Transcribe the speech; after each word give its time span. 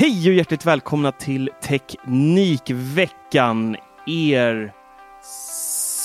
Hej 0.00 0.28
och 0.28 0.34
hjärtligt 0.34 0.66
välkomna 0.66 1.12
till 1.12 1.50
Teknikveckan, 1.62 3.76
er 4.06 4.72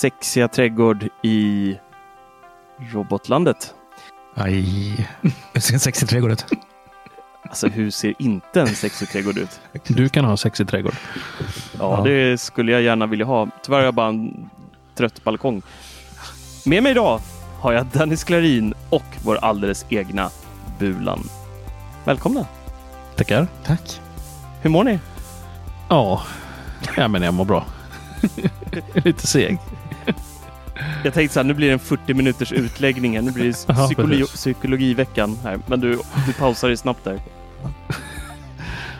sexiga 0.02 0.48
trädgård 0.48 1.08
i 1.24 1.76
robotlandet. 2.94 3.74
Aj, 4.36 4.64
hur 5.54 5.62
ser 5.62 5.74
en 5.74 5.80
sexig 5.80 6.10
trädgård 6.10 6.32
ut? 6.32 6.46
Alltså 7.44 7.68
hur 7.68 7.90
ser 7.90 8.14
inte 8.20 8.62
en 8.62 8.68
sexig 8.68 9.10
trädgård 9.10 9.38
ut? 9.38 9.60
Du 9.88 10.10
kan 10.10 10.26
ha 10.26 10.32
en 10.32 10.38
sexig 10.38 10.68
trädgård. 10.68 10.96
Ja, 11.80 12.02
det 12.06 12.38
skulle 12.38 12.72
jag 12.72 12.82
gärna 12.82 13.06
vilja 13.06 13.26
ha. 13.26 13.48
Tyvärr 13.64 13.78
har 13.78 13.86
jag 13.86 13.94
bara 13.94 14.08
en 14.08 14.50
trött 14.96 15.24
balkong. 15.24 15.62
Med 16.66 16.84
mig 16.84 16.92
idag 16.92 17.20
har 17.60 17.74
jag 17.74 17.86
Dennis 17.86 18.24
Klarin 18.24 18.74
och 18.90 19.18
vår 19.24 19.36
alldeles 19.36 19.86
egna 19.90 20.30
Bulan. 20.80 21.24
Välkomna! 22.06 22.46
Tackar. 23.16 23.48
Tack. 23.66 24.02
Hur 24.62 24.70
mår 24.70 24.84
ni? 24.84 25.00
Ja, 25.90 26.22
ja 26.98 27.08
men 27.08 27.22
jag 27.22 27.34
mår 27.34 27.46
bra. 27.46 27.66
Lite 28.94 29.28
seg. 29.28 29.58
Jag 31.04 31.14
tänkte 31.14 31.34
så 31.34 31.40
här, 31.40 31.46
nu 31.46 31.54
blir 31.54 31.68
det 31.68 31.74
en 31.74 31.80
40 31.80 32.14
minuters 32.14 32.52
utläggning. 32.52 33.16
här. 33.16 33.22
Nu 33.22 33.32
blir 33.32 33.46
det 33.46 33.66
Ja, 33.68 33.86
psykologi, 33.86 34.20
precis. 34.20 34.36
psykologiveckan 34.36 35.38
här. 35.44 35.60
Men 35.68 35.80
du, 35.80 36.00
du 36.28 36.34
pausar 36.34 36.70
det 36.70 36.78
snabbt 36.78 37.04
där. 37.04 37.20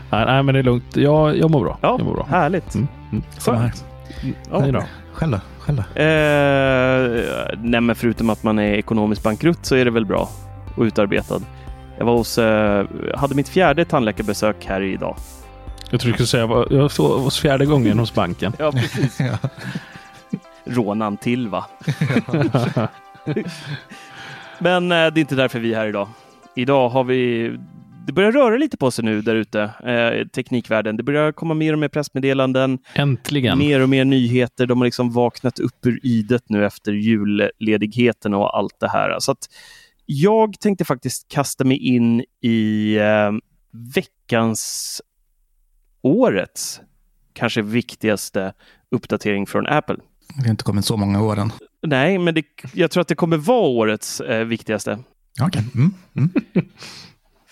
Nej, 0.10 0.26
nej, 0.26 0.44
men 0.44 0.54
det 0.54 0.60
är 0.60 0.64
lugnt. 0.64 0.96
Jag, 0.96 1.38
jag 1.38 1.52
mår 1.52 1.62
bra. 1.64 1.78
Ja, 1.82 1.96
jag 1.98 2.06
mår 2.06 2.14
bra. 2.14 2.28
härligt. 2.30 2.76
Mm, 2.76 2.88
mm. 3.12 3.24
Samma 3.38 3.58
här. 3.60 3.72
Ja. 4.52 4.60
Då. 4.72 4.84
Själv 5.14 5.32
då? 5.32 5.40
Själv 5.60 5.78
då? 5.96 6.02
Eh, 6.02 7.26
nej, 7.58 7.82
men 7.82 7.96
förutom 7.96 8.30
att 8.30 8.44
man 8.44 8.60
är 8.60 8.74
ekonomiskt 8.74 9.24
bankrutt 9.24 9.66
så 9.66 9.76
är 9.76 9.86
det 9.86 9.92
väl 9.92 10.06
bra 10.06 10.30
och 10.76 10.84
utarbetad. 10.84 11.40
Jag 11.98 12.06
var 12.06 12.14
hos, 12.14 12.38
eh, 12.38 12.86
hade 13.16 13.36
mitt 13.36 13.50
fjärde 13.50 13.86
tandläkarbesök 13.86 14.66
här 14.66 14.82
idag. 14.82 15.16
Jag 15.92 16.00
tror 16.00 16.12
du 16.12 16.14
skulle 16.14 16.28
säga 16.28 16.42
jag 16.42 16.48
var, 16.48 16.68
jag 16.72 16.78
var 16.98 17.20
hos 17.20 17.40
fjärde 17.40 17.66
gången 17.66 18.00
hos 18.00 18.14
banken. 18.14 18.54
Ja, 18.60 18.72
precis. 18.72 19.20
Ja. 19.20 19.50
Rånan 20.66 21.18
till 21.18 21.48
va? 21.48 21.66
Men 24.60 24.92
eh, 24.92 24.96
det 24.96 25.20
är 25.20 25.20
inte 25.20 25.36
därför 25.36 25.60
vi 25.60 25.74
är 25.74 25.78
här 25.78 25.88
idag. 25.88 26.08
Idag 26.56 26.90
har 26.90 27.04
vi 27.04 27.52
det 28.08 28.14
börjar 28.14 28.32
röra 28.32 28.58
lite 28.58 28.78
på 28.78 28.92
sig 28.92 29.06
nu 29.06 29.22
där 29.22 29.36
ute, 29.36 29.62
eh, 29.62 30.28
teknikvärlden. 30.28 30.98
Det 30.98 31.04
börjar 31.04 31.32
komma 31.32 31.54
mer 31.54 31.74
och 31.74 31.80
mer 31.80 31.88
pressmeddelanden, 31.88 32.80
Äntligen. 32.94 33.58
mer 33.58 33.80
och 33.80 33.90
mer 33.90 34.06
nyheter. 34.06 34.66
De 34.66 34.78
har 34.78 34.86
liksom 34.86 35.12
vaknat 35.12 35.60
upp 35.60 35.86
ur 35.86 36.00
idet 36.04 36.44
nu 36.50 36.66
efter 36.66 36.92
julledigheten 36.92 38.34
och 38.34 38.58
allt 38.58 38.80
det 38.80 38.90
här. 38.90 39.20
Så 39.20 39.32
att 39.32 39.50
jag 40.06 40.60
tänkte 40.60 40.86
faktiskt 40.86 41.28
kasta 41.28 41.64
mig 41.64 41.78
in 41.78 42.24
i 42.42 42.96
eh, 42.96 43.32
veckans, 43.72 45.02
årets 46.02 46.82
kanske 47.34 47.62
viktigaste 47.62 48.54
uppdatering 48.92 49.48
från 49.48 49.68
Apple. 49.68 49.98
Det 50.36 50.44
har 50.44 50.50
inte 50.50 50.64
kommit 50.64 50.86
så 50.86 50.98
många 50.98 51.22
år 51.22 51.40
än. 51.40 51.52
Nej, 51.88 52.18
men 52.18 52.34
det, 52.34 52.44
jag 52.74 52.92
tror 52.92 53.02
att 53.02 53.08
det 53.08 53.16
kommer 53.16 53.38
vara 53.38 53.68
årets 53.68 54.22
eh, 54.22 54.46
viktigaste. 54.46 55.00
Okej. 55.42 55.64
Mm. 55.76 55.94
Mm. 56.16 56.30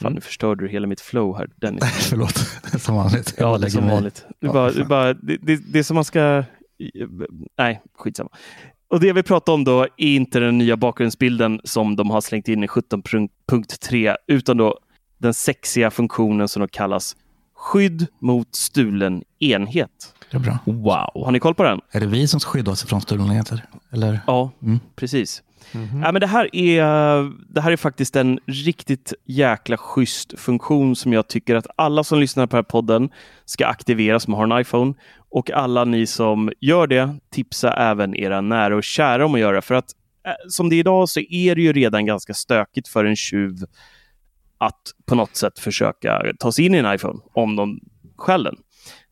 Fan, 0.02 0.14
nu 0.14 0.22
förstörde 0.22 0.64
du 0.66 0.70
hela 0.70 0.88
mitt 0.88 1.02
flow 1.02 1.38
här, 1.38 1.50
Dennis. 1.56 1.84
Förlåt. 2.10 2.38
Som 2.82 2.96
vanligt. 2.96 3.36
Ja, 3.38 3.58
det 3.58 3.68
är 3.68 3.70
som 3.70 3.88
vanligt. 3.88 4.26
Bara, 4.42 4.86
bara, 4.86 5.14
det 5.14 5.80
är 5.80 5.84
som 5.84 5.96
man 5.96 6.06
ska... 6.06 6.44
Nej, 7.58 7.82
skitsamma. 7.98 8.30
Och 8.92 9.00
det 9.00 9.14
vi 9.14 9.24
pratar 9.24 9.54
om 9.54 9.64
då 9.64 9.82
är 9.84 10.16
inte 10.16 10.40
den 10.40 10.58
nya 10.58 10.78
bakgrundsbilden 10.78 11.62
som 11.64 11.96
de 11.96 12.10
har 12.10 12.22
slängt 12.22 12.48
in 12.48 12.64
i 12.64 12.68
17.3 12.68 14.16
utan 14.28 14.58
då 14.58 14.80
den 15.18 15.34
sexiga 15.34 15.92
funktionen 15.92 16.48
som 16.48 16.62
då 16.62 16.68
kallas 16.68 17.16
skydd 17.62 18.08
mot 18.20 18.56
stulen 18.56 19.24
enhet. 19.40 20.14
Det 20.32 20.38
är 20.38 20.42
bra. 20.42 20.58
Wow. 20.66 21.24
Har 21.26 21.32
ni 21.32 21.40
koll 21.40 21.56
på 21.56 21.64
den? 21.64 21.80
Är 21.92 22.00
det 22.00 22.06
vi 22.06 22.28
som 22.28 22.40
ska 22.40 22.52
skydda 22.52 22.72
oss 22.72 22.84
från 22.84 23.02
stulenheter? 23.02 23.66
Eller? 23.92 24.20
Ja, 24.28 24.52
Mm. 24.64 24.80
precis. 24.96 25.44
Ja, 26.04 26.12
men 26.12 26.22
det, 26.22 26.28
här 26.28 26.56
är, 26.56 26.84
det 27.54 27.62
här 27.62 27.72
är 27.72 27.78
faktiskt 27.78 28.16
en 28.16 28.40
riktigt 28.48 29.14
jäkla 29.26 29.78
schysst 29.78 30.40
funktion 30.40 30.96
som 30.96 31.14
jag 31.14 31.28
tycker 31.28 31.56
att 31.56 31.68
alla 31.76 32.04
som 32.04 32.20
lyssnar 32.20 32.48
på 32.48 32.56
den 32.56 32.64
här 32.64 32.70
podden 32.70 33.10
ska 33.46 33.68
aktivera 33.68 34.20
som 34.20 34.34
har 34.34 34.44
en 34.56 34.62
iPhone. 34.62 34.94
Och 35.30 35.52
alla 35.52 35.86
ni 35.86 36.06
som 36.06 36.52
gör 36.60 36.88
det, 36.88 37.16
tipsa 37.34 37.74
även 37.74 38.16
era 38.16 38.42
nära 38.42 38.76
och 38.76 38.84
kära 38.84 39.26
om 39.26 39.34
att 39.34 39.40
göra. 39.40 39.62
För 39.62 39.76
att 39.76 39.92
eh, 40.26 40.32
som 40.50 40.70
det 40.70 40.76
är 40.76 40.80
idag 40.80 41.10
så 41.10 41.20
är 41.20 41.56
det 41.56 41.62
ju 41.62 41.74
redan 41.74 42.06
ganska 42.06 42.34
stökigt 42.34 42.88
för 42.88 43.06
en 43.06 43.16
tjuv 43.16 43.56
att 44.62 44.82
på 45.06 45.16
något 45.16 45.36
sätt 45.36 45.60
försöka 45.60 46.22
ta 46.40 46.52
sig 46.52 46.66
in 46.66 46.76
i 46.76 46.78
en 46.78 46.94
iPhone 46.94 47.20
om 47.34 47.56
de 47.56 47.80
stjäl 48.18 48.44
den. 48.44 48.56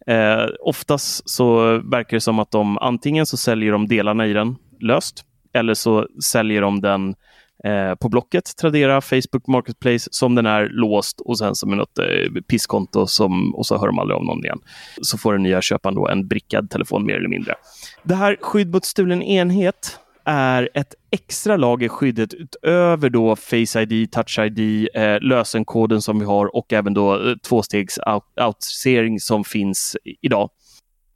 Eh, 0.07 0.47
oftast 0.59 1.29
så 1.29 1.77
verkar 1.77 2.17
det 2.17 2.21
som 2.21 2.39
att 2.39 2.51
de 2.51 2.77
antingen 2.77 3.25
så 3.25 3.37
säljer 3.37 3.71
de 3.71 3.87
delarna 3.87 4.27
i 4.27 4.33
den 4.33 4.55
löst 4.79 5.23
eller 5.53 5.73
så 5.73 6.07
säljer 6.23 6.61
de 6.61 6.81
den 6.81 7.15
eh, 7.63 7.95
på 7.95 8.09
Blocket, 8.09 8.57
Tradera, 8.57 9.01
Facebook 9.01 9.47
Marketplace 9.47 10.09
som 10.11 10.35
den 10.35 10.45
är 10.45 10.69
låst 10.71 11.21
och 11.21 11.37
sen 11.37 11.55
som 11.55 11.69
något 11.69 11.99
eh, 11.99 12.41
pisskonto 12.47 13.07
som, 13.07 13.55
och 13.55 13.65
så 13.65 13.77
hör 13.77 13.87
de 13.87 13.99
aldrig 13.99 14.17
om 14.17 14.25
någon 14.25 14.45
igen. 14.45 14.59
Så 15.01 15.17
får 15.17 15.33
den 15.33 15.43
nya 15.43 15.61
köparen 15.61 15.95
då 15.95 16.07
en 16.07 16.27
brickad 16.27 16.69
telefon 16.69 17.05
mer 17.05 17.15
eller 17.15 17.29
mindre. 17.29 17.55
Det 18.03 18.15
här 18.15 18.37
skydd 18.41 18.73
mot 18.73 18.85
stulen 18.85 19.21
enhet 19.21 19.99
är 20.29 20.69
ett 20.73 20.95
extra 21.11 21.57
lager 21.57 21.89
skyddet 21.89 22.33
utöver 22.33 23.09
då 23.09 23.35
Face 23.35 23.81
ID, 23.81 24.11
Touch 24.11 24.39
ID, 24.39 24.89
eh, 24.93 25.19
lösenkoden 25.21 26.01
som 26.01 26.19
vi 26.19 26.25
har 26.25 26.55
och 26.55 26.73
även 26.73 26.93
då 26.93 27.29
eh, 27.29 27.35
tvåstegs 27.35 27.99
out- 27.99 28.39
autentisering 28.41 29.19
som 29.19 29.43
finns 29.43 29.97
idag. 30.21 30.49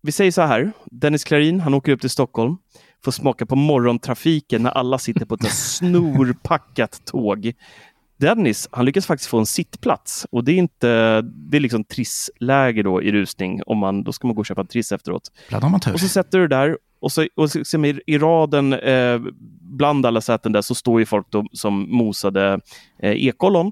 Vi 0.01 0.11
säger 0.11 0.31
så 0.31 0.41
här, 0.41 0.71
Dennis 0.85 1.23
Klarin, 1.23 1.59
han 1.59 1.73
åker 1.73 1.91
upp 1.91 2.01
till 2.01 2.09
Stockholm, 2.09 2.57
får 3.05 3.11
smaka 3.11 3.45
på 3.45 3.55
morgontrafiken 3.55 4.63
när 4.63 4.71
alla 4.71 4.97
sitter 4.97 5.25
på 5.25 5.35
ett 5.35 5.51
snorpackat 5.51 7.05
tåg. 7.05 7.53
Dennis, 8.23 8.69
han 8.71 8.85
lyckas 8.85 9.05
faktiskt 9.05 9.29
få 9.29 9.39
en 9.39 9.45
sittplats 9.45 10.27
och 10.31 10.43
det 10.43 10.51
är 10.51 10.57
inte, 10.57 11.21
det 11.21 11.57
är 11.57 11.59
liksom 11.59 11.83
trissläge 11.83 12.83
då 12.83 13.01
i 13.01 13.11
rusning. 13.11 13.61
Om 13.65 13.77
man, 13.77 14.03
då 14.03 14.11
ska 14.11 14.27
man 14.27 14.35
gå 14.35 14.39
och 14.39 14.45
köpa 14.45 14.61
en 14.61 14.67
triss 14.67 14.91
efteråt. 14.91 15.31
Man 15.51 15.79
tur. 15.79 15.93
Och 15.93 15.99
så 15.99 16.07
sätter 16.07 16.39
du 16.39 16.47
där 16.47 16.77
och 16.99 17.11
så, 17.11 17.27
och 17.35 17.51
så, 17.51 17.65
så 17.65 17.85
i, 17.85 18.01
i 18.07 18.17
raden 18.17 18.73
eh, 18.73 19.19
bland 19.61 20.05
alla 20.05 20.21
säten 20.21 20.51
där 20.51 20.61
så 20.61 20.75
står 20.75 20.99
ju 20.99 21.05
folk 21.05 21.27
då, 21.29 21.45
som 21.51 21.97
mosade 21.97 22.59
eh, 22.99 23.11
ekollon. 23.11 23.71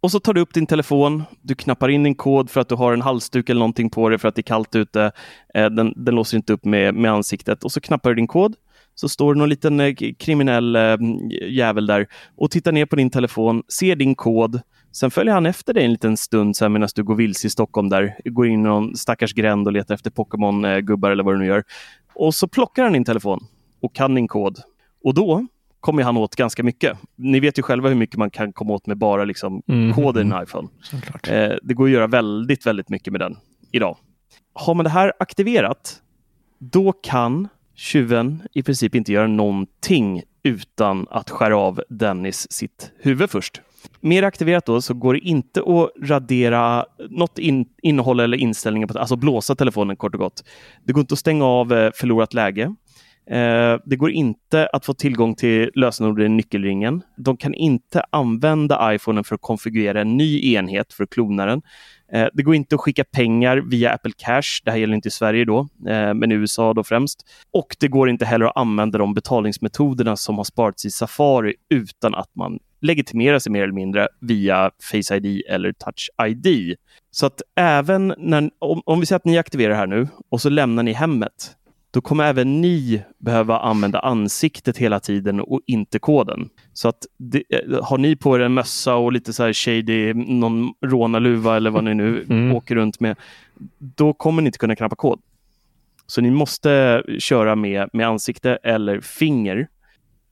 Och 0.00 0.10
så 0.10 0.20
tar 0.20 0.34
du 0.34 0.40
upp 0.40 0.54
din 0.54 0.66
telefon, 0.66 1.22
du 1.42 1.54
knappar 1.54 1.88
in 1.88 2.02
din 2.02 2.14
kod 2.14 2.50
för 2.50 2.60
att 2.60 2.68
du 2.68 2.74
har 2.74 2.92
en 2.92 3.02
halsduk 3.02 3.48
eller 3.48 3.58
någonting 3.58 3.90
på 3.90 4.08
dig 4.08 4.18
för 4.18 4.28
att 4.28 4.34
det 4.34 4.40
är 4.40 4.42
kallt 4.42 4.74
ute. 4.74 5.12
Eh, 5.54 5.66
den, 5.66 5.92
den 5.96 6.14
låser 6.14 6.36
inte 6.36 6.52
upp 6.52 6.64
med, 6.64 6.94
med 6.94 7.12
ansiktet 7.12 7.64
och 7.64 7.72
så 7.72 7.80
knappar 7.80 8.10
du 8.10 8.16
din 8.16 8.26
kod. 8.26 8.56
Så 8.94 9.08
står 9.08 9.34
det 9.34 9.38
någon 9.38 9.48
liten 9.48 9.80
eh, 9.80 9.94
kriminell 10.18 10.76
eh, 10.76 10.96
jävel 11.48 11.86
där 11.86 12.06
och 12.36 12.50
tittar 12.50 12.72
ner 12.72 12.86
på 12.86 12.96
din 12.96 13.10
telefon, 13.10 13.62
ser 13.68 13.96
din 13.96 14.14
kod. 14.14 14.60
Sen 14.92 15.10
följer 15.10 15.34
han 15.34 15.46
efter 15.46 15.74
dig 15.74 15.84
en 15.84 15.90
liten 15.92 16.16
stund 16.16 16.56
sen 16.56 16.72
medan 16.72 16.88
du 16.94 17.02
går 17.04 17.14
vilse 17.14 17.46
i 17.46 17.50
Stockholm 17.50 17.88
där. 17.88 18.16
Går 18.24 18.46
in 18.46 18.52
i 18.60 18.62
någon 18.62 18.96
stackars 18.96 19.34
gränd 19.34 19.66
och 19.66 19.72
letar 19.72 19.94
efter 19.94 20.10
Pokémon-gubbar 20.10 21.10
eller 21.10 21.24
vad 21.24 21.34
du 21.34 21.38
nu 21.38 21.46
gör. 21.46 21.64
Och 22.14 22.34
så 22.34 22.48
plockar 22.48 22.82
han 22.82 22.92
din 22.92 23.04
telefon 23.04 23.40
och 23.82 23.94
kan 23.94 24.14
din 24.14 24.28
kod. 24.28 24.58
Och 25.04 25.14
då 25.14 25.46
kommer 25.80 26.02
han 26.02 26.16
åt 26.16 26.36
ganska 26.36 26.62
mycket. 26.62 26.98
Ni 27.16 27.40
vet 27.40 27.58
ju 27.58 27.62
själva 27.62 27.88
hur 27.88 27.96
mycket 27.96 28.16
man 28.16 28.30
kan 28.30 28.52
komma 28.52 28.72
åt 28.72 28.86
med 28.86 28.98
bara 28.98 29.24
liksom 29.24 29.62
Mhm. 29.66 29.92
koden 29.94 30.32
i 30.32 30.34
en 30.36 30.42
iPhone. 30.42 30.68
Såklart. 30.82 31.28
Eh, 31.28 31.52
det 31.62 31.74
går 31.74 31.84
att 31.84 31.90
göra 31.90 32.06
väldigt, 32.06 32.66
väldigt 32.66 32.88
mycket 32.88 33.12
med 33.12 33.20
den 33.20 33.36
idag. 33.70 33.96
Har 34.52 34.74
man 34.74 34.84
det 34.84 34.90
här 34.90 35.12
aktiverat, 35.18 35.96
då 36.58 36.92
kan 36.92 37.48
tjuven 37.74 38.42
i 38.52 38.62
princip 38.62 38.94
inte 38.94 39.12
göra 39.12 39.26
någonting 39.26 40.22
utan 40.42 41.06
att 41.10 41.30
skära 41.30 41.56
av 41.56 41.82
Dennis 41.88 42.52
sitt 42.52 42.92
huvud 42.98 43.30
först. 43.30 43.60
Mer 44.00 44.22
aktiverat 44.22 44.66
då 44.66 44.82
så 44.82 44.94
går 44.94 45.14
det 45.14 45.20
inte 45.20 45.60
att 45.60 46.08
radera 46.08 46.86
något 47.10 47.38
in, 47.38 47.66
innehåll 47.82 48.20
eller 48.20 48.36
inställningar, 48.36 48.86
på, 48.86 48.98
alltså 48.98 49.16
blåsa 49.16 49.54
telefonen 49.54 49.96
kort 49.96 50.14
och 50.14 50.20
gott. 50.20 50.44
Det 50.84 50.92
går 50.92 51.00
inte 51.00 51.12
att 51.12 51.18
stänga 51.18 51.44
av 51.44 51.72
eh, 51.72 51.90
förlorat 51.94 52.34
läge. 52.34 52.74
Eh, 53.26 53.78
det 53.84 53.96
går 53.96 54.10
inte 54.10 54.66
att 54.72 54.84
få 54.86 54.94
tillgång 54.94 55.34
till 55.34 55.70
lösenordet 55.74 56.26
i 56.26 56.28
nyckelringen. 56.28 57.02
De 57.16 57.36
kan 57.36 57.54
inte 57.54 58.02
använda 58.10 58.94
iPhonen 58.94 59.24
för 59.24 59.34
att 59.34 59.40
konfigurera 59.40 60.00
en 60.00 60.16
ny 60.16 60.54
enhet 60.54 60.92
för 60.92 61.04
att 61.04 61.10
klona 61.10 61.46
den. 61.46 61.62
Eh, 62.12 62.28
det 62.34 62.42
går 62.42 62.54
inte 62.54 62.74
att 62.74 62.80
skicka 62.80 63.04
pengar 63.04 63.56
via 63.56 63.92
Apple 63.92 64.12
Cash. 64.16 64.62
Det 64.64 64.70
här 64.70 64.78
gäller 64.78 64.94
inte 64.94 65.08
i 65.08 65.10
Sverige 65.10 65.44
då, 65.44 65.58
eh, 65.60 66.14
men 66.14 66.32
i 66.32 66.34
USA 66.34 66.74
då 66.74 66.84
främst. 66.84 67.26
Och 67.52 67.76
det 67.80 67.88
går 67.88 68.10
inte 68.10 68.24
heller 68.24 68.46
att 68.46 68.56
använda 68.56 68.98
de 68.98 69.14
betalningsmetoderna 69.14 70.16
som 70.16 70.36
har 70.36 70.44
sparats 70.44 70.84
i 70.84 70.90
Safari 70.90 71.54
utan 71.70 72.14
att 72.14 72.30
man 72.34 72.58
legitimerar 72.80 73.38
sig 73.38 73.52
mer 73.52 73.62
eller 73.62 73.72
mindre 73.72 74.08
via 74.20 74.70
Face 74.90 75.16
ID 75.16 75.42
eller 75.48 75.72
Touch 75.72 76.10
ID. 76.28 76.76
Så 77.10 77.26
att 77.26 77.42
även 77.56 78.14
när, 78.18 78.50
om, 78.58 78.82
om 78.86 79.00
vi 79.00 79.06
säger 79.06 79.16
att 79.16 79.24
ni 79.24 79.38
aktiverar 79.38 79.74
här 79.74 79.86
nu 79.86 80.08
och 80.28 80.40
så 80.40 80.48
lämnar 80.48 80.82
ni 80.82 80.92
hemmet, 80.92 81.56
då 81.92 82.00
kommer 82.00 82.24
även 82.24 82.60
ni 82.60 83.02
behöva 83.18 83.58
använda 83.58 83.98
ansiktet 83.98 84.78
hela 84.78 85.00
tiden 85.00 85.40
och 85.40 85.60
inte 85.66 85.98
koden. 85.98 86.48
Så 86.72 86.88
att 86.88 87.06
det, 87.18 87.42
eh, 87.48 87.84
har 87.84 87.98
ni 87.98 88.16
på 88.16 88.36
er 88.36 88.40
en 88.40 88.54
mössa 88.54 88.94
och 88.94 89.12
lite 89.12 89.32
så 89.32 89.42
här 89.42 89.52
shady, 89.52 90.14
någon 90.14 90.72
rånarluva 90.86 91.56
eller 91.56 91.70
vad 91.70 91.84
ni 91.84 91.94
nu 91.94 92.22
mm. 92.30 92.54
åker 92.54 92.74
runt 92.74 93.00
med, 93.00 93.16
då 93.78 94.12
kommer 94.12 94.42
ni 94.42 94.46
inte 94.46 94.58
kunna 94.58 94.76
knappa 94.76 94.96
kod. 94.96 95.20
Så 96.06 96.20
ni 96.20 96.30
måste 96.30 97.02
köra 97.18 97.56
med, 97.56 97.88
med 97.92 98.06
ansikte 98.06 98.58
eller 98.62 99.00
finger. 99.00 99.68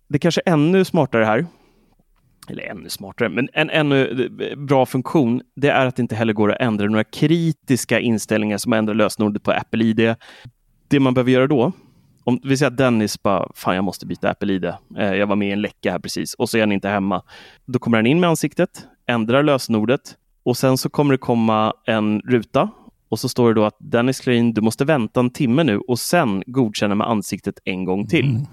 Det 0.08 0.18
kanske 0.18 0.40
är 0.44 0.52
ännu 0.52 0.84
smartare 0.84 1.24
här, 1.24 1.46
eller 2.48 2.62
ännu 2.62 2.88
smartare, 2.88 3.28
men 3.28 3.48
en 3.52 3.70
ännu 3.70 4.28
bra 4.56 4.86
funktion, 4.86 5.42
det 5.56 5.68
är 5.68 5.86
att 5.86 5.96
det 5.96 6.02
inte 6.02 6.14
heller 6.14 6.32
går 6.32 6.52
att 6.52 6.60
ändra 6.60 6.86
några 6.86 7.04
kritiska 7.04 8.00
inställningar 8.00 8.58
som 8.58 8.72
ändrar 8.72 8.94
lösenordet 8.94 9.42
på 9.42 9.50
Apple 9.50 9.84
ID. 9.84 10.16
Det 10.90 11.00
man 11.00 11.14
behöver 11.14 11.30
göra 11.30 11.46
då, 11.46 11.72
om 12.24 12.40
vi 12.42 12.56
säger 12.56 12.70
att 12.70 12.76
Dennis 12.76 13.22
bara, 13.22 13.48
fan 13.54 13.74
jag 13.74 13.84
måste 13.84 14.06
byta 14.06 14.30
Apple-ID. 14.30 14.64
Eh, 14.64 15.14
jag 15.14 15.26
var 15.26 15.36
med 15.36 15.48
i 15.48 15.52
en 15.52 15.60
läcka 15.60 15.92
här 15.92 15.98
precis 15.98 16.34
och 16.34 16.48
så 16.48 16.56
är 16.56 16.60
han 16.60 16.72
inte 16.72 16.88
hemma. 16.88 17.22
Då 17.66 17.78
kommer 17.78 17.98
han 17.98 18.06
in 18.06 18.20
med 18.20 18.30
ansiktet, 18.30 18.86
ändrar 19.06 19.42
lösenordet 19.42 20.00
och 20.42 20.56
sen 20.56 20.78
så 20.78 20.90
kommer 20.90 21.14
det 21.14 21.18
komma 21.18 21.72
en 21.86 22.20
ruta 22.20 22.68
och 23.08 23.18
så 23.18 23.28
står 23.28 23.48
det 23.48 23.54
då 23.54 23.64
att 23.64 23.76
Dennis 23.78 24.20
Klein, 24.20 24.54
du 24.54 24.60
måste 24.60 24.84
vänta 24.84 25.20
en 25.20 25.30
timme 25.30 25.64
nu 25.64 25.78
och 25.78 25.98
sen 25.98 26.42
godkänna 26.46 26.94
med 26.94 27.08
ansiktet 27.08 27.58
en 27.64 27.84
gång 27.84 28.06
till. 28.06 28.30
Mm. 28.30 28.46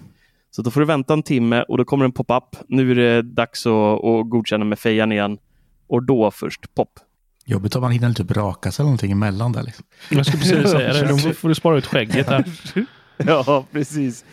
Så 0.51 0.61
då 0.61 0.71
får 0.71 0.79
du 0.79 0.85
vänta 0.85 1.13
en 1.13 1.23
timme 1.23 1.63
och 1.67 1.77
då 1.77 1.85
kommer 1.85 2.05
en 2.05 2.11
pop-up. 2.11 2.55
Nu 2.67 2.91
är 2.91 2.95
det 2.95 3.21
dags 3.21 3.65
att, 3.65 4.05
att 4.05 4.29
godkänna 4.29 4.65
med 4.65 4.79
fejan 4.79 5.11
igen 5.11 5.37
och 5.87 6.03
då 6.03 6.31
först 6.31 6.75
pop. 6.75 6.99
Jobbigt 7.49 7.75
om 7.75 7.81
man 7.81 7.91
hinner 7.91 8.13
typ 8.13 8.31
raka 8.31 8.71
sig 8.71 8.83
eller 8.83 8.87
någonting 8.87 9.11
emellan 9.11 9.51
där. 9.51 9.63
Liksom. 9.63 9.85
Jag 10.09 10.25
skulle 10.25 10.43
precis 10.43 10.71
säga 10.71 10.93
det. 10.93 11.07
Då 11.27 11.33
får 11.33 11.49
du 11.49 11.55
spara 11.55 11.77
ut 11.77 11.85
skägget 11.85 12.27
där. 12.27 12.45
Ja, 13.25 13.65
precis. 13.71 14.25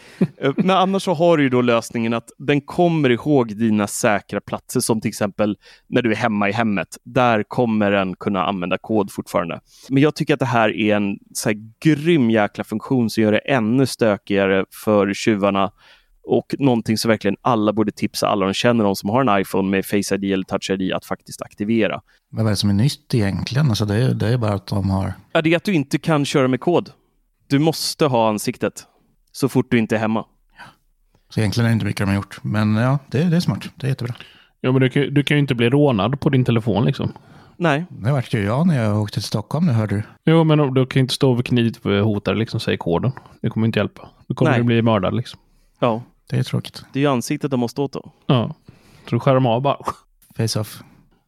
Men 0.57 0.71
annars 0.71 1.03
så 1.03 1.15
har 1.15 1.37
du 1.37 1.43
ju 1.43 1.49
då 1.49 1.63
lösningen 1.63 2.15
att 2.15 2.31
den 2.39 2.61
kommer 2.61 3.11
ihåg 3.11 3.57
dina 3.57 3.87
säkra 3.87 4.41
platser 4.41 4.81
som 4.81 5.01
till 5.01 5.09
exempel 5.09 5.57
när 5.89 6.03
du 6.03 6.11
är 6.11 6.17
hemma 6.17 6.49
i 6.49 6.53
hemmet. 6.53 6.89
Där 7.05 7.43
kommer 7.43 7.91
den 7.91 8.17
kunna 8.17 8.45
använda 8.45 8.79
kod 8.79 9.13
fortfarande. 9.13 9.61
Men 9.89 10.03
jag 10.03 10.15
tycker 10.15 10.35
att 10.35 10.41
det 10.41 10.47
här 10.47 10.77
är 10.77 10.97
en 10.97 11.19
så 11.35 11.49
här 11.49 11.57
grym 11.85 12.31
jäkla 12.31 12.65
funktion 12.65 13.11
som 13.11 13.23
gör 13.23 13.33
det 13.33 13.39
ännu 13.39 13.87
stökigare 13.87 14.65
för 14.85 15.15
tjuvarna 15.15 15.71
och 16.27 16.55
någonting 16.59 16.99
som 16.99 17.09
verkligen 17.09 17.37
alla 17.43 17.73
borde 17.73 17.93
tipsa 17.93 18.29
alla 18.29 18.47
de 18.47 18.55
känner 18.55 18.85
om 18.85 18.97
som 18.97 19.11
har 19.11 19.21
en 19.21 19.41
iPhone 19.41 19.71
med 19.71 19.87
Face 19.87 20.15
ID 20.15 20.25
eller 20.25 20.45
Touch 20.45 20.71
ID 20.71 20.93
att 20.93 21.05
faktiskt 21.05 21.43
aktivera. 21.43 22.01
Men 22.31 22.45
vad 22.45 22.47
är 22.47 22.53
det 22.53 22.57
som 22.57 22.71
är 22.71 22.75
nytt 22.75 23.15
egentligen? 23.15 23.69
Alltså 23.69 23.85
det, 23.85 23.95
är, 23.95 24.15
det 24.15 24.29
är 24.29 24.39
bara 24.39 24.55
att 24.55 24.67
de 24.67 24.91
har... 24.91 25.13
Ja, 25.33 25.43
det 25.43 25.53
är 25.53 25.57
att 25.57 25.65
du 25.65 25.75
inte 25.75 25.99
kan 25.99 26.25
köra 26.25 26.49
med 26.49 26.61
kod. 26.61 26.91
Du 27.47 27.59
måste 27.59 28.07
ha 28.07 28.29
ansiktet 28.29 28.87
så 29.33 29.49
fort 29.49 29.71
du 29.71 29.79
inte 29.79 29.95
är 29.95 29.99
hemma. 29.99 30.25
Ja. 30.57 30.65
Så 31.29 31.41
egentligen 31.41 31.67
är 31.67 31.71
det 31.71 31.75
inte 31.75 31.87
mycket 31.87 32.01
de 32.01 32.09
har 32.09 32.15
gjort. 32.15 32.39
Men 32.43 32.75
ja, 32.75 32.99
det, 33.11 33.25
det 33.25 33.37
är 33.37 33.41
smart. 33.41 33.69
Det 33.77 33.87
är 33.87 33.89
jättebra. 33.89 34.15
Ja, 34.61 34.73
men 34.73 34.81
du 34.81 34.89
kan, 34.89 35.15
du 35.15 35.23
kan 35.23 35.37
ju 35.37 35.41
inte 35.41 35.55
bli 35.55 35.71
rånad 35.71 36.21
på 36.21 36.31
din 36.31 36.45
telefon 36.45 36.85
liksom. 36.85 37.13
Nej. 37.57 37.85
Det 37.89 38.13
vart 38.13 38.35
ju 38.35 38.45
jag 38.45 38.67
när 38.67 38.85
jag 38.85 39.03
åkte 39.03 39.15
till 39.15 39.23
Stockholm, 39.23 39.67
nu 39.67 39.73
hörde 39.73 39.95
du. 39.97 40.03
Jo, 40.25 40.45
men 40.45 40.75
du 40.75 40.87
kan 40.87 41.01
inte 41.01 41.15
stå 41.15 41.35
vid 41.35 41.47
knivhotare 41.47 42.37
liksom, 42.37 42.61
säg 42.61 42.77
koden. 42.77 43.13
Det 43.43 43.51
kommer 43.51 43.67
inte 43.67 43.79
hjälpa. 43.79 44.09
Du 44.27 44.35
kommer 44.35 44.51
Nej. 44.51 44.63
bli 44.63 44.83
mördad 44.83 45.15
liksom. 45.15 45.41
Ja. 45.81 46.03
Det 46.31 46.37
är 46.37 46.43
tråkigt. 46.43 46.85
Det 46.93 46.99
är 46.99 47.01
ju 47.01 47.09
ansiktet 47.09 47.51
de 47.51 47.61
måste 47.61 47.81
åt 47.81 47.93
då. 47.93 48.13
Ja. 48.27 48.55
Så 49.05 49.11
du 49.11 49.21
skär 49.21 49.35
dem 49.35 49.47
av 49.47 49.63
bara. 49.63 49.79
Face-off. 50.37 50.83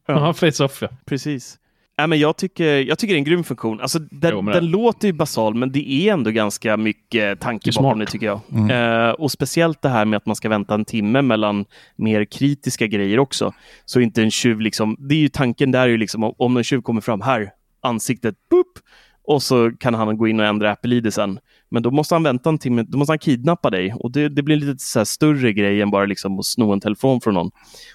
Ja, 0.07 0.33
face-off 0.33 0.81
ja. 0.81 0.87
Precis. 1.05 1.59
Äh, 1.99 2.07
men 2.07 2.19
jag, 2.19 2.37
tycker, 2.37 2.77
jag 2.77 2.99
tycker 2.99 3.13
det 3.13 3.17
är 3.17 3.19
en 3.19 3.23
grym 3.23 3.43
funktion. 3.43 3.81
Alltså, 3.81 3.99
den, 3.99 4.31
jo, 4.31 4.41
den 4.41 4.65
låter 4.65 5.07
ju 5.07 5.13
basal, 5.13 5.55
men 5.55 5.71
det 5.71 5.91
är 5.91 6.13
ändå 6.13 6.31
ganska 6.31 6.77
mycket 6.77 7.39
tanke 7.39 7.71
bakom 7.75 7.99
det 7.99 8.05
tycker 8.05 8.25
jag. 8.25 8.39
Mm. 8.51 8.71
Uh, 8.71 9.11
och 9.11 9.31
speciellt 9.31 9.81
det 9.81 9.89
här 9.89 10.05
med 10.05 10.17
att 10.17 10.25
man 10.25 10.35
ska 10.35 10.49
vänta 10.49 10.73
en 10.73 10.85
timme 10.85 11.21
mellan 11.21 11.65
mer 11.95 12.25
kritiska 12.25 12.87
grejer 12.87 13.19
också. 13.19 13.53
Så 13.85 13.99
inte 13.99 14.21
en 14.21 14.31
tjuv 14.31 14.59
liksom, 14.59 14.95
det 14.99 15.15
är 15.15 15.19
ju 15.19 15.29
tanken 15.29 15.71
där 15.71 15.81
är 15.81 15.87
ju 15.87 15.97
liksom 15.97 16.33
om 16.37 16.57
en 16.57 16.63
tjuv 16.63 16.81
kommer 16.81 17.01
fram 17.01 17.21
här, 17.21 17.51
ansiktet, 17.81 18.35
boop, 18.49 18.79
och 19.27 19.43
så 19.43 19.71
kan 19.71 19.93
han 19.93 20.17
gå 20.17 20.27
in 20.27 20.39
och 20.39 20.45
ändra 20.45 20.71
Apple-ID 20.71 21.13
sen. 21.13 21.39
Men 21.69 21.83
då 21.83 21.91
måste 21.91 22.15
han 22.15 22.23
vänta 22.23 22.49
en 22.49 22.57
timme, 22.57 22.83
då 22.87 22.97
måste 22.97 23.11
han 23.11 23.19
kidnappa 23.19 23.69
dig 23.69 23.93
och 23.93 24.11
det, 24.11 24.29
det 24.29 24.43
blir 24.43 24.55
en 24.55 24.65
lite 24.65 24.83
så 24.83 25.05
större 25.05 25.53
grej 25.53 25.81
än 25.81 25.91
bara 25.91 26.05
liksom 26.05 26.39
att 26.39 26.45
sno 26.45 26.73
en 26.73 26.79
telefon 26.79 27.21
från 27.21 27.33
någon 27.33 27.51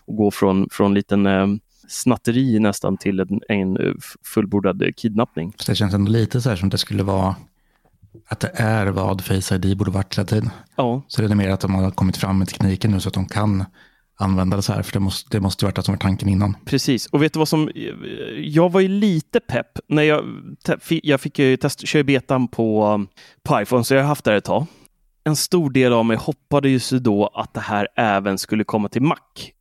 och 0.07 0.17
gå 0.17 0.31
från, 0.31 0.69
från 0.71 0.95
liten 0.95 1.27
eh, 1.27 1.47
snatteri 1.89 2.59
nästan 2.59 2.97
till 2.97 3.21
en, 3.21 3.41
en 3.49 3.79
fullbordad 4.35 4.97
kidnappning. 4.97 5.53
Så 5.57 5.73
det 5.73 5.77
känns 5.77 5.95
ändå 5.95 6.11
lite 6.11 6.41
så 6.41 6.49
här 6.49 6.57
som 6.57 6.69
det 6.69 6.79
skulle 6.79 7.03
vara 7.03 7.37
att 8.29 8.41
det 8.41 8.51
är 8.55 8.87
vad 8.87 9.25
Face 9.25 9.55
ID 9.55 9.79
borde 9.79 9.91
varit 9.91 10.19
hela 10.19 10.27
tiden. 10.27 10.51
Ja. 10.77 11.03
Så 11.09 11.23
det 11.23 11.29
är 11.29 11.35
mer 11.35 11.51
att 11.51 11.61
de 11.61 11.75
har 11.75 11.91
kommit 11.91 12.17
fram 12.17 12.39
med 12.39 12.49
tekniken 12.49 12.91
nu 12.91 13.01
så 13.01 13.09
att 13.09 13.15
de 13.15 13.27
kan 13.27 13.65
använda 14.23 14.57
det 14.57 14.63
så 14.63 14.73
här, 14.73 14.83
för 14.83 14.93
det 14.93 15.01
måste, 15.01 15.37
det 15.37 15.41
måste 15.41 15.65
varit 15.65 15.77
det 15.77 15.83
som 15.83 15.95
var 15.95 15.99
tanken 15.99 16.29
innan. 16.29 16.57
Precis, 16.65 17.07
och 17.07 17.23
vet 17.23 17.33
du 17.33 17.39
vad 17.39 17.49
som... 17.49 17.71
Jag 18.37 18.73
var 18.73 18.81
ju 18.81 18.89
lite 18.89 19.41
pepp 19.41 19.79
när 19.89 20.03
jag, 20.03 20.25
jag 20.89 21.21
fick 21.21 21.39
ju 21.39 21.57
test, 21.57 21.87
köra 21.87 22.03
betan 22.03 22.49
på, 22.49 23.07
på 23.43 23.61
iPhone, 23.61 23.85
så 23.85 23.95
jag 23.95 24.01
har 24.01 24.09
haft 24.09 24.25
det 24.25 24.37
ett 24.37 24.45
tag. 24.45 24.67
En 25.25 25.37
stor 25.37 25.71
del 25.71 25.93
av 25.93 26.05
mig 26.05 26.17
hoppades 26.17 26.93
ju 26.93 26.99
då 26.99 27.27
att 27.27 27.55
det 27.55 27.61
här 27.61 27.89
även 27.97 28.39
skulle 28.39 28.65
komma 28.65 28.89
till 28.89 29.03
Mac. 29.03 29.17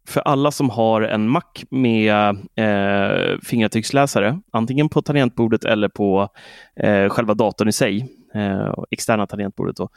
För 0.08 0.22
alla 0.22 0.52
som 0.52 0.70
har 0.70 1.02
en 1.02 1.30
Mac 1.30 1.42
med 1.70 2.28
eh, 2.56 3.40
fingeravtrycksläsare, 3.44 4.40
antingen 4.52 4.90
på 4.90 5.02
tangentbordet 5.02 5.64
eller 5.64 5.88
på 5.88 6.30
eh, 6.76 7.10
själva 7.10 7.34
datorn 7.34 7.68
i 7.68 7.72
sig, 7.72 8.08
eh, 8.36 8.74
externa 8.92 9.28
tangentbordet, 9.28 9.76
då, 9.76 9.90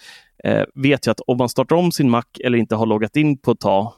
eh, 0.44 0.64
vet 0.74 1.06
ju 1.06 1.10
att 1.10 1.20
om 1.20 1.38
man 1.38 1.48
startar 1.48 1.76
om 1.76 1.92
sin 1.92 2.10
Mac 2.10 2.24
eller 2.44 2.58
inte 2.58 2.74
har 2.74 2.86
loggat 2.86 3.16
in 3.16 3.38
på 3.38 3.50
ett 3.50 3.60
tag 3.60 3.92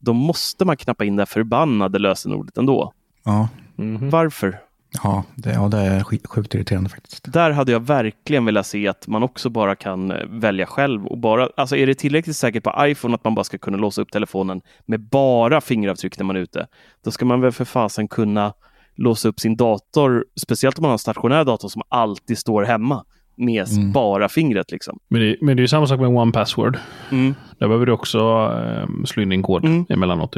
då 0.00 0.12
måste 0.12 0.64
man 0.64 0.76
knappa 0.76 1.04
in 1.04 1.16
det 1.16 1.26
förbannade 1.26 1.98
lösenordet 1.98 2.58
ändå. 2.58 2.92
Ja. 3.24 3.48
Mm 3.78 3.98
-hmm. 3.98 4.10
Varför? 4.10 4.60
Ja 5.02 5.24
det, 5.34 5.52
ja, 5.52 5.68
det 5.68 5.78
är 5.78 6.26
sjukt 6.28 6.54
irriterande 6.54 6.90
faktiskt. 6.90 7.32
Där 7.32 7.50
hade 7.50 7.72
jag 7.72 7.80
verkligen 7.80 8.44
velat 8.44 8.66
se 8.66 8.88
att 8.88 9.06
man 9.06 9.22
också 9.22 9.50
bara 9.50 9.76
kan 9.76 10.10
eh, 10.10 10.26
välja 10.28 10.66
själv. 10.66 11.06
Och 11.06 11.18
bara, 11.18 11.48
alltså 11.56 11.76
är 11.76 11.86
det 11.86 11.94
tillräckligt 11.94 12.36
säkert 12.36 12.64
på 12.64 12.74
iPhone 12.78 13.14
att 13.14 13.24
man 13.24 13.34
bara 13.34 13.44
ska 13.44 13.58
kunna 13.58 13.76
låsa 13.76 14.02
upp 14.02 14.12
telefonen 14.12 14.60
med 14.86 15.00
bara 15.00 15.60
fingeravtryck 15.60 16.18
när 16.18 16.24
man 16.24 16.36
är 16.36 16.40
ute, 16.40 16.66
då 17.04 17.10
ska 17.10 17.24
man 17.24 17.40
väl 17.40 17.52
för 17.52 17.64
fasen 17.64 18.08
kunna 18.08 18.52
låsa 18.96 19.28
upp 19.28 19.40
sin 19.40 19.56
dator, 19.56 20.24
speciellt 20.40 20.78
om 20.78 20.82
man 20.82 20.88
har 20.88 20.94
en 20.94 20.98
stationär 20.98 21.44
dator 21.44 21.68
som 21.68 21.82
alltid 21.88 22.38
står 22.38 22.62
hemma 22.62 23.04
med 23.36 23.68
mm. 23.68 23.92
bara 23.92 24.28
fingret. 24.28 24.70
Liksom. 24.70 24.98
Men, 25.08 25.20
det, 25.20 25.36
men 25.40 25.56
det 25.56 25.62
är 25.62 25.66
samma 25.66 25.86
sak 25.86 26.00
med 26.00 26.08
One 26.08 26.32
Password. 26.32 26.78
Mm. 27.10 27.34
Där 27.58 27.68
behöver 27.68 27.86
du 27.86 27.92
också 27.92 28.18
um, 28.48 29.06
slå 29.06 29.22
in 29.22 29.28
din 29.28 29.42
kod 29.42 29.64
mm. 29.64 29.86
emellanåt. 29.88 30.36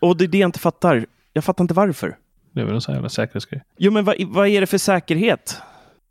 Och 0.00 0.16
det 0.16 0.24
är 0.24 0.28
det 0.28 0.38
jag 0.38 0.48
inte 0.48 0.58
fattar. 0.58 1.06
Jag 1.32 1.44
fattar 1.44 1.64
inte 1.64 1.74
varför. 1.74 2.16
Det 2.54 2.60
är 2.60 2.64
väl 2.64 2.74
en 2.74 2.80
sån 2.80 2.94
jävla 2.94 3.08
säkerhetsgrej. 3.08 3.62
Jo, 3.78 3.92
men 3.92 4.04
vad, 4.04 4.16
vad 4.20 4.48
är 4.48 4.60
det 4.60 4.66
för 4.66 4.78
säkerhet? 4.78 5.62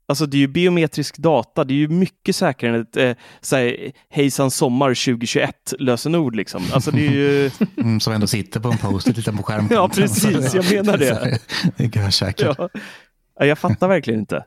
Alltså 0.09 0.25
det 0.25 0.37
är 0.37 0.39
ju 0.39 0.47
biometrisk 0.47 1.17
data, 1.17 1.63
det 1.63 1.73
är 1.73 1.75
ju 1.75 1.87
mycket 1.87 2.35
säkrare 2.35 2.75
än 2.75 2.81
ett 2.81 2.97
eh, 2.97 3.11
såhär, 3.41 3.91
hejsan 4.09 4.51
sommar 4.51 4.89
2021 4.89 5.73
lösenord 5.79 6.35
liksom. 6.35 6.63
Alltså 6.73 6.91
det 6.91 7.07
är 7.07 7.11
ju... 7.11 7.51
Mm, 7.77 7.99
som 7.99 8.13
ändå 8.13 8.27
sitter 8.27 8.59
på 8.59 8.69
en 8.69 8.77
post-it 8.77 9.17
lite 9.17 9.31
på 9.31 9.43
skärmen. 9.43 9.67
ja, 9.71 9.89
precis, 9.89 10.55
jag 10.55 10.71
menar 10.71 10.97
det. 10.97 11.39
det 11.77 11.95
är 11.95 12.09
säkert. 12.09 12.55
Ja. 12.57 13.45
Jag 13.45 13.57
fattar 13.57 13.87
verkligen 13.87 14.19
inte. 14.19 14.45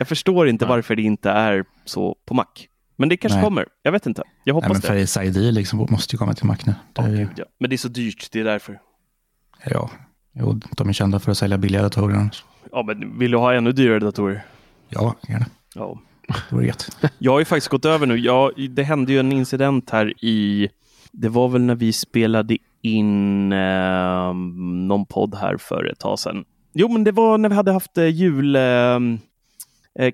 Jag 0.00 0.08
förstår 0.08 0.48
inte 0.48 0.64
Nej. 0.64 0.76
varför 0.76 0.96
det 0.96 1.02
inte 1.02 1.30
är 1.30 1.64
så 1.84 2.16
på 2.26 2.34
Mac. 2.34 2.44
Men 2.96 3.08
det 3.08 3.16
kanske 3.16 3.36
Nej. 3.36 3.44
kommer. 3.44 3.66
Jag 3.82 3.92
vet 3.92 4.06
inte. 4.06 4.22
Jag 4.44 4.54
hoppas 4.54 4.68
Nej, 4.68 4.80
men 4.82 4.96
det. 4.96 5.06
Face 5.06 5.24
ID 5.24 5.54
liksom 5.54 5.86
måste 5.90 6.14
ju 6.14 6.18
komma 6.18 6.34
till 6.34 6.46
Mac 6.46 6.56
nu. 6.64 6.74
Det 6.92 7.02
oh, 7.02 7.10
ju... 7.10 7.28
ja. 7.36 7.44
Men 7.58 7.70
det 7.70 7.76
är 7.76 7.78
så 7.78 7.88
dyrt, 7.88 8.28
det 8.32 8.40
är 8.40 8.44
därför. 8.44 8.80
Ja, 9.64 9.90
jo, 10.32 10.60
de 10.76 10.88
är 10.88 10.92
kända 10.92 11.18
för 11.18 11.30
att 11.30 11.38
sälja 11.38 11.58
billiga 11.58 11.82
datorer. 11.82 12.30
Ja, 12.72 12.82
men 12.82 13.18
vill 13.18 13.30
du 13.30 13.36
ha 13.36 13.54
ännu 13.54 13.72
dyrare 13.72 13.98
datorer? 13.98 14.44
Ja, 14.88 15.14
gärna. 15.28 15.46
Ja. 15.74 16.00
Det 16.28 16.56
vore 16.56 16.66
gött. 16.66 16.96
jag 17.18 17.32
har 17.32 17.38
ju 17.38 17.44
faktiskt 17.44 17.68
gått 17.68 17.84
över 17.84 18.06
nu. 18.06 18.16
Jag, 18.16 18.70
det 18.70 18.82
hände 18.82 19.12
ju 19.12 19.20
en 19.20 19.32
incident 19.32 19.90
här 19.90 20.24
i... 20.24 20.68
Det 21.12 21.28
var 21.28 21.48
väl 21.48 21.62
när 21.62 21.74
vi 21.74 21.92
spelade 21.92 22.58
in 22.82 23.52
eh, 23.52 24.34
någon 24.88 25.06
podd 25.06 25.34
här 25.34 25.56
för 25.56 25.84
ett 25.92 25.98
tag 25.98 26.18
sedan. 26.18 26.44
Jo, 26.72 26.88
men 26.88 27.04
det 27.04 27.12
var 27.12 27.38
när 27.38 27.48
vi 27.48 27.54
hade 27.54 27.72
haft 27.72 27.98
eh, 27.98 28.06
jul... 28.06 28.56
Eh, 28.56 28.98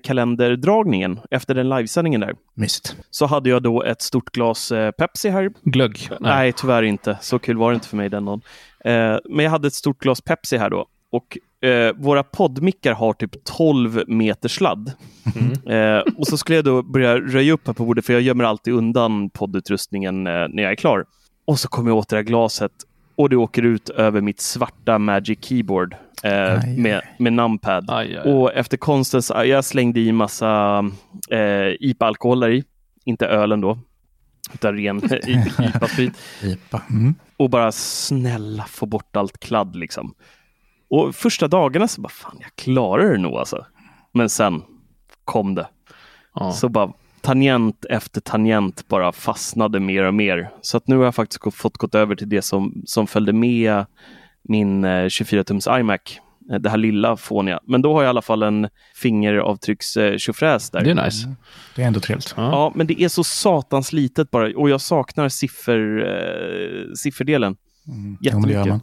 kalenderdragningen 0.03 1.19
efter 1.31 1.55
den 1.55 1.69
livesändningen 1.69 2.21
där. 2.21 2.35
Mysigt. 2.53 2.95
Så 3.09 3.25
hade 3.25 3.49
jag 3.49 3.63
då 3.63 3.83
ett 3.83 4.01
stort 4.01 4.31
glas 4.31 4.71
eh, 4.71 4.91
Pepsi 4.91 5.29
här. 5.29 5.51
Glögg? 5.63 6.07
Nej. 6.09 6.19
Nej. 6.19 6.53
tyvärr 6.53 6.83
inte. 6.83 7.17
Så 7.21 7.39
kul 7.39 7.57
var 7.57 7.71
det 7.71 7.75
inte 7.75 7.87
för 7.87 7.97
mig 7.97 8.09
den 8.09 8.25
dagen. 8.25 8.41
Eh, 8.85 9.17
men 9.29 9.45
jag 9.45 9.49
hade 9.51 9.67
ett 9.67 9.73
stort 9.73 9.99
glas 9.99 10.21
Pepsi 10.21 10.57
här 10.57 10.69
då. 10.69 10.85
Och 11.11 11.37
eh, 11.69 11.93
våra 11.95 12.23
poddmickar 12.23 12.93
har 12.93 13.13
typ 13.13 13.43
12 13.43 14.03
meter 14.07 14.49
sladd. 14.49 14.91
Mm. 15.35 15.47
Eh, 15.67 16.03
och 16.17 16.27
så 16.27 16.37
skulle 16.37 16.55
jag 16.55 16.65
då 16.65 16.83
börja 16.83 17.17
röja 17.17 17.53
upp 17.53 17.67
här 17.67 17.73
på 17.73 17.85
bordet, 17.85 18.05
för 18.05 18.13
jag 18.13 18.21
gömmer 18.21 18.43
alltid 18.43 18.73
undan 18.73 19.29
poddutrustningen 19.29 20.27
eh, 20.27 20.33
när 20.49 20.63
jag 20.63 20.71
är 20.71 20.75
klar. 20.75 21.05
Och 21.45 21.59
så 21.59 21.67
kommer 21.67 21.89
jag 21.89 21.97
åt 21.97 22.09
det 22.09 22.15
här 22.15 22.23
glaset 22.23 22.71
och 23.17 23.29
det 23.29 23.35
åker 23.35 23.61
ut 23.61 23.89
över 23.89 24.21
mitt 24.21 24.41
svarta 24.41 24.99
Magic 24.99 25.39
Keyboard 25.41 25.95
eh, 26.23 26.67
med, 26.77 27.01
med 27.17 27.33
numpad. 27.33 27.85
Aj, 27.89 28.17
aj. 28.17 28.33
Och 28.33 28.53
efter 28.53 28.77
konstens, 28.77 29.31
jag 29.35 29.65
slängde 29.65 29.99
i 29.99 30.11
massa 30.11 30.79
eh, 31.29 31.75
IPA-alkohol 31.79 32.39
där 32.39 32.49
i, 32.49 32.63
inte 33.05 33.27
ölen 33.27 33.61
då, 33.61 33.79
utan 34.53 34.77
ren 34.77 34.97
IPA-sprit. 35.59 36.13
IPA. 36.43 36.81
Mm. 36.89 37.15
Och 37.37 37.49
bara 37.49 37.71
snälla 37.71 38.63
få 38.63 38.85
bort 38.85 39.15
allt 39.15 39.39
kladd 39.39 39.75
liksom. 39.75 40.13
Och 40.89 41.15
första 41.15 41.47
dagarna 41.47 41.87
så 41.87 42.01
bara, 42.01 42.09
fan 42.09 42.37
jag 42.39 42.55
klarar 42.55 43.11
det 43.11 43.17
nog 43.17 43.33
alltså. 43.33 43.65
Men 44.13 44.29
sen 44.29 44.63
kom 45.25 45.55
det. 45.55 45.67
Ja. 46.33 46.51
Så 46.51 46.69
bara 46.69 46.93
tangent 47.27 47.85
efter 47.85 48.21
tangent 48.21 48.87
bara 48.87 49.11
fastnade 49.11 49.79
mer 49.79 50.03
och 50.03 50.13
mer. 50.13 50.49
Så 50.61 50.77
att 50.77 50.87
nu 50.87 50.97
har 50.97 51.03
jag 51.03 51.15
faktiskt 51.15 51.53
fått 51.53 51.77
gått 51.77 51.95
över 51.95 52.15
till 52.15 52.29
det 52.29 52.41
som, 52.41 52.81
som 52.85 53.07
följde 53.07 53.33
med 53.33 53.85
min 54.43 54.85
24-tums 54.85 55.73
eh, 55.73 55.79
iMac. 55.79 55.99
Eh, 56.51 56.59
det 56.59 56.69
här 56.69 56.77
lilla 56.77 57.17
fåniga. 57.17 57.59
Men 57.65 57.81
då 57.81 57.93
har 57.93 58.01
jag 58.01 58.07
i 58.07 58.09
alla 58.09 58.21
fall 58.21 58.43
en 58.43 58.67
fingeravtrycks 58.95 59.97
eh, 59.97 60.11
där. 60.71 60.83
Det 60.83 60.91
är 60.91 61.05
nice. 61.05 61.25
Mm. 61.25 61.37
Det 61.75 61.83
är 61.83 61.87
ändå 61.87 61.99
trevligt. 61.99 62.33
Ja. 62.37 62.43
ja. 62.43 62.71
men 62.75 62.87
det 62.87 63.01
är 63.01 63.09
så 63.09 63.23
satans 63.23 63.93
litet 63.93 64.31
bara 64.31 64.51
och 64.55 64.69
jag 64.69 64.81
saknar 64.81 65.29
siffer, 65.29 65.79
eh, 65.99 66.93
sifferdelen. 66.93 67.55
Mm. 67.87 68.17
Jättemycket. 68.21 68.65
Ja, 68.65 68.79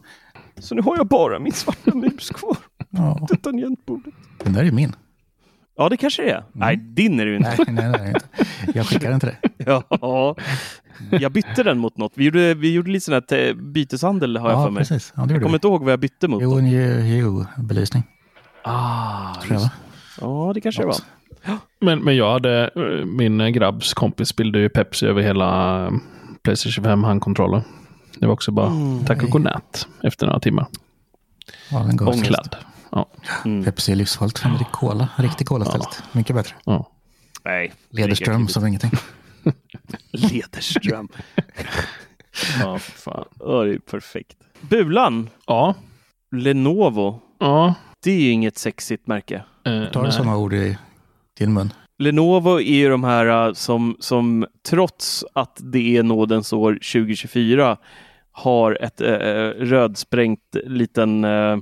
så 0.59 0.75
nu 0.75 0.83
har 0.83 0.97
jag 0.97 1.07
bara 1.07 1.39
min 1.39 1.53
svarta 1.53 1.95
mus 1.95 2.31
kvar. 2.31 2.57
Ja. 2.91 3.27
Det 3.31 3.37
tangentbordet. 3.37 4.15
Den 4.45 4.53
där 4.53 4.65
är 4.65 4.73
min. 4.73 4.93
Ja, 5.77 5.89
det 5.89 5.97
kanske 5.97 6.23
det 6.23 6.31
är. 6.31 6.37
Mm. 6.37 6.47
Nej, 6.53 6.77
din 6.77 7.21
är 7.21 7.25
det 7.25 7.31
ju 7.31 7.37
inte. 7.37 7.55
Nej, 7.59 7.75
nej, 7.75 7.91
nej, 7.91 8.09
inte. 8.09 8.27
Jag 8.75 8.87
skickar 8.87 9.19
till 9.19 9.29
dig. 9.29 9.39
ja, 9.91 10.37
jag 11.11 11.33
bytte 11.33 11.63
den 11.63 11.79
mot 11.79 11.97
något. 11.97 12.13
Vi 12.15 12.25
gjorde, 12.25 12.55
vi 12.55 12.73
gjorde 12.73 12.91
lite 12.91 13.05
sån 13.05 13.15
här 13.15 13.55
byteshandel 13.55 14.37
har 14.37 14.51
jag 14.51 14.65
för 14.65 14.71
mig. 14.71 14.81
Precis. 14.81 15.13
Ja, 15.17 15.27
jag 15.31 15.43
kommer 15.43 15.55
inte 15.55 15.67
ihåg 15.67 15.83
vad 15.83 15.93
jag 15.93 16.01
bytte 16.01 16.29
mot. 16.29 16.43
Jo, 16.43 16.59
en 16.59 16.67
Hue-belysning. 16.67 18.03
Ah, 18.63 19.35
tror 19.35 19.61
jag, 19.61 19.71
Ja, 20.21 20.53
det 20.55 20.61
kanske 20.61 20.83
det 20.83 20.87
var. 20.87 20.97
Men, 21.81 21.99
men 21.99 22.17
jag 22.17 22.33
hade, 22.33 22.71
eh, 22.77 23.05
min 23.07 23.53
grabbs 23.53 23.95
kompis 23.95 24.29
spillde 24.29 24.59
ju 24.59 24.69
Pepsi 24.69 25.07
över 25.07 25.23
hela 25.23 25.83
eh, 25.87 25.93
Playstation 26.43 26.85
5 26.85 27.05
handkontrollen. 27.05 27.63
Det 28.19 28.27
var 28.27 28.35
också 28.35 28.53
bara 28.53 28.67
mm, 28.67 29.05
tack 29.05 29.23
och 29.23 29.31
godnatt 29.31 29.89
efter 30.03 30.27
några 30.27 30.41
timmar. 30.41 30.67
Ja, 31.71 31.79
den 31.79 31.97
går 31.97 32.09
Ångladd. 32.09 32.57
Ja. 32.95 33.11
Mm. 33.45 33.65
Pepsi 33.65 33.93
är 33.93 33.97
livsfarligt. 33.97 34.39
Fan, 34.39 34.53
det 34.53 34.65
är 34.65 34.73
cola. 34.73 35.09
Riktig 35.17 35.47
cola 35.47 35.65
istället. 35.65 35.89
Ja. 35.91 36.05
Mycket 36.13 36.37
bättre. 36.37 36.55
Ja. 36.65 36.91
Nej. 37.45 37.73
Lederström 37.91 38.49
som 38.49 38.67
ingenting. 38.67 38.91
Lederström. 40.11 41.09
ja, 42.61 42.79
fan. 42.79 43.25
Oh, 43.39 43.65
det 43.65 43.75
är 43.75 43.79
perfekt. 43.79 44.37
Bulan. 44.61 45.31
Ja. 45.47 45.75
Lenovo. 46.33 47.21
Ja. 47.41 47.75
Det 48.03 48.11
är 48.11 48.21
ju 48.21 48.31
inget 48.31 48.59
sexigt 48.59 49.07
märke. 49.07 49.45
Uh, 49.69 49.91
Tar 49.91 50.05
du 50.05 50.13
sådana 50.13 50.37
ord 50.37 50.55
i 50.55 50.79
din 51.39 51.53
mun? 51.53 51.73
Lenovo 51.99 52.61
är 52.61 52.75
ju 52.75 52.89
de 52.89 53.05
här 53.05 53.49
uh, 53.49 53.55
som, 53.55 53.97
som 54.01 54.47
trots 54.69 55.25
att 55.33 55.61
det 55.63 55.97
är 55.97 56.03
nådens 56.03 56.53
år 56.53 56.73
2024 56.73 57.77
har 58.33 58.79
ett 58.81 59.01
uh, 59.01 59.09
rödsprängt 59.65 60.57
liten 60.65 61.25
uh, 61.25 61.59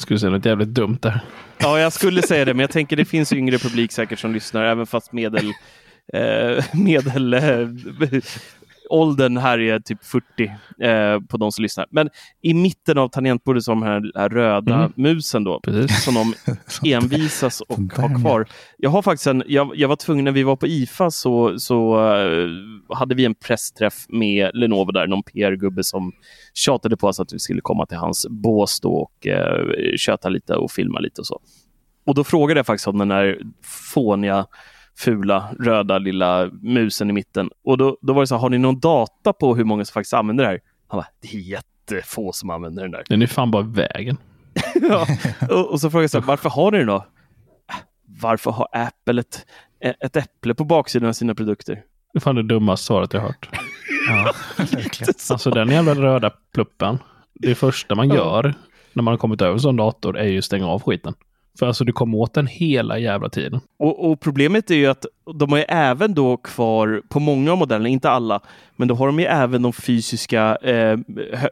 skulle 0.00 0.18
säga 0.18 0.30
något 0.30 0.44
jävligt 0.44 0.68
dumt 0.68 0.98
där. 1.00 1.20
Ja, 1.58 1.80
jag 1.80 1.92
skulle 1.92 2.22
säga 2.22 2.44
det, 2.44 2.54
men 2.54 2.60
jag 2.60 2.70
tänker 2.70 2.96
det 2.96 3.04
finns 3.04 3.32
yngre 3.32 3.58
publik 3.58 3.92
säkert 3.92 4.18
som 4.18 4.32
lyssnar, 4.32 4.64
även 4.64 4.86
fast 4.86 5.12
medel, 5.12 5.46
eh, 6.12 6.64
medel 6.72 7.34
eh, 7.34 7.68
åldern 8.90 9.36
här 9.36 9.60
är 9.60 9.80
typ 9.80 10.04
40 10.04 10.44
eh, 10.80 11.20
på 11.28 11.36
de 11.36 11.52
som 11.52 11.62
lyssnar. 11.62 11.86
Men 11.90 12.08
i 12.42 12.54
mitten 12.54 12.98
av 12.98 13.08
tangentbordet 13.08 13.62
så 13.62 13.70
har 13.70 13.76
de 13.76 13.82
här, 13.82 14.12
här 14.14 14.28
röda 14.28 14.74
mm. 14.74 14.92
musen 14.96 15.44
då, 15.44 15.60
Precis. 15.60 16.04
som 16.04 16.14
de 16.14 16.34
envisas 16.94 17.60
och 17.60 17.78
har 17.78 18.20
kvar. 18.20 18.48
Jag 18.76 18.90
har 18.90 19.02
faktiskt 19.02 19.26
en, 19.26 19.42
jag, 19.46 19.72
jag 19.74 19.88
var 19.88 19.96
tvungen 19.96 20.24
när 20.24 20.32
vi 20.32 20.42
var 20.42 20.56
på 20.56 20.66
IFA 20.66 21.10
så, 21.10 21.58
så 21.58 22.06
uh, 22.14 22.50
hade 22.88 23.14
vi 23.14 23.24
en 23.24 23.34
pressträff 23.34 23.94
med 24.08 24.50
Lenovo 24.54 24.92
där, 24.92 25.06
någon 25.06 25.22
PR-gubbe 25.22 25.84
som 25.84 26.12
tjatade 26.54 26.96
på 26.96 27.06
oss 27.06 27.20
att 27.20 27.32
vi 27.32 27.38
skulle 27.38 27.60
komma 27.60 27.86
till 27.86 27.98
hans 27.98 28.26
bås 28.30 28.80
då 28.80 28.92
och 28.92 29.26
uh, 29.26 29.96
köta 29.96 30.28
lite 30.28 30.54
och 30.54 30.70
filma 30.70 30.98
lite 30.98 31.20
och 31.20 31.26
så. 31.26 31.40
Och 32.06 32.14
då 32.14 32.24
frågade 32.24 32.58
jag 32.58 32.66
faktiskt 32.66 32.88
om 32.88 32.98
den 32.98 33.08
där 33.08 33.40
fåniga 33.94 34.46
fula 34.98 35.54
röda 35.58 35.98
lilla 35.98 36.50
musen 36.62 37.10
i 37.10 37.12
mitten. 37.12 37.50
Och 37.64 37.78
då, 37.78 37.98
då 38.02 38.12
var 38.12 38.20
det 38.20 38.26
så 38.26 38.34
här, 38.34 38.40
har 38.40 38.50
ni 38.50 38.58
någon 38.58 38.80
data 38.80 39.32
på 39.32 39.56
hur 39.56 39.64
många 39.64 39.84
som 39.84 39.92
faktiskt 39.92 40.14
använder 40.14 40.44
det 40.44 40.50
här? 40.50 40.60
Han 40.88 40.98
bara, 40.98 41.06
det 41.20 41.36
är 41.36 41.40
jättefå 41.40 42.32
som 42.32 42.50
använder 42.50 42.82
den 42.82 42.90
där. 42.90 43.04
Den 43.08 43.22
är 43.22 43.26
fan 43.26 43.50
bara 43.50 43.62
vägen. 43.62 44.16
ja, 44.74 45.06
och, 45.50 45.72
och, 45.72 45.80
så 45.80 45.90
frågade 45.90 46.04
jag 46.04 46.10
så 46.10 46.18
här, 46.20 46.26
varför 46.26 46.50
har 46.50 46.70
ni 46.70 46.78
den 46.78 46.86
då? 46.86 47.06
Varför 48.20 48.50
har 48.50 48.68
Apple 48.72 49.20
ett, 49.20 49.46
ett 49.80 50.16
äpple 50.16 50.54
på 50.54 50.64
baksidan 50.64 51.08
av 51.08 51.12
sina 51.12 51.34
produkter? 51.34 51.82
Det 52.12 52.18
är 52.18 52.20
fan 52.20 52.34
det 52.34 52.42
dummaste 52.42 52.86
svaret 52.86 53.12
jag 53.12 53.20
hört. 53.20 53.48
ja, 54.08 54.32
alltså 55.30 55.50
den 55.50 55.68
jävla 55.68 55.94
röda 55.94 56.30
pluppen. 56.54 56.98
Det 57.34 57.54
första 57.54 57.94
man 57.94 58.08
gör 58.08 58.54
när 58.92 59.02
man 59.02 59.12
har 59.12 59.18
kommit 59.18 59.42
över 59.42 59.52
en 59.52 59.60
sån 59.60 59.76
dator 59.76 60.18
är 60.18 60.28
ju 60.28 60.38
att 60.38 60.44
stänga 60.44 60.66
av 60.66 60.82
skiten. 60.82 61.14
För 61.58 61.66
alltså 61.66 61.84
du 61.84 61.92
kommer 61.92 62.18
åt 62.18 62.34
den 62.34 62.46
hela 62.46 62.98
jävla 62.98 63.28
tiden. 63.28 63.60
Och, 63.78 64.10
och, 64.10 64.20
problemet 64.20 64.70
är 64.70 64.74
ju 64.74 64.86
att 64.86 65.06
de 65.34 65.50
har 65.50 65.58
ju 65.58 65.64
även 65.68 66.14
då 66.14 66.36
kvar 66.36 67.02
på 67.08 67.20
många 67.20 67.52
av 67.52 67.58
modellerna, 67.58 67.88
inte 67.88 68.10
alla, 68.10 68.40
men 68.76 68.88
då 68.88 68.94
har 68.94 69.06
de 69.06 69.18
ju 69.18 69.24
även 69.24 69.62
de 69.62 69.72
fysiska 69.72 70.56
eh, 70.56 70.98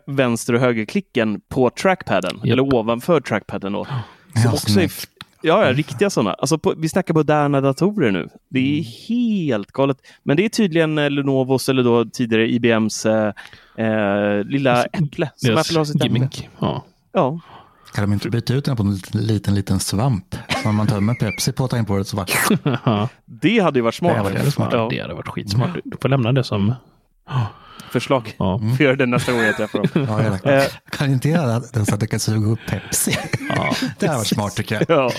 vänster 0.07 0.55
och 0.55 0.61
högerklicken 0.61 1.41
på 1.49 1.71
trackpaden, 1.71 2.37
yep. 2.37 2.53
eller 2.53 2.75
ovanför 2.75 3.21
trackpaden. 3.21 3.73
Då, 3.73 3.87
som 4.43 4.53
också 4.53 4.81
är, 4.81 4.91
ja, 5.43 5.67
ja, 5.67 5.73
riktiga 5.73 6.11
sådana. 6.11 6.35
Alltså 6.35 6.59
på, 6.59 6.75
vi 6.77 6.89
snackar 6.89 7.15
moderna 7.15 7.61
datorer 7.61 8.11
nu. 8.11 8.29
Det 8.49 8.59
är 8.59 8.73
mm. 8.73 8.85
helt 9.09 9.73
galet. 9.73 9.97
Men 10.23 10.37
det 10.37 10.45
är 10.45 10.49
tydligen 10.49 10.99
eh, 10.99 11.11
Lenovos 11.11 11.69
eller 11.69 11.83
då 11.83 12.05
tidigare 12.05 12.51
IBMs 12.51 13.07
eh, 13.07 13.33
eh, 13.77 14.45
lilla 14.45 14.85
äpple. 14.85 15.31
Som 15.37 15.57
Apple 15.57 15.79
har 15.79 15.85
sitt 15.85 16.05
gimmick. 16.05 16.49
Ja. 16.59 16.85
ja. 17.13 17.41
Kan 17.93 18.03
de 18.03 18.13
inte 18.13 18.31
byta 18.31 18.55
ut 18.55 18.65
den 18.65 18.77
på 18.77 18.83
en 18.83 19.01
liten, 19.13 19.55
liten, 19.55 19.81
svamp? 19.81 20.37
Som 20.63 20.77
man 20.77 20.87
tömmer 20.87 21.15
Pepsi 21.15 21.53
på 21.53 21.69
tangentbordet 21.69 22.07
så 22.07 22.17
bara... 22.17 23.09
det 23.25 23.59
hade 23.59 23.79
ju 23.79 23.83
varit 23.83 23.95
smart. 23.95 24.13
Det 24.13 24.23
hade 24.23 24.39
varit, 24.39 24.55
smart. 24.55 24.73
Ja. 24.73 24.89
Det 24.91 25.01
hade 25.01 25.15
varit 25.15 25.29
skitsmart. 25.29 25.71
Du 25.85 25.97
får 26.03 26.09
lämna 26.09 26.33
det 26.33 26.45
som... 26.45 26.75
Förslag. 27.91 28.35
Ja. 28.39 28.59
Mm. 28.59 28.77
Får 28.77 28.87
göra 28.87 28.97
det 28.97 29.07
nästa 29.07 29.33
gång 29.33 29.41
jag 29.41 29.57
träffar 29.57 29.79
dem. 29.79 30.07
Ja, 30.09 30.39
jag 30.43 30.57
eh. 30.57 30.65
kan 30.91 31.11
inte 31.11 31.29
göra 31.29 31.61
det 31.61 31.87
så 31.87 31.95
att 31.95 32.01
du 32.01 32.07
kan 32.07 32.21
suga 32.21 32.47
upp 32.47 32.59
Pepsi. 32.69 33.19
Ja. 33.49 33.75
det 33.99 34.07
hade 34.07 34.19
varit 34.19 34.27
smart 34.27 34.57
tycker 34.57 34.75
jag. 34.75 34.85
Ja. 34.89 35.11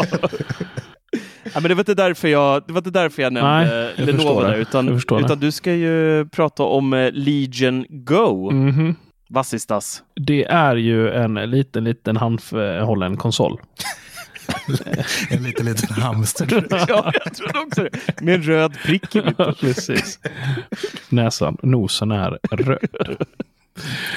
Ja, 1.53 1.59
men 1.59 1.63
det 1.63 1.75
var 1.75 1.81
inte 1.81 1.93
därför 1.93 2.27
jag, 2.27 2.63
det 2.67 2.73
var 2.73 2.79
inte 2.79 2.89
därför 2.89 3.21
jag 3.21 3.33
nämnde 3.33 3.93
Nej, 3.97 4.05
Lenovo 4.05 4.41
där, 4.41 4.55
utan, 4.55 4.89
utan 4.89 5.39
du 5.39 5.51
ska 5.51 5.73
ju 5.73 6.25
prata 6.25 6.63
om 6.63 6.93
eh, 6.93 7.11
Legion 7.11 7.85
Go. 7.89 8.51
Mm 8.51 8.71
-hmm. 8.71 8.95
Vassistas. 9.29 10.03
Det 10.15 10.45
är 10.45 10.75
ju 10.75 11.12
en 11.12 11.33
liten, 11.33 11.83
liten 11.83 12.17
handhållen 12.17 13.17
konsol. 13.17 13.62
en 15.29 15.43
liten, 15.43 15.65
liten 15.65 16.01
hamster. 16.01 16.67
ja, 16.88 17.12
jag 17.24 17.33
trodde 17.33 17.59
också 17.59 17.83
det. 17.83 18.21
Med 18.21 18.36
en 18.36 18.43
röd 18.43 18.77
prick 18.86 19.15
i 19.15 19.21
mitten. 19.21 19.53
Precis. 19.59 20.19
Näsan, 21.09 21.57
nosen 21.63 22.12
är 22.12 22.39
röd. 22.51 23.25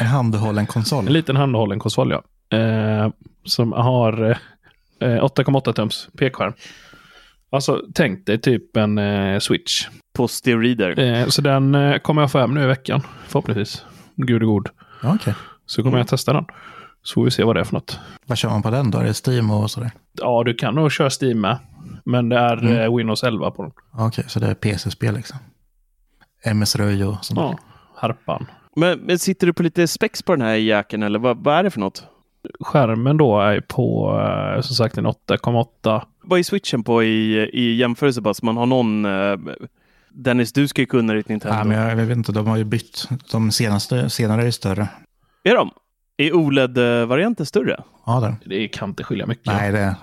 En 0.00 0.06
handhållen 0.06 0.66
konsol. 0.66 1.06
En 1.06 1.12
liten 1.12 1.36
handhållen 1.36 1.78
konsol, 1.78 2.10
ja. 2.10 2.22
Eh, 2.58 3.10
som 3.44 3.72
har 3.72 4.30
eh, 5.00 5.06
8,8 5.06 5.72
tums 5.72 6.08
pekskärm. 6.18 6.52
Alltså, 7.50 7.82
tänk 7.94 8.26
dig 8.26 8.40
typ 8.40 8.76
en 8.76 8.98
eh, 8.98 9.38
switch. 9.38 9.88
På 10.12 10.28
steroider. 10.28 10.98
Eh, 11.00 11.26
så 11.26 11.42
den 11.42 11.74
eh, 11.74 11.98
kommer 11.98 12.22
jag 12.22 12.30
få 12.30 12.38
hem 12.38 12.54
nu 12.54 12.62
i 12.62 12.66
veckan, 12.66 13.00
förhoppningsvis. 13.28 13.84
Gud 14.16 14.42
och 14.42 14.48
god. 14.48 14.68
Okay. 15.02 15.34
Så 15.66 15.82
kommer 15.82 15.92
mm. 15.92 15.98
jag 15.98 16.08
testa 16.08 16.32
den. 16.32 16.44
Så 17.02 17.14
får 17.14 17.24
vi 17.24 17.30
se 17.30 17.44
vad 17.44 17.56
det 17.56 17.60
är 17.60 17.64
för 17.64 17.74
något. 17.74 18.00
Vad 18.26 18.38
kör 18.38 18.48
man 18.48 18.62
på 18.62 18.70
den 18.70 18.90
då? 18.90 18.98
Är 18.98 19.04
det 19.04 19.26
Steam 19.26 19.50
och 19.50 19.70
sådär? 19.70 19.90
Ja, 20.12 20.42
du 20.44 20.54
kan 20.54 20.74
nog 20.74 20.92
köra 20.92 21.10
Steam 21.10 21.40
med. 21.40 21.58
Men 22.04 22.28
det 22.28 22.38
är 22.38 22.56
mm. 22.56 22.76
Eh, 22.76 22.96
Windows 22.96 23.22
11 23.22 23.50
på 23.50 23.62
den. 23.62 23.72
Okej, 23.92 24.06
okay, 24.06 24.24
så 24.28 24.40
det 24.40 24.46
är 24.46 24.54
PC-spel 24.54 25.14
liksom? 25.14 25.38
MS-röj 26.44 27.04
och 27.04 27.24
sånt 27.24 27.40
Ja, 27.40 27.58
harpan. 27.96 28.46
Men, 28.76 28.98
men, 28.98 29.18
sitter 29.18 29.46
du 29.46 29.52
på 29.52 29.62
lite 29.62 29.88
spex 29.88 30.22
på 30.22 30.32
den 30.32 30.46
här 30.46 30.54
jäkeln 30.54 31.02
eller 31.02 31.18
vad, 31.18 31.44
vad, 31.44 31.54
är 31.54 31.62
det 31.62 31.70
för 31.70 31.80
något? 31.80 32.06
Skärmen 32.60 33.16
då 33.16 33.40
är 33.40 33.60
på 33.60 34.18
eh, 34.56 34.60
som 34.60 34.76
sagt 34.76 34.98
en 34.98 35.06
8,8 35.06 36.02
Vad 36.22 36.38
är 36.38 36.42
switchen 36.42 36.84
på 36.84 37.02
i, 37.02 37.50
i 37.52 37.74
jämförelse 37.74 38.20
bara 38.20 38.34
så 38.34 38.46
man 38.46 38.56
har 38.56 38.66
någon... 38.66 39.06
Eh, 40.14 40.22
Dennis, 40.22 40.52
du 40.52 40.68
ska 40.68 40.82
ju 40.82 40.86
kunna 40.86 41.12
ditt 41.12 41.28
Nintendo. 41.28 41.56
Ja, 41.58 41.64
men 41.64 41.78
jag, 41.78 41.90
jag 41.90 42.06
vet 42.06 42.16
inte, 42.16 42.32
de 42.32 42.46
har 42.46 42.56
ju 42.56 42.64
bytt. 42.64 43.08
De 43.30 43.52
senaste, 43.52 44.10
senare 44.10 44.46
är 44.46 44.50
större. 44.50 44.88
Är 45.44 45.54
de? 45.54 45.70
Är 46.16 46.32
OLED-varianten 46.32 47.46
större? 47.46 47.82
Ja, 48.06 48.20
där. 48.20 48.36
Det 48.44 48.68
kan 48.68 48.88
inte 48.88 49.04
skilja 49.04 49.26
mycket. 49.26 49.46
Nej, 49.46 49.72
det 49.72 49.96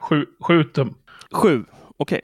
Sju, 0.00 0.26
sju 0.40 0.64
tum. 0.64 0.94
Sju, 1.32 1.64
okej. 1.96 2.20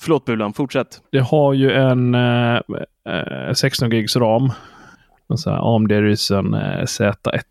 Förlåt 0.00 0.24
Bulan, 0.24 0.52
fortsätt. 0.52 1.00
Det 1.12 1.18
har 1.18 1.52
ju 1.52 1.72
en 1.72 2.14
eh, 2.14 2.60
eh, 3.08 3.52
16 3.54 3.90
gigs 3.90 4.16
ram. 4.16 4.52
En 5.28 5.38
sån 5.38 5.52
här 5.52 5.76
AMD 5.76 5.90
Ryzen 5.90 6.54
eh, 6.54 6.82
Z1 6.82 7.42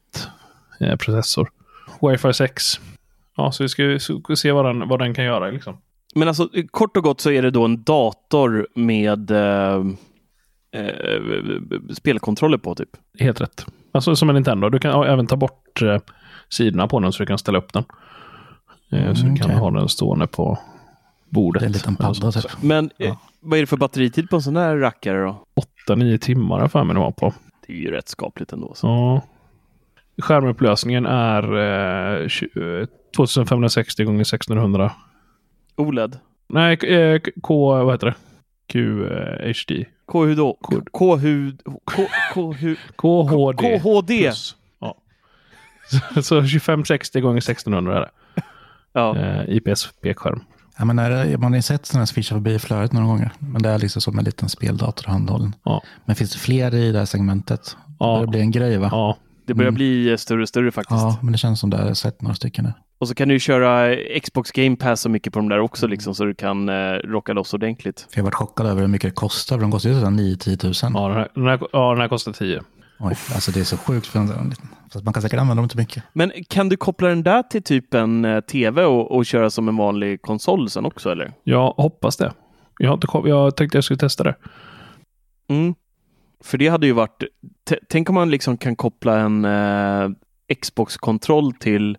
eh, 0.80 0.96
processor. 0.96 1.50
Wi-Fi 2.02 2.34
6. 2.34 2.80
Ja, 3.38 3.52
så 3.52 3.64
vi 3.64 3.70
ska, 3.70 4.00
ska 4.00 4.36
se 4.36 4.52
vad 4.52 4.66
den, 4.66 4.88
vad 4.88 5.00
den 5.00 5.14
kan 5.14 5.26
göra. 5.26 5.50
Liksom. 5.50 5.78
Men 6.20 6.28
alltså 6.28 6.50
kort 6.72 6.98
och 6.98 7.04
gott 7.04 7.22
så 7.22 7.32
är 7.32 7.42
det 7.42 7.52
då 7.52 7.66
en 7.66 7.84
dator 7.84 8.68
med 8.76 9.32
eh, 9.32 9.76
eh, 10.72 11.22
spelkontroller 11.94 12.58
på 12.58 12.76
typ? 12.76 12.90
Helt 13.20 13.42
rätt. 13.42 13.66
Alltså 13.92 14.16
som 14.16 14.30
en 14.30 14.36
Nintendo. 14.36 14.70
Du 14.70 14.80
kan 14.80 14.92
ja, 14.92 15.06
även 15.08 15.28
ta 15.28 15.36
bort 15.36 15.82
eh, 15.82 15.98
sidorna 16.50 16.88
på 16.88 17.00
den 17.00 17.12
så 17.14 17.24
du 17.24 17.28
kan 17.28 17.38
ställa 17.38 17.58
upp 17.58 17.74
den. 17.74 17.84
Eh, 18.92 19.14
så 19.14 19.26
du 19.26 19.36
kan 19.36 19.46
okej. 19.46 19.58
ha 19.58 19.72
den 19.72 19.90
stående 19.90 20.28
på 20.28 20.60
bordet. 21.30 21.60
Det 21.60 21.66
är 21.66 21.68
en 21.68 21.72
liten 21.74 21.96
padda 21.96 22.32
typ. 22.32 22.52
Men 22.62 22.90
Ja. 22.98 23.06
eh, 23.06 23.18
vad 23.42 23.58
är 23.58 23.64
det 23.64 23.68
för 23.68 23.78
batteritid 23.78 24.30
på 24.30 24.36
en 24.36 24.42
sån 24.42 24.56
här 24.58 24.78
rackare 24.78 25.24
då? 25.24 25.44
8-9 25.90 26.18
timmar 26.18 26.56
har 26.56 26.64
jag 26.64 26.72
för 26.72 26.84
mig 26.84 26.94
det 26.94 27.00
var 27.00 27.12
på. 27.12 27.34
Det 27.68 27.74
är 27.74 27.78
ju 27.78 27.92
rätt 27.92 28.08
skapligt 28.10 28.54
ändå. 28.54 28.74
Så. 28.76 28.88
Ja. 28.88 29.22
Skärmupplösningen 30.22 31.06
är 31.06 31.44
eh, 31.44 32.26
tju- 32.28 32.82
eh, 32.82 32.88
2560 33.16 33.82
x 34.22 34.34
1600. 34.34 34.92
OLED? 35.78 36.20
Nej, 36.50 36.78
k- 36.78 36.88
eh, 36.88 37.20
k-. 37.42 37.84
Vad 37.84 37.94
heter 37.94 38.08
det? 38.08 38.16
QHD. 38.68 39.86
K 40.06 40.26
hur 40.26 40.36
då? 40.36 40.54
K 40.92 41.16
hur... 41.16 41.56
K 41.86 42.04
K 42.34 42.54
hur... 42.54 42.76
KHD. 42.96 43.80
KHD! 43.80 44.08
plus. 44.24 44.56
Ja. 44.80 44.96
Så, 45.90 46.22
så 46.22 46.36
2560 46.42 47.38
x 47.38 47.50
1600 47.50 47.96
är 47.98 48.00
det. 48.02 48.10
Ja. 48.94 49.18
Eh, 49.18 49.44
IPS-pekskärm. 49.56 50.40
Ja, 50.78 50.86
men 50.86 51.00
är 51.00 51.10
det, 51.10 51.38
man 51.38 51.52
har 51.52 51.58
ju 51.58 51.62
sett 51.62 51.86
sådana 51.86 52.02
här 52.02 52.06
swisha 52.06 52.36
förbi 52.36 52.54
i 52.54 52.60
flödet 52.60 52.94
några 52.94 53.08
gånger. 53.08 53.32
Men 53.40 53.62
det 53.62 53.70
är 53.70 53.80
liksom 53.80 54.02
som 54.02 54.20
en 54.20 54.26
liten 54.26 54.50
speldator 54.50 55.08
handhållen. 55.12 55.56
Ja. 55.64 55.82
Men 56.06 56.16
finns 56.16 56.34
det 56.34 56.40
fler 56.40 56.76
i 56.76 56.92
det 56.92 57.00
här 57.00 57.06
segmentet? 57.06 57.78
Ja. 58.00 58.20
Det 58.22 58.28
blir 58.28 58.40
en 58.40 58.52
grej 58.52 58.78
va? 58.78 58.90
Ja, 58.92 59.18
Det 59.46 59.54
börjar 59.54 59.68
Mm. 59.70 59.76
bli 59.76 60.10
eh, 60.10 60.18
större 60.18 60.42
och 60.42 60.50
större 60.50 60.72
faktiskt. 60.72 61.02
Ja, 61.02 61.18
men 61.22 61.32
det 61.32 61.38
känns 61.38 61.60
som 61.60 61.70
det 61.70 61.78
har 61.78 61.94
sett 61.94 62.22
några 62.22 62.36
stycken 62.36 62.66
nu. 62.66 62.74
Och 63.00 63.08
så 63.08 63.16
kan 63.16 63.28
du 63.28 63.34
ju 63.34 63.40
köra 63.40 63.96
Xbox 64.20 64.52
Game 64.52 64.76
Pass 64.76 65.02
så 65.02 65.10
mycket 65.10 65.34
på 65.34 65.40
de 65.40 65.50
där 65.50 65.60
också 65.60 65.88
liksom 65.88 66.16
så 66.16 66.26
du 66.26 66.34
kan 66.34 66.70
eh, 66.70 66.94
rocka 66.94 67.34
loss 67.34 67.54
ordentligt. 67.54 68.00
För 68.00 68.18
jag 68.20 68.24
har 68.24 68.28
varit 68.28 68.36
chockad 68.36 68.66
över 68.66 68.82
hur 68.82 68.88
mycket 68.88 69.10
det 69.10 69.16
kostar. 69.16 69.56
För 69.56 69.62
de 69.62 69.72
kostar 69.72 69.90
ju 69.90 69.96
sådär 69.96 70.12
9-10 70.12 70.58
tusen. 70.58 70.92
ja, 70.96 71.08
den 71.08 71.18
här, 71.18 71.30
den 71.34 71.48
här, 71.48 71.60
ja, 71.72 71.90
den 71.92 72.02
här 72.02 72.08
kostar 72.08 72.32
10. 72.32 72.62
Oj, 73.00 73.16
alltså 73.34 73.52
det 73.52 73.60
är 73.60 73.64
så 73.64 73.78
sjukt 73.78 74.08
för 74.08 74.20
en. 74.20 74.54
Fast 74.94 75.06
man 75.06 75.14
kan 75.14 75.24
säkert 75.24 75.40
använda 75.40 75.62
dem 75.62 75.70
till 75.70 75.80
mycket. 75.80 76.04
Men 76.14 76.32
kan 76.50 76.70
du 76.70 76.78
koppla 76.78 77.08
den 77.08 77.24
där 77.24 77.44
till 77.44 77.64
typ 77.64 77.94
en 77.94 78.26
eh, 78.26 78.40
tv 78.40 78.86
och, 78.86 79.12
och 79.12 79.26
köra 79.26 79.50
som 79.50 79.68
en 79.68 79.78
vanlig 79.78 80.22
konsol 80.22 80.70
sen 80.70 80.86
också 80.86 81.12
eller? 81.12 81.34
Jag 81.44 81.72
hoppas 81.72 82.18
det. 82.18 82.34
Jag, 82.78 82.90
har 82.90 82.94
inte, 82.94 83.30
jag 83.30 83.56
tänkte 83.56 83.78
jag 83.78 83.84
skulle 83.84 83.98
testa 83.98 84.24
det. 84.24 84.36
Mm. 85.50 85.76
För 86.44 86.58
det 86.58 86.68
hade 86.68 86.88
ju 86.88 86.94
varit... 86.94 87.24
Tänk 87.90 88.10
om 88.10 88.16
man 88.16 88.30
liksom 88.30 88.58
kan 88.58 88.76
koppla 88.76 89.20
en 89.20 89.46
eh, 89.46 90.10
Xbox-kontroll 90.62 91.54
till 91.54 91.98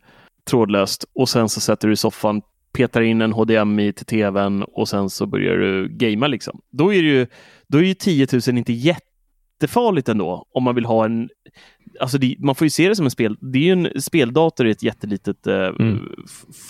trådlöst 0.49 1.05
och 1.15 1.29
sen 1.29 1.49
så 1.49 1.61
sätter 1.61 1.89
du 1.89 1.95
i 1.95 1.97
soffan, 1.97 2.43
petar 2.73 3.01
in 3.01 3.21
en 3.23 3.33
HDMI 3.33 3.93
till 3.93 4.07
tvn 4.07 4.63
och 4.63 4.89
sen 4.89 5.11
så 5.11 5.27
börjar 5.27 5.57
du 5.57 5.89
gamea 5.89 6.29
liksom. 6.29 6.61
Då 6.71 6.95
är 6.95 7.03
det 7.03 7.09
ju, 7.09 7.27
då 7.69 7.79
är 7.79 7.83
ju 7.83 7.95
10 7.95 8.27
000 8.49 8.59
inte 8.59 8.73
jättefarligt 8.73 10.09
ändå 10.09 10.47
om 10.55 10.63
man 10.65 10.75
vill 10.75 10.85
ha 10.85 11.05
en... 11.05 11.29
Alltså 12.01 12.19
det, 12.19 12.37
man 12.39 12.55
får 12.55 12.65
ju 12.65 12.71
se 12.71 12.89
det 12.89 12.97
som 12.97 13.05
en 13.05 13.11
spel... 13.11 13.37
Det 13.41 13.59
är 13.59 13.63
ju 13.63 13.73
en 13.93 14.03
speldator 14.03 14.67
i 14.67 14.71
ett 14.71 14.83
jättelitet 14.83 15.47
eh, 15.47 15.55
Mm. 15.55 15.99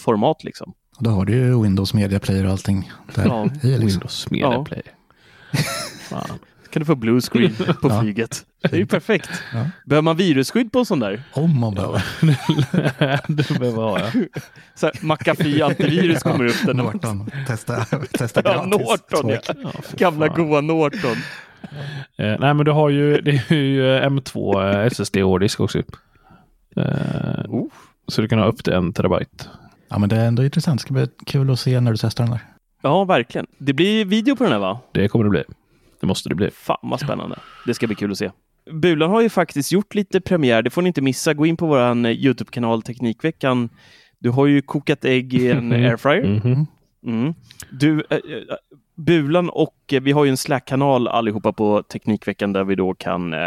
format 0.04 0.44
liksom. 0.44 0.72
Och 0.96 1.02
då 1.04 1.10
har 1.10 1.24
du 1.24 1.32
ju 1.34 1.62
Windows 1.62 1.94
Media 1.94 2.20
Player 2.20 2.44
och 2.44 2.50
allting 2.50 2.90
där 3.14 3.26
Ja, 3.26 3.44
i. 3.44 3.48
Liksom. 3.68 3.86
Windows 3.86 4.30
Media 4.30 4.46
Ja. 4.52 4.64
Player. 4.64 4.84
Kan 6.70 6.80
du 6.80 6.86
få 6.86 6.94
blue 6.94 7.20
screen 7.20 7.54
på 7.82 7.88
Ja. 7.88 8.00
flyget. 8.00 8.44
Det 8.62 8.72
är 8.72 8.76
ju 8.78 8.86
perfekt. 8.86 9.30
Ja. 9.54 9.66
Behöver 9.86 10.02
man 10.02 10.16
virusskydd 10.16 10.72
på 10.72 10.78
en 10.78 10.84
sån 10.84 11.00
där? 11.00 11.22
Om 11.32 11.60
man 11.60 11.74
behöver. 11.74 12.04
det 13.32 13.58
behöver 13.58 13.82
ha, 13.82 13.98
ja. 14.00 14.10
Så 14.74 14.86
här, 14.86 14.94
McAfee 15.02 15.62
antivirus 15.64 16.22
kommer 16.22 16.46
upp 16.46 16.66
där. 16.66 16.74
Norton. 16.74 17.30
Testa, 17.46 17.84
testa 18.18 18.42
Ja, 18.44 18.52
gratis. 18.52 18.70
Norton 18.88 19.28
ja. 19.30 19.38
ja 19.46 19.70
Gamla 19.96 20.26
fan. 20.26 20.36
goa 20.48 20.60
Norton. 20.60 21.16
Eh, 22.16 22.36
nej, 22.40 22.54
men 22.54 22.64
du 22.64 22.70
har 22.70 22.88
ju, 22.88 23.20
det 23.20 23.30
är 23.48 23.54
ju 23.54 23.96
eh, 23.96 24.06
M2 24.10 24.62
eh, 24.80 24.86
SSD-hårddisk 24.86 25.60
också. 25.60 25.78
Eh, 25.78 25.84
Oh. 27.48 27.66
Så 28.08 28.22
du 28.22 28.28
kan 28.28 28.38
ha 28.38 28.46
upp 28.46 28.64
till 28.64 28.72
en 28.72 28.92
terabyte. 28.92 29.44
Ja, 29.88 29.98
men 29.98 30.08
det 30.08 30.16
är 30.16 30.26
ändå 30.26 30.44
intressant. 30.44 30.80
Det 30.80 30.82
ska 30.82 30.94
bli 30.94 31.06
kul 31.26 31.50
att 31.50 31.60
se 31.60 31.80
när 31.80 31.90
du 31.90 31.96
testar 31.96 32.24
den 32.24 32.30
där. 32.30 32.40
Ja, 32.82 33.04
verkligen. 33.04 33.46
Det 33.58 33.72
blir 33.72 34.04
video 34.04 34.36
på 34.36 34.44
den 34.44 34.52
här 34.52 34.60
va? 34.60 34.80
Det 34.92 35.08
kommer 35.08 35.24
det 35.24 35.30
bli. 35.30 35.42
Det 36.00 36.06
måste 36.06 36.28
det 36.28 36.34
bli. 36.34 36.50
Fan 36.50 36.78
vad 36.82 37.00
spännande. 37.00 37.38
Det 37.66 37.74
ska 37.74 37.86
bli 37.86 37.96
kul 37.96 38.12
att 38.12 38.18
se. 38.18 38.30
Bulan 38.72 39.10
har 39.10 39.20
ju 39.20 39.28
faktiskt 39.28 39.72
gjort 39.72 39.94
lite 39.94 40.20
premiär. 40.20 40.62
Det 40.62 40.70
får 40.70 40.82
ni 40.82 40.88
inte 40.88 41.02
missa. 41.02 41.34
Gå 41.34 41.46
in 41.46 41.56
på 41.56 41.66
vår 41.66 42.06
Youtube-kanal 42.06 42.82
Teknikveckan. 42.82 43.68
Du 44.18 44.30
har 44.30 44.46
ju 44.46 44.62
kokat 44.62 45.04
ägg 45.04 45.34
i 45.34 45.50
en 45.50 45.72
airfryer. 45.84 46.40
Mhm. 46.44 46.66
Mm. 47.06 47.34
Du, 47.70 48.04
eh, 48.10 48.16
eh, 48.16 48.22
Bulan 48.98 49.50
och 49.50 49.74
eh, 49.92 50.00
vi 50.00 50.12
har 50.12 50.24
ju 50.24 50.30
en 50.30 50.36
Slack-kanal 50.36 51.08
allihopa 51.08 51.52
på 51.52 51.82
Teknikveckan 51.82 52.52
där 52.52 52.64
vi 52.64 52.74
då 52.74 52.94
kan, 52.94 53.32
eh, 53.32 53.38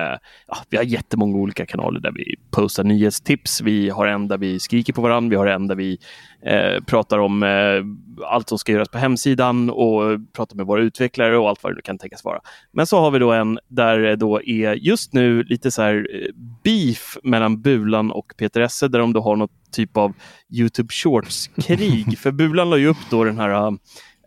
ja, 0.48 0.58
vi 0.70 0.78
har 0.78 0.84
jättemånga 0.84 1.38
olika 1.38 1.66
kanaler 1.66 2.00
där 2.00 2.12
vi 2.12 2.36
postar 2.52 2.84
nyhetstips. 2.84 3.62
Vi 3.62 3.90
har 3.90 4.08
en 4.08 4.28
där 4.28 4.38
vi 4.38 4.60
skriker 4.60 4.94
på 4.94 5.02
varandra, 5.02 5.30
vi 5.30 5.36
har 5.36 5.48
en 5.48 5.68
där 5.68 5.76
vi 5.76 5.98
eh, 6.46 6.84
pratar 6.84 7.20
om 7.20 7.44
eh, 7.44 8.28
allt 8.28 8.50
som 8.50 8.58
ska 8.58 8.72
göras 8.72 8.90
på 8.90 8.98
hemsidan 8.98 9.70
och 9.70 10.02
pratar 10.34 10.56
med 10.56 10.66
våra 10.66 10.82
utvecklare 10.82 11.38
och 11.38 11.50
allt 11.50 11.64
vad 11.64 11.72
det 11.72 11.76
nu 11.76 11.82
kan 11.82 11.98
tänkas 11.98 12.24
vara. 12.24 12.40
Men 12.72 12.88
så 12.88 13.00
har 13.00 13.12
vi 13.12 13.20
då 13.20 13.32
en 13.32 13.60
där 13.68 14.00
det 14.00 14.16
då 14.16 14.42
är 14.42 14.74
just 14.74 15.14
nu 15.14 15.44
lite 15.44 15.72
så 15.72 15.82
här 15.82 16.08
eh, 16.14 16.36
beef 16.64 17.18
mellan 17.24 17.62
Bulan 17.62 18.12
och 18.12 18.34
Peter 18.38 18.62
Esse 18.62 18.88
där 18.88 19.00
de 19.00 19.14
då 19.14 19.22
har 19.22 19.36
något 19.36 19.52
typ 19.72 19.98
av 19.98 20.14
Youtube 20.50 20.90
Shorts-krig. 20.94 22.18
För 22.20 22.32
Bulan 22.32 22.70
la 22.70 22.78
ju 22.78 22.88
upp 22.88 23.10
då 23.10 23.24
den 23.24 23.40
här 23.40 23.78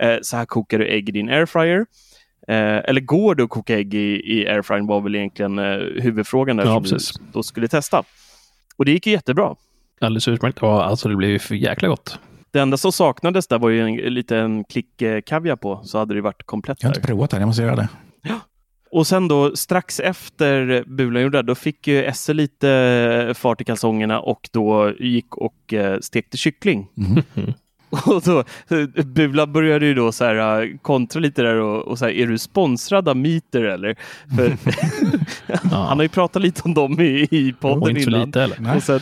eh, 0.00 0.16
så 0.22 0.36
här 0.36 0.44
kokar 0.44 0.78
du 0.78 0.88
ägg 0.88 1.08
i 1.08 1.12
din 1.12 1.28
airfryer. 1.28 1.86
Eh, 2.48 2.56
eller 2.56 3.00
går 3.00 3.34
det 3.34 3.42
att 3.44 3.50
koka 3.50 3.78
ägg 3.78 3.94
i, 3.94 4.38
i 4.38 4.48
airfryern 4.48 4.86
var 4.86 5.00
väl 5.00 5.14
egentligen 5.14 5.58
eh, 5.58 6.02
huvudfrågan 6.02 6.56
där 6.56 6.64
Ja, 6.64 6.74
som 6.74 6.82
precis. 6.82 7.20
vi 7.20 7.24
då 7.32 7.42
skulle 7.42 7.68
testa. 7.68 8.02
Och 8.76 8.84
det 8.84 8.92
gick 8.92 9.06
ju 9.06 9.12
jättebra. 9.12 9.54
Alldeles 10.00 10.28
utmärkt. 10.28 10.58
Ja, 10.60 10.82
alltså 10.82 11.08
det 11.08 11.16
blev 11.16 11.30
ju 11.30 11.38
för 11.38 11.54
jäkla 11.54 11.88
gott. 11.88 12.18
Det 12.50 12.60
enda 12.60 12.76
som 12.76 12.92
saknades 12.92 13.46
där 13.46 13.58
var 13.58 13.68
ju 13.68 13.80
en 13.80 14.14
liten 14.14 14.64
klick 14.64 15.02
eh, 15.02 15.20
kaviar 15.20 15.56
på, 15.56 15.80
så 15.84 15.98
hade 15.98 16.14
det 16.14 16.20
varit 16.20 16.42
komplett 16.46 16.78
Jag 16.82 16.88
har 16.88 16.94
inte 16.96 17.06
provat 17.06 17.30
det, 17.30 17.38
jag 17.38 17.46
måste 17.46 17.62
göra 17.62 17.76
det. 17.76 17.88
Och 18.90 19.06
sen 19.06 19.28
då 19.28 19.56
strax 19.56 20.00
efter 20.00 20.84
Bulan 20.86 21.22
gjorde 21.22 21.38
det, 21.38 21.42
då 21.42 21.54
fick 21.54 21.86
ju 21.88 22.04
Esse 22.04 22.32
lite 22.34 23.32
fart 23.36 23.60
i 23.60 23.64
kalsongerna 23.64 24.20
och 24.20 24.48
då 24.52 24.92
gick 24.98 25.36
och 25.36 25.72
eh, 25.72 26.00
stekte 26.00 26.36
kyckling. 26.36 26.86
Mhm. 26.94 27.22
Och 28.06 28.22
då, 28.22 28.44
Bulan 29.04 29.52
började 29.52 29.86
ju 29.86 29.94
då 29.94 30.12
så 30.12 30.24
här 30.24 30.62
eh, 30.62 30.68
kontra 30.82 31.20
lite 31.20 31.42
där 31.42 31.54
och, 31.54 31.88
och 31.88 31.98
så 31.98 32.04
här, 32.04 32.12
är 32.12 32.26
du 32.26 32.38
sponsrad 32.38 33.08
av 33.08 33.16
Meter 33.16 33.62
eller? 33.64 33.96
För 34.36 34.56
han 35.76 35.98
har 35.98 36.02
ju 36.02 36.08
pratat 36.08 36.42
lite 36.42 36.62
om 36.64 36.74
dem 36.74 37.00
i, 37.00 37.28
i 37.30 37.52
Och 37.52 37.60
podden 37.60 37.90
inte 37.90 38.02
så 38.02 38.10
innan. 38.10 38.26
lite 38.26 38.40
heller. 38.40 38.56
Nej. 38.60 38.76
Och 38.76 38.82
sen, 38.82 39.00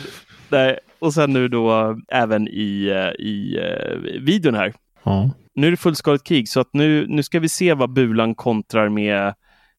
nej, 0.49 0.79
och 0.99 1.13
sen 1.13 1.33
nu 1.33 1.47
då 1.47 1.81
eh, 1.81 2.21
även 2.21 2.47
i, 2.47 2.87
eh, 2.87 3.25
i 3.25 3.57
eh, 3.57 4.21
videon 4.21 4.55
här. 4.55 4.73
Ja. 5.03 5.29
Nu 5.55 5.67
är 5.67 5.71
det 5.71 5.77
fullskaligt 5.77 6.23
krig 6.23 6.49
så 6.49 6.59
att 6.59 6.69
nu, 6.73 7.05
nu 7.07 7.23
ska 7.23 7.39
vi 7.39 7.49
se 7.49 7.73
vad 7.73 7.93
Bulan 7.93 8.35
kontrar 8.35 8.89
med 8.89 9.33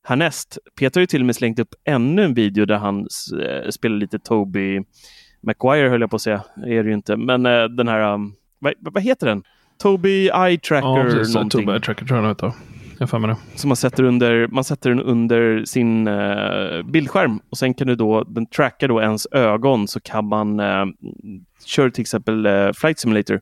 härnäst. 0.06 0.58
Peter 0.78 1.00
har 1.00 1.02
ju 1.02 1.06
till 1.06 1.20
och 1.22 1.26
med 1.26 1.36
slängt 1.36 1.58
upp 1.58 1.74
ännu 1.84 2.24
en 2.24 2.34
video 2.34 2.64
där 2.66 2.76
han 2.76 3.00
eh, 3.00 3.70
spelar 3.70 3.96
lite 3.96 4.18
Toby 4.18 4.82
Maguire 5.46 5.88
höll 5.88 6.00
jag 6.00 6.10
på 6.10 6.16
att 6.16 6.22
säga. 6.22 6.42
Är 6.66 6.82
det 6.82 6.88
ju 6.88 6.94
inte. 6.94 7.16
Men 7.16 7.46
eh, 7.46 7.64
den 7.64 7.88
här, 7.88 8.14
um, 8.14 8.34
vad, 8.58 8.72
vad 8.80 9.02
heter 9.02 9.26
den? 9.26 9.42
Toby 9.82 10.28
Eye 10.28 10.58
Tracker 10.58 10.88
Ja, 10.88 11.04
precis. 11.10 11.34
någonting. 11.34 11.60
Tuba 11.60 11.80
Tracker 11.80 12.06
tror 12.06 12.16
jag 12.18 12.24
den 12.24 12.30
heter. 12.30 12.52
Jag 12.98 13.10
för 13.10 13.18
mig 13.18 13.30
det. 13.30 13.58
Som 13.58 13.68
man 13.68 13.76
sätter 13.76 14.02
under, 14.02 14.48
man 14.48 14.64
sätter 14.64 14.90
den 14.90 15.00
under 15.00 15.64
sin 15.64 16.06
eh, 16.08 16.82
bildskärm 16.82 17.40
och 17.50 17.58
sen 17.58 17.74
kan 17.74 17.86
du 17.86 17.94
då, 17.94 18.24
den 18.24 18.46
trackar 18.46 18.88
då 18.88 19.00
ens 19.00 19.26
ögon 19.32 19.88
så 19.88 20.00
kan 20.00 20.28
man, 20.28 20.60
eh, 20.60 20.84
kör 21.64 21.90
till 21.90 22.02
exempel 22.02 22.46
eh, 22.46 22.72
Flight 22.74 22.98
Simulator, 22.98 23.40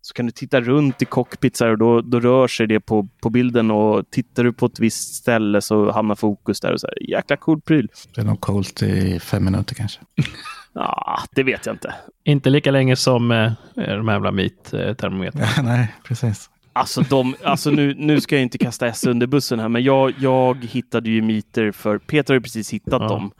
så 0.00 0.14
kan 0.14 0.26
du 0.26 0.32
titta 0.32 0.60
runt 0.60 1.02
i 1.02 1.04
cockpit 1.04 1.56
så 1.56 1.64
här, 1.64 1.72
och 1.72 1.78
då, 1.78 2.00
då 2.00 2.20
rör 2.20 2.48
sig 2.48 2.66
det 2.66 2.80
på, 2.80 3.08
på 3.22 3.30
bilden 3.30 3.70
och 3.70 4.10
tittar 4.10 4.44
du 4.44 4.52
på 4.52 4.66
ett 4.66 4.80
visst 4.80 5.14
ställe 5.14 5.60
så 5.60 5.92
hamnar 5.92 6.14
fokus 6.14 6.60
där 6.60 6.72
och 6.72 6.80
så 6.80 6.86
här. 6.86 7.10
Jäkla 7.10 7.36
cool 7.36 7.60
pryl. 7.60 7.88
Det 8.14 8.20
är 8.20 8.24
nog 8.24 8.40
coolt 8.40 8.82
i 8.82 9.20
fem 9.20 9.44
minuter 9.44 9.74
kanske. 9.74 10.00
Ja, 10.78 11.18
det 11.32 11.42
vet 11.42 11.66
jag 11.66 11.74
inte. 11.74 11.94
Inte 12.24 12.50
lika 12.50 12.70
länge 12.70 12.96
som 12.96 13.30
eh, 13.30 13.52
de 13.74 14.08
här 14.08 14.14
jävla 14.14 14.30
meat-termometrarna. 14.30 15.62
Nej, 15.62 15.94
precis. 16.04 16.50
Alltså, 16.72 17.00
de, 17.00 17.34
alltså 17.44 17.70
nu, 17.70 17.94
nu 17.98 18.20
ska 18.20 18.34
jag 18.34 18.42
inte 18.42 18.58
kasta 18.58 18.86
S 18.86 19.06
under 19.06 19.26
bussen 19.26 19.60
här, 19.60 19.68
men 19.68 19.82
jag, 19.84 20.12
jag 20.18 20.64
hittade 20.64 21.10
ju 21.10 21.22
meter 21.22 21.72
för 21.72 21.98
Peter 21.98 22.34
har 22.34 22.36
ju 22.36 22.42
precis 22.42 22.72
hittat 22.72 23.02
Ja. 23.02 23.08
dem. 23.08 23.30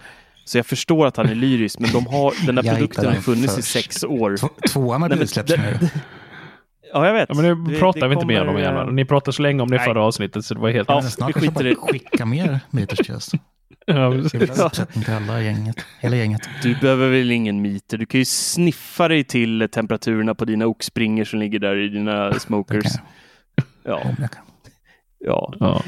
Så 0.45 0.59
jag 0.59 0.67
förstår 0.67 1.07
att 1.07 1.17
han 1.17 1.29
är 1.29 1.35
lyrisk, 1.35 1.79
men 1.79 1.91
de 1.93 2.07
har, 2.07 2.47
den 2.47 2.55
där 2.55 2.63
Jag 2.65 2.75
produkten 2.77 3.07
har 3.07 3.13
funnits 3.15 3.53
i 3.53 3.57
först. 3.63 3.73
sex 3.73 4.05
år. 4.05 4.37
Två- 4.37 4.49
Tvåan 4.73 5.03
har 5.03 5.09
släppts 5.27 5.53
det- 5.55 5.57
nu. 5.81 5.89
Ja, 6.93 7.07
jag 7.07 7.13
vet. 7.15 7.29
Ja, 7.29 7.35
men 7.35 7.45
nu 7.65 7.73
Det- 7.73 7.79
pratar 7.79 8.01
det 8.01 8.09
vi 8.09 8.15
inte 8.15 8.27
mer 8.27 8.47
om 8.47 8.55
det 8.57 8.65
eh, 8.65 8.87
Ni 8.87 9.05
pratade 9.05 9.33
så 9.33 9.43
länge 9.43 9.63
om 9.63 9.71
det 9.71 9.77
i 9.77 9.79
förra 9.79 10.03
avsnittet 10.03 10.45
så 10.45 10.55
det 10.55 10.61
var 10.61 10.71
helt... 10.71 10.89
Ja, 10.89 11.03
Ja, 11.19 11.27
vi 11.27 11.33
skiter 11.33 11.67
i 11.67 11.75
bara 11.75 11.87
skicka 11.87 12.27
mer 12.27 12.61
meters. 12.71 13.31
Ja, 13.87 14.07
uppsättning 14.15 15.05
till 15.05 15.15
alla 15.15 15.41
gänget. 15.43 15.77
Hela 16.01 16.17
gänget. 16.17 16.49
Du 16.63 16.75
behöver 16.81 17.09
väl 17.11 17.31
ingen 17.31 17.63
meter? 17.63 17.99
Du 17.99 18.07
kan 18.07 18.19
ju 18.21 18.25
sniffa 18.25 19.09
dig 19.09 19.25
till 19.25 19.69
temperaturerna 19.73 20.35
på 20.35 20.45
dina 20.45 20.67
oxspringor 20.67 21.25
som 21.25 21.39
ligger 21.39 21.59
där 21.59 21.77
i 21.77 21.89
dina 21.89 22.33
smokers. 22.33 22.87
Ja, 23.85 24.03
ja. 25.19 25.53
Ja. 25.61 25.83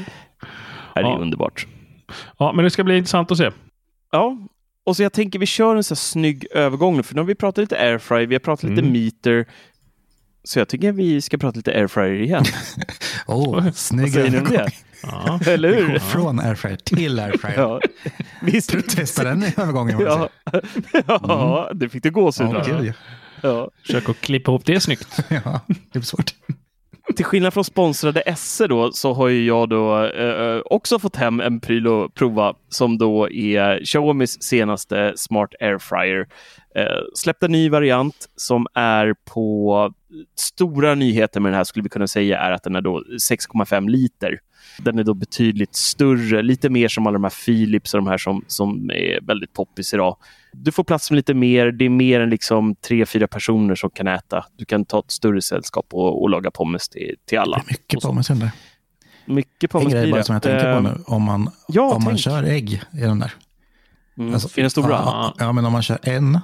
Det 0.95 0.99
är 0.99 1.03
Ja. 1.03 1.17
underbart. 1.21 1.67
ja, 2.37 2.51
men 2.53 2.63
det 2.65 2.71
ska 2.71 2.83
bli 2.83 2.97
intressant 2.97 3.31
att 3.31 3.37
se. 3.37 3.51
Ja, 4.11 4.37
och 4.85 4.95
så 4.95 5.03
jag 5.03 5.13
tänker 5.13 5.39
vi 5.39 5.45
kör 5.45 5.75
en 5.75 5.83
så 5.83 5.93
här 5.93 5.97
snygg 5.97 6.45
övergång 6.51 6.97
nu, 6.97 7.03
för 7.03 7.15
nu 7.15 7.21
har 7.21 7.25
vi 7.25 7.35
pratat 7.35 7.57
lite 7.61 7.79
airfry, 7.79 8.25
vi 8.25 8.35
har 8.35 8.39
pratat 8.39 8.63
lite 8.69 8.81
Mm. 8.81 8.91
meter. 8.93 9.45
Så 10.43 10.59
jag 10.59 10.67
tycker 10.67 10.91
vi 10.91 11.21
ska 11.21 11.37
prata 11.37 11.57
lite 11.57 11.71
airfryer 11.71 12.21
igen. 12.21 12.43
Åh, 13.27 13.53
Vad 13.63 13.75
snygg 13.75 14.15
övergång. 14.17 14.67
Ja. 15.03 15.39
Eller 15.47 15.73
hur? 15.75 15.99
från 15.99 16.39
airfryer 16.39 16.75
till 16.75 17.19
airfryer. 17.19 17.57
Ja. 17.57 17.81
Visst. 18.41 18.89
Testa 18.95 19.23
den 19.23 19.43
i 19.43 19.53
övergången. 19.57 19.99
Ja, 19.99 20.29
ja 21.07 21.71
det 21.75 21.89
fick 21.89 22.03
du 22.03 22.11
gåshud 22.11 22.47
av. 22.47 22.91
ja. 23.41 23.69
Försök 23.85 24.09
att 24.09 24.21
klippa 24.21 24.51
ihop 24.51 24.65
det 24.65 24.79
snyggt. 24.79 25.19
ja. 25.29 25.61
Det 25.67 25.99
blir 25.99 26.01
svårt. 26.01 26.33
Till 27.15 27.25
skillnad 27.25 27.53
från 27.53 27.63
sponsrade 27.65 28.35
SE 28.37 28.67
då 28.67 28.91
så 28.91 29.13
har 29.13 29.27
ju 29.27 29.45
jag 29.45 29.69
då 29.69 30.05
eh, 30.05 30.61
också 30.65 30.99
fått 30.99 31.15
hem 31.15 31.39
en 31.41 31.59
pryl 31.59 31.87
att 31.87 32.13
prova 32.13 32.53
som 32.69 32.97
då 32.97 33.29
är 33.29 33.85
Xiaomis 33.85 34.43
senaste 34.43 35.13
Smart 35.15 35.49
Airfryer. 35.59 36.27
Eh, 36.79 37.01
släppt 37.15 37.43
en 37.43 37.51
ny 37.51 37.69
variant 37.69 38.15
som 38.35 38.67
är 38.73 39.15
på 39.33 39.93
stora 40.39 40.95
nyheter 40.95 41.39
med 41.39 41.51
den 41.51 41.57
här 41.57 41.63
skulle 41.63 41.83
vi 41.83 41.89
kunna 41.89 42.07
säga 42.07 42.39
är 42.39 42.51
att 42.51 42.63
den 42.63 42.75
är 42.75 42.81
då 42.81 43.03
6,5 43.29 43.89
liter. 43.89 44.39
Den 44.79 44.99
är 44.99 45.03
då 45.03 45.13
betydligt 45.13 45.75
större, 45.75 46.41
lite 46.41 46.69
mer 46.69 46.87
som 46.87 47.07
alla 47.07 47.13
de 47.13 47.23
här 47.23 47.45
Philips 47.45 47.93
och 47.93 47.97
de 48.03 48.07
här 48.07 48.17
som, 48.17 48.43
som 48.47 48.91
är 48.91 49.21
väldigt 49.21 49.53
poppis 49.53 49.93
idag. 49.93 50.17
Du 50.53 50.71
får 50.71 50.83
plats 50.83 51.11
med 51.11 51.15
lite 51.15 51.33
mer. 51.33 51.71
Det 51.71 51.85
är 51.85 51.89
mer 51.89 52.19
än 52.19 52.29
liksom 52.29 52.75
tre, 52.75 53.05
fyra 53.05 53.27
personer 53.27 53.75
som 53.75 53.89
kan 53.89 54.07
äta. 54.07 54.45
Du 54.57 54.65
kan 54.65 54.85
ta 54.85 54.99
ett 54.99 55.11
större 55.11 55.41
sällskap 55.41 55.85
och, 55.91 56.21
och 56.21 56.29
laga 56.29 56.51
pommes 56.51 56.89
till, 56.89 57.15
till 57.25 57.39
alla. 57.39 57.61
Mycket 57.69 57.95
Och 57.95 58.01
så- 58.01 58.07
pommes 58.07 58.29
i 58.29 58.33
den 58.33 58.39
där. 58.39 58.51
Mycket 59.25 59.63
En 59.63 59.69
pommes 59.69 59.93
grej 59.93 60.01
blir 60.01 60.11
bara 60.11 60.17
det. 60.17 60.23
som 60.23 60.33
jag 60.33 60.43
tänker 60.43 60.63
på 60.73 60.87
Eh, 60.87 60.93
nu. 60.93 61.03
Om 61.07 61.23
man, 61.23 61.49
Ja, 61.67 61.93
om 61.95 62.03
man 62.03 62.17
kör 62.17 62.43
ägg 62.43 62.73
i 62.73 62.99
den 63.01 63.19
där. 63.19 63.33
Mm. 64.17 64.33
Alltså, 64.33 64.59
I 64.59 64.61
den 64.61 64.69
stora? 64.69 64.89
Ja, 64.89 65.35
ja, 65.39 65.51
men 65.51 65.65
om 65.65 65.71
man 65.73 65.81
kör 65.83 65.99
en, 66.03 66.39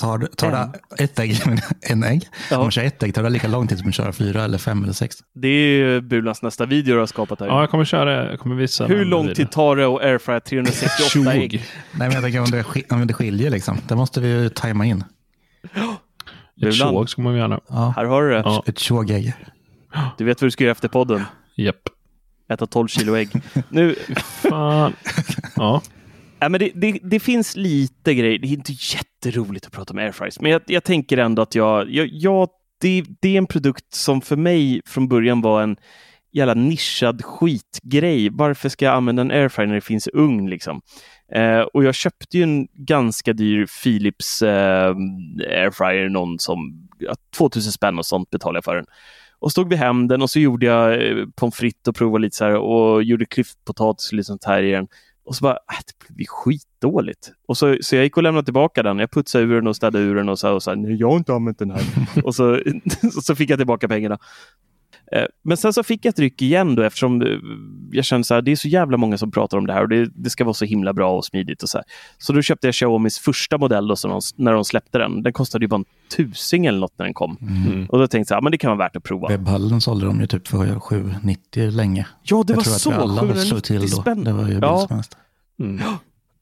tar, 0.00 0.18
du- 0.18 0.26
tar 0.26 0.50
det 0.50 1.04
ett 1.04 1.18
ägg, 1.18 1.40
en 1.80 2.04
ägg. 2.04 2.28
Ja. 2.50 2.56
Om 2.56 2.62
man 2.62 2.70
kör 2.70 2.82
ett 2.84 3.02
ägg 3.02 3.14
tar 3.14 3.22
det 3.22 3.28
lika 3.30 3.48
lång 3.48 3.66
tid 3.66 3.78
som 3.78 3.88
att 3.88 3.94
köra 3.94 4.12
fyra 4.12 4.44
eller 4.44 4.58
fem 4.58 4.82
eller 4.84 4.92
sex. 4.92 5.16
Det 5.34 5.48
är 5.48 5.72
ju 5.76 6.00
Bulans 6.00 6.42
nästa 6.42 6.66
video 6.66 6.94
du 6.94 6.98
har 7.00 7.06
skapat 7.06 7.40
här. 7.40 7.46
Ja, 7.46 7.60
jag 7.60 7.70
kommer 7.70 7.84
köra, 7.84 8.30
jag 8.30 8.38
kommer 8.40 8.56
visa. 8.56 8.86
Hur 8.86 9.04
lång 9.04 9.22
videon. 9.22 9.34
tid 9.34 9.50
tar 9.50 9.76
det 9.76 9.84
att 9.86 10.00
airfrya 10.02 10.40
368 10.50 11.32
ägg? 11.34 11.52
Nej, 11.52 11.62
men 12.08 12.12
jag 12.12 12.22
tänker 12.22 12.40
om 12.40 12.50
det, 12.50 12.92
om 12.92 13.06
det 13.06 13.14
skiljer 13.14 13.50
liksom. 13.50 13.78
Det 13.88 13.96
måste 13.96 14.20
vi 14.20 14.28
ju 14.28 14.48
tajma 14.48 14.86
in. 14.86 15.04
Ett 16.62 16.74
tjog 16.74 17.10
ska 17.10 17.22
man 17.22 17.34
göra. 17.36 17.60
Ja, 17.68 17.92
Här 17.96 18.04
har 18.04 18.22
du 18.22 18.30
det. 18.30 18.38
Ja. 18.44 18.62
ett 18.66 18.78
tjogägg. 18.78 19.34
Du 20.18 20.24
vet 20.24 20.40
vad 20.42 20.46
du 20.46 20.50
ska 20.50 20.64
göra 20.64 20.72
efter 20.72 20.88
podden. 20.88 21.24
Japp. 21.56 21.76
Äta 22.52 22.66
12 22.66 22.88
kilo 22.88 23.16
ägg. 23.16 23.28
Nu, 23.68 23.94
Fan. 24.16 24.92
Ja 25.56 25.82
ja, 26.40 26.48
men 26.48 26.60
det, 26.60 26.70
det, 26.74 26.98
det 27.02 27.20
finns 27.20 27.56
lite 27.56 28.14
grejer. 28.14 28.38
Det 28.38 28.46
är 28.46 28.52
inte 28.52 28.72
jätteroligt 28.72 29.66
att 29.66 29.72
prata 29.72 29.92
om 29.92 29.98
airfryers, 29.98 30.40
men 30.40 30.50
jag, 30.50 30.62
jag 30.66 30.84
tänker 30.84 31.18
ändå 31.18 31.42
att 31.42 31.54
jag, 31.54 31.90
jag, 31.90 32.08
jag 32.12 32.48
det, 32.80 33.04
det 33.20 33.28
är 33.28 33.38
en 33.38 33.46
produkt 33.46 33.94
som 33.94 34.20
för 34.20 34.36
mig 34.36 34.80
från 34.86 35.08
början 35.08 35.40
var 35.40 35.62
en 35.62 35.76
jävla 36.32 36.54
nischad 36.54 37.24
skitgrej. 37.24 38.30
Varför 38.32 38.68
ska 38.68 38.84
jag 38.84 38.94
använda 38.94 39.22
en 39.22 39.30
airfryer 39.30 39.66
när 39.66 39.74
det 39.74 39.80
finns 39.80 40.08
ugn 40.12 40.50
liksom? 40.50 40.80
Eh, 41.32 41.60
och 41.60 41.84
jag 41.84 41.94
köpte 41.94 42.36
ju 42.36 42.42
en 42.42 42.68
ganska 42.72 43.32
dyr 43.32 43.66
Philips 43.82 44.42
eh, 44.42 44.94
airfryer, 45.50 46.08
någon 46.08 46.38
som 46.38 46.88
ja, 46.98 47.14
2000 47.36 47.72
spänn 47.72 47.98
och 47.98 48.06
sånt 48.06 48.30
betalade 48.30 48.56
jag 48.56 48.64
för 48.64 48.76
den. 48.76 48.86
Och 49.38 49.52
stod 49.52 49.68
vi 49.68 49.76
hem 49.76 50.08
den 50.08 50.22
och 50.22 50.30
så 50.30 50.40
gjorde 50.40 50.66
jag 50.66 50.92
eh, 50.92 51.26
pommes 51.36 51.56
frites 51.56 51.88
och 51.88 51.96
provade 51.96 52.22
lite 52.22 52.36
så 52.36 52.44
här 52.44 52.56
och 52.56 53.02
gjorde 53.02 53.26
klyftpotatis 53.26 54.12
och 54.12 54.16
lite 54.16 54.26
sånt 54.26 54.44
här 54.44 54.62
i 54.62 54.70
den. 54.70 54.88
Och 55.24 55.36
så 55.36 55.42
bara, 55.42 55.52
äh, 55.52 55.78
det 56.08 56.14
blir 56.14 56.26
skitdåligt. 56.26 57.32
Och 57.48 57.56
så, 57.56 57.76
så 57.80 57.96
jag 57.96 58.04
gick 58.04 58.16
och 58.16 58.22
lämnade 58.22 58.44
tillbaka 58.44 58.82
den. 58.82 58.98
Jag 58.98 59.10
putsade 59.10 59.44
ur 59.44 59.54
den 59.54 59.66
och 59.66 59.76
städade 59.76 60.04
ur 60.04 60.14
den 60.14 60.28
och 60.28 60.38
sa, 60.38 60.52
och 60.52 60.62
sa 60.62 60.74
nej, 60.74 60.94
jag 60.94 61.10
har 61.10 61.16
inte 61.16 61.34
använt 61.34 61.58
den 61.58 61.70
här. 61.70 61.82
och 62.24 62.34
så, 62.34 62.60
så 63.22 63.34
fick 63.34 63.50
jag 63.50 63.58
tillbaka 63.58 63.88
pengarna. 63.88 64.18
Eh, 65.12 65.24
Men 65.42 65.56
sen 65.56 65.72
så 65.72 65.82
fick 65.82 66.04
jag 66.04 66.10
ett 66.10 66.18
ryck 66.18 66.42
igen 66.42 66.74
då 66.74 66.82
eftersom 66.82 67.22
eh, 67.22 67.28
jag 67.92 68.04
kände 68.04 68.24
så 68.24 68.34
här, 68.34 68.42
det 68.42 68.50
är 68.52 68.56
så 68.56 68.68
jävla 68.68 68.96
många 68.96 69.18
som 69.18 69.30
pratar 69.30 69.58
om 69.58 69.66
det 69.66 69.72
här 69.72 69.82
och 69.82 69.88
det, 69.88 70.10
det 70.14 70.30
ska 70.30 70.44
vara 70.44 70.54
så 70.54 70.64
himla 70.64 70.92
bra 70.92 71.16
och 71.16 71.24
smidigt 71.24 71.62
och 71.62 71.68
så 71.68 71.78
här. 71.78 71.84
Så 72.18 72.32
då 72.32 72.42
köpte 72.42 72.66
jag 72.66 72.74
Xiaomis 72.74 73.18
första 73.18 73.58
modell 73.58 73.88
då, 73.88 73.96
som 73.96 74.10
de, 74.10 74.20
när 74.36 74.52
de 74.52 74.64
släppte 74.64 74.98
den. 74.98 75.22
Den 75.22 75.32
kostade 75.32 75.64
ju 75.64 75.68
bara 75.68 75.76
en 75.76 75.84
tusing 76.16 76.66
eller 76.66 76.78
något 76.78 76.94
när 76.98 77.04
den 77.04 77.14
kom. 77.14 77.36
Mm. 77.40 77.86
Och 77.86 77.98
då 77.98 78.06
tänkte 78.06 78.18
jag 78.18 78.26
så 78.26 78.34
här, 78.34 78.42
men 78.42 78.52
det 78.52 78.58
kan 78.58 78.68
vara 78.68 78.78
värt 78.88 78.96
att 78.96 79.02
prova. 79.02 79.28
Webbhallen 79.28 79.80
sålde 79.80 80.06
de 80.06 80.20
ju 80.20 80.26
typ 80.26 80.48
för 80.48 80.66
7,90 80.66 81.70
länge. 81.70 82.06
Ja, 82.22 82.42
det 82.46 82.52
jag 82.52 82.56
var 82.56 82.62
tror 82.64 82.74
att 82.74 82.80
så! 82.80 82.90
vi 82.90 82.96
alla 82.96 83.16
slog 83.16 83.30
790 83.30 83.60
till 83.60 83.80
då. 83.80 83.86
spänn. 83.86 84.24
Det 84.24 84.32
var 84.32 84.48
ju 84.48 84.54
Ja. 84.54 84.60
billigt 84.60 84.88
som 84.88 84.96
helst. 84.96 85.16
Mm. 85.60 85.82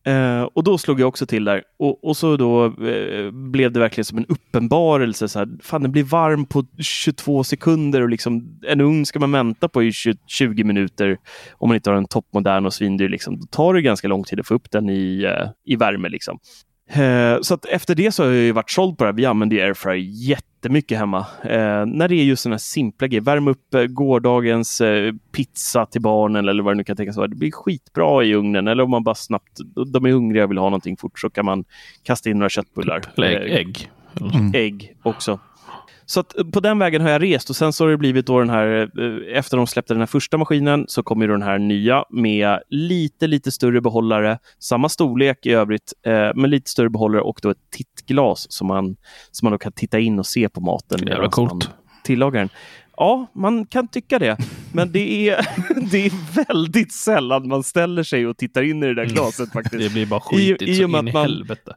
Eh, 0.09 0.43
och 0.43 0.65
då 0.65 0.79
slog 0.79 1.01
jag 1.01 1.09
också 1.09 1.27
till 1.27 1.45
där. 1.45 1.63
Och, 1.79 2.05
och 2.05 2.17
så 2.17 2.37
då 2.37 2.65
eh, 2.65 3.31
blev 3.31 3.73
det 3.73 3.81
verkligen 3.81 4.05
som 4.05 4.19
en 4.19 4.27
uppenbarelse. 4.27 5.29
Så 5.29 5.39
här, 5.39 5.49
fan, 5.63 5.83
den 5.83 5.93
blir 5.93 6.05
varm 6.05 6.47
på 6.47 6.65
22 6.79 7.45
sekunder 7.45 8.03
och 8.03 8.09
liksom, 8.09 8.61
en 8.67 8.81
ugn 8.81 9.07
ska 9.07 9.19
man 9.19 9.33
vänta 9.33 9.69
på 9.69 9.83
i 9.83 9.93
20, 9.93 10.19
20 10.27 10.65
minuter. 10.65 11.19
Om 11.53 11.69
man 11.69 11.75
inte 11.75 11.91
har 11.91 11.97
en 11.97 12.07
toppmodern 12.07 12.67
och 12.67 12.75
svindyr. 12.75 13.09
Liksom, 13.09 13.41
då 13.41 13.47
tar 13.47 13.75
det 13.75 13.83
ganska 13.83 14.09
lång 14.09 14.25
tid 14.25 14.41
att 14.41 14.47
få 14.47 14.55
upp 14.55 14.71
den 14.71 14.91
i, 14.91 15.23
eh, 15.23 15.49
i 15.65 15.77
värme. 15.77 16.09
Liksom. 16.09 16.39
Eh, 16.89 17.41
så 17.41 17.59
efter 17.69 17.95
det 17.95 18.13
så 18.13 18.23
har 18.25 18.31
jag 18.31 18.43
ju 18.43 18.53
varit 18.53 18.71
såld 18.71 18.99
på 18.99 19.05
det 19.05 19.09
här. 19.09 19.15
Vi 19.15 19.25
använder 19.27 19.57
ju 19.57 19.63
airfryer 19.63 19.97
jättemycket 20.29 20.99
hemma. 20.99 21.19
Eh, 21.43 21.87
när 21.87 22.09
det 22.09 22.15
är 22.15 22.25
just 22.25 22.43
sådana 22.43 22.55
här 22.55 22.59
simpla 22.59 23.07
grejer. 23.07 23.21
Värma 23.23 23.51
upp 23.51 23.75
eh, 23.75 23.83
gårdagens 23.85 24.81
eh, 24.81 25.13
pizza 25.33 25.87
till 25.87 26.01
barnen 26.01 26.49
eller 26.49 26.63
vad 26.63 26.73
det 26.75 26.77
nu 26.77 26.85
kan 26.85 26.97
tänkas 26.97 27.17
vara. 27.17 27.27
Det 27.27 27.37
blir 27.37 27.51
skitbra 27.51 28.25
i 28.25 28.35
ugnen. 28.35 28.69
Eller 28.69 28.83
om 28.85 28.91
man 28.91 29.05
bara 29.05 29.15
snabbt, 29.15 29.59
de 29.93 30.05
är 30.07 30.11
hungriga 30.11 30.45
och 30.45 30.51
vill 30.51 30.59
ha 30.59 30.67
någonting 30.67 30.97
fort 30.97 31.19
så 31.19 31.31
kan 31.31 31.45
man 31.45 31.65
kasta 32.03 32.31
in 32.31 32.39
några 32.39 32.49
köttbullar. 32.51 33.03
Eller 33.17 33.31
Eh, 33.47 33.55
ägg. 33.57 33.59
ägg. 33.59 33.91
Mm. 34.35 34.51
ägg 34.55 34.95
också. 35.03 35.39
Så 36.11 36.21
eh, 36.21 36.45
på 36.53 36.61
den 36.61 36.79
vägen 36.79 37.03
har 37.03 37.11
jag 37.11 37.23
rest 37.23 37.51
och 37.51 37.57
sen 37.57 37.73
så 37.73 37.85
har 37.85 37.91
det 37.91 37.97
blivit 37.97 38.27
då 38.27 38.39
den 38.39 38.51
här, 38.51 38.91
eh, 39.01 39.39
efter 39.39 39.57
de 39.57 39.67
släppte 39.67 39.95
den 39.95 40.01
här 40.01 40.07
första 40.07 40.37
maskinen 40.39 40.85
så 40.89 41.03
kommer 41.03 41.27
ju 41.27 41.33
den 41.33 41.43
här 41.43 41.59
nya 41.59 42.05
med 42.11 42.59
lite, 42.69 43.27
lite 43.27 43.51
större 43.51 43.81
behållare, 43.81 44.39
samma 44.59 44.89
storlek 44.89 45.47
i 45.47 45.51
övrigt, 45.53 45.93
eh, 46.07 46.31
men 46.35 46.51
lite 46.51 46.71
större 46.71 46.91
behållare 46.91 47.23
och 47.23 47.39
då 47.43 47.51
ett 47.51 47.59
tittglas 47.71 48.47
som 48.53 48.67
man, 48.67 48.97
som 49.31 49.47
man 49.47 49.53
då 49.53 49.59
kan 49.59 49.73
titta 49.73 49.99
in 49.99 50.19
och 50.19 50.27
se 50.27 50.49
på 50.49 50.61
maten. 50.61 50.99
Jävla 50.99 51.15
medan 51.15 51.31
coolt. 51.31 51.71
Tillagar 52.05 52.41
den. 52.41 52.49
Ja, 52.97 53.27
man 53.35 53.67
kan 53.67 53.89
tycka 53.89 54.19
det, 54.19 54.37
men 54.73 54.93
det 54.93 55.29
är, 55.29 55.47
det 55.91 56.07
är 56.07 56.45
väldigt 56.47 56.93
sällan 56.93 57.49
man 57.49 57.63
ställer 57.63 58.03
sig 58.03 58.27
och 58.27 58.37
tittar 58.37 58.63
in 58.63 58.83
i 58.83 58.87
det 58.87 58.95
där 58.95 59.03
Mm. 59.03 59.15
glaset 59.15 59.53
faktiskt. 59.53 59.83
Det 59.83 59.93
blir 59.93 60.07
bara 60.07 60.21
I- 60.21 60.23
skitigt 60.37 60.63
i 60.71 60.75
så 60.77 60.85
och 60.85 60.91
med 60.91 61.01
in 61.01 61.09
i 61.09 61.11
helvete. 61.11 61.75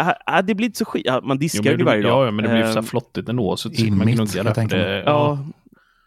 Äh, 0.00 0.38
äh, 0.38 0.44
det 0.44 0.54
blir 0.54 0.66
inte 0.66 0.78
så 0.78 0.84
skit. 0.84 1.06
Man 1.22 1.38
diskar 1.38 1.70
Jo, 1.70 1.76
det, 1.76 1.84
varje 1.84 2.02
dag. 2.02 2.26
ja, 2.26 2.30
men 2.30 2.44
det 2.44 2.50
blir 2.50 2.58
ju 2.60 2.64
så 2.66 2.72
här 2.72 2.78
Eh, 2.78 2.82
flottigt 2.82 3.28
ändå. 3.28 3.56
Så 3.56 3.70
I 3.70 3.74
sitter 3.74 3.92
man 3.92 4.06
mitt, 4.06 4.34
jag 4.34 4.46
Det, 4.46 4.66
mig. 4.76 5.02
Ja. 5.06 5.38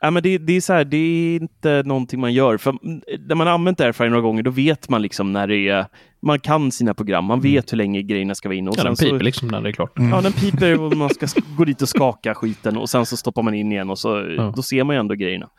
Ja, 0.01 0.11
men 0.11 0.23
det, 0.23 0.37
det, 0.37 0.53
är 0.53 0.61
så 0.61 0.73
här, 0.73 0.83
det 0.85 0.97
är 0.97 1.35
inte 1.35 1.83
någonting 1.85 2.19
man 2.19 2.33
gör. 2.33 2.57
För 2.57 2.69
mm, 2.69 3.01
när 3.27 3.35
man 3.35 3.47
har 3.47 3.53
använt 3.53 3.81
airfryer 3.81 4.09
några 4.09 4.21
gånger, 4.21 4.43
då 4.43 4.51
vet 4.51 4.89
man 4.89 5.01
liksom 5.01 5.33
när 5.33 5.47
det 5.47 5.69
är... 5.69 5.85
Man 6.21 6.39
kan 6.39 6.71
sina 6.71 6.93
program, 6.93 7.25
man 7.25 7.41
vet 7.41 7.71
hur 7.73 7.77
länge 7.77 8.01
grejerna 8.01 8.35
ska 8.35 8.49
vara 8.49 8.55
inne. 8.57 8.69
Och 8.69 8.75
Ja, 8.79 8.83
den 8.83 8.95
piper 8.95 9.17
så, 9.17 9.23
liksom 9.23 9.47
när 9.47 9.61
det 9.61 9.69
är 9.69 9.71
klart. 9.73 9.91
Ja, 9.95 10.21
den 10.21 10.31
piper 10.41 10.81
och 10.81 10.97
man 10.97 11.09
ska 11.09 11.25
sk- 11.25 11.55
gå 11.57 11.65
dit 11.65 11.81
och 11.81 11.89
skaka 11.89 12.35
skiten 12.35 12.77
och 12.77 12.89
sen 12.89 13.05
så 13.05 13.17
stoppar 13.17 13.41
man 13.43 13.53
in 13.53 13.71
igen 13.71 13.89
och 13.89 13.99
så 13.99 14.33
Ja. 14.37 14.53
då 14.55 14.61
ser 14.61 14.83
man 14.83 14.95
ju 14.95 14.99
ändå 14.99 15.15
grejerna. 15.15 15.49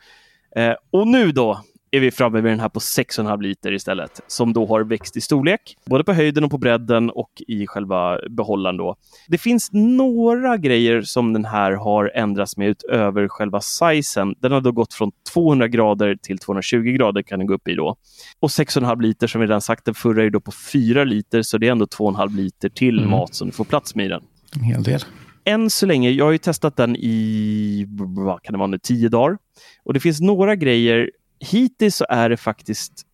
Eh, 0.55 0.73
och 0.91 1.07
nu 1.07 1.31
då 1.31 1.61
är 1.95 1.99
vi 1.99 2.11
framme 2.11 2.41
vid 2.41 2.51
den 2.51 2.59
här 2.59 2.69
på 2.69 2.79
6,5 2.79 3.41
liter 3.41 3.73
istället, 3.73 4.21
som 4.27 4.53
då 4.53 4.65
har 4.65 4.83
växt 4.83 5.17
i 5.17 5.21
storlek, 5.21 5.77
både 5.85 6.03
på 6.03 6.13
höjden 6.13 6.43
och 6.43 6.51
på 6.51 6.57
bredden 6.57 7.09
och 7.09 7.31
i 7.47 7.67
själva 7.67 8.19
behållaren. 8.29 8.77
Då. 8.77 8.95
Det 9.27 9.37
finns 9.37 9.69
några 9.73 10.57
grejer 10.57 11.01
som 11.01 11.33
den 11.33 11.45
här 11.45 11.71
har 11.71 12.11
ändrats 12.15 12.57
med 12.57 12.69
utöver 12.69 13.27
själva 13.27 13.61
sizen. 13.61 14.35
Den 14.39 14.51
har 14.51 14.61
då 14.61 14.71
gått 14.71 14.93
från 14.93 15.11
200 15.33 15.67
grader 15.67 16.15
till 16.21 16.37
220 16.37 16.77
grader 16.77 17.21
kan 17.21 17.39
den 17.39 17.47
gå 17.47 17.53
upp 17.53 17.67
i 17.67 17.75
då. 17.75 17.95
Och 18.39 18.49
6,5 18.49 19.01
liter 19.01 19.27
som 19.27 19.41
vi 19.41 19.47
redan 19.47 19.61
sagt, 19.61 19.85
den 19.85 19.93
förra 19.93 20.23
är 20.23 20.29
då 20.29 20.39
på 20.39 20.51
4 20.73 21.03
liter, 21.03 21.41
så 21.41 21.57
det 21.57 21.67
är 21.67 21.71
ändå 21.71 21.85
2,5 21.85 22.35
liter 22.35 22.69
till 22.69 22.97
mm. 22.97 23.09
mat 23.09 23.35
som 23.35 23.47
du 23.47 23.53
får 23.53 23.65
plats 23.65 23.95
med 23.95 24.05
i 24.05 24.09
den. 24.09 24.23
En 24.55 24.63
hel 24.63 24.83
del 24.83 25.01
än 25.45 25.69
så 25.69 25.85
länge, 25.85 26.09
jag 26.09 26.25
har 26.25 26.31
ju 26.31 26.37
testat 26.37 26.75
den 26.75 26.95
i 26.95 27.85
vad 27.87 28.43
kan 28.43 28.53
det 28.53 28.57
vara 28.57 28.67
nu, 28.67 28.79
tio 28.79 29.09
dagar. 29.09 29.37
Och 29.83 29.93
det 29.93 29.99
finns 29.99 30.21
några 30.21 30.55
grejer. 30.55 31.11
Hittills 31.39 31.95
så 31.95 32.05
är 32.09 32.29
det 32.29 32.37
faktiskt 32.37 33.05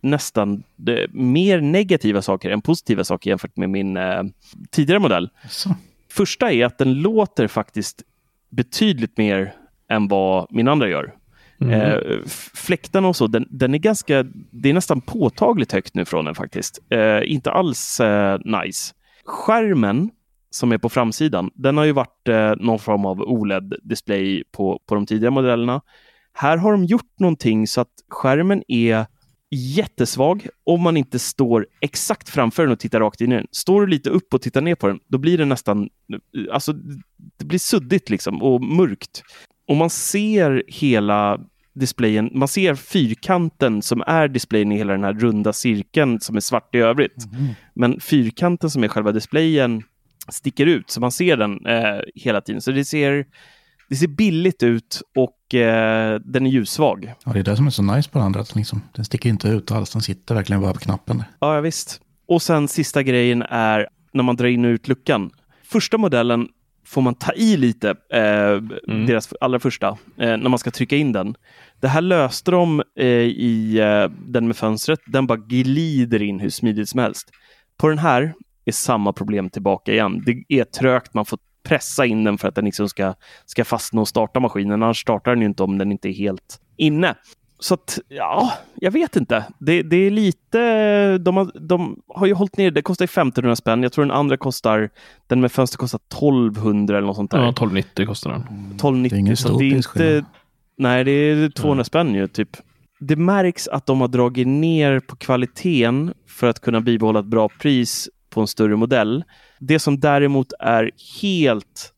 nästan 0.00 0.62
det, 0.76 1.06
mer 1.12 1.60
negativa 1.60 2.22
saker 2.22 2.50
än 2.50 2.62
positiva 2.62 3.04
saker 3.04 3.30
jämfört 3.30 3.56
med 3.56 3.70
min 3.70 3.96
eh, 3.96 4.22
tidigare 4.70 5.00
modell. 5.00 5.30
Så. 5.48 5.74
Första 6.10 6.52
är 6.52 6.66
att 6.66 6.78
den 6.78 6.94
låter 6.94 7.46
faktiskt 7.46 8.02
betydligt 8.50 9.16
mer 9.16 9.54
än 9.88 10.08
vad 10.08 10.46
min 10.50 10.68
andra 10.68 10.88
gör. 10.88 11.14
Mm. 11.60 11.80
Eh, 11.80 11.98
fläktarna 12.54 13.08
och 13.08 13.16
så, 13.16 13.26
den, 13.26 13.46
den, 13.50 13.74
är 13.74 13.78
ganska, 13.78 14.26
det 14.50 14.68
är 14.68 14.74
nästan 14.74 15.00
påtagligt 15.00 15.72
högt 15.72 15.94
nu 15.94 16.04
från 16.04 16.24
den 16.24 16.34
faktiskt. 16.34 16.78
Eh, 16.88 17.32
inte 17.32 17.50
alls 17.50 18.00
eh, 18.00 18.38
nice. 18.44 18.94
Skärmen 19.24 20.10
som 20.50 20.72
är 20.72 20.78
på 20.78 20.88
framsidan, 20.88 21.50
den 21.54 21.76
har 21.76 21.84
ju 21.84 21.92
varit 21.92 22.28
eh, 22.28 22.52
någon 22.56 22.78
form 22.78 23.06
av 23.06 23.20
OLED-display 23.20 24.42
på, 24.52 24.80
på 24.86 24.94
de 24.94 25.06
tidigare 25.06 25.30
modellerna. 25.30 25.80
Här 26.40 26.56
har 26.56 26.72
de 26.72 26.84
gjort 26.84 27.18
någonting 27.18 27.66
så 27.66 27.80
att 27.80 27.92
skärmen 28.08 28.62
är 28.68 29.06
jättesvag 29.50 30.46
om 30.64 30.82
man 30.82 30.96
inte 30.96 31.18
står 31.18 31.66
exakt 31.80 32.28
framför 32.28 32.62
den 32.62 32.72
och 32.72 32.80
tittar 32.80 33.00
rakt 33.00 33.20
in 33.20 33.32
i 33.32 33.34
den. 33.34 33.46
Står 33.52 33.80
du 33.80 33.86
lite 33.86 34.10
upp 34.10 34.34
och 34.34 34.42
tittar 34.42 34.60
ner 34.60 34.74
på 34.74 34.86
den, 34.86 35.00
då 35.08 35.18
blir 35.18 35.38
det 35.38 35.44
nästan, 35.44 35.88
alltså 36.52 36.72
det 37.38 37.44
blir 37.44 37.58
suddigt 37.58 38.10
liksom 38.10 38.42
och 38.42 38.62
mörkt. 38.62 39.22
Och 39.68 39.76
man 39.76 39.90
ser 39.90 40.62
hela 40.66 41.40
displayen, 41.74 42.30
man 42.34 42.48
ser 42.48 42.74
fyrkanten 42.74 43.82
som 43.82 44.02
är 44.06 44.28
displayen 44.28 44.72
i 44.72 44.76
hela 44.76 44.92
den 44.92 45.04
här 45.04 45.14
runda 45.14 45.52
cirkeln 45.52 46.20
som 46.20 46.36
är 46.36 46.40
svart 46.40 46.74
i 46.74 46.78
övrigt. 46.78 47.24
Mm. 47.32 47.54
Men 47.74 48.00
fyrkanten 48.00 48.70
som 48.70 48.84
är 48.84 48.88
själva 48.88 49.12
displayen 49.12 49.82
sticker 50.28 50.66
ut 50.66 50.90
så 50.90 51.00
man 51.00 51.12
ser 51.12 51.36
den 51.36 51.66
eh, 51.66 52.00
hela 52.14 52.40
tiden. 52.40 52.60
Så 52.60 52.70
det 52.70 52.84
ser, 52.84 53.26
det 53.88 53.96
ser 53.96 54.06
billigt 54.08 54.62
ut 54.62 55.02
och 55.16 55.54
eh, 55.54 56.20
den 56.24 56.46
är 56.46 56.50
ljussvag. 56.50 57.14
Ja, 57.24 57.32
det 57.32 57.38
är 57.38 57.44
det 57.44 57.56
som 57.56 57.66
är 57.66 57.70
så 57.70 57.82
nice 57.82 58.10
på 58.10 58.18
den 58.18 58.26
andra. 58.26 58.44
Liksom, 58.54 58.82
den 58.94 59.04
sticker 59.04 59.28
inte 59.28 59.48
ut 59.48 59.70
alls, 59.70 59.90
den 59.90 60.02
sitter 60.02 60.34
verkligen 60.34 60.62
bara 60.62 60.72
på 60.72 60.78
knappen. 60.78 61.22
Ja, 61.40 61.54
ja, 61.54 61.60
visst. 61.60 62.00
Och 62.28 62.42
sen 62.42 62.68
sista 62.68 63.02
grejen 63.02 63.42
är 63.42 63.88
när 64.12 64.22
man 64.22 64.36
drar 64.36 64.46
in 64.46 64.64
och 64.64 64.68
ut 64.68 64.88
luckan. 64.88 65.30
Första 65.64 65.98
modellen 65.98 66.48
får 66.86 67.02
man 67.02 67.14
ta 67.14 67.32
i 67.32 67.56
lite, 67.56 67.90
eh, 68.12 68.22
mm. 68.88 69.06
deras 69.06 69.34
allra 69.40 69.60
första, 69.60 69.88
eh, 69.88 69.96
när 70.16 70.48
man 70.48 70.58
ska 70.58 70.70
trycka 70.70 70.96
in 70.96 71.12
den. 71.12 71.34
Det 71.80 71.88
här 71.88 72.00
löste 72.00 72.50
de 72.50 72.82
eh, 72.98 73.06
i 73.06 73.78
eh, 73.78 74.10
den 74.26 74.46
med 74.46 74.56
fönstret. 74.56 75.00
Den 75.06 75.26
bara 75.26 75.38
glider 75.38 76.22
in 76.22 76.40
hur 76.40 76.50
smidigt 76.50 76.88
som 76.88 77.00
helst. 77.00 77.30
På 77.76 77.88
den 77.88 77.98
här 77.98 78.34
är 78.64 78.72
samma 78.72 79.12
problem 79.12 79.50
tillbaka 79.50 79.92
igen. 79.92 80.22
Det 80.26 80.60
är 80.60 80.64
trögt, 80.64 81.14
man 81.14 81.24
får 81.24 81.38
pressa 81.68 82.06
in 82.06 82.24
den 82.24 82.38
för 82.38 82.48
att 82.48 82.54
den 82.54 82.64
liksom 82.64 82.88
ska, 82.88 83.14
ska 83.46 83.64
fastna 83.64 84.00
och 84.00 84.08
starta 84.08 84.40
maskinen. 84.40 84.82
Annars 84.82 85.00
startar 85.00 85.30
den 85.30 85.40
ju 85.40 85.46
inte 85.46 85.62
om 85.62 85.78
den 85.78 85.92
inte 85.92 86.08
är 86.08 86.12
helt 86.12 86.60
inne. 86.76 87.14
Så 87.60 87.74
att, 87.74 87.98
ja, 88.08 88.52
jag 88.74 88.90
vet 88.90 89.16
inte. 89.16 89.44
Det, 89.58 89.82
det 89.82 89.96
är 89.96 90.10
lite, 90.10 91.18
de 91.18 91.36
har, 91.36 91.50
de 91.60 92.02
har 92.08 92.26
ju 92.26 92.34
hållit 92.34 92.56
ner, 92.56 92.70
det 92.70 92.82
kostar 92.82 93.04
1500 93.04 93.56
spänn. 93.56 93.82
Jag 93.82 93.92
tror 93.92 94.04
den 94.04 94.16
andra 94.16 94.36
kostar, 94.36 94.90
den 95.26 95.40
med 95.40 95.52
fönster 95.52 95.78
kostar 95.78 96.00
1200 96.12 96.98
eller 96.98 97.06
något 97.06 97.16
sånt 97.16 97.30
där. 97.30 97.38
Ja, 97.38 97.48
1290 97.48 98.06
kostar 98.06 98.30
den. 98.30 98.40
1290, 98.40 99.10
det 99.10 99.16
är 99.16 99.20
ingen 99.20 99.36
så 99.36 99.58
det 99.58 99.64
är 99.64 99.74
inte, 99.74 100.24
nej 100.78 101.04
det 101.04 101.10
är 101.10 101.50
200 101.50 101.72
mm. 101.72 101.84
spänn 101.84 102.14
ju 102.14 102.26
typ. 102.28 102.56
Det 103.00 103.16
märks 103.16 103.68
att 103.68 103.86
de 103.86 104.00
har 104.00 104.08
dragit 104.08 104.46
ner 104.46 105.00
på 105.00 105.16
kvaliteten 105.16 106.14
för 106.28 106.46
att 106.46 106.60
kunna 106.60 106.80
bibehålla 106.80 107.20
ett 107.20 107.26
bra 107.26 107.48
pris 107.48 108.08
på 108.30 108.40
en 108.40 108.46
större 108.46 108.76
modell. 108.76 109.24
Det 109.60 109.78
som 109.78 110.00
däremot 110.00 110.52
är 110.58 110.90
helt 111.22 111.92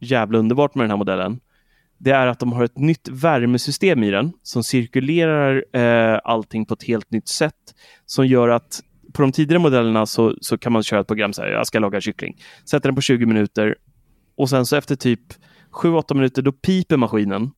jävla 0.00 0.38
underbart 0.38 0.74
med 0.74 0.84
den 0.84 0.90
här 0.90 0.96
modellen, 0.96 1.40
det 1.98 2.10
är 2.10 2.26
att 2.26 2.38
de 2.38 2.52
har 2.52 2.64
ett 2.64 2.78
nytt 2.78 3.08
värmesystem 3.08 4.02
i 4.02 4.10
den 4.10 4.32
som 4.42 4.64
cirkulerar 4.64 5.64
eh, 5.76 6.20
allting 6.24 6.66
på 6.66 6.74
ett 6.74 6.82
helt 6.82 7.10
nytt 7.10 7.28
sätt 7.28 7.74
som 8.06 8.26
gör 8.26 8.48
att 8.48 8.80
på 9.12 9.22
de 9.22 9.32
tidigare 9.32 9.58
modellerna 9.58 10.06
så, 10.06 10.34
så 10.40 10.58
kan 10.58 10.72
man 10.72 10.82
köra 10.82 11.00
ett 11.00 11.06
program 11.06 11.32
så 11.32 11.42
här, 11.42 11.48
jag 11.48 11.66
ska 11.66 11.78
laga 11.78 12.00
kyckling. 12.00 12.36
Sätter 12.70 12.88
den 12.88 12.94
på 12.94 13.00
20 13.00 13.26
minuter 13.26 13.74
och 14.36 14.50
sen 14.50 14.66
så 14.66 14.76
efter 14.76 14.96
typ 14.96 15.20
7-8 15.72 16.14
minuter 16.14 16.42
då 16.42 16.52
piper 16.52 16.96
maskinen 16.96 17.50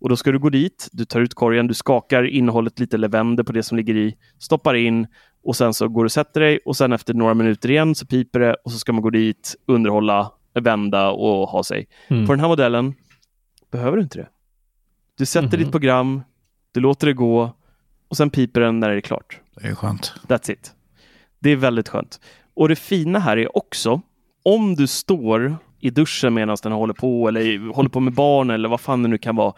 och 0.00 0.08
då 0.08 0.16
ska 0.16 0.32
du 0.32 0.38
gå 0.38 0.50
dit, 0.50 0.88
du 0.92 1.04
tar 1.04 1.20
ut 1.20 1.34
korgen, 1.34 1.66
du 1.66 1.74
skakar 1.74 2.24
innehållet 2.24 2.80
lite 2.80 2.96
eller 2.96 3.08
vänder 3.08 3.44
på 3.44 3.52
det 3.52 3.62
som 3.62 3.76
ligger 3.76 3.96
i, 3.96 4.14
stoppar 4.38 4.74
in 4.74 5.06
och 5.44 5.56
sen 5.56 5.74
så 5.74 5.88
går 5.88 6.02
du 6.02 6.06
och 6.06 6.12
sätter 6.12 6.40
dig 6.40 6.58
och 6.64 6.76
sen 6.76 6.92
efter 6.92 7.14
några 7.14 7.34
minuter 7.34 7.70
igen 7.70 7.94
så 7.94 8.06
piper 8.06 8.40
det 8.40 8.54
och 8.54 8.72
så 8.72 8.78
ska 8.78 8.92
man 8.92 9.02
gå 9.02 9.10
dit, 9.10 9.56
underhålla, 9.66 10.30
vända 10.54 11.10
och 11.10 11.48
ha 11.48 11.64
sig. 11.64 11.86
Mm. 12.08 12.26
På 12.26 12.32
den 12.32 12.40
här 12.40 12.48
modellen 12.48 12.94
behöver 13.72 13.96
du 13.96 14.02
inte 14.02 14.18
det. 14.18 14.28
Du 15.18 15.26
sätter 15.26 15.48
mm. 15.48 15.60
ditt 15.60 15.70
program, 15.70 16.22
du 16.72 16.80
låter 16.80 17.06
det 17.06 17.12
gå 17.12 17.56
och 18.08 18.16
sen 18.16 18.30
piper 18.30 18.60
den 18.60 18.80
när 18.80 18.90
det 18.90 18.96
är 18.96 19.00
klart. 19.00 19.40
Det 19.56 19.68
är 19.68 19.74
skönt. 19.74 20.14
That's 20.28 20.50
it. 20.50 20.72
Det 21.38 21.50
är 21.50 21.56
väldigt 21.56 21.88
skönt. 21.88 22.20
Och 22.54 22.68
det 22.68 22.76
fina 22.76 23.18
här 23.18 23.36
är 23.36 23.56
också, 23.56 24.00
om 24.42 24.74
du 24.74 24.86
står 24.86 25.56
i 25.80 25.90
duschen 25.90 26.34
medan 26.34 26.56
den 26.62 26.72
håller 26.72 26.94
på 26.94 27.28
eller 27.28 27.72
håller 27.72 27.90
på 27.90 28.00
med 28.00 28.14
barn 28.14 28.50
eller 28.50 28.68
vad 28.68 28.80
fan 28.80 29.02
det 29.02 29.08
nu 29.08 29.18
kan 29.18 29.36
vara. 29.36 29.54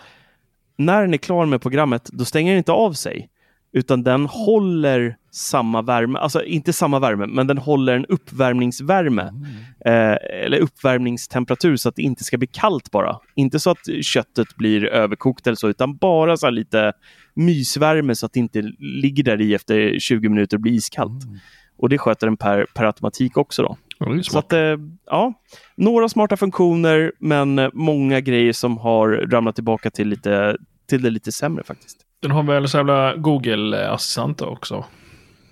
När 0.77 1.01
den 1.01 1.15
är 1.15 1.19
klar 1.19 1.47
med 1.47 1.63
programmet, 1.63 2.11
då 2.13 2.25
stänger 2.25 2.53
den 2.53 2.59
inte 2.59 2.73
av 2.73 2.93
sig 2.93 3.31
utan 3.77 4.03
den 4.03 4.27
håller 4.27 5.17
samma 5.31 5.83
värme, 5.83 6.19
alltså 6.19 6.45
inte 6.45 6.73
samma 6.73 6.99
värme, 6.99 7.27
men 7.27 7.47
den 7.47 7.59
håller 7.59 7.97
en 7.97 8.07
uppvärmningsvärme 8.07 9.23
mm. 9.23 9.45
eh, 9.85 10.45
eller 10.45 10.59
uppvärmningstemperatur 10.59 11.77
så 11.77 11.89
att 11.89 11.97
det 11.97 12.03
inte 12.03 12.25
ska 12.25 12.39
bli 12.39 12.47
kallt 12.47 12.91
bara. 12.91 13.19
Inte 13.35 13.61
så 13.61 13.71
att 13.71 14.05
köttet 14.05 14.57
blir 14.57 14.85
överkokt 14.85 15.47
eller 15.47 15.57
så, 15.57 15.69
utan 15.69 15.97
bara 15.97 16.37
så 16.37 16.51
lite 16.51 16.93
mysvärme 17.35 18.15
så 18.15 18.27
att 18.27 18.33
det 18.33 18.41
inte 18.41 18.63
ligger 18.79 19.23
där 19.23 19.41
i 19.41 19.55
efter 19.55 19.99
20 19.99 20.29
minuter 20.29 20.57
och 20.57 20.61
blir 20.61 20.73
iskallt. 20.73 21.25
Mm. 21.25 21.39
Och 21.79 21.89
det 21.89 21.99
sköter 21.99 22.27
den 22.27 22.37
per, 22.37 22.67
per 22.75 22.85
automatik 22.85 23.37
också 23.37 23.63
då. 23.63 23.77
Ja, 23.99 24.23
så 24.23 24.39
att, 24.39 24.53
eh, 24.53 24.77
ja, 25.07 25.33
några 25.77 26.09
smarta 26.09 26.37
funktioner, 26.37 27.13
men 27.19 27.71
många 27.73 28.21
grejer 28.21 28.53
som 28.53 28.79
har 28.79 29.09
ramlat 29.09 29.55
tillbaka 29.55 29.91
till, 29.91 30.09
lite, 30.09 30.57
till 30.89 31.03
det 31.03 31.11
lite 31.11 31.33
sämre 31.33 31.65
faktiskt. 31.65 32.06
Den 32.23 32.31
har 32.31 32.43
väl 32.43 32.69
så 32.69 32.77
jävla 32.77 33.17
Google-assistent 33.17 34.43
också? 34.43 34.85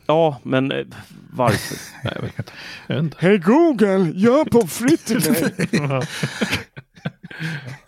Ja, 0.07 0.41
men 0.43 0.73
eh, 0.73 0.87
varför? 1.33 1.77
Nej, 2.05 2.13
jag 2.17 2.23
vet 2.23 2.39
inte. 3.05 3.17
Hej 3.21 3.39
Google, 3.39 4.11
gör 4.15 4.45
pommes 4.45 4.79
frites 4.79 5.25
till 5.25 5.83
mig! 5.83 6.03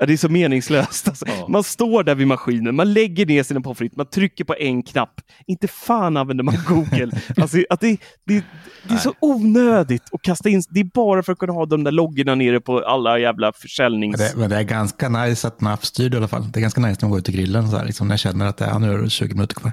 Ja, 0.00 0.06
det 0.06 0.12
är 0.12 0.16
så 0.16 0.28
meningslöst. 0.28 1.08
Alltså. 1.08 1.24
Ja. 1.28 1.48
Man 1.48 1.62
står 1.62 2.04
där 2.04 2.14
vid 2.14 2.26
maskinen, 2.26 2.74
man 2.74 2.92
lägger 2.92 3.26
ner 3.26 3.42
sina 3.42 3.60
pommes 3.60 3.78
frites, 3.78 3.96
man 3.96 4.06
trycker 4.06 4.44
på 4.44 4.54
en 4.58 4.82
knapp. 4.82 5.20
Inte 5.46 5.68
fan 5.68 6.16
använder 6.16 6.44
man 6.44 6.54
Google. 6.68 7.10
alltså, 7.36 7.58
att 7.70 7.80
det, 7.80 7.96
det, 8.26 8.44
det 8.88 8.94
är 8.94 8.98
så 8.98 9.14
onödigt 9.20 10.02
att 10.12 10.22
kasta 10.22 10.48
in. 10.48 10.62
Det 10.70 10.80
är 10.80 10.84
bara 10.84 11.22
för 11.22 11.32
att 11.32 11.38
kunna 11.38 11.52
ha 11.52 11.66
de 11.66 11.84
där 11.84 11.92
loggorna 11.92 12.34
nere 12.34 12.60
på 12.60 12.78
alla 12.78 13.18
jävla 13.18 13.52
försäljnings... 13.52 14.18
Men 14.18 14.28
det, 14.28 14.36
men 14.36 14.50
det 14.50 14.56
är 14.56 14.62
ganska 14.62 15.08
nice 15.08 15.48
att 15.48 15.60
man 15.60 15.72
är 15.72 15.76
styrd 15.76 16.14
i 16.14 16.16
alla 16.16 16.28
fall. 16.28 16.52
Det 16.52 16.58
är 16.58 16.62
ganska 16.62 16.80
nice 16.80 16.98
när 17.00 17.06
man 17.06 17.10
går 17.10 17.18
ut 17.18 17.24
till 17.24 17.34
grillen 17.34 17.70
så 17.70 17.76
här, 17.76 17.84
liksom, 17.84 18.08
när 18.08 18.12
jag 18.12 18.20
känner 18.20 18.46
att 18.46 18.56
det 18.56 18.64
är, 18.64 18.78
nu 18.78 18.92
är 18.92 18.98
det 18.98 19.10
20 19.10 19.34
minuter 19.34 19.54
kvar. 19.54 19.72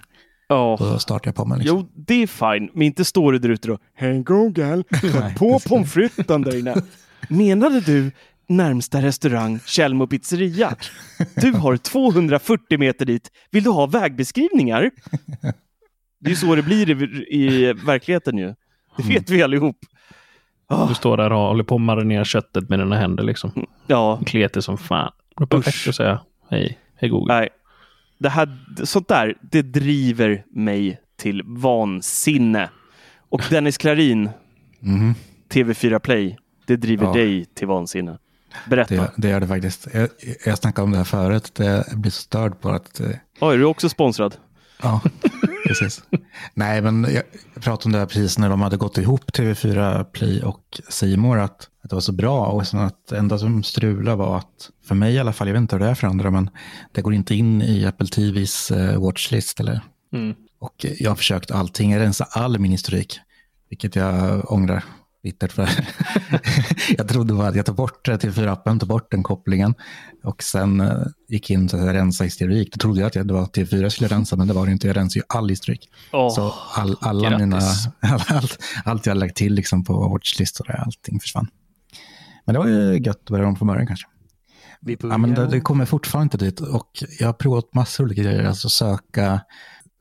Ja. 0.50 0.76
Då 0.80 1.00
startar 1.00 1.28
jag 1.28 1.36
på 1.36 1.46
mig. 1.46 1.60
Liksom. 1.60 1.78
Jo, 1.78 2.04
det 2.08 2.24
är 2.24 2.28
fine, 2.28 2.70
men 2.74 2.84
inte 2.84 3.06
står 3.06 3.32
du 3.32 3.40
där 3.40 3.50
ute 3.50 3.72
och 3.72 3.80
Hej 3.96 4.24
Google, 4.24 4.84
på 5.38 5.60
pommes 5.60 5.94
fritesen 5.94 6.42
där 6.42 6.60
inne. 6.60 6.76
Menade 7.30 7.82
du 7.82 8.12
närmsta 8.50 9.02
restaurang 9.02 9.60
Tjällmo 9.66 10.08
pizzeria. 10.08 10.76
Du 11.36 11.52
har 11.52 11.78
240 11.78 12.80
meter 12.80 13.06
dit. 13.06 13.32
Vill 13.52 13.64
du 13.64 13.70
ha 13.70 13.86
vägbeskrivningar? 13.86 14.92
Det 16.20 16.32
är 16.32 16.36
så 16.36 16.56
det 16.56 16.62
blir 16.62 16.90
i, 16.90 17.36
i 17.36 17.74
verkligheten 17.74 18.38
ju. 18.38 18.56
Det 18.98 19.04
vet 19.04 19.30
vi 19.30 19.44
allihop. 19.44 19.78
Oh. 20.70 20.88
Du 20.88 20.96
står 20.96 21.18
där 21.18 21.32
och 21.32 21.40
håller 21.40 21.64
på 21.64 21.76
att 21.76 21.82
marinera 21.82 22.26
köttet 22.26 22.70
med 22.70 22.80
dina 22.80 22.96
händer 22.96 23.24
liksom. 23.24 23.66
Ja. 23.88 24.22
Kletig 24.26 24.64
som 24.64 24.78
fan. 24.78 25.12
Det 25.38 25.44
är 25.44 25.48
perfekt 25.48 25.88
att 25.88 25.96
säga 25.96 26.22
hej, 26.50 26.78
hej 26.96 27.10
Google. 27.10 27.34
Nej. 27.34 27.50
Det 28.18 28.30
här, 28.30 28.58
sånt 28.84 29.08
där, 29.08 29.36
det 29.42 29.62
driver 29.62 30.44
mig 30.52 31.00
till 31.18 31.44
vansinne. 31.46 32.70
Och 33.30 33.42
Dennis 33.50 33.78
Klarin, 33.78 34.30
mm. 34.84 35.14
TV4 35.50 36.00
Play, 36.00 36.38
det 36.68 36.76
driver 36.76 37.06
ja. 37.06 37.14
dig 37.14 37.46
till 37.46 37.68
vansinne. 37.68 38.18
Berätta. 38.70 38.96
Det, 38.96 39.12
det 39.18 39.30
gör 39.30 39.40
det 39.40 39.48
faktiskt. 39.48 39.88
Jag, 39.94 40.10
jag 40.46 40.58
snackade 40.58 40.84
om 40.84 40.92
det 40.92 40.98
här 40.98 41.04
förut. 41.04 41.52
Det, 41.56 41.86
jag 41.90 41.98
blir 41.98 42.12
så 42.12 42.22
störd 42.22 42.62
på 42.62 42.70
att... 42.70 43.00
eh, 43.00 43.08
Oj, 43.40 43.54
är 43.54 43.58
du 43.58 43.66
också 43.66 43.90
sponsrad? 43.90 44.36
Ja, 44.82 45.02
precis. 45.68 46.04
Nej, 46.54 46.82
men 46.82 47.04
jag 47.04 47.24
jag 47.54 47.64
pratade 47.64 47.86
om 47.86 47.92
det 47.92 48.00
här 48.00 48.06
precis 48.06 48.38
när 48.38 48.50
de 48.50 48.62
hade 48.62 48.78
gått 48.78 48.98
ihop 48.98 49.32
TV4 49.32 50.04
Play 50.04 50.44
och 50.44 50.82
Simor 50.90 51.40
att, 51.40 51.70
att 51.84 51.90
det 51.90 51.96
var 51.96 52.02
så 52.02 52.12
bra. 52.12 52.46
Och 52.46 52.68
sen 52.68 52.80
att 52.80 53.08
det 53.08 53.18
enda 53.18 53.38
som 53.38 53.64
strulade 53.64 54.16
var 54.18 54.38
att, 54.38 54.70
för 54.88 54.96
mig 54.96 55.14
i 55.14 55.20
alla 55.20 55.34
fall, 55.34 55.48
jag 55.48 55.54
vet 55.54 55.62
inte 55.62 55.76
hur 55.76 55.84
det 55.84 55.90
är 55.90 55.96
för 55.96 56.08
andra, 56.08 56.32
men 56.32 56.50
det 56.92 57.02
går 57.02 57.14
inte 57.14 57.36
in 57.36 57.62
i 57.62 57.86
Apple 57.86 58.08
TVs 58.08 58.72
eh, 58.72 59.00
watchlist. 59.02 59.60
Eller? 59.60 59.82
Mm. 60.14 60.36
Och 60.60 60.86
jag 61.00 61.12
har 61.12 61.16
försökt 61.16 61.52
allting, 61.52 61.92
jag 61.92 62.00
rensar 62.00 62.28
all 62.32 62.60
min 62.60 62.72
historik, 62.72 63.20
vilket 63.70 63.96
jag 63.96 64.52
ångrar 64.52 64.84
bittert 65.24 65.52
för. 65.52 65.70
jag 66.98 67.08
trodde 67.08 67.34
bara 67.34 67.48
att 67.48 67.56
jag 67.56 67.66
tog 67.66 67.76
bort 67.76 68.08
TV4-appen, 68.08 68.80
tog 68.80 68.90
bort 68.90 69.12
den 69.12 69.24
kopplingen 69.24 69.76
och 70.24 70.44
sen 70.44 70.82
eh, 70.82 70.98
gick 71.28 71.50
in 71.50 71.70
och 71.74 71.80
rensa 71.80 72.24
historik. 72.24 72.74
Då 72.74 72.78
trodde 72.78 73.00
jag 73.00 73.08
att 73.08 73.28
det 73.28 73.34
var 73.34 73.46
TV4 73.46 73.82
jag 73.82 73.92
skulle 73.92 74.08
rensa, 74.08 74.36
men 74.36 74.48
det 74.48 74.54
var 74.54 74.66
det 74.66 74.72
inte. 74.72 74.88
Jag 74.88 74.98
rensade 74.98 75.20
ju 75.20 75.24
all 75.30 75.50
historik. 75.50 75.90
Åh, 76.14 76.30
Så 76.36 76.54
all, 76.76 76.98
alla 77.02 77.30
grattis. 77.30 77.46
mina, 77.46 77.62
allt, 78.28 78.60
allt 78.86 79.06
jag 79.06 79.18
lagt 79.18 79.36
till 79.36 79.54
liksom 79.54 79.84
på 79.84 80.10
watchlist 80.10 80.60
och 80.60 80.68
det, 80.68 80.74
allting 80.74 81.20
försvann. 81.20 81.48
Men 82.46 82.54
det 82.54 82.60
var 82.60 82.68
ju 82.68 83.00
gött 83.00 83.18
att 83.18 83.30
börja 83.30 83.48
om 83.48 83.56
från 83.56 83.68
början 83.68 83.88
kanske. 83.88 84.08
Ja, 85.02 85.18
men 85.18 85.34
det, 85.36 85.48
det 85.48 85.62
kommer 85.62 85.86
fortfarande 85.86 86.26
inte 86.26 86.46
dit 86.46 86.60
och 86.60 87.04
jag 87.20 87.28
har 87.28 87.34
provat 87.34 87.74
massor 87.74 88.04
olika 88.04 88.22
grejer. 88.22 88.44
Alltså 88.44 88.70
söka, 88.70 89.42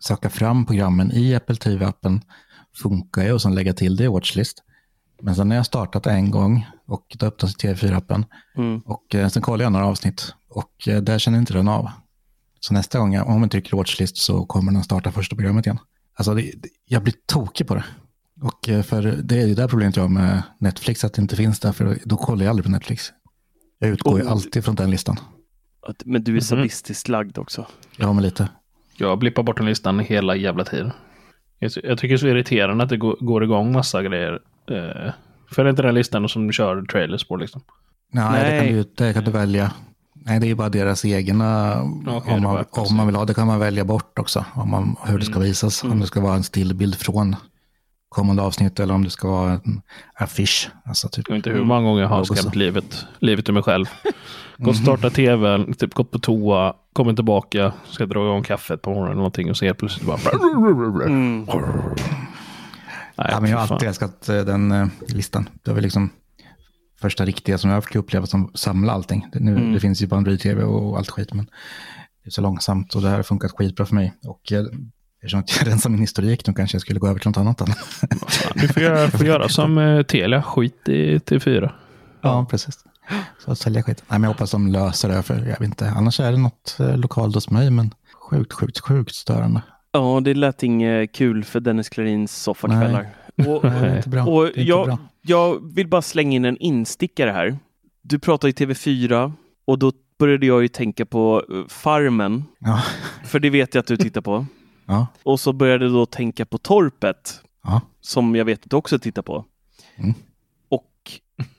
söka 0.01 0.31
fram 0.31 0.67
programmen 0.67 1.13
i 1.13 1.35
Apple 1.35 1.57
TV-appen 1.57 2.21
funkar 2.83 3.23
ju 3.23 3.33
och 3.33 3.43
sen 3.43 3.55
lägga 3.55 3.73
till 3.73 3.97
det 3.97 4.05
i 4.05 4.09
watchlist. 4.09 4.63
Men 5.23 5.35
sen 5.35 5.49
när 5.49 5.57
jag 5.57 5.67
startat 5.67 6.07
en 6.07 6.31
gång 6.31 6.67
och 6.87 7.17
då 7.19 7.27
öppnas 7.27 7.57
TV4-appen 7.57 8.25
Mm. 8.57 8.79
och 8.81 9.15
eh, 9.15 9.29
sen 9.29 9.43
kollar 9.43 9.65
jag 9.65 9.73
några 9.73 9.87
avsnitt 9.87 10.35
och 10.49 10.89
eh, 10.89 11.03
där 11.03 11.19
känner 11.19 11.39
inte 11.39 11.53
den 11.53 11.69
av. 11.69 11.91
Så 12.61 12.75
nästa 12.75 12.99
gång, 12.99 13.15
jag- 13.15 13.29
om 13.29 13.41
man 13.41 13.49
trycker 13.49 13.77
watchlist 13.77 14.17
så 14.17 14.47
kommer 14.47 14.73
den 14.73 14.83
starta 14.83 15.13
första 15.13 15.37
programmet 15.37 15.67
igen. 15.67 15.79
Alltså 16.15 16.35
det, 16.35 16.43
det, 16.43 16.69
jag 16.87 17.03
blir 17.03 17.15
tokig 17.27 17.67
på 17.67 17.75
det. 17.75 17.85
Och 18.43 18.69
eh, 18.69 18.83
för 18.83 19.03
det 19.03 19.41
är 19.43 19.47
ju 19.47 19.55
det 19.55 19.69
problemet 19.69 19.97
jag 19.97 20.03
har 20.05 20.09
med 20.09 20.43
Netflix, 20.61 21.05
att 21.05 21.15
det 21.15 21.23
inte 21.23 21.37
finns 21.37 21.61
där, 21.61 21.73
för 21.73 21.99
då 22.05 22.17
kollar 22.17 22.45
jag 22.45 22.51
aldrig 22.51 22.65
på 22.65 22.71
Netflix. 22.71 23.13
Jag 23.79 23.91
utgår 23.91 24.19
ju 24.21 24.25
Oh. 24.27 24.31
alltid 24.33 24.65
från 24.65 24.75
den 24.75 24.91
listan. 24.91 25.17
Men 26.05 26.25
du 26.25 26.31
är 26.33 26.35
Mhm. 26.35 26.41
sadistiskt 26.41 27.09
lagd 27.09 27.39
också. 27.39 27.67
Ja, 27.97 28.13
men 28.13 28.23
lite. 28.23 28.49
Jag 28.97 29.19
blippar 29.19 29.43
bort 29.43 29.57
den 29.57 29.67
listan 29.67 29.99
hela 29.99 30.37
jävla 30.37 30.65
tiden. 30.65 30.93
Jag, 31.59 31.73
ty- 31.75 31.81
jag 31.85 31.99
tycker 31.99 32.09
det 32.09 32.15
är 32.17 32.19
så 32.19 32.27
irriterande 32.29 32.85
att 32.85 32.91
det 32.91 32.97
går, 32.97 33.17
går 33.21 33.45
igång 33.45 33.73
massa 33.73 34.03
grejer. 34.03 34.39
Eh, 34.71 35.13
följ 35.51 35.71
inte 35.71 35.83
den 35.83 35.95
listan 35.95 36.29
som 36.29 36.53
kör 36.53 36.83
trailers 36.83 37.29
på 37.29 37.37
liksom. 37.37 37.63
Nej, 38.13 38.31
Nej. 38.33 38.53
Det, 38.53 38.67
kan 38.67 38.77
du, 38.77 38.85
det 38.97 39.13
kan 39.15 39.25
du 39.25 39.31
välja. 39.31 39.73
Nej, 40.15 40.41
det 40.41 40.47
är 40.47 40.49
ju 40.49 40.55
bara 40.55 40.69
deras 40.69 41.05
egna. 41.05 41.81
Okej, 42.07 42.35
om, 42.35 42.43
det 42.43 42.49
man, 42.49 42.65
om 42.73 42.97
man 42.97 43.07
vill 43.07 43.17
ha 43.17 43.25
det 43.25 43.35
kan 43.35 43.47
man 43.47 43.59
välja 43.59 43.85
bort 43.85 44.19
också. 44.19 44.45
Om 44.55 44.71
man, 44.71 44.97
hur 45.05 45.19
det 45.19 45.25
ska 45.25 45.39
visas. 45.39 45.85
Om 45.85 46.01
det 46.01 46.07
ska 46.07 46.21
vara 46.21 46.35
en 46.35 46.43
stillbild 46.43 46.95
från 46.95 47.37
kommande 48.09 48.43
avsnitt 48.43 48.81
eller 48.81 48.95
om 48.95 49.05
det 49.05 49.11
ska 49.11 49.29
vara 49.29 49.53
en 49.53 49.83
affisch. 50.15 50.71
Alltså 50.85 51.09
typ. 51.09 51.25
Jag 51.29 51.35
vet 51.35 51.47
inte 51.47 51.59
hur 51.59 51.65
många 51.65 51.83
gånger 51.83 52.03
jag 52.03 52.09
har 52.09 52.25
skrämt 52.25 52.55
livet, 52.55 53.07
livet 53.19 53.49
ur 53.49 53.53
mig 53.53 53.63
själv. 53.63 53.87
Gått 54.57 54.69
och 54.69 54.77
startat 54.77 55.15
tvn, 55.15 55.75
typ 55.75 55.95
gått 55.95 56.11
på 56.11 56.19
toa, 56.19 56.75
kommit 56.93 57.17
tillbaka, 57.17 57.73
ska 57.85 58.07
dra 58.07 58.25
igång 58.25 58.43
kaffet 58.43 58.83
på 58.83 58.91
morgonen 58.91 59.11
eller 59.11 59.17
någonting 59.17 59.51
och 59.51 59.57
så 59.57 59.65
helt 59.65 59.79
plötsligt 59.79 60.07
bara... 60.07 60.19
Mm. 61.07 61.47
Nej, 63.19 63.27
Ja, 63.31 63.41
men 63.41 63.51
jag 63.51 63.59
har 63.59 63.67
fan. 63.67 63.75
alltid 63.75 63.89
älskat 63.89 64.29
eh, 64.29 64.41
den 64.45 64.73
eh, 64.73 64.87
listan. 65.09 65.49
Det 65.63 65.71
var 65.71 65.75
väl 65.75 65.83
liksom 65.85 66.11
första 67.01 67.25
riktiga 67.25 67.59
som 67.59 67.71
jag 67.71 67.85
fick 67.85 67.97
uppleva 67.97 68.27
som 68.27 68.51
samla 68.55 68.93
allting. 68.93 69.27
Det, 69.33 69.41
nu, 69.41 69.51
Mm. 69.57 69.73
det 69.73 69.81
finns 69.81 70.03
ju 70.03 70.09
på 70.09 70.17
Android-tv 70.17 70.63
och 70.63 70.99
allt 70.99 71.11
skit, 71.11 71.33
men 71.35 71.45
det 72.25 72.29
är 72.29 72.31
så 72.31 72.41
långsamt 72.41 72.95
och 72.95 73.03
det 73.03 73.09
här 73.09 73.17
har 73.17 73.23
funkat 73.23 73.51
skitbra 73.53 73.87
för 73.87 73.95
mig. 73.95 74.15
Och 74.27 74.53
eh, 74.53 74.65
eftersom 75.23 75.43
jag 75.59 75.67
rensar 75.69 75.91
min 75.91 76.01
historik, 76.01 76.45
då 76.45 76.53
kanske 76.53 76.75
jag 76.75 76.83
skulle 76.83 77.01
gå 77.01 77.09
över 77.09 77.21
till 77.21 77.29
något 77.29 77.37
annat. 77.39 77.63
Du 78.55 78.69
får 78.69 78.83
göra, 78.83 79.11
får 79.19 79.27
göra 79.27 79.49
som 79.49 79.79
eh, 79.79 80.03
Telia, 80.03 80.43
skit 80.43 80.89
i 80.89 81.19
T4. 81.19 81.71
Ja, 82.23 82.47
precis. 82.51 82.79
Så 83.45 83.53
att 83.53 83.59
sälja 83.59 83.83
skit. 83.83 84.05
Nej, 84.09 84.19
men 84.19 84.23
jag 84.23 84.35
hoppas 84.35 84.51
de 84.51 84.67
löser 84.69 85.09
det, 85.09 85.23
för 85.23 85.35
jag 85.35 85.45
vet 85.45 85.61
inte. 85.61 85.91
Annars 85.91 86.21
är 86.21 86.33
det 86.33 86.39
något 86.39 86.77
eh, 86.81 86.97
lokalt 86.97 87.35
hos 87.35 87.51
mig, 87.51 87.71
men 87.71 87.95
sjukt, 88.31 88.53
sjukt, 88.53 88.79
sjukt 88.81 89.15
störande. 89.15 89.63
Ja, 89.99 90.21
det 90.21 90.35
lät 90.35 90.63
inget 90.63 91.13
kul 91.13 91.45
för 91.45 91.61
Dennis 91.61 91.89
Klarins 91.89 92.43
soffakvällar. 92.43 93.07
Och, 93.37 93.65
Nej, 93.65 93.81
det 93.81 93.87
är 93.89 93.97
inte 93.97 94.09
bra. 94.09 94.25
och 94.27 94.43
det 94.43 94.49
är 94.49 94.49
inte 94.49 94.61
jag, 94.63 94.87
bra. 94.87 94.99
jag 95.23 95.75
vill 95.75 95.89
bara 95.89 96.03
slänga 96.03 96.37
in 96.37 96.45
en 96.45 96.57
instickare 96.57 97.31
här. 97.31 97.59
Du 98.03 98.19
pratar 98.19 98.49
i 98.49 98.53
TV4 98.53 99.33
och 99.67 99.79
då 99.79 99.93
började 100.19 100.47
jag 100.47 100.63
ju 100.63 100.69
tänka 100.69 101.07
på 101.07 101.45
eh, 101.53 101.69
Farmen, 101.69 102.45
Ja, 102.59 102.83
för 103.25 103.39
det 103.41 103.51
vet 103.51 103.75
jag 103.75 103.81
att 103.81 103.87
du 103.87 103.97
tittar 103.97 104.21
på. 104.21 104.47
ja, 104.87 105.07
Och 105.23 105.41
så 105.41 105.53
började 105.53 105.85
jag 105.85 105.95
då 105.95 106.07
tänka 106.07 106.47
på 106.47 106.59
Torpet, 106.59 107.41
ja. 107.65 107.81
som 108.01 108.37
jag 108.37 108.45
vet 108.45 108.65
att 108.65 108.71
du 108.71 108.77
också 108.77 108.99
tittar 108.99 109.23
på. 109.23 109.45
Mm. 109.97 110.15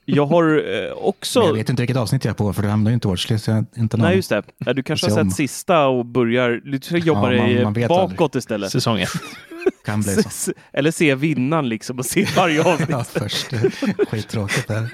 Jag 0.06 0.26
har 0.26 0.64
eh, 0.86 0.92
också... 0.92 1.40
Men 1.40 1.48
jag 1.48 1.54
vet 1.56 1.70
inte 1.70 1.82
vilket 1.82 1.98
avsnitt 1.98 2.26
jag 2.26 2.32
är 2.32 2.36
på, 2.36 2.54
för 2.54 2.62
det 2.62 2.70
hamnar 2.70 2.92
ju 2.92 2.94
inte 2.94 3.08
i 3.08 3.10
watchlist. 3.10 3.48
Jag 3.48 3.66
inte 3.78 3.98
någon... 3.98 4.06
Nej, 4.08 4.16
just 4.16 4.30
det. 4.30 4.44
Ja, 4.58 4.74
du 4.74 4.84
kanske 4.84 5.12
har 5.12 5.22
om. 5.22 5.30
sett 5.30 5.38
sista 5.38 5.88
och 5.88 6.06
börjar... 6.06 6.62
Du 6.66 6.80
ska 6.82 6.98
jobba 6.98 7.34
Ja, 7.34 7.48
man- 7.48 7.64
man 7.64 7.74
vet 7.74 7.88
bakåt 7.88 8.22
aldrig. 8.22 8.40
istället. 8.40 8.72
Säsong 8.72 9.00
ett. 9.02 9.10
kan 9.86 10.02
bli 10.02 10.24
så. 10.24 10.52
Eller 10.74 10.92
se 10.92 11.16
vinnaren 11.16 11.70
liksom 11.70 12.00
och 12.00 12.06
se 12.06 12.28
varje 12.36 12.64
avsnitt. 12.64 12.90
Ja, 12.90 13.04
först. 13.04 13.48
Skittråkigt 14.10 14.68
där. 14.68 14.90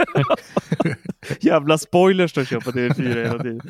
Jävla 1.41 1.78
spoilers 1.78 2.34
de 2.34 2.45
kör 2.45 2.60
på 2.60 2.71
TV4 2.71 3.26
hela 3.26 3.43
tiden. 3.43 3.62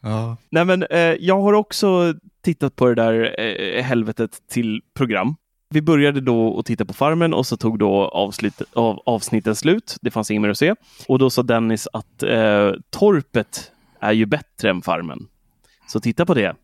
Ja. 0.00 0.36
Nej 0.50 0.64
men 0.64 0.82
eh, 0.82 0.98
jag 1.00 1.40
har 1.40 1.52
också 1.52 2.14
tittat 2.44 2.76
på 2.76 2.86
det 2.88 2.94
där 2.94 3.40
eh, 3.40 3.82
helvetet 3.84 4.30
till 4.50 4.80
program. 4.96 5.34
Vi 5.72 5.82
började 5.82 6.20
då 6.20 6.58
att 6.58 6.66
titta 6.66 6.84
på 6.84 6.94
Farmen 6.94 7.34
och 7.34 7.46
så 7.46 7.56
tog 7.56 7.78
då 7.78 8.08
avslut, 8.08 8.62
av, 8.72 9.02
avsnitten 9.06 9.56
slut. 9.56 9.96
Det 10.02 10.10
fanns 10.10 10.30
inget 10.30 10.42
mer 10.42 10.48
att 10.48 10.58
se. 10.58 10.74
Och 11.08 11.18
då 11.18 11.30
sa 11.30 11.42
Dennis 11.42 11.88
att 11.92 12.22
eh, 12.22 12.72
Torpet 12.90 13.72
är 14.00 14.12
ju 14.12 14.26
bättre 14.26 14.70
än 14.70 14.82
Farmen. 14.82 15.28
Så 15.88 16.00
titta 16.00 16.26
på 16.26 16.34
det. 16.34 16.54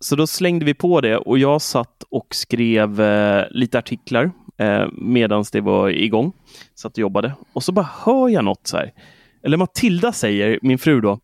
Så 0.00 0.16
då 0.16 0.26
slängde 0.26 0.64
vi 0.64 0.74
på 0.74 1.00
det 1.00 1.16
och 1.16 1.38
jag 1.38 1.62
satt 1.62 2.02
och 2.10 2.34
skrev 2.34 3.00
eh, 3.00 3.44
lite 3.50 3.78
artiklar 3.78 4.30
eh, 4.56 4.86
medan 4.92 5.44
det 5.52 5.60
var 5.60 5.88
igång. 5.88 6.32
Satt 6.74 6.92
och 6.92 6.98
jobbade. 6.98 7.32
Och 7.52 7.62
så 7.62 7.72
bara 7.72 7.88
hör 8.04 8.28
jag 8.28 8.44
något 8.44 8.66
så 8.66 8.76
här. 8.76 8.92
Eller 9.42 9.56
Matilda 9.56 10.12
säger, 10.12 10.58
min 10.62 10.78
fru 10.78 11.00
då, 11.00 11.20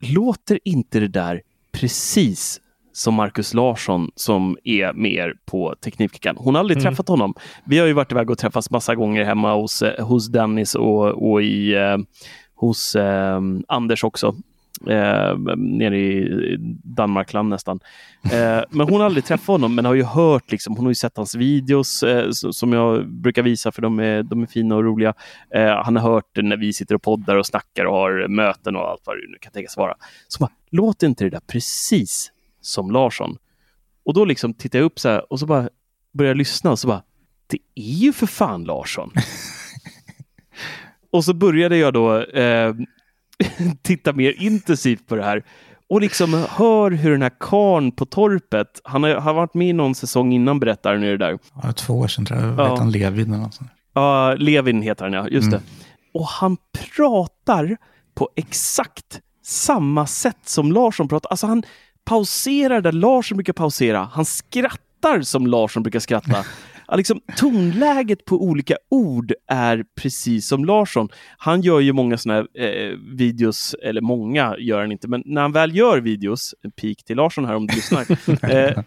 låter 0.00 0.58
inte 0.64 1.00
det 1.00 1.08
där 1.08 1.42
precis 1.72 2.60
som 2.96 3.14
Markus 3.14 3.54
Larsson 3.54 4.10
som 4.14 4.56
är 4.64 4.92
med 4.92 5.12
er 5.12 5.34
på 5.46 5.74
Teknikveckan? 5.84 6.36
Hon 6.38 6.54
har 6.54 6.60
aldrig 6.60 6.76
Mm. 6.78 6.90
träffat 6.90 7.08
honom. 7.08 7.34
Vi 7.64 7.78
har 7.78 7.86
ju 7.86 7.92
varit 7.92 8.12
iväg 8.12 8.30
och 8.30 8.38
träffats 8.38 8.70
massa 8.70 8.94
gånger 8.94 9.24
hemma 9.24 9.54
hos, 9.54 9.82
eh, 9.82 10.06
hos 10.06 10.28
Dennis 10.28 10.74
och, 10.74 11.30
och 11.32 11.42
i, 11.42 11.74
eh, 11.74 11.96
hos 12.54 12.96
eh, 12.96 13.40
Anders 13.68 14.04
också. 14.04 14.34
Eh, 14.88 15.38
nere 15.56 15.98
i 15.98 16.56
Danmarkland 16.84 17.48
nästan. 17.48 17.80
Eh, 18.32 18.62
men 18.70 18.88
hon 18.88 19.00
har 19.00 19.04
aldrig 19.06 19.24
träffat 19.24 19.46
honom, 19.46 19.74
men 19.74 19.84
har 19.84 19.94
ju 19.94 20.02
hört, 20.02 20.50
liksom, 20.52 20.76
hon 20.76 20.84
har 20.86 20.90
ju 20.90 20.94
sett 20.94 21.16
hans 21.16 21.34
videos 21.34 22.02
eh, 22.02 22.30
som 22.30 22.72
jag 22.72 23.08
brukar 23.08 23.42
visa 23.42 23.72
för 23.72 23.82
de 23.82 23.98
är, 24.00 24.22
de 24.22 24.42
är 24.42 24.46
fina 24.46 24.76
och 24.76 24.84
roliga. 24.84 25.14
Eh, 25.54 25.82
han 25.84 25.96
har 25.96 26.12
hört 26.12 26.30
när 26.42 26.56
vi 26.56 26.72
sitter 26.72 26.94
och 26.94 27.02
poddar 27.02 27.36
och 27.36 27.46
snackar 27.46 27.84
och 27.84 27.94
har 27.96 28.28
möten 28.28 28.76
och 28.76 28.88
allt 28.90 29.02
vad 29.04 29.16
det 29.16 29.30
nu 29.30 29.36
kan 29.40 29.52
tänkas 29.52 29.76
vara. 29.76 29.94
Så 30.28 30.38
bara, 30.40 30.50
låter 30.70 31.06
inte 31.06 31.24
det 31.24 31.30
där 31.30 31.40
precis 31.46 32.30
som 32.64 32.90
Larsson? 32.90 33.36
Och 34.04 34.14
då 34.14 34.24
liksom 34.24 34.54
tittar 34.54 34.78
jag 34.78 34.86
upp 34.86 34.98
så 35.00 35.08
här 35.08 35.32
och 35.32 35.40
så 35.40 35.46
bara 35.46 35.68
börjar 36.12 36.30
jag 36.30 36.36
lyssna 36.36 36.70
och 36.70 36.78
så 36.78 36.88
bara, 36.88 37.02
det 37.46 37.58
är 37.74 37.92
ju 37.94 38.12
för 38.12 38.26
fan 38.26 38.64
Larsson. 38.64 39.10
och 41.12 41.24
så 41.24 41.34
började 41.34 41.76
jag 41.76 41.92
då 41.94 42.20
eh, 42.22 42.74
titta 43.82 44.12
mer 44.12 44.42
intensivt 44.42 45.06
på 45.06 45.16
det 45.16 45.24
här 45.24 45.44
och 45.88 46.00
liksom 46.00 46.46
hör 46.50 46.90
hur 46.90 47.10
den 47.10 47.22
här 47.22 47.32
karn 47.40 47.92
på 47.92 48.06
torpet, 48.06 48.80
han 48.84 49.02
har, 49.02 49.10
har 49.14 49.34
varit 49.34 49.54
med 49.54 49.68
i 49.68 49.72
någon 49.72 49.94
säsong 49.94 50.32
innan 50.32 50.60
berättar 50.60 50.96
nu 50.96 51.16
det 51.16 51.24
där. 51.26 51.38
Ja, 51.62 51.72
två 51.72 51.94
år 51.94 52.08
sedan 52.08 52.24
tror 52.24 52.40
jag. 52.40 52.48
Ja. 52.58 52.70
Vet 52.70 52.78
han 52.78 52.90
Levin 52.90 53.32
eller 53.32 53.42
något 53.42 53.54
sånt. 53.54 53.70
Ja, 53.94 54.34
Levin 54.38 54.82
heter 54.82 55.04
han 55.04 55.12
ja, 55.12 55.28
just 55.28 55.46
Mm. 55.48 55.60
det. 55.60 55.62
Och 56.18 56.26
han 56.26 56.56
pratar 56.96 57.76
på 58.14 58.30
exakt 58.36 59.20
samma 59.42 60.06
sätt 60.06 60.38
som 60.44 60.72
Larsson 60.72 61.08
pratar. 61.08 61.30
Alltså 61.30 61.46
han 61.46 61.62
pauserar 62.04 62.80
där 62.80 62.92
Larsson 62.92 63.36
brukar 63.36 63.52
pausera. 63.52 64.08
Han 64.12 64.24
skrattar 64.24 65.22
som 65.22 65.46
Larsson 65.46 65.82
brukar 65.82 66.00
skratta. 66.00 66.44
Liksom, 66.96 67.20
tonläget 67.36 68.24
på 68.24 68.44
olika 68.44 68.76
ord 68.90 69.32
är 69.48 69.84
precis 70.02 70.48
som 70.48 70.64
Larsson. 70.64 71.08
Han 71.38 71.60
gör 71.60 71.80
ju 71.80 71.92
många 71.92 72.18
sådana 72.18 72.46
här 72.54 72.64
eh, 72.64 72.98
videos, 73.16 73.74
eller 73.82 74.00
många 74.00 74.56
gör 74.58 74.80
han 74.80 74.92
inte, 74.92 75.08
men 75.08 75.22
när 75.26 75.42
han 75.42 75.52
väl 75.52 75.76
gör 75.76 76.00
videos, 76.00 76.54
en 76.62 76.70
pik 76.70 77.04
till 77.04 77.16
Larsson 77.16 77.44
här 77.44 77.54
om 77.54 77.66
du 77.66 77.74
lyssnar, 77.74 78.06
eh, 78.54 78.82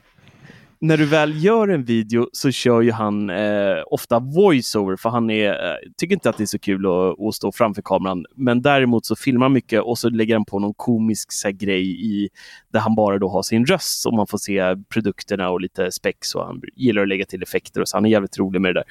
när 0.80 0.98
du 0.98 1.06
väl 1.06 1.44
gör 1.44 1.68
en 1.68 1.84
video 1.84 2.30
så 2.32 2.52
kör 2.52 2.82
ju 2.82 2.92
han 2.92 3.30
eh, 3.30 3.84
ofta 3.88 4.20
voiceover 4.20 4.96
för 4.96 5.10
han 5.10 5.30
är, 5.30 5.50
eh, 5.50 5.76
tycker 5.98 6.13
inte 6.13 6.30
att 6.30 6.38
det 6.38 6.44
är 6.44 6.46
så 6.46 6.60
kul 6.60 6.86
att, 6.86 7.20
att, 7.20 7.36
stå 7.36 7.52
framför 7.52 7.82
kameran. 7.82 8.26
Men 8.36 8.62
däremot 8.62 9.06
så 9.06 9.16
filmar 9.16 9.46
han 9.46 9.54
mycket 9.54 9.82
och 9.82 9.97
så 9.97 10.10
lägger 10.10 10.36
han 10.36 10.45
på 10.45 10.60
någon 10.60 10.74
komisk 10.74 11.32
så 11.32 11.47
här, 11.47 11.54
grej 11.54 12.06
i 12.06 12.30
där 12.74 12.80
han 12.80 12.95
bara 12.95 13.20
då 13.20 13.30
har 13.30 13.43
sin 13.43 13.66
röst 13.66 14.06
och 14.06 14.14
man 14.14 14.28
får 14.28 14.38
se 14.38 14.76
produkterna 14.89 15.49
och 15.49 15.62
lite 15.62 15.91
spex 15.91 16.36
och 16.36 16.45
han 16.45 16.62
gillar 16.76 17.01
att 17.01 17.08
lägga 17.08 17.26
till 17.26 17.43
effekter 17.43 17.82
och 17.82 17.88
så 17.88 17.97
han 17.97 18.06
är 18.06 18.10
jävligt 18.10 18.39
rolig 18.39 18.62
med 18.62 18.76
det 18.76 18.80
där. 18.80 18.86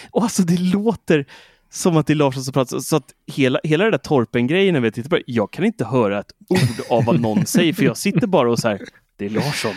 och 0.10 0.22
alltså 0.22 0.42
det 0.42 0.60
låter 0.60 1.26
som 1.70 1.96
att 1.96 2.06
det 2.06 2.12
är 2.12 2.14
Larsson 2.14 2.42
som 2.42 2.52
pratar. 2.52 2.78
Så 2.78 2.96
att 2.96 3.14
hela, 3.26 3.60
hela 3.64 3.84
den 3.84 3.90
där 3.90 3.98
Torpen-grejen, 3.98 4.74
när 4.74 4.80
vi 4.80 4.92
tittar 4.92 5.10
på 5.10 5.16
det, 5.16 5.22
jag 5.26 5.50
kan 5.50 5.64
inte 5.64 5.84
höra 5.84 6.18
ett 6.20 6.32
ord 6.48 6.86
av 6.90 7.04
vad 7.04 7.20
någon 7.20 7.46
säger, 7.46 7.72
för 7.72 7.84
jag 7.84 7.96
sitter 7.96 8.26
bara 8.26 8.50
och 8.50 8.58
så 8.58 8.68
här, 8.68 8.80
det 9.16 9.26
är 9.26 9.30
Larsson. 9.30 9.74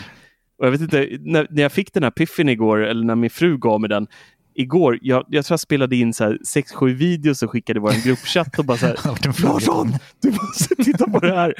Och 0.61 0.67
jag 0.67 0.71
vet 0.71 0.81
inte, 0.81 1.07
när, 1.19 1.47
när 1.49 1.61
jag 1.61 1.71
fick 1.71 1.93
den 1.93 2.03
här 2.03 2.11
piffen 2.11 2.49
igår, 2.49 2.85
eller 2.85 3.05
när 3.05 3.15
min 3.15 3.29
fru 3.29 3.57
gav 3.57 3.81
mig 3.81 3.89
den, 3.89 4.07
igår, 4.53 4.99
jag, 5.01 5.25
jag 5.29 5.45
tror 5.45 5.53
jag 5.53 5.59
spelade 5.59 5.95
in 5.95 6.11
6-7 6.11 6.93
videos 6.93 7.43
och 7.43 7.51
skickade 7.51 7.77
i 7.77 7.81
vår 7.81 8.05
gruppchatt 8.05 8.59
och 8.59 8.65
bara 8.65 8.77
så 8.77 8.85
här, 8.85 8.97
Larsson, 9.43 9.93
du 10.21 10.31
måste 10.31 10.75
titta 10.75 11.09
på 11.09 11.19
det 11.19 11.35
här. 11.35 11.53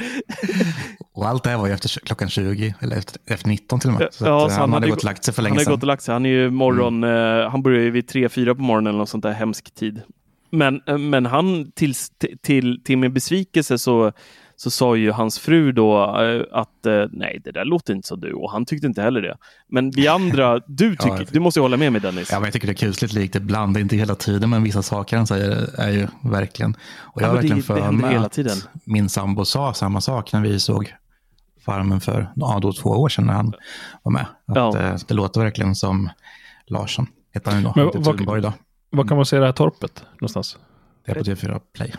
och 1.14 1.28
allt 1.28 1.44
det 1.44 1.50
här 1.50 1.58
var 1.58 1.68
ju 1.68 1.74
efter 1.74 2.00
klockan 2.00 2.30
20, 2.30 2.76
eller 2.80 2.98
efter, 2.98 3.22
efter 3.26 3.50
19 3.50 3.80
till 3.80 3.90
och 3.90 4.00
med. 4.00 4.08
Så, 4.12 4.26
ja, 4.26 4.50
så 4.50 4.54
han, 4.54 4.60
han 4.60 4.74
hade 4.74 4.88
gått 4.88 4.98
och 4.98 5.04
lagt 5.04 5.24
sig 5.24 5.34
för 5.34 5.42
länge 5.42 5.56
sedan. 5.56 5.60
Han 5.60 5.66
hade 5.66 5.76
gått 5.76 5.84
och 5.84 5.88
lagt 5.88 6.04
sig, 6.04 6.14
han 6.14 6.26
är 6.26 6.30
ju 6.30 6.50
morgon, 6.50 7.04
mm. 7.04 7.40
uh, 7.44 7.50
han 7.50 7.64
börjar 7.64 7.82
ju 7.84 7.92
vid 7.92 8.10
3-4 8.10 8.56
på 8.56 8.62
morgonen 8.62 8.88
eller 8.88 9.00
något 9.00 9.10
sånt 9.10 9.24
där 9.24 9.34
hemsk 9.34 9.74
tid. 9.76 10.02
Men, 10.50 10.82
eh, 10.88 10.98
men 10.98 11.26
han, 11.26 11.72
till, 11.72 11.94
till, 12.42 12.82
till 12.84 12.98
min 12.98 13.14
besvikelse 13.14 13.78
så 13.78 14.12
så 14.62 14.72
sa 14.72 14.96
ju 14.96 15.12
hans 15.12 15.40
fru 15.40 15.72
då 15.72 16.22
eh, 16.22 16.60
att 16.60 16.86
eh, 16.86 17.06
nej, 17.12 17.42
det 17.44 17.52
där 17.52 17.66
låter 17.66 17.94
inte 17.94 18.08
som 18.08 18.20
du 18.20 18.34
och 18.34 18.52
han 18.52 18.66
tyckte 18.66 18.88
inte 18.88 19.02
heller 19.02 19.22
det. 19.22 19.38
Men 19.68 19.92
vi 19.92 20.08
andra, 20.08 20.60
du, 20.68 20.96
tycker, 20.96 21.20
ja, 21.20 21.26
du 21.32 21.40
måste 21.40 21.60
hålla 21.60 21.78
med 21.78 21.92
mig 21.92 22.02
Dennis. 22.02 22.32
Ja, 22.32 22.40
men 22.40 22.44
jag 22.44 22.54
tycker 22.54 22.68
det 22.68 22.74
är 22.74 22.88
kusligt 22.88 23.14
likt 23.14 23.36
ibland, 23.36 23.78
inte 23.78 23.96
hela 23.96 24.16
tiden, 24.16 24.50
men 24.50 24.64
vissa 24.64 24.82
saker 24.82 25.18
han 25.18 25.28
säger 25.28 25.80
är 25.80 25.90
ju 25.90 26.08
verkligen. 26.24 26.76
Och 27.00 27.22
jag 27.22 27.28
har 27.28 27.36
verkligen 27.36 27.64
för 27.64 27.92
mig 27.92 28.16
att 28.16 28.32
tiden. 28.32 28.58
min 28.84 29.10
sambo 29.10 29.46
sa 29.46 29.74
samma 29.74 30.02
sak 30.02 30.34
när 30.34 30.42
vi 30.42 30.60
såg 30.60 30.94
Farmen 31.66 32.02
för 32.02 32.32
ja, 32.36 32.60
då 32.62 32.74
två 32.74 32.90
år 32.90 33.10
sedan 33.10 33.26
när 33.26 33.34
han 33.34 33.54
var 34.04 34.12
med. 34.12 34.26
Att, 34.48 34.56
ja. 34.56 34.72
det, 34.72 34.98
det 35.08 35.14
låter 35.14 35.42
verkligen 35.42 35.76
som 35.76 36.10
Larsson, 36.68 37.08
heter 37.34 37.52
han 37.52 37.60
ju 37.60 37.68
då, 37.68 37.74
men, 37.76 38.26
vad, 38.26 38.42
då. 38.42 38.54
Vad 38.90 39.08
kan 39.08 39.18
man 39.18 39.26
se 39.26 39.40
det 39.40 39.46
här 39.46 39.54
torpet 39.54 40.04
någonstans? 40.14 40.58
Det 41.06 41.12
är 41.12 41.16
på 41.16 41.22
TV4 41.22 41.62
Play. 41.74 41.94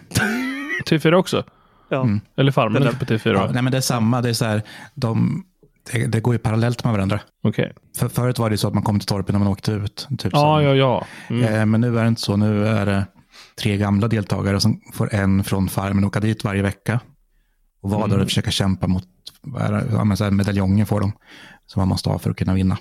TV4 0.87 1.15
också? 1.15 1.45
Ja. 1.93 2.03
Mm. 2.03 2.21
Eller 2.37 2.53
Farmen 2.53 2.83
är 2.83 2.93
på 2.93 3.05
TV4? 3.05 3.33
Ja, 3.35 3.51
nej, 3.53 3.63
men 3.63 3.73
det 3.73 3.77
är 3.77 3.83
samma. 3.83 4.23
Det, 4.23 4.29
är 4.29 4.33
så 4.33 4.45
här, 4.45 4.63
de, 4.95 5.45
det, 5.93 6.07
det 6.07 6.21
går 6.21 6.35
ju 6.35 6.39
parallellt 6.39 6.85
med 6.85 6.93
varandra. 6.93 7.21
Okay. 7.43 7.73
För, 7.97 8.09
förut 8.09 8.39
var 8.39 8.51
det 8.51 8.59
så 8.59 8.69
att 8.69 8.75
man 8.75 8.83
kom 8.83 8.99
till 8.99 9.07
torpet 9.07 9.33
när 9.33 9.39
man 9.39 9.49
åkte 9.49 9.73
ut. 9.73 10.09
Typ 10.19 10.33
ja, 10.33 10.63
ja, 10.63 10.75
ja. 10.75 11.07
Mm. 11.31 11.55
Eh, 11.55 11.67
men 11.67 11.81
nu 11.81 11.99
är 11.99 12.03
det 12.03 12.09
inte 12.09 12.21
så. 12.21 12.37
Nu 12.37 12.67
är 12.67 12.87
det 12.87 13.07
tre 13.63 13.77
gamla 13.77 14.09
deltagare 14.09 14.61
som 14.61 14.81
får 14.93 15.15
en 15.15 15.45
från 15.45 15.69
Farmen 15.69 16.05
åka 16.05 16.21
dit 16.21 16.45
varje 16.45 16.63
vecka. 16.63 17.01
Och 17.83 17.91
vara 17.91 18.05
mm. 18.05 18.11
där 18.11 18.23
och 18.23 18.29
försöka 18.29 18.51
kämpa 18.51 18.87
mot 18.87 19.05
ja, 19.93 20.05
men 20.05 20.17
så 20.17 20.25
här, 20.25 20.31
medaljonger 20.31 20.85
får 20.85 21.01
de. 21.01 21.13
Som 21.67 21.81
man 21.81 21.89
måste 21.89 22.09
ha 22.09 22.19
för 22.19 22.31
att 22.31 22.37
kunna 22.37 22.55
vinna. 22.55 22.79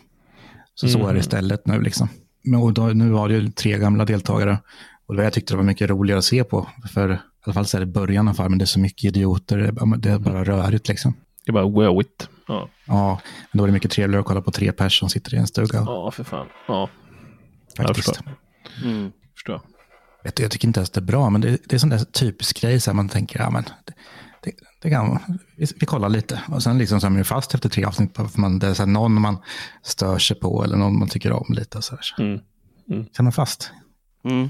Så 0.75 0.87
mm. 0.87 0.93
så 0.93 0.99
är 0.99 1.03
det 1.03 1.09
mm. 1.09 1.19
istället 1.19 1.67
nu 1.67 1.81
liksom. 1.81 2.09
Men, 2.43 2.59
och 2.59 2.73
då, 2.73 2.87
nu 2.87 3.09
var 3.09 3.29
det 3.29 3.33
ju 3.33 3.51
tre 3.51 3.77
gamla 3.77 4.05
deltagare. 4.05 4.57
Och 5.05 5.15
det 5.15 5.23
jag 5.23 5.33
tyckte 5.33 5.53
det 5.53 5.57
var 5.57 5.63
mycket 5.63 5.89
roligare 5.89 6.17
att 6.17 6.25
se 6.25 6.43
på. 6.43 6.67
För 6.93 7.21
i 7.41 7.43
alla 7.43 7.53
fall 7.53 7.65
så 7.65 7.77
är 7.77 7.79
det 7.79 7.85
början 7.85 8.27
av 8.27 8.33
farmen, 8.33 8.57
det 8.57 8.63
är 8.63 8.65
så 8.65 8.79
mycket 8.79 9.03
idioter, 9.03 9.57
det 9.97 10.09
är 10.09 10.19
bara 10.19 10.43
rörigt 10.43 10.87
liksom. 10.87 11.13
Det 11.45 11.51
är 11.51 11.53
bara 11.53 11.63
wowigt. 11.63 12.29
Ja. 12.47 12.69
ja, 12.85 13.21
men 13.51 13.57
då 13.57 13.63
är 13.63 13.67
det 13.67 13.73
mycket 13.73 13.91
trevligare 13.91 14.19
att 14.19 14.27
kolla 14.27 14.41
på 14.41 14.51
tre 14.51 14.71
personer 14.71 14.89
som 14.89 15.09
sitter 15.09 15.33
i 15.33 15.37
en 15.37 15.47
stuga. 15.47 15.83
Ja, 15.85 16.11
för 16.11 16.23
fan. 16.23 16.47
Ja, 16.67 16.89
Faktiskt. 17.77 18.07
jag 18.07 18.15
förstår. 18.15 18.35
Mm, 18.83 19.11
förstår. 19.33 19.61
Jag, 20.23 20.33
jag, 20.39 20.51
tycker 20.51 20.67
inte 20.67 20.79
ens 20.79 20.89
det 20.89 20.99
är 20.99 21.01
bra, 21.01 21.29
men 21.29 21.41
det, 21.41 21.57
det 21.65 21.75
är 21.75 21.77
sån 21.77 21.89
där 21.89 21.99
typisk 21.99 22.61
grej, 22.61 22.79
så 22.79 22.93
man 22.93 23.09
tänker, 23.09 23.39
ja 23.39 23.49
men, 23.49 23.63
det, 23.63 23.93
det, 24.43 24.51
det 24.81 24.89
kan, 24.89 25.19
vi, 25.55 25.65
vi, 25.79 25.85
kollar 25.85 26.09
lite. 26.09 26.41
Och 26.47 26.63
sen 26.63 26.77
liksom 26.77 27.01
så 27.01 27.07
är 27.07 27.11
man 27.11 27.17
ju 27.17 27.23
fast 27.23 27.53
efter 27.53 27.69
tre 27.69 27.85
avsnitt, 27.85 28.15
för 28.15 28.39
man, 28.39 28.59
det 28.59 28.67
är 28.67 28.73
så 28.73 28.85
någon 28.85 29.21
man 29.21 29.37
stör 29.83 30.17
sig 30.17 30.39
på 30.39 30.63
eller 30.63 30.77
någon 30.77 30.99
man 30.99 31.09
tycker 31.09 31.31
om 31.31 31.45
lite. 31.49 31.81
Så, 31.81 31.95
här. 31.95 32.25
Mm. 32.25 32.39
Mm. 32.89 33.05
Så 33.11 33.21
är 33.21 33.23
man 33.23 33.33
fast. 33.33 33.71
Mm. 34.23 34.49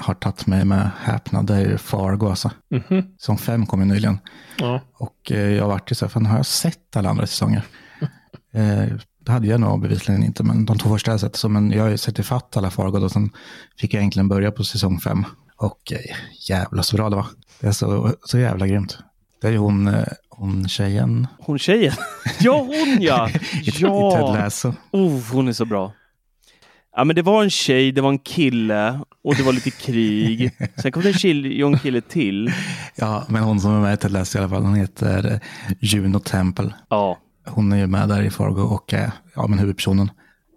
har 0.00 0.14
tagit 0.14 0.46
mig 0.46 0.64
med 0.64 0.90
häpnad, 1.00 1.46
det 1.46 1.54
är 1.54 1.60
ju 1.60 1.78
Fargo 1.78 2.28
alltså. 2.28 2.50
Mm 2.70 2.84
-hmm. 2.88 3.14
Som 3.18 3.38
fem 3.38 3.66
kom 3.66 3.80
ju 3.80 3.86
nyligen. 3.86 4.18
Ja. 4.58 4.80
Och 4.94 5.32
eh, 5.32 5.50
jag 5.50 5.62
har 5.62 5.68
varit 5.68 5.96
så 5.96 6.04
här, 6.04 6.10
fan 6.10 6.26
har 6.26 6.36
jag 6.36 6.46
sett 6.46 6.96
alla 6.96 7.10
andra 7.10 7.26
säsonger? 7.26 7.64
eh, 8.54 8.96
det 9.26 9.32
hade 9.32 9.46
jag 9.46 9.60
nog 9.60 9.80
bevisligen 9.80 10.22
inte, 10.22 10.42
men 10.42 10.64
de 10.64 10.78
två 10.78 10.88
första 10.88 11.10
jag 11.10 11.20
sett. 11.20 11.36
Så, 11.36 11.48
men 11.48 11.70
jag 11.70 11.82
har 11.82 11.90
ju 11.90 11.98
sett 11.98 12.18
ifatt 12.18 12.56
alla 12.56 12.70
Fargo 12.70 12.98
och 13.04 13.12
sen 13.12 13.30
fick 13.78 13.94
jag 13.94 14.00
egentligen 14.00 14.28
börja 14.28 14.50
på 14.50 14.64
säsong 14.64 15.00
fem. 15.00 15.24
Och 15.56 15.92
eh, 15.92 16.16
jävla 16.48 16.82
så 16.82 16.96
bra 16.96 17.10
det 17.10 17.16
var. 17.16 17.26
Det 17.60 17.66
är 17.66 17.72
så, 17.72 18.14
så 18.24 18.38
jävla 18.38 18.66
grymt. 18.66 18.98
Det 19.40 19.48
är 19.48 19.52
ju 19.52 19.58
hon, 19.58 19.88
eh, 19.88 20.04
hon 20.28 20.68
tjejen. 20.68 21.26
Hon 21.38 21.58
tjejen? 21.58 21.94
Ja, 22.40 22.58
hon 22.58 22.98
ja! 23.00 23.30
Ja. 23.62 24.10
I 24.12 24.12
Ted 24.12 24.42
Lasso. 24.42 24.74
Oh, 24.92 25.20
hon 25.32 25.48
är 25.48 25.52
så 25.52 25.64
bra. 25.64 25.92
Ja, 27.00 27.04
men 27.04 27.16
det 27.16 27.22
var 27.22 27.42
en 27.42 27.50
tjej, 27.50 27.92
det 27.92 28.00
var 28.00 28.10
en 28.10 28.18
kille 28.18 29.00
och 29.24 29.34
det 29.34 29.42
var 29.42 29.52
lite 29.52 29.70
krig. 29.70 30.52
Sen 30.76 30.92
kom 30.92 31.02
det 31.02 31.08
en 31.08 31.14
tjej 31.14 31.78
kille 31.82 32.00
till. 32.00 32.52
Ja, 32.96 33.24
men 33.28 33.42
hon 33.42 33.60
som 33.60 33.72
är 33.72 33.80
med 33.80 33.94
i 33.94 33.96
Ted 33.96 34.12
Lasso 34.12 34.38
i 34.38 34.40
alla 34.40 34.48
fall, 34.48 34.62
hon 34.62 34.74
heter 34.74 35.40
Juno 35.80 36.18
Temple. 36.18 36.74
Ja. 36.88 37.18
Hon 37.46 37.72
är 37.72 37.76
ju 37.76 37.86
med 37.86 38.08
där 38.08 38.22
i 38.22 38.30
Fargo 38.30 38.62
och 38.62 38.94
ja, 39.34 39.46
men 39.46 39.58
huvudpersonen. 39.58 40.10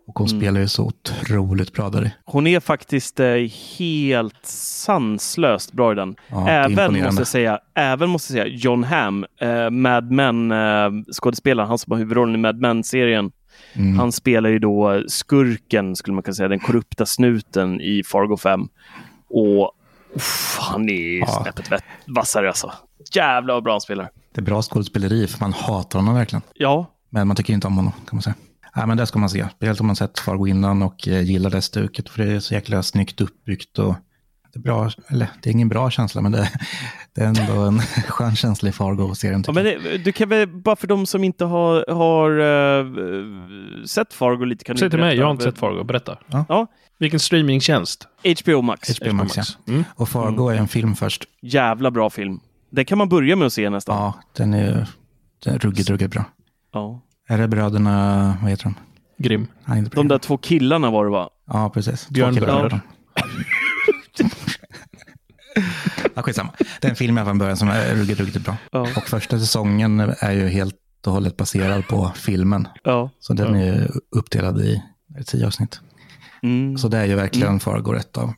Och 0.08 0.20
hon 0.20 0.28
mm. 0.28 0.40
spelar 0.40 0.62
ju 0.62 0.68
så 0.68 0.84
otroligt 0.84 1.74
bra 1.74 1.90
där. 1.90 2.12
Hon 2.26 2.48
är 2.48 2.60
faktiskt 2.60 3.20
eh, 3.20 3.36
helt 3.78 4.46
sanslöst 4.46 5.74
bra 5.74 5.92
i 5.92 5.96
den. 5.96 6.16
Ja, 6.30 6.50
även, 6.50 7.04
måste 7.04 7.22
jag 7.22 7.28
säga, 7.28 7.60
även 7.76 8.10
måste 8.10 8.34
jag 8.34 8.46
säga 8.46 8.58
John 8.58 8.84
Hamm, 8.84 9.26
eh, 9.42 9.70
Mad 9.70 10.12
Men 10.12 10.52
eh, 10.52 11.66
han 11.66 11.78
som 11.78 11.92
har 11.92 11.98
huvudrollen 11.98 12.36
i 12.36 12.38
Mad 12.38 12.60
Men-serien. 12.60 13.32
Mm. 13.74 14.00
Han 14.00 14.12
spelar 14.12 14.50
ju 14.50 14.60
då 14.60 15.04
skurken, 15.08 15.96
skulle 15.96 16.14
man 16.14 16.24
kunna 16.24 16.36
säga, 16.36 16.48
den 16.48 16.60
korrupta 16.60 17.06
snuten 17.06 17.82
i 17.82 18.04
Fargo 18.04 18.38
5. 18.38 18.68
Och 19.30 19.72
uff, 20.16 20.58
han 20.60 20.90
är 20.90 21.20
ja. 21.20 21.44
snäppet 21.44 21.84
vassare 22.08 22.48
alltså. 22.48 22.74
Jävlar 23.16 23.54
vad 23.54 23.64
bra 23.64 23.74
han 23.74 23.82
spelar. 23.82 24.10
Det 24.34 24.42
är 24.42 24.46
bra 24.46 24.62
skådespeleri, 24.62 25.28
för 25.28 25.40
man 25.40 25.54
hatar 25.54 26.00
honom 26.00 26.16
verkligen. 26.16 26.42
Ja. 26.54 26.90
Men 27.10 27.28
man 27.28 27.36
tycker 27.36 27.54
inte 27.54 27.68
om 27.68 27.76
honom, 27.76 27.92
kan 27.92 28.16
man 28.16 28.22
säga. 28.22 28.36
Ja, 28.76 28.86
men 28.86 28.98
det 28.98 29.06
ska 29.06 29.20
man 29.20 29.30
se. 29.30 29.48
Speciellt 29.56 29.80
om 29.80 29.88
man 29.88 29.96
sett 29.96 30.20
Fargo 30.20 30.48
innan 30.48 30.82
och 30.82 31.08
eh, 31.08 31.22
gillar 31.22 31.50
det 31.50 31.62
stuket. 31.62 32.10
För 32.10 32.24
det 32.24 32.32
är 32.32 32.40
så 32.40 32.54
jäkla 32.54 32.84
snyggt 32.84 33.22
uppbyggt 33.22 33.80
och 33.80 33.96
det 34.54 34.60
är 34.60 34.62
bra, 34.62 34.90
eller 35.08 35.28
det 35.42 35.50
är 35.50 35.52
ingen 35.52 35.70
bra 35.70 35.90
känsla, 35.90 36.22
men 36.22 36.32
det, 36.32 36.50
det 37.14 37.22
är 37.22 37.26
ändå 37.26 37.62
en 37.62 37.80
skön 38.08 38.36
känsla 38.36 38.70
i 38.70 38.72
Fargo-serien. 38.72 39.44
Ja, 39.48 39.54
men 39.54 39.64
det, 39.64 39.98
du 39.98 40.12
kan 40.12 40.30
väl, 40.30 40.48
bara 40.48 40.76
för 40.76 40.88
de 40.88 41.06
som 41.06 41.24
inte 41.24 41.46
har, 41.46 41.86
har 41.94 42.40
uh, 42.40 43.86
sett 43.86 44.14
Fargo 44.14 44.46
lite, 44.46 44.64
kan 44.64 44.78
Säg 44.78 44.90
till 44.90 45.00
mig, 45.00 45.18
jag 45.18 45.26
har 45.26 45.32
inte 45.32 45.44
sett 45.44 45.58
Fargo, 45.58 45.84
berätta. 45.84 46.18
Ja. 46.28 46.46
ja. 46.50 46.68
Vilken 47.00 47.20
streamingtjänst? 47.20 48.08
HBO 48.44 48.62
Max. 48.62 49.00
HBO 49.00 49.14
Max, 49.14 49.38
ja. 49.38 49.44
Mm. 49.68 49.84
Och 49.96 50.10
Fargo 50.10 50.44
mm. 50.44 50.58
är 50.58 50.62
en 50.62 50.68
film 50.68 50.96
först. 50.96 51.24
Jävla 51.42 51.92
bra 51.92 52.10
film. 52.10 52.40
Den 52.70 52.86
kan 52.86 52.98
man 52.98 53.10
börja 53.10 53.36
med 53.36 53.46
att 53.46 53.54
se 53.54 53.70
nästan. 53.70 53.96
Ja, 53.96 54.14
den 54.38 54.54
är, 54.54 54.88
den 55.44 55.54
är 55.54 55.60
ruggigt, 55.60 55.90
ruggigt 55.90 56.12
bra. 56.12 56.26
Ja. 56.74 57.02
Är 57.28 57.38
det 57.38 57.48
bröderna, 57.48 58.38
vad 58.42 58.52
heter 58.52 58.64
de? 58.64 58.76
Grim. 59.18 59.48
Nej, 59.66 59.82
de 59.82 60.08
där 60.08 60.18
två 60.18 60.38
killarna 60.38 60.92
var 60.92 61.06
det 61.06 61.12
va? 61.12 61.30
Ja, 61.48 61.70
precis. 61.70 62.10
Björnbröder. 62.10 62.82
ja, 66.14 66.22
skitsamma. 66.22 66.54
Det 66.82 66.88
är 66.88 66.90
en 66.90 66.96
film 66.96 67.18
från 67.18 67.38
början 67.38 67.58
som 67.58 67.70
är 67.70 67.96
ruggigt, 67.96 68.20
ruggigt 68.20 68.46
bra. 68.46 68.58
Ja. 68.72 68.82
Och 68.82 69.08
första 69.08 69.40
säsongen 69.40 70.00
är 70.00 70.32
ju 70.32 70.48
helt 70.48 70.76
och 71.06 71.14
hållet 71.14 71.38
baserad 71.38 71.88
på 71.88 72.12
filmen. 72.16 72.68
Ja. 72.84 73.10
Så 73.20 73.34
den 73.34 73.56
är 73.56 73.92
uppdelad 74.16 74.62
i 74.62 74.84
tio 75.26 75.48
avsnitt. 75.48 75.80
Mm. 76.44 76.78
Så 76.78 76.88
det 76.88 76.98
är 76.98 77.06
ju 77.06 77.16
verkligen 77.16 77.48
mm. 77.48 77.60
Fargo 77.60 77.92
rätt 77.92 78.18
av. 78.18 78.34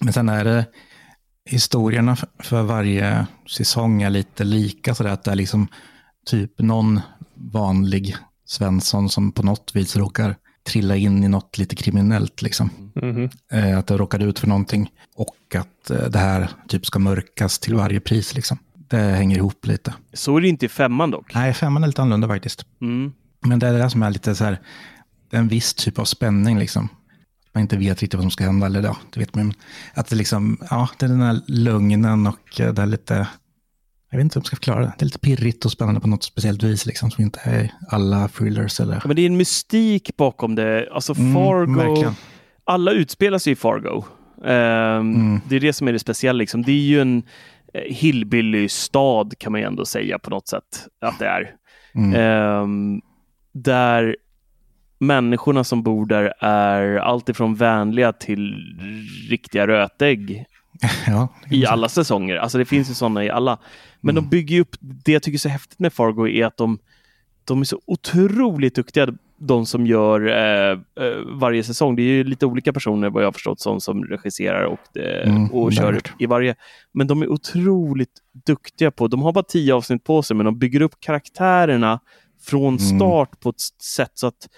Men 0.00 0.12
sen 0.12 0.28
är 0.28 0.44
det 0.44 0.66
historierna 1.44 2.16
för 2.38 2.62
varje 2.62 3.26
säsong 3.48 4.02
är 4.02 4.10
lite 4.10 4.44
lika. 4.44 4.94
Så 4.94 5.06
att 5.06 5.24
det 5.24 5.30
är 5.30 5.36
liksom 5.36 5.68
typ 6.26 6.58
någon 6.58 7.00
vanlig 7.34 8.16
Svensson 8.46 9.08
som 9.08 9.32
på 9.32 9.42
något 9.42 9.70
vis 9.74 9.96
råkar 9.96 10.36
trilla 10.64 10.96
in 10.96 11.24
i 11.24 11.28
något 11.28 11.58
lite 11.58 11.76
kriminellt. 11.76 12.42
Liksom. 12.42 12.70
Mhm. 12.94 13.30
Eh, 13.52 13.78
att 13.78 13.86
det 13.86 13.96
råkar 13.96 14.18
ut 14.22 14.38
för 14.38 14.46
någonting 14.46 14.90
och 15.16 15.54
att 15.54 15.90
eh, 15.90 16.08
det 16.08 16.18
här 16.18 16.50
typ 16.68 16.86
ska 16.86 16.98
mörkas 16.98 17.58
till 17.58 17.74
varje 17.74 18.00
pris. 18.00 18.34
Liksom. 18.34 18.58
Det 18.74 18.96
hänger 18.96 19.36
ihop 19.36 19.66
lite. 19.66 19.94
Så 20.12 20.36
är 20.36 20.40
det 20.40 20.48
inte 20.48 20.66
i 20.66 20.68
femman 20.68 21.10
dock. 21.10 21.34
Nej, 21.34 21.54
femman 21.54 21.82
är 21.82 21.86
lite 21.86 22.02
annorlunda 22.02 22.28
faktiskt. 22.28 22.66
Mm. 22.80 23.12
Men 23.40 23.58
det 23.58 23.66
är 23.66 23.72
det 23.72 23.78
där 23.78 23.88
som 23.88 24.02
är 24.02 24.10
lite 24.10 24.34
så 24.34 24.44
här, 24.44 24.60
det 25.30 25.36
är 25.36 25.40
en 25.40 25.48
viss 25.48 25.74
typ 25.74 25.98
av 25.98 26.04
spänning 26.04 26.58
liksom. 26.58 26.88
Man 27.52 27.62
inte 27.62 27.76
vet 27.76 28.00
riktigt 28.00 28.14
vad 28.14 28.22
som 28.22 28.30
ska 28.30 28.44
hända, 28.44 28.66
eller 28.66 28.82
ja, 28.82 28.96
det 29.12 29.20
vet 29.20 29.34
man. 29.34 29.52
Att 29.94 30.08
det 30.08 30.16
liksom, 30.16 30.58
ja, 30.70 30.88
det 30.98 31.06
är 31.06 31.10
den 31.10 31.20
här 31.20 31.40
lugnen 31.46 32.26
och 32.26 32.60
eh, 32.60 32.72
det 32.72 32.82
är 32.82 32.86
lite, 32.86 33.26
jag 34.10 34.18
vet 34.18 34.24
inte 34.24 34.34
hur 34.38 34.40
man 34.40 34.44
ska 34.44 34.56
förklara 34.56 34.80
det. 34.80 34.92
Det 34.98 35.02
är 35.02 35.04
lite 35.04 35.18
pirrigt 35.18 35.64
och 35.64 35.70
spännande 35.72 36.00
på 36.00 36.08
något 36.08 36.22
speciellt 36.22 36.62
vis 36.62 36.86
liksom, 36.86 37.10
som 37.10 37.24
inte 37.24 37.40
är 37.44 37.72
alla 37.88 38.28
thrillers 38.28 38.80
eller... 38.80 39.02
Men 39.04 39.16
det 39.16 39.22
är 39.22 39.26
en 39.26 39.36
mystik 39.36 40.16
bakom 40.16 40.54
det. 40.54 40.88
Alltså 40.92 41.14
Mm, 41.18 41.34
Fargo, 41.34 41.74
verkligen. 41.78 42.12
alla 42.64 42.92
utspelar 42.92 43.38
sig 43.38 43.52
i 43.52 43.56
Fargo. 43.56 44.04
Ehm, 44.44 45.14
Mm. 45.14 45.40
Det 45.48 45.56
är 45.56 45.60
det 45.60 45.72
som 45.72 45.88
är 45.88 45.92
det 45.92 45.98
speciella. 45.98 46.38
Liksom. 46.38 46.62
Det 46.62 46.72
är 46.72 46.76
ju 46.76 47.00
en 47.00 47.22
eh, 47.74 47.80
hillbilly-stad 47.94 49.34
kan 49.38 49.52
man 49.52 49.60
ju 49.60 49.66
ändå 49.66 49.84
säga 49.84 50.18
på 50.18 50.30
något 50.30 50.48
sätt 50.48 50.88
att 51.00 51.18
det 51.18 51.26
är. 51.26 51.50
Mm. 51.94 52.14
Ehm, 52.14 53.00
där 53.52 54.16
människorna 55.00 55.64
som 55.64 55.82
bor 55.82 56.06
där 56.06 56.32
är 56.40 56.96
alltifrån 56.96 57.54
vänliga 57.54 58.12
till 58.12 58.54
riktiga 59.30 59.66
rötägg 59.66 60.44
ja, 61.06 61.28
i 61.50 61.66
alla 61.66 61.88
säsonger. 61.88 62.36
Alltså 62.36 62.58
det 62.58 62.64
finns 62.64 62.90
ju 62.90 62.94
sådana 62.94 63.24
i 63.24 63.30
alla. 63.30 63.58
Men 64.00 64.14
de 64.14 64.28
bygger 64.28 64.60
upp, 64.60 64.76
det 64.80 65.12
jag 65.12 65.22
tycker 65.22 65.36
är 65.36 65.40
så 65.40 65.48
häftigt 65.48 65.78
med 65.78 65.92
Fargo 65.92 66.28
är 66.28 66.46
att 66.46 66.56
de, 66.56 66.78
de 67.44 67.60
är 67.60 67.64
så 67.64 67.80
otroligt 67.86 68.74
duktiga, 68.74 69.08
de 69.38 69.66
som 69.66 69.86
gör 69.86 70.26
eh, 70.28 70.70
eh, 70.70 71.16
varje 71.40 71.62
säsong. 71.62 71.96
Det 71.96 72.02
är 72.02 72.04
ju 72.12 72.24
lite 72.24 72.46
olika 72.46 72.72
personer 72.72 73.10
vad 73.10 73.22
jag 73.22 73.26
har 73.26 73.32
förstått 73.32 73.60
som, 73.60 73.80
som 73.80 74.04
regisserar 74.04 74.62
och, 74.64 74.96
eh, 74.96 75.28
Mm, 75.30 75.50
och 75.50 75.72
kör 75.72 75.92
hört. 75.92 76.12
i 76.18 76.26
varje. 76.26 76.54
Men 76.92 77.06
de 77.06 77.22
är 77.22 77.28
otroligt 77.28 78.12
duktiga 78.46 78.90
på, 78.90 79.08
de 79.08 79.22
har 79.22 79.32
bara 79.32 79.44
tio 79.44 79.74
avsnitt 79.74 80.04
på 80.04 80.22
sig, 80.22 80.36
men 80.36 80.46
de 80.46 80.58
bygger 80.58 80.80
upp 80.82 81.00
karaktärerna 81.00 82.00
från 82.42 82.66
Mm. 82.66 82.78
start 82.78 83.40
på 83.40 83.48
ett 83.48 83.60
sätt 83.82 84.12
så 84.14 84.26
att 84.26 84.48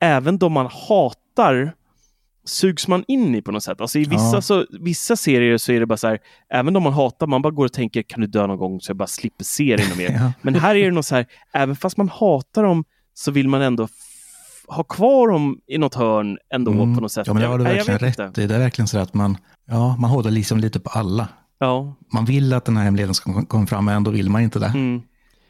även 0.00 0.38
de 0.38 0.52
man 0.52 0.68
hatar 0.88 1.72
sugs 2.44 2.88
man 2.88 3.04
in 3.08 3.34
i 3.34 3.42
på 3.42 3.52
något 3.52 3.62
sätt. 3.62 3.80
Alltså 3.80 3.98
i 3.98 4.04
vissa, 4.04 4.36
Ja. 4.36 4.42
så, 4.42 4.66
vissa 4.80 5.16
serier 5.16 5.58
så 5.58 5.72
är 5.72 5.80
det 5.80 5.86
bara 5.86 5.96
så 5.96 6.08
här, 6.08 6.18
även 6.52 6.74
de 6.74 6.82
man 6.82 6.92
hatar, 6.92 7.26
man 7.26 7.42
bara 7.42 7.50
går 7.52 7.64
och 7.64 7.72
tänker 7.72 8.02
kan 8.02 8.20
du 8.20 8.26
dö 8.26 8.46
någon 8.46 8.58
gång 8.58 8.80
så 8.80 8.90
jag 8.90 8.96
bara 8.96 9.06
slipper 9.06 9.44
serien 9.44 9.90
och 9.92 9.96
mer. 9.98 10.10
Ja. 10.20 10.32
Men 10.42 10.54
här 10.54 10.74
är 10.74 10.84
det 10.84 10.90
nog 10.90 11.04
så 11.04 11.14
här, 11.14 11.26
även 11.54 11.76
fast 11.76 11.96
man 11.96 12.08
hatar 12.08 12.62
dem 12.62 12.84
så 13.14 13.30
vill 13.30 13.48
man 13.48 13.62
ändå 13.62 13.88
ha 14.66 14.84
kvar 14.84 15.28
dem 15.28 15.58
i 15.66 15.78
något 15.78 15.94
hörn 15.94 16.38
ändå 16.54 16.70
Mm. 16.72 16.94
på 16.94 17.00
något 17.00 17.12
sätt. 17.12 17.26
Ja, 17.26 17.32
men 17.32 17.42
det 17.42 17.48
har 17.48 17.58
du 17.58 17.64
verkligen 17.64 17.98
rätt 17.98 18.18
inte. 18.18 18.42
i. 18.42 18.46
Det 18.46 18.54
är 18.54 18.58
verkligen 18.58 18.88
så 18.88 18.98
att 18.98 19.14
man, 19.14 19.36
ja, 19.66 19.96
man 19.96 20.10
håller 20.10 20.30
liksom 20.30 20.58
lite 20.58 20.80
på 20.80 20.90
alla. 20.90 21.28
Ja. 21.58 21.96
Man 22.12 22.24
vill 22.24 22.52
att 22.52 22.64
den 22.64 22.76
här 22.76 22.84
hemligheten 22.84 23.14
ska 23.14 23.32
kom- 23.32 23.46
komma 23.46 23.66
fram, 23.66 23.84
men 23.84 23.96
ändå 23.96 24.10
vill 24.10 24.30
man 24.30 24.42
inte 24.42 24.58
det. 24.58 24.66
Mm. 24.66 25.02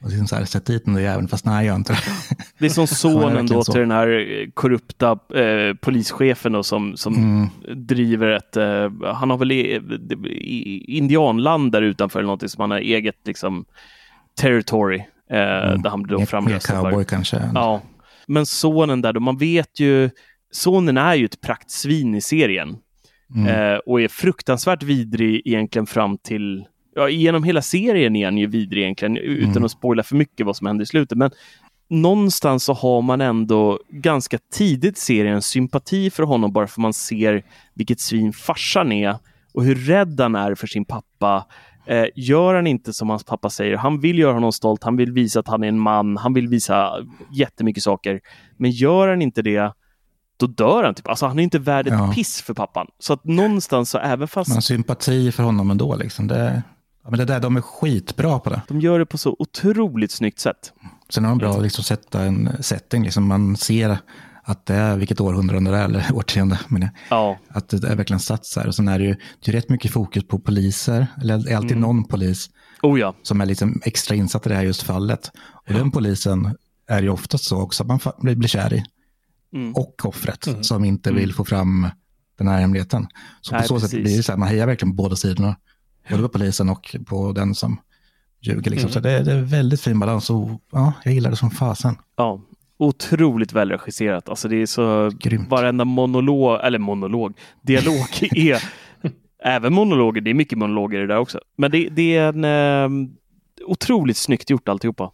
Och 0.02 0.08
liksom 0.08 0.26
så 0.26 0.36
här, 0.36 0.44
sätt 0.44 0.66
dit 0.66 0.84
den 0.84 0.94
där 0.94 1.00
jäveln, 1.00 1.28
fast 1.28 1.44
nej, 1.44 1.66
gör 1.66 1.74
inte 1.74 1.92
det. 1.92 1.98
Det 2.58 2.64
är 2.66 2.70
som 2.70 2.86
sonen 3.02 3.46
då 3.46 3.64
till 3.64 3.80
den 3.80 3.90
här 3.90 4.08
eh, 4.08 4.48
korrupta 4.54 5.18
eh, 5.34 5.74
polischefen 5.74 6.52
då, 6.52 6.62
som, 6.62 6.96
som 6.96 7.14
Mm. 7.14 7.48
driver 7.86 8.26
ett, 8.30 8.56
eh, 8.56 8.90
han 9.14 9.30
har 9.30 9.38
väl 9.38 9.52
i, 9.52 9.80
i, 10.26 10.96
indianland 10.96 11.72
där 11.72 11.82
utanför 11.82 12.18
eller 12.18 12.26
någonting 12.26 12.48
som 12.48 12.60
han 12.60 12.70
har 12.70 12.78
eget 12.78 13.16
liksom 13.24 13.64
territory 14.40 14.98
eh, 15.30 15.36
där 15.82 15.90
han 15.90 16.02
blir 16.02 16.18
då 16.18 16.26
för. 16.26 16.58
cowboy 16.58 17.04
kanske. 17.04 17.50
Ja, 17.54 17.82
men 18.26 18.46
sonen 18.46 19.00
där 19.02 19.12
då, 19.12 19.20
man 19.20 19.38
vet 19.38 19.80
ju, 19.80 20.10
sonen 20.52 20.96
är 20.96 21.14
ju 21.14 21.24
ett 21.24 21.40
praktsvin 21.40 22.14
i 22.14 22.20
serien 22.20 22.76
Mm. 23.34 23.46
eh, 23.72 23.78
och 23.78 24.00
är 24.00 24.08
fruktansvärt 24.08 24.82
vidrig 24.82 25.42
egentligen 25.44 25.86
fram 25.86 26.18
till, 26.18 26.64
ja 26.94 27.08
genom 27.08 27.42
hela 27.44 27.62
serien 27.62 28.16
är 28.16 28.24
han 28.24 28.38
ju 28.38 28.46
vidrig 28.46 28.82
egentligen 28.82 29.16
utan 29.16 29.50
Mm. 29.50 29.64
att 29.64 29.70
spoila 29.70 30.02
för 30.02 30.16
mycket 30.16 30.46
vad 30.46 30.56
som 30.56 30.66
händer 30.66 30.82
i 30.82 30.86
slutet. 30.86 31.18
Men 31.18 31.30
någonstans 31.88 32.64
så 32.64 32.72
har 32.72 33.02
man 33.02 33.20
ändå 33.20 33.78
ganska 33.88 34.38
tidigt 34.52 34.98
serien 34.98 35.42
sympati 35.42 36.10
för 36.10 36.22
honom 36.22 36.52
bara 36.52 36.66
för 36.66 36.80
man 36.80 36.92
ser 36.92 37.42
vilket 37.74 38.00
svin 38.00 38.32
farsan 38.32 38.92
är 38.92 39.16
och 39.54 39.64
hur 39.64 39.74
rädd 39.74 40.20
han 40.20 40.34
är 40.34 40.54
för 40.54 40.66
sin 40.66 40.84
pappa. 40.84 41.46
Eh, 41.86 42.04
gör 42.14 42.54
han 42.54 42.66
inte 42.66 42.92
som 42.92 43.10
hans 43.10 43.24
pappa 43.24 43.50
säger, 43.50 43.76
han 43.76 44.00
vill 44.00 44.18
göra 44.18 44.32
honom 44.32 44.52
stolt, 44.52 44.84
han 44.84 44.96
vill 44.96 45.12
visa 45.12 45.40
att 45.40 45.48
han 45.48 45.64
är 45.64 45.68
en 45.68 45.78
man, 45.78 46.16
han 46.16 46.34
vill 46.34 46.48
visa 46.48 46.92
jättemycket 47.32 47.82
saker. 47.82 48.20
Men 48.56 48.70
gör 48.70 49.08
han 49.08 49.22
inte 49.22 49.42
det, 49.42 49.72
då 50.36 50.46
dör 50.46 50.84
han. 50.84 50.94
Typ. 50.94 51.08
Alltså, 51.08 51.26
han 51.26 51.38
är 51.38 51.42
inte 51.42 51.58
värd 51.58 51.86
ett 51.86 51.92
Ja. 51.92 52.12
piss 52.14 52.42
för 52.42 52.54
pappan. 52.54 52.86
Så 52.98 53.12
att 53.12 53.24
någonstans 53.24 53.90
så 53.90 53.98
även 53.98 54.28
fast 54.28 54.48
Man 54.48 54.56
har 54.56 54.60
sympati 54.62 55.32
för 55.32 55.42
honom 55.42 55.70
ändå. 55.70 55.96
Liksom. 55.96 56.28
Det, 56.28 56.62
ja, 57.04 57.10
men 57.10 57.18
det 57.18 57.24
där, 57.24 57.40
de 57.40 57.56
är 57.56 57.60
skitbra 57.60 58.38
på 58.38 58.50
det. 58.50 58.62
de 58.68 58.80
gör 58.80 58.98
det 58.98 59.06
på 59.06 59.18
så 59.18 59.36
otroligt 59.38 60.10
snyggt 60.10 60.38
sätt. 60.38 60.72
Sen 61.08 61.24
har 61.24 61.30
de 61.30 61.38
bra 61.38 61.50
att 61.56 61.62
liksom, 61.62 61.84
sätta 61.84 62.22
en 62.22 62.62
setting. 62.62 63.02
Liksom. 63.04 63.26
Man 63.28 63.56
ser 63.56 63.98
att 64.44 64.66
det 64.66 64.74
är, 64.74 64.96
vilket 64.96 65.20
århundrade 65.20 65.70
det 65.70 65.76
är, 65.76 65.84
eller 65.84 66.12
årtionde, 66.14 66.58
men 66.68 66.88
Ja, 67.10 67.38
att 67.48 67.68
det 67.68 67.84
är 67.88 67.96
verkligen 67.96 68.20
satt 68.20 68.46
så 68.46 68.60
här. 68.60 68.66
Och 68.66 68.74
sen 68.74 68.88
är 68.88 68.98
det 68.98 69.04
ju 69.04 69.16
det 69.44 69.50
är 69.50 69.52
rätt 69.52 69.68
mycket 69.68 69.90
fokus 69.90 70.24
på 70.28 70.38
poliser, 70.38 71.06
eller 71.20 71.38
det 71.38 71.50
är 71.52 71.56
alltid 71.56 71.70
Mm. 71.70 71.80
någon 71.82 72.04
polis 72.04 72.50
oh 72.82 73.00
ja. 73.00 73.14
som 73.22 73.40
är 73.40 73.46
liksom 73.46 73.80
extra 73.84 74.14
insatt 74.16 74.46
i 74.46 74.48
det 74.48 74.54
här 74.54 74.62
just 74.62 74.82
fallet. 74.82 75.30
Och 75.68 75.74
den 75.74 75.90
polisen 75.90 76.56
är 76.88 77.02
ju 77.02 77.08
oftast 77.08 77.44
så 77.44 77.60
också 77.62 77.82
att 77.82 77.86
man 77.86 77.98
blir, 78.18 78.34
blir 78.36 78.48
kär 78.48 78.74
i. 78.74 78.84
Mm. 79.54 79.74
Och 79.74 79.94
offret 80.04 80.48
som 80.60 80.84
inte 80.84 81.12
vill 81.12 81.34
få 81.34 81.44
fram 81.44 81.88
den 82.38 82.48
här 82.48 82.60
hemligheten. 82.60 83.06
Så 83.40 83.52
Nej, 83.54 83.62
på 83.62 83.68
så 83.68 83.80
sätt 83.80 83.90
precis. 83.90 84.04
blir 84.04 84.16
det 84.16 84.22
så 84.22 84.32
här, 84.32 84.38
man 84.38 84.48
hejar 84.48 84.66
verkligen 84.66 84.96
på 84.96 85.02
båda 85.02 85.16
sidorna. 85.16 85.56
Både 86.10 86.22
på 86.22 86.28
polisen 86.28 86.68
och 86.68 86.96
på 87.06 87.32
den 87.32 87.54
som 87.54 87.80
ljuger. 88.40 88.70
Liksom. 88.70 88.86
Mm. 88.88 88.92
Så 88.92 89.00
det, 89.00 89.10
är- 89.10 89.24
det 89.24 89.32
är 89.32 89.42
väldigt 89.42 89.80
fin 89.80 89.98
balans 90.00 90.30
och 90.30 90.48
ja, 90.72 90.92
jag 91.04 91.14
gillar 91.14 91.30
det 91.30 91.36
som 91.36 91.50
fasen. 91.50 91.96
Ja, 92.16 92.40
otroligt 92.78 93.52
välregisserat. 93.52 94.28
Alltså 94.28 94.48
det 94.48 94.56
är 94.56 94.66
så 94.66 95.10
Grymt. 95.20 95.48
varenda 95.50 95.84
monolog, 95.84 96.60
eller 96.62 96.78
monolog, 96.78 97.34
dialog 97.62 98.06
är 98.20 98.62
även 99.44 99.74
monologer. 99.74 100.20
Det 100.20 100.30
är 100.30 100.34
mycket 100.34 100.58
monologer 100.58 100.98
i 100.98 101.00
det 101.00 101.06
där 101.06 101.18
också. 101.18 101.40
Men 101.56 101.70
det, 101.70 101.88
det 101.88 102.16
är 102.16 102.28
en 102.44 102.44
eh, 103.04 103.08
otroligt 103.66 104.16
snyggt 104.16 104.50
gjort 104.50 104.68
alltihopa. 104.68 105.10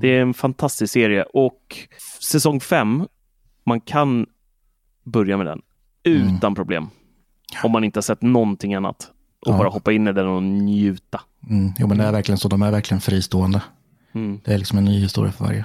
Det 0.00 0.08
är 0.08 0.22
en 0.22 0.34
fantastisk 0.34 0.92
serie 0.92 1.22
och 1.22 1.76
säsong 2.20 2.60
fem, 2.60 3.06
man 3.66 3.80
kan 3.80 4.26
börja 5.04 5.36
med 5.36 5.46
den 5.46 5.60
utan 6.04 6.54
problem. 6.54 6.88
Om 7.64 7.72
man 7.72 7.84
inte 7.84 7.96
har 7.96 8.02
sett 8.02 8.22
någonting 8.22 8.74
annat 8.74 9.10
och 9.46 9.52
Ja. 9.52 9.58
bara 9.58 9.68
hoppa 9.68 9.92
in 9.92 10.08
i 10.08 10.12
den 10.12 10.26
och 10.26 10.42
njuta. 10.42 11.20
Mm. 11.50 11.72
Jo, 11.78 11.86
men 11.86 11.98
det 11.98 12.04
är 12.04 12.12
verkligen 12.12 12.38
så. 12.38 12.48
De 12.48 12.62
är 12.62 12.70
verkligen 12.70 13.00
fristående. 13.00 13.62
Mm. 14.14 14.40
Det 14.44 14.54
är 14.54 14.58
liksom 14.58 14.78
en 14.78 14.84
ny 14.84 15.00
historia 15.00 15.32
för 15.32 15.44
varje. 15.44 15.64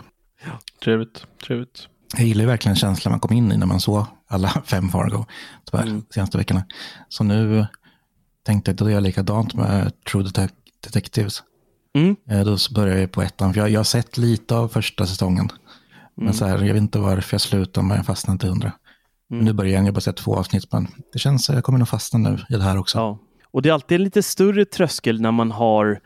Trevligt. 0.84 1.26
Trevligt. 1.48 1.88
Jag 2.18 2.26
gillar 2.28 2.42
ju 2.42 2.48
verkligen 2.48 2.76
känslan 2.76 3.12
man 3.12 3.20
kom 3.20 3.38
in 3.38 3.52
i 3.52 3.58
när 3.58 3.66
man 3.66 3.80
såg 3.80 4.06
alla 4.28 4.48
fem 4.66 4.90
Fargo 4.90 5.26
tyvärr, 5.72 5.84
Mm. 5.88 6.04
senaste 6.10 6.38
veckorna. 6.38 6.66
Så 7.10 7.24
nu 7.24 7.68
tänkte 8.46 8.72
jag 8.72 8.82
att 8.88 8.92
jag 8.94 9.04
likadant 9.04 9.54
med 9.54 9.92
True 10.12 10.24
Detec- 10.24 10.50
Detectives. 10.84 11.44
Mm. 11.96 12.16
Eh, 12.30 12.40
Då 12.46 12.58
så 12.58 12.74
började 12.74 13.00
jag 13.02 13.12
på 13.12 13.22
ettan, 13.22 13.54
för 13.54 13.62
jag, 13.62 13.70
jag 13.70 13.80
har 13.80 13.84
sett 13.84 14.18
lite 14.18 14.56
av 14.56 14.68
första 14.68 15.06
säsongen. 15.06 15.40
Mm. 15.50 16.26
Men 16.26 16.34
så 16.34 16.46
här, 16.46 16.58
jag 16.64 16.74
vet 16.74 16.82
inte 16.82 17.00
varför 17.00 17.34
jag 17.34 17.42
slutade, 17.42 17.88
men 17.88 17.98
jag 17.98 18.06
fastnade 18.06 18.34
inte 18.34 18.48
hundra. 18.48 18.72
Men 19.30 19.40
nu 19.40 19.54
börjar 19.54 19.72
jag, 19.74 19.82
jag 19.82 19.86
har 19.86 19.92
bara 19.92 20.02
sett 20.02 20.18
två 20.18 20.36
avsnitt, 20.36 20.72
men 20.72 20.88
det 21.14 21.20
känns, 21.20 21.50
jag 21.50 21.64
kommer 21.64 21.80
nog 21.80 21.88
fastna 21.88 22.20
nu 22.20 22.40
i 22.50 22.54
det 22.54 22.64
här 22.64 22.78
också. 22.78 22.98
Ja. 22.98 23.20
Och 23.52 23.62
det 23.62 23.70
är 23.70 23.74
alltid 23.74 23.96
en 23.96 24.04
lite 24.04 24.24
större 24.24 24.66
tröskel 24.66 25.22
när 25.22 25.32
man 25.32 25.52
har, 25.52 26.02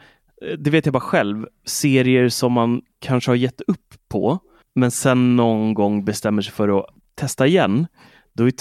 eh, 0.45 0.57
det 0.57 0.69
vet 0.69 0.85
jag 0.85 0.93
bara 0.93 0.99
själv, 0.99 1.45
serier 1.65 2.29
som 2.29 2.53
man 2.53 2.81
kanske 2.99 3.31
har 3.31 3.35
gett 3.35 3.61
upp 3.67 3.93
på, 4.09 4.39
men 4.75 4.91
sen 4.91 5.35
någon 5.35 5.73
gång 5.73 6.05
bestämmer 6.05 6.41
sig 6.41 6.53
för 6.53 6.79
att 6.79 6.85
testa 7.15 7.47
igen. 7.47 7.87
Då 8.33 8.47
är 8.47 8.51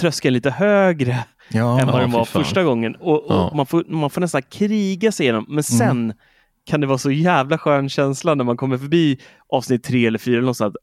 tröskeln 0.00 0.34
lite 0.34 0.50
högre 0.50 1.24
Ja, 1.48 1.80
än 1.80 1.86
vad 1.86 1.94
ja, 1.96 2.00
den 2.00 2.10
var 2.10 2.24
fan. 2.24 2.44
första 2.44 2.64
gången. 2.64 2.94
Och, 2.96 3.24
och 3.24 3.34
Ja. 3.34 3.52
man, 3.54 3.66
får, 3.66 3.84
man 3.88 4.10
får 4.10 4.20
nästan 4.20 4.42
kriga 4.42 5.12
sig 5.12 5.24
igenom. 5.26 5.46
Men 5.48 5.64
sen 5.64 6.12
kan 6.66 6.80
det 6.80 6.86
vara 6.86 6.98
så 6.98 7.10
jävla 7.10 7.58
skön 7.58 7.88
känsla 7.88 8.34
när 8.34 8.44
man 8.44 8.56
kommer 8.56 8.78
förbi 8.78 9.18
avsnitt 9.48 9.84
tre 9.84 10.06
eller 10.06 10.18
fyra 10.18 10.36
eller 10.36 10.46
något 10.46 10.56
sånt. 10.56 10.76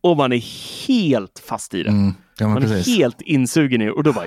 Och 0.00 0.16
man 0.16 0.32
är 0.32 0.42
helt 0.88 1.42
fast 1.48 1.74
i 1.74 1.82
det. 1.82 1.88
mm, 1.90 2.12
man 2.40 2.56
är 2.56 2.60
precis. 2.60 2.96
helt 2.98 3.20
insugen 3.20 3.82
i 3.82 3.84
det. 3.84 3.92
Och 3.92 4.02
då 4.02 4.12
bara, 4.12 4.24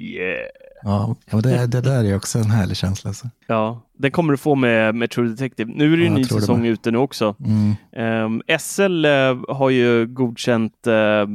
yeah. 0.00 0.46
Ja, 0.82 1.16
men 1.32 1.42
det, 1.42 1.66
det 1.66 1.80
där 1.80 2.04
är 2.04 2.16
också 2.16 2.38
en 2.38 2.50
härlig 2.50 2.76
känsla. 2.76 3.08
Alltså. 3.08 3.26
Ja, 3.46 3.82
den 3.98 4.10
kommer 4.10 4.32
du 4.32 4.36
få 4.36 4.54
med, 4.54 4.94
med 4.94 5.10
True 5.10 5.28
Detective. 5.28 5.72
Nu 5.74 5.92
är 5.92 5.96
det 5.96 6.02
ju 6.02 6.04
Ja, 6.04 6.10
en 6.10 6.14
ny 6.14 6.24
säsong 6.24 6.66
ute 6.66 6.90
nu 6.90 6.98
också. 6.98 7.36
Mm. 7.44 8.24
Um, 8.24 8.42
SL 8.58 9.04
eh, 9.04 9.38
har 9.48 9.70
ju 9.70 10.06
godkänt 10.06 10.86
eh, 10.86 11.26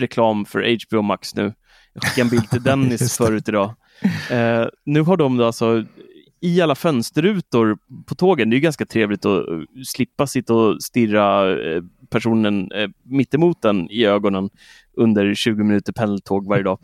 reklam 0.00 0.44
för 0.44 0.76
HBO 0.86 1.02
Max 1.02 1.34
nu. 1.34 1.52
Jag 1.92 2.02
skickade 2.02 2.26
en 2.26 2.30
bild 2.30 2.50
till 2.50 2.62
Dennis 2.62 3.16
förut 3.16 3.48
idag. 3.48 3.74
Eh, 4.30 4.66
nu 4.84 5.00
har 5.00 5.16
de 5.16 5.40
alltså 5.40 5.84
i 6.40 6.60
alla 6.60 6.74
fönsterrutor 6.74 7.78
på 8.06 8.14
tågen, 8.14 8.50
det 8.50 8.54
är 8.54 8.58
ju 8.58 8.62
ganska 8.62 8.86
trevligt 8.86 9.24
att 9.24 9.48
eh, 9.48 9.54
slippa 9.86 10.26
sitta 10.26 10.54
och 10.54 10.82
stirra 10.82 11.56
personen 12.10 12.72
eh, 12.72 12.88
mittemot 13.02 13.62
den 13.62 13.90
i 13.90 14.04
ögonen 14.04 14.50
under 14.98 15.34
20 15.34 15.64
minuter 15.64 15.92
pendeltåg 15.92 16.46
varje 16.46 16.62
dag. 16.62 16.78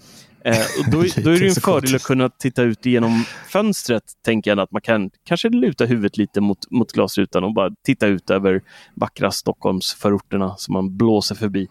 Eh, 0.44 0.56
och 0.56 0.90
då, 0.90 0.98
då 1.22 1.30
är 1.30 1.40
det 1.40 1.48
en 1.48 1.54
fördel 1.54 1.94
att 1.94 2.02
kunna 2.02 2.28
titta 2.28 2.62
ut 2.62 2.86
genom 2.86 3.24
fönstret, 3.48 4.04
tänker 4.24 4.50
jag, 4.50 4.60
att 4.60 4.72
man 4.72 4.82
kan 4.82 5.10
kanske 5.24 5.48
luta 5.48 5.84
huvudet 5.84 6.16
lite 6.16 6.40
mot, 6.40 6.70
mot 6.70 6.92
glasrutan 6.92 7.44
och 7.44 7.54
bara 7.54 7.70
titta 7.84 8.06
ut 8.06 8.30
över 8.30 8.62
vackra 8.94 9.30
Stockholmsförorterna 9.30 10.54
som 10.56 10.72
man 10.72 10.96
blåser 10.96 11.34
förbi. 11.34 11.68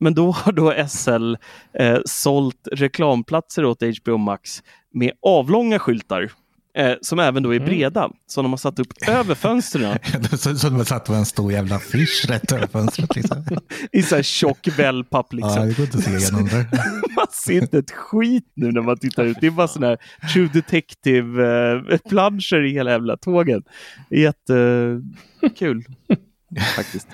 Men 0.00 0.14
då 0.14 0.30
har 0.30 0.52
då 0.52 0.88
SL 0.88 1.34
eh, 1.72 1.98
sålt 2.04 2.68
reklamplatser 2.72 3.64
åt 3.64 3.82
HBO 3.82 4.16
Max 4.16 4.62
med 4.94 5.12
avlånga 5.22 5.78
skyltar 5.78 6.30
Eh, 6.74 6.94
som 7.00 7.18
även 7.18 7.42
då 7.42 7.54
är 7.54 7.56
mm. 7.56 7.68
breda, 7.68 8.04
mm. 8.04 8.16
som 8.26 8.44
de 8.44 8.52
har 8.52 8.56
satt 8.56 8.78
upp 8.78 8.92
över 9.08 9.34
fönstren. 9.34 9.98
så, 10.30 10.56
så 10.56 10.68
de 10.68 10.76
har 10.76 10.84
satt 10.84 11.04
på 11.04 11.12
en 11.12 11.26
stor 11.26 11.52
jävla 11.52 11.76
affisch 11.76 12.26
rätt 12.28 12.52
över 12.52 12.66
fönstret. 12.66 13.16
Liksom. 13.16 13.44
I 13.92 14.02
så 14.02 14.16
här 14.16 14.22
tjock 14.22 14.68
wellpapp 14.78 15.32
liksom. 15.32 15.54
Ja, 15.56 15.64
det 15.64 15.76
går 15.76 15.84
inte 15.84 15.98
att 15.98 16.04
se 16.04 16.10
igenom 16.10 16.48
det. 16.48 16.66
man 17.16 17.26
ser 17.30 17.62
inte 17.62 17.78
ett 17.78 17.90
skit 17.90 18.52
nu 18.54 18.72
när 18.72 18.80
man 18.80 18.98
tittar 18.98 19.24
ut. 19.24 19.36
Det 19.40 19.46
är 19.46 19.50
bara 19.50 19.68
sådana 19.68 19.86
här 19.86 19.98
True 20.32 20.48
Detective-planscher 20.52 22.60
eh, 22.60 22.70
i 22.70 22.72
hela 22.72 22.90
jävla 22.90 23.16
tågen. 23.16 23.62
Jättekul. 24.10 25.84
faktiskt. 26.76 27.08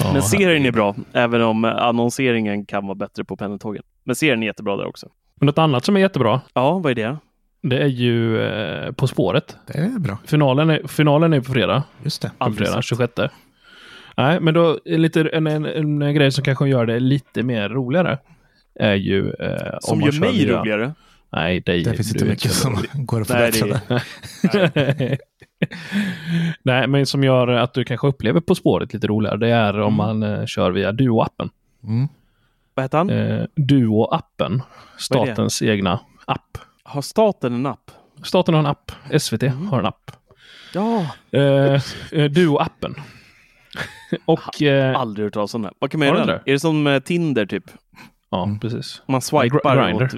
Ja, 0.00 0.12
Men 0.12 0.22
serien 0.22 0.66
är 0.66 0.72
bra, 0.72 0.96
även 1.12 1.42
om 1.42 1.64
annonseringen 1.64 2.66
kan 2.66 2.86
vara 2.86 2.94
bättre 2.94 3.24
på 3.24 3.36
pendeltågen. 3.36 3.82
Men 4.04 4.16
serien 4.16 4.42
är 4.42 4.46
jättebra 4.46 4.76
där 4.76 4.86
också. 4.86 5.08
Men 5.34 5.46
något 5.46 5.58
annat 5.58 5.84
som 5.84 5.96
är 5.96 6.00
jättebra. 6.00 6.40
Ja, 6.54 6.78
vad 6.78 6.90
är 6.90 6.94
det? 6.94 7.16
Det 7.68 7.78
är 7.78 7.86
ju 7.86 8.42
eh, 8.42 8.92
På 8.92 9.06
spåret. 9.06 9.56
Det 9.66 9.78
är 9.78 9.98
bra. 9.98 10.18
Finalen 10.26 10.70
är, 10.70 10.86
finalen 10.88 11.32
är 11.32 11.40
på 11.40 11.52
fredag. 11.52 11.82
Just 12.02 12.22
det. 12.22 12.30
På 12.38 12.52
fredag, 12.52 12.82
26. 12.82 13.12
Nej, 14.16 14.40
men 14.40 14.54
då 14.54 14.78
lite 14.84 15.20
en, 15.20 15.46
en, 15.46 15.66
en, 16.02 16.14
grej 16.14 16.32
som 16.32 16.44
kanske 16.44 16.68
gör 16.68 16.86
det 16.86 17.00
lite 17.00 17.42
mer 17.42 17.68
roligare. 17.68 18.18
Är 18.74 18.94
ju... 18.94 19.30
Eh, 19.30 19.76
som 19.80 20.00
gör 20.00 20.20
mig 20.20 20.32
via... 20.32 20.60
roligare? 20.60 20.94
Nej, 21.32 21.62
det, 21.66 21.82
det 21.82 21.94
finns 21.94 22.14
inte 22.14 22.24
mycket 22.24 22.52
som 22.52 22.84
går 22.94 23.20
att 23.20 23.26
förbättra. 23.26 23.80
Nej, 24.74 25.18
Nej, 26.62 26.86
men 26.86 27.06
som 27.06 27.24
gör 27.24 27.48
att 27.48 27.74
du 27.74 27.84
kanske 27.84 28.06
upplever 28.06 28.40
På 28.40 28.54
spåret 28.54 28.92
lite 28.92 29.06
roligare. 29.06 29.36
Det 29.36 29.48
är 29.48 29.80
om 29.80 29.94
mm. 29.94 29.96
man 29.96 30.22
eh, 30.22 30.46
kör 30.46 30.70
via 30.70 30.92
Duo-appen. 30.92 31.50
Mm. 31.84 32.08
Vad 32.74 32.84
heter 32.84 32.98
han? 32.98 33.10
Eh, 33.10 33.44
Duo-appen. 33.56 34.60
Statens 34.98 35.62
egna 35.62 36.00
app. 36.24 36.58
Har 36.88 37.02
staten 37.02 37.54
en 37.54 37.66
app? 37.66 37.90
Staten 38.22 38.54
har 38.54 38.60
en 38.60 38.66
app. 38.66 38.92
SVT 39.18 39.42
mm. 39.42 39.66
har 39.66 39.78
en 39.78 39.86
app. 39.86 40.10
Ja. 40.74 41.06
Eh, 41.30 41.42
eh 41.42 41.80
Duo-appen. 42.12 42.94
Och... 44.24 44.62
Eh, 44.62 45.00
aldrig 45.00 45.26
hört 45.26 45.34
talas 45.34 45.54
om 45.54 45.62
det. 45.62 45.72
Vad 45.78 45.90
kan 45.90 46.00
man 46.00 46.08
göra? 46.08 46.34
Är 46.34 46.52
det 46.52 46.60
som 46.60 46.86
eh, 46.86 47.00
Tinder 47.00 47.46
typ? 47.46 47.64
Ja, 48.30 48.44
mm. 48.44 48.58
precis. 48.58 49.02
Man 49.06 49.22
swipar 49.22 49.92
Gr 49.92 50.04
åt 50.04 50.14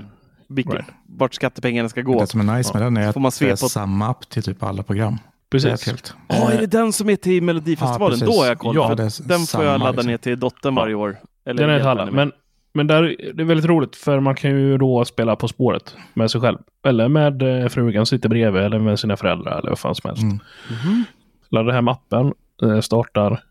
vilket, 0.49 0.85
vart 1.07 1.35
skattepengarna 1.35 1.89
ska 1.89 2.03
gå. 2.03 2.21
Det 2.21 2.27
som 2.27 2.49
är 2.49 2.57
nice 2.57 2.73
med 2.73 2.83
den 2.83 2.97
är 2.97 3.09
att 3.09 3.17
man 3.17 3.33
det 3.39 3.51
är 3.51 3.57
samma 3.57 4.09
app 4.09 4.29
till 4.29 4.43
typ 4.43 4.63
alla 4.63 4.83
program. 4.83 5.19
Precis. 5.51 6.05
Ja, 6.29 6.37
oh, 6.37 6.55
är 6.55 6.59
det 6.59 6.67
den 6.67 6.93
som 6.93 7.11
är 7.11 7.17
till 7.17 7.43
Melodifestivalen? 7.43 8.19
Ja, 8.19 8.27
Då 8.27 8.33
har 8.33 8.47
jag 8.47 8.59
koll. 8.59 8.77
Ja, 8.77 8.95
den 9.25 9.41
får 9.41 9.65
jag 9.65 9.79
ladda 9.79 9.91
liksom. 9.91 10.11
ner 10.11 10.17
till 10.17 10.41
dottern 10.41 10.75
varje 10.75 10.95
år. 10.95 11.17
Eller 11.47 11.67
den 11.67 11.75
är 11.75 11.79
till 11.79 11.89
alla. 11.89 12.11
Men 12.11 12.33
men 12.73 12.87
där, 12.87 13.17
det 13.35 13.43
är 13.43 13.47
väldigt 13.47 13.67
roligt 13.67 13.97
för 13.97 14.21
man 14.21 14.35
kan 14.35 14.51
ju 14.51 14.79
då 14.79 15.05
spela 15.05 15.37
På 15.37 15.49
spåret 15.49 15.97
med 16.15 16.31
sig 16.31 16.41
själv. 16.41 16.59
Eller 16.85 17.09
med 17.09 17.43
eh, 17.43 17.69
frugan 17.69 18.07
sitter 18.07 18.29
bredvid 18.29 18.63
eller 18.63 18.79
med 18.79 18.99
sina 18.99 19.17
föräldrar 19.17 19.59
eller 19.59 19.69
vad 19.69 19.79
fan 19.79 19.95
som 19.95 20.09
helst. 20.09 20.23
Mm. 20.23 20.41
Mm. 20.87 21.05
Laddar 21.49 21.73
hem 21.73 21.89
appen, 21.89 22.33
eh, 22.63 22.81
startar 22.81 23.43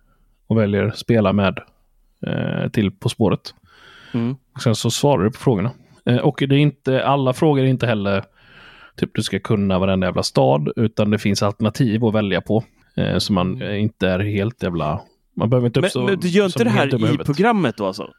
och 0.47 0.57
väljer 0.57 0.91
spela 0.91 1.33
med 1.33 1.59
eh, 2.27 2.69
till 2.69 2.91
På 2.91 3.09
spåret. 3.09 3.53
Mm. 4.11 4.35
Och 4.55 4.61
sen 4.61 4.75
så 4.75 4.91
svarar 4.91 5.23
du 5.23 5.31
på 5.31 5.39
frågorna. 5.39 5.71
Eh, 6.05 6.17
och 6.17 6.43
det 6.47 6.55
är 6.55 6.59
inte, 6.59 7.05
alla 7.05 7.33
frågor 7.33 7.63
är 7.63 7.67
inte 7.67 7.87
heller 7.87 8.23
typ 8.95 9.09
du 9.13 9.21
ska 9.21 9.39
kunna 9.39 9.79
varenda 9.79 10.07
jävla 10.07 10.23
stad, 10.23 10.71
utan 10.75 11.11
det 11.11 11.17
finns 11.17 11.43
alternativ 11.43 12.05
att 12.05 12.13
välja 12.13 12.41
på. 12.41 12.63
Eh, 12.95 13.17
så 13.17 13.33
man 13.33 13.61
eh, 13.61 13.81
inte 13.81 14.07
är 14.07 14.19
helt 14.19 14.63
jävla... 14.63 15.01
Man 15.35 15.49
behöver 15.49 15.67
inte 15.67 15.79
uppstå... 15.79 15.99
Men, 15.99 16.09
men 16.09 16.19
du 16.19 16.27
gör 16.27 16.45
inte 16.45 16.63
det 16.63 16.69
här 16.69 17.13
i 17.13 17.17
programmet 17.17 17.77
då 17.77 17.85
alltså? 17.85 18.09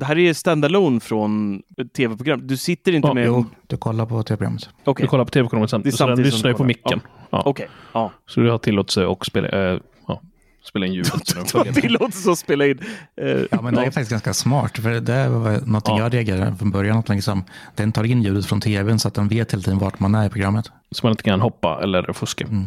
Det 0.00 0.06
här 0.06 0.18
är 0.18 0.32
standalone 0.32 1.00
från 1.00 1.62
tv-program. 1.96 2.46
Du 2.46 2.56
sitter 2.56 2.92
inte 2.92 3.08
ja, 3.08 3.14
med... 3.14 3.26
Jo, 3.26 3.44
du 3.66 3.76
kollar 3.76 4.06
på 4.06 4.22
tv-programmet. 4.22 4.68
Okay. 4.84 5.04
Du 5.04 5.08
kollar 5.08 5.24
på 5.24 5.30
tv-programmet 5.30 5.70
samtidigt. 5.70 5.98
Så 5.98 6.06
den 6.06 6.22
lyssnar 6.22 6.50
ju 6.50 6.56
på 6.56 6.64
micken. 6.64 7.00
Ja. 7.04 7.20
Ja. 7.30 7.42
Okay. 7.46 7.66
ja. 7.92 8.12
Så 8.26 8.40
du 8.40 8.50
har 8.50 8.58
tillåtelse 8.58 9.06
att 9.06 9.26
spela, 9.26 9.48
äh, 9.48 9.80
ja, 10.08 10.20
spela 10.64 10.86
in 10.86 10.92
ljudet. 10.92 11.12
du 11.52 11.58
har 11.58 11.64
tillåtelse 11.64 12.30
att 12.30 12.38
spela 12.38 12.66
in. 12.66 12.78
Äh, 13.16 13.28
ja, 13.50 13.62
men 13.62 13.74
det 13.74 13.80
är 13.80 13.84
faktiskt 13.84 14.10
ganska 14.10 14.34
smart. 14.34 14.78
För 14.78 15.00
det 15.00 15.28
var 15.28 15.66
något 15.66 15.88
ja. 15.88 15.98
jag 15.98 16.14
reagerade 16.14 16.56
från 16.56 16.70
början. 16.70 16.98
Att 16.98 17.08
liksom, 17.08 17.44
den 17.76 17.92
tar 17.92 18.04
in 18.04 18.22
ljudet 18.22 18.46
från 18.46 18.60
tvn 18.60 18.98
så 18.98 19.08
att 19.08 19.14
den 19.14 19.28
vet 19.28 19.52
hela 19.52 19.62
tiden 19.62 19.78
vart 19.78 20.00
man 20.00 20.14
är 20.14 20.26
i 20.26 20.30
programmet. 20.30 20.70
Så 20.90 21.06
man 21.06 21.10
inte 21.10 21.22
kan 21.22 21.40
hoppa 21.40 21.80
eller 21.82 22.12
fuska. 22.12 22.44
Mm. 22.44 22.66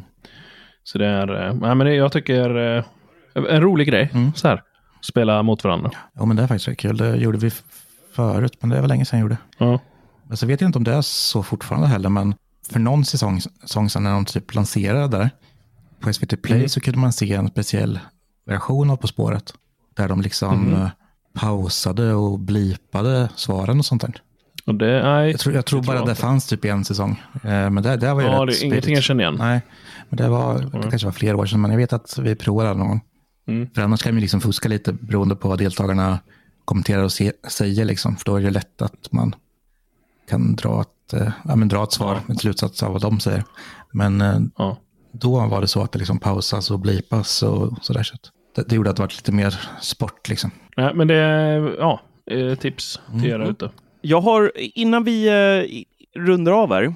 Så 0.83 0.97
det 0.97 1.07
är, 1.07 1.47
äh, 1.47 1.75
men 1.75 1.95
jag 1.95 2.11
tycker, 2.11 2.77
äh, 2.77 2.83
en 3.35 3.61
rolig 3.61 3.87
grej. 3.87 4.09
Mm. 4.13 4.33
Så 4.33 4.47
här 4.47 4.61
spela 5.03 5.43
mot 5.43 5.63
varandra. 5.63 5.91
Ja, 6.13 6.25
men 6.25 6.37
det 6.37 6.43
är 6.43 6.47
faktiskt 6.47 6.79
kul. 6.79 6.97
Det 6.97 7.15
gjorde 7.15 7.37
vi 7.37 7.51
förut, 8.15 8.57
men 8.59 8.69
det 8.69 8.81
var 8.81 8.87
länge 8.87 9.05
sedan 9.05 9.19
jag 9.19 9.23
gjorde. 9.23 9.37
Ja. 9.57 9.79
Men 10.27 10.37
så 10.37 10.45
vet 10.45 10.61
jag 10.61 10.67
inte 10.67 10.77
om 10.77 10.83
det 10.83 10.93
är 10.93 11.01
så 11.01 11.43
fortfarande 11.43 11.87
heller, 11.87 12.09
men 12.09 12.35
för 12.71 12.79
någon 12.79 13.05
säsong, 13.05 13.41
säsong 13.41 13.89
sedan 13.89 14.03
när 14.03 14.13
de 14.13 14.25
typ 14.25 14.55
lanserade 14.55 15.17
där 15.17 15.29
på 15.99 16.13
SVT 16.13 16.41
Play 16.41 16.57
mm. 16.57 16.69
så 16.69 16.79
kunde 16.79 16.99
man 16.99 17.13
se 17.13 17.33
en 17.33 17.49
speciell 17.49 17.99
version 18.45 18.89
av 18.89 18.95
På 18.95 19.07
spåret. 19.07 19.53
Där 19.95 20.07
de 20.07 20.21
liksom 20.21 20.73
mm. 20.73 20.89
pausade 21.33 22.13
och 22.13 22.39
blipade 22.39 23.29
svaren 23.35 23.79
och 23.79 23.85
sånt 23.85 24.01
där. 24.01 24.21
Och 24.65 24.75
det, 24.75 25.03
nej, 25.03 25.31
jag 25.31 25.39
tror, 25.39 25.55
jag 25.55 25.65
tror 25.65 25.83
bara 25.83 26.05
det 26.05 26.15
fanns 26.15 26.47
typ 26.47 26.65
en 26.65 26.85
säsong. 26.85 27.21
Eh, 27.33 27.69
men 27.69 27.75
det, 27.83 27.97
det 27.97 28.13
var 28.13 28.21
ju 28.21 28.27
ja, 28.27 28.45
rätt 28.45 28.47
det 28.47 28.65
är 28.65 28.65
ingenting 28.65 28.95
jag 28.95 29.03
känner 29.03 29.23
igen. 29.23 29.35
Nej, 29.39 29.61
men 30.09 30.17
det 30.17 30.29
var, 30.29 30.55
mm. 30.55 30.69
det 30.71 30.89
kanske 30.89 31.05
var 31.05 31.11
flera 31.11 31.37
år 31.37 31.45
sedan, 31.45 31.61
men 31.61 31.71
jag 31.71 31.77
vet 31.77 31.93
att 31.93 32.17
vi 32.17 32.35
provade 32.35 32.73
någon 32.73 32.87
gång. 32.87 33.01
Mm. 33.45 33.69
För 33.75 33.81
annars 33.81 34.01
kan 34.01 34.13
man 34.13 34.21
liksom 34.21 34.41
fuska 34.41 34.69
lite 34.69 34.93
beroende 34.93 35.35
på 35.35 35.47
vad 35.47 35.57
deltagarna 35.57 36.19
kommenterar 36.65 37.03
och 37.03 37.11
se, 37.11 37.31
säger. 37.47 37.85
Liksom. 37.85 38.15
För 38.15 38.25
då 38.25 38.35
är 38.35 38.41
det 38.41 38.51
lätt 38.51 38.81
att 38.81 39.11
man 39.11 39.35
kan 40.29 40.55
dra 40.55 40.81
ett, 40.81 41.13
äh, 41.13 41.31
ja, 41.45 41.55
men 41.55 41.67
dra 41.67 41.83
ett 41.83 41.91
svar, 41.91 42.13
ja. 42.15 42.21
en 42.27 42.37
slutsats 42.37 42.83
av 42.83 42.91
vad 42.91 43.01
de 43.01 43.19
säger. 43.19 43.43
Men 43.91 44.21
äh, 44.21 44.39
ja. 44.57 44.77
då 45.11 45.47
var 45.47 45.61
det 45.61 45.67
så 45.67 45.81
att 45.81 45.91
det 45.91 45.99
liksom 45.99 46.19
pausas 46.19 46.71
och 46.71 46.79
blipas 46.79 47.43
och 47.43 47.77
sådär. 47.81 48.03
Så 48.03 48.15
det, 48.55 48.69
det 48.69 48.75
gjorde 48.75 48.89
att 48.89 48.95
det 48.95 49.01
var 49.01 49.09
lite 49.09 49.31
mer 49.31 49.59
sport. 49.81 50.29
Liksom. 50.29 50.51
Ja, 50.75 50.93
men 50.93 51.07
det 51.07 51.15
är 51.15 51.75
ja, 51.79 52.01
tips 52.59 52.99
till 53.21 53.29
er 53.29 53.35
mm. 53.35 53.49
ute. 53.49 53.69
Jag 54.01 54.21
har, 54.21 54.51
innan 54.55 55.03
vi 55.03 55.27
eh, 55.27 56.21
rundar 56.21 56.51
av 56.51 56.73
här, 56.73 56.93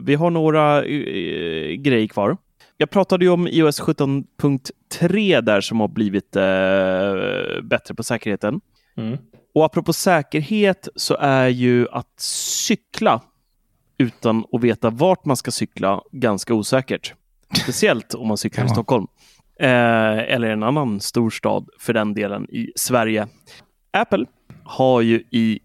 vi 0.00 0.14
har 0.14 0.30
några 0.30 0.84
eh, 0.84 1.74
grejer 1.74 2.06
kvar 2.06 2.36
jag 2.80 2.90
pratade 2.90 3.24
ju 3.24 3.30
om 3.30 3.48
iOS 3.48 3.80
17.3 3.80 5.40
där 5.40 5.60
som 5.60 5.80
har 5.80 5.88
blivit 5.88 6.36
eh, 6.36 7.62
bättre 7.62 7.94
på 7.94 8.02
säkerheten. 8.02 8.60
Mm. 8.96 9.18
Och 9.54 9.64
apropå 9.64 9.92
säkerhet 9.92 10.88
så 10.96 11.16
är 11.20 11.48
ju 11.48 11.88
att 11.92 12.20
cykla 12.20 13.22
utan 13.98 14.44
att 14.52 14.62
veta 14.62 14.90
vart 14.90 15.24
man 15.24 15.36
ska 15.36 15.50
cykla 15.50 16.02
ganska 16.12 16.54
osäkert. 16.54 17.14
Speciellt 17.62 18.14
om 18.14 18.28
man 18.28 18.36
cyklar 18.36 18.64
i 18.64 18.68
Stockholm. 18.68 19.06
Eh, 19.60 20.18
eller 20.18 20.50
en 20.50 20.62
annan 20.62 21.00
storstad 21.00 21.68
för 21.78 21.92
den 21.92 22.14
delen 22.14 22.50
i 22.50 22.72
Sverige. 22.76 23.28
Apple 23.90 24.26
har 24.64 25.00
ju 25.00 25.16
i 25.30 25.60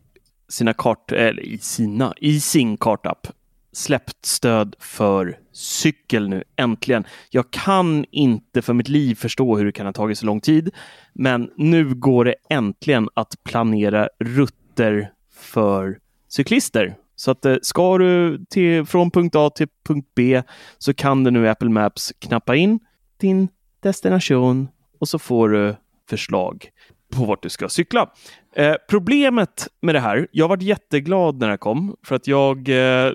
sina 0.49 0.73
kart, 0.73 1.11
eller 1.11 1.41
i 1.41 1.57
sina, 1.57 2.13
i 2.17 2.39
sin 2.39 2.77
kartapp 2.77 3.27
släppt 3.73 4.25
stöd 4.25 4.75
för 4.79 5.37
cykel 5.51 6.29
nu, 6.29 6.43
äntligen. 6.55 7.03
Jag 7.29 7.51
kan 7.51 8.05
inte 8.11 8.61
för 8.61 8.73
mitt 8.73 8.89
liv 8.89 9.15
förstå 9.15 9.57
hur 9.57 9.65
det 9.65 9.71
kan 9.71 9.85
ha 9.85 9.93
tagit 9.93 10.17
så 10.17 10.25
lång 10.25 10.41
tid, 10.41 10.71
men 11.13 11.49
nu 11.57 11.95
går 11.95 12.25
det 12.25 12.35
äntligen 12.49 13.09
att 13.13 13.43
planera 13.43 14.09
rutter 14.19 15.11
för 15.33 15.99
cyklister. 16.27 16.95
Så 17.15 17.31
att 17.31 17.45
eh, 17.45 17.55
ska 17.61 17.97
du 17.97 18.45
till, 18.49 18.85
från 18.85 19.11
punkt 19.11 19.35
A 19.35 19.49
till 19.49 19.67
punkt 19.87 20.07
B 20.15 20.43
så 20.77 20.93
kan 20.93 21.23
du 21.23 21.31
nu 21.31 21.49
Apple 21.49 21.69
Maps 21.69 22.13
knappa 22.19 22.55
in 22.55 22.79
din 23.17 23.47
destination 23.83 24.67
och 24.99 25.07
så 25.07 25.19
får 25.19 25.49
du 25.49 25.75
förslag 26.09 26.69
på 27.13 27.25
vart 27.25 27.43
du 27.43 27.49
ska 27.49 27.69
cykla. 27.69 28.09
Eh, 28.55 28.75
problemet 28.89 29.67
med 29.81 29.95
det 29.95 29.99
här, 29.99 30.27
jag 30.31 30.47
var 30.47 30.57
jätteglad 30.57 31.39
när 31.39 31.49
det 31.49 31.57
kom 31.57 31.95
för 32.05 32.15
att 32.15 32.27
jag 32.27 32.69
eh, 32.69 33.11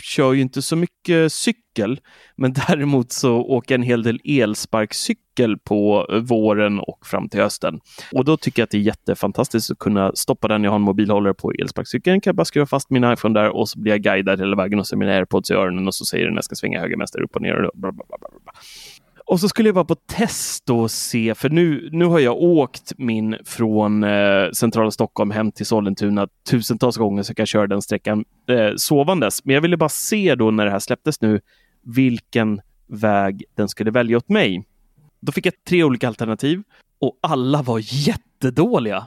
kör 0.00 0.32
ju 0.32 0.40
inte 0.40 0.62
så 0.62 0.76
mycket 0.76 1.32
cykel, 1.32 2.00
men 2.36 2.52
däremot 2.68 3.12
så 3.12 3.36
åker 3.36 3.74
en 3.74 3.82
hel 3.82 4.02
del 4.02 4.20
elsparkcykel 4.24 5.58
på 5.58 6.06
eh, 6.12 6.18
våren 6.18 6.80
och 6.80 7.06
fram 7.06 7.28
till 7.28 7.40
hösten. 7.40 7.80
Och 8.12 8.24
då 8.24 8.36
tycker 8.36 8.62
jag 8.62 8.64
att 8.64 8.70
det 8.70 8.78
är 8.78 8.82
jättefantastiskt 8.82 9.70
att 9.70 9.78
kunna 9.78 10.12
stoppa 10.14 10.48
den. 10.48 10.64
Jag 10.64 10.70
har 10.70 10.76
en 10.76 10.82
mobilhållare 10.82 11.34
på 11.34 11.52
elsparkcykeln, 11.52 12.20
kan 12.20 12.30
jag 12.30 12.36
bara 12.36 12.44
skruva 12.44 12.66
fast 12.66 12.90
min 12.90 13.12
iPhone 13.12 13.40
där 13.40 13.48
och 13.48 13.68
så 13.68 13.78
blir 13.78 13.92
jag 13.92 14.02
guidad 14.02 14.40
hela 14.40 14.56
vägen 14.56 14.78
och 14.78 14.86
så 14.86 14.96
mina 14.96 15.12
airpods 15.12 15.50
i 15.50 15.54
öronen 15.54 15.86
och 15.86 15.94
så 15.94 16.04
säger 16.04 16.24
den 16.24 16.32
att 16.32 16.36
jag 16.36 16.44
ska 16.44 16.54
svänga 16.54 16.80
höger, 16.80 16.98
vänster, 16.98 17.22
upp 17.22 17.36
och 17.36 17.42
ner. 17.42 17.54
Och, 17.54 17.70
bla 17.74 17.92
bla 17.92 18.04
bla 18.08 18.18
och 19.32 19.40
så 19.40 19.48
skulle 19.48 19.68
jag 19.68 19.74
bara 19.74 19.84
på 19.84 19.94
test 19.94 20.70
och 20.70 20.90
se, 20.90 21.34
för 21.34 21.50
nu, 21.50 21.88
nu 21.92 22.04
har 22.04 22.18
jag 22.18 22.36
åkt 22.36 22.92
min 22.98 23.36
från 23.44 24.04
eh, 24.04 24.50
centrala 24.54 24.90
Stockholm 24.90 25.30
hem 25.30 25.52
till 25.52 25.66
Sollentuna 25.66 26.28
tusentals 26.50 26.96
gånger 26.96 27.22
så 27.22 27.30
jag 27.30 27.36
kan 27.36 27.46
köra 27.46 27.66
den 27.66 27.82
sträckan 27.82 28.24
eh, 28.48 28.70
sovandes. 28.76 29.44
Men 29.44 29.54
jag 29.54 29.62
ville 29.62 29.76
bara 29.76 29.88
se 29.88 30.34
då 30.34 30.50
när 30.50 30.64
det 30.64 30.70
här 30.70 30.78
släpptes 30.78 31.20
nu 31.20 31.40
vilken 31.82 32.60
väg 32.86 33.44
den 33.54 33.68
skulle 33.68 33.90
välja 33.90 34.16
åt 34.16 34.28
mig. 34.28 34.64
Då 35.20 35.32
fick 35.32 35.46
jag 35.46 35.54
tre 35.68 35.84
olika 35.84 36.08
alternativ 36.08 36.62
och 37.00 37.18
alla 37.22 37.62
var 37.62 37.80
jättedåliga. 37.82 39.06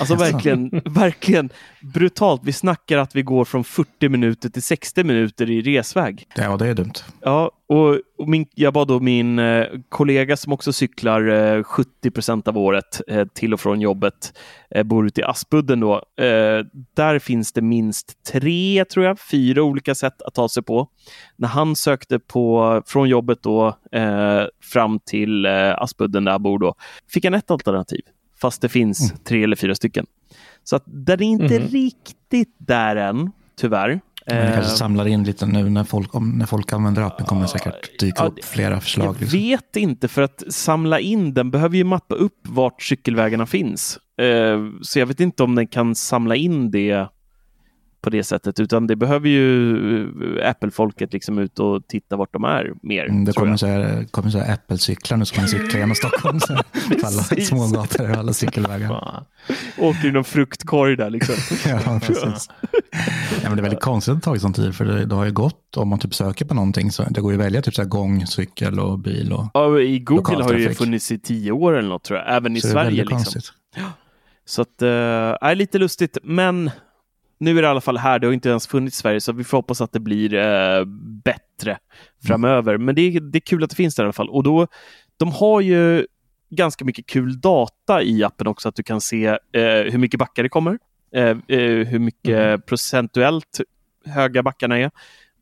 Alltså 0.00 0.14
verkligen, 0.14 0.70
verkligen 0.84 1.50
brutalt. 1.80 2.40
Vi 2.44 2.52
snackar 2.52 2.98
att 2.98 3.16
vi 3.16 3.22
går 3.22 3.44
från 3.44 3.64
40 3.64 4.08
minuter 4.08 4.48
till 4.48 4.62
60 4.62 5.04
minuter 5.04 5.50
i 5.50 5.62
resväg. 5.62 6.26
Ja, 6.36 6.56
det 6.56 6.68
är 6.68 6.74
dumt. 6.74 6.92
Ja, 7.20 7.50
och, 7.66 7.98
och 8.18 8.28
min, 8.28 8.46
jag 8.54 8.72
bad 8.74 8.88
då 8.88 9.00
min 9.00 9.38
eh, 9.38 9.66
kollega 9.88 10.36
som 10.36 10.52
också 10.52 10.72
cyklar 10.72 11.28
eh, 11.28 11.62
70 11.62 12.10
procent 12.10 12.48
av 12.48 12.58
året 12.58 13.00
eh, 13.08 13.26
till 13.34 13.54
och 13.54 13.60
från 13.60 13.80
jobbet, 13.80 14.38
eh, 14.70 14.82
bor 14.82 15.06
ute 15.06 15.20
i 15.20 15.24
Aspudden 15.24 15.80
då. 15.80 15.94
Eh, 15.94 16.64
där 16.94 17.18
finns 17.18 17.52
det 17.52 17.62
minst 17.62 18.24
tre, 18.32 18.84
tror 18.84 19.06
jag, 19.06 19.20
fyra 19.20 19.62
olika 19.62 19.94
sätt 19.94 20.22
att 20.22 20.34
ta 20.34 20.48
sig 20.48 20.62
på. 20.62 20.88
När 21.36 21.48
han 21.48 21.76
sökte 21.76 22.18
på, 22.18 22.82
från 22.86 23.08
jobbet 23.08 23.42
då 23.42 23.66
eh, 23.92 24.42
fram 24.72 24.98
till 25.06 25.46
Aspudden 25.76 26.24
där 26.24 26.32
han 26.32 26.42
bor 26.42 26.58
då, 26.58 26.74
fick 27.12 27.24
han 27.24 27.34
ett 27.34 27.50
alternativ 27.50 28.00
fast 28.42 28.62
det 28.62 28.68
finns 28.68 29.10
mm. 29.10 29.22
tre 29.24 29.44
eller 29.44 29.56
fyra 29.56 29.74
stycken. 29.74 30.06
Så 30.64 30.76
att 30.76 30.84
den 30.86 31.22
är 31.22 31.26
inte 31.26 31.56
mm. 31.56 31.68
riktigt 31.68 32.54
där 32.58 32.96
än, 32.96 33.30
tyvärr. 33.60 34.00
Men 34.26 34.36
det 34.36 34.52
kanske 34.52 34.72
eh, 34.72 34.76
samlar 34.76 35.06
in 35.06 35.24
lite 35.24 35.46
nu 35.46 35.70
när 35.70 35.84
folk, 35.84 36.14
om, 36.14 36.30
när 36.30 36.46
folk 36.46 36.72
använder 36.72 37.02
appen 37.02 37.26
kommer 37.26 37.42
det 37.42 37.48
säkert 37.48 38.00
dyka 38.00 38.22
ja, 38.22 38.28
upp 38.28 38.44
flera 38.44 38.80
förslag. 38.80 39.06
Jag 39.06 39.20
liksom. 39.20 39.38
vet 39.38 39.76
inte, 39.76 40.08
för 40.08 40.22
att 40.22 40.42
samla 40.48 41.00
in 41.00 41.34
den 41.34 41.50
behöver 41.50 41.76
ju 41.76 41.84
mappa 41.84 42.14
upp 42.14 42.38
vart 42.42 42.82
cykelvägarna 42.82 43.46
finns. 43.46 43.98
Uh, 44.22 44.70
så 44.82 44.98
jag 44.98 45.06
vet 45.06 45.20
inte 45.20 45.42
om 45.42 45.54
den 45.54 45.66
kan 45.66 45.94
samla 45.94 46.36
in 46.36 46.70
det 46.70 47.08
på 48.02 48.10
det 48.10 48.24
sättet, 48.24 48.60
utan 48.60 48.86
det 48.86 48.96
behöver 48.96 49.28
ju 49.28 50.38
eh, 50.38 50.50
Apple-folket 50.50 51.12
liksom 51.12 51.38
ut 51.38 51.58
och 51.58 51.86
titta 51.86 52.16
vart 52.16 52.32
de 52.32 52.44
är 52.44 52.72
mer. 52.82 53.04
Mm, 53.04 53.24
det 53.24 53.32
kommer 53.32 53.56
så, 53.56 53.66
här, 53.66 54.04
kommer 54.10 54.30
så 54.30 54.38
här 54.38 54.54
Apple-cyklar 54.54 55.16
nu 55.16 55.24
som 55.24 55.36
kan 55.36 55.48
cykla 55.48 55.78
genom 55.78 55.94
Stockholm 55.94 56.40
på 57.00 57.06
alla 57.06 57.22
smågator 57.22 58.10
och 58.10 58.16
alla 58.16 58.32
cykelvägar. 58.32 59.24
Åker 59.78 60.08
i 60.08 60.12
någon 60.12 60.24
fruktkorg 60.24 60.96
där 60.96 61.10
liksom. 61.10 61.34
ja, 61.70 62.00
precis. 62.02 62.48
ja, 63.42 63.48
men 63.48 63.56
det 63.56 63.60
är 63.60 63.62
väldigt 63.62 63.80
konstigt 63.80 64.12
att 64.12 64.20
det 64.20 64.24
tagit 64.24 64.42
sån 64.42 64.52
tid, 64.52 64.74
för 64.74 64.84
det, 64.84 65.04
det, 65.04 65.14
har 65.14 65.24
ju 65.24 65.32
gått, 65.32 65.76
om 65.76 65.88
man 65.88 65.98
typ 65.98 66.14
söker 66.14 66.44
på 66.44 66.54
någonting, 66.54 66.90
så 66.90 67.02
det 67.02 67.20
går 67.20 67.32
ju 67.32 67.38
att 67.38 67.44
välja 67.44 67.62
typ 67.62 67.74
så 67.74 67.82
här 67.82 67.88
gång, 67.88 68.26
cykel 68.26 68.80
och 68.80 68.98
bil. 68.98 69.32
Och 69.32 69.46
ja, 69.54 69.80
I 69.80 69.98
Google 69.98 70.44
har 70.44 70.54
ju 70.54 70.74
funnits 70.74 71.12
i 71.12 71.18
tio 71.18 71.52
år 71.52 71.72
eller 71.72 71.88
något 71.88 72.04
tror 72.04 72.18
jag, 72.18 72.36
även 72.36 72.56
i 72.56 72.60
så 72.60 72.68
Sverige. 72.68 72.90
Det 72.90 72.94
är 72.94 72.96
liksom. 72.96 73.16
konstigt. 73.16 73.52
Så 74.44 74.62
att, 74.62 74.82
äh, 74.82 74.88
är 75.48 75.54
lite 75.54 75.78
lustigt, 75.78 76.18
men 76.22 76.70
nu 77.42 77.58
är 77.58 77.62
det 77.62 77.66
i 77.66 77.70
alla 77.70 77.80
fall 77.80 77.98
här, 77.98 78.18
det 78.18 78.26
har 78.26 78.34
inte 78.34 78.48
ens 78.48 78.66
funnits 78.66 78.96
i 78.96 79.00
Sverige, 79.00 79.20
så 79.20 79.32
vi 79.32 79.44
får 79.44 79.58
hoppas 79.58 79.80
att 79.80 79.92
det 79.92 80.00
blir 80.00 80.34
eh, 80.34 80.84
bättre 81.24 81.78
framöver. 82.26 82.78
Men 82.78 82.94
det 82.94 83.02
är, 83.02 83.20
det 83.20 83.38
är 83.38 83.40
kul 83.40 83.64
att 83.64 83.70
det 83.70 83.76
finns 83.76 83.94
där 83.94 84.02
i 84.02 84.06
alla 84.06 84.12
fall. 84.12 84.28
Och 84.28 84.42
då, 84.42 84.66
de 85.16 85.32
har 85.32 85.60
ju 85.60 86.06
ganska 86.50 86.84
mycket 86.84 87.06
kul 87.06 87.40
data 87.40 88.02
i 88.02 88.24
appen 88.24 88.46
också, 88.46 88.68
att 88.68 88.74
du 88.74 88.82
kan 88.82 89.00
se 89.00 89.26
eh, 89.26 89.38
hur 89.62 89.98
mycket 89.98 90.20
backar 90.20 90.42
det 90.42 90.48
kommer, 90.48 90.78
eh, 91.14 91.28
eh 91.28 91.86
hur 91.86 91.98
mycket 91.98 92.38
mm. 92.38 92.62
procentuellt 92.62 93.60
höga 94.06 94.42
backarna 94.42 94.78
är 94.78 94.90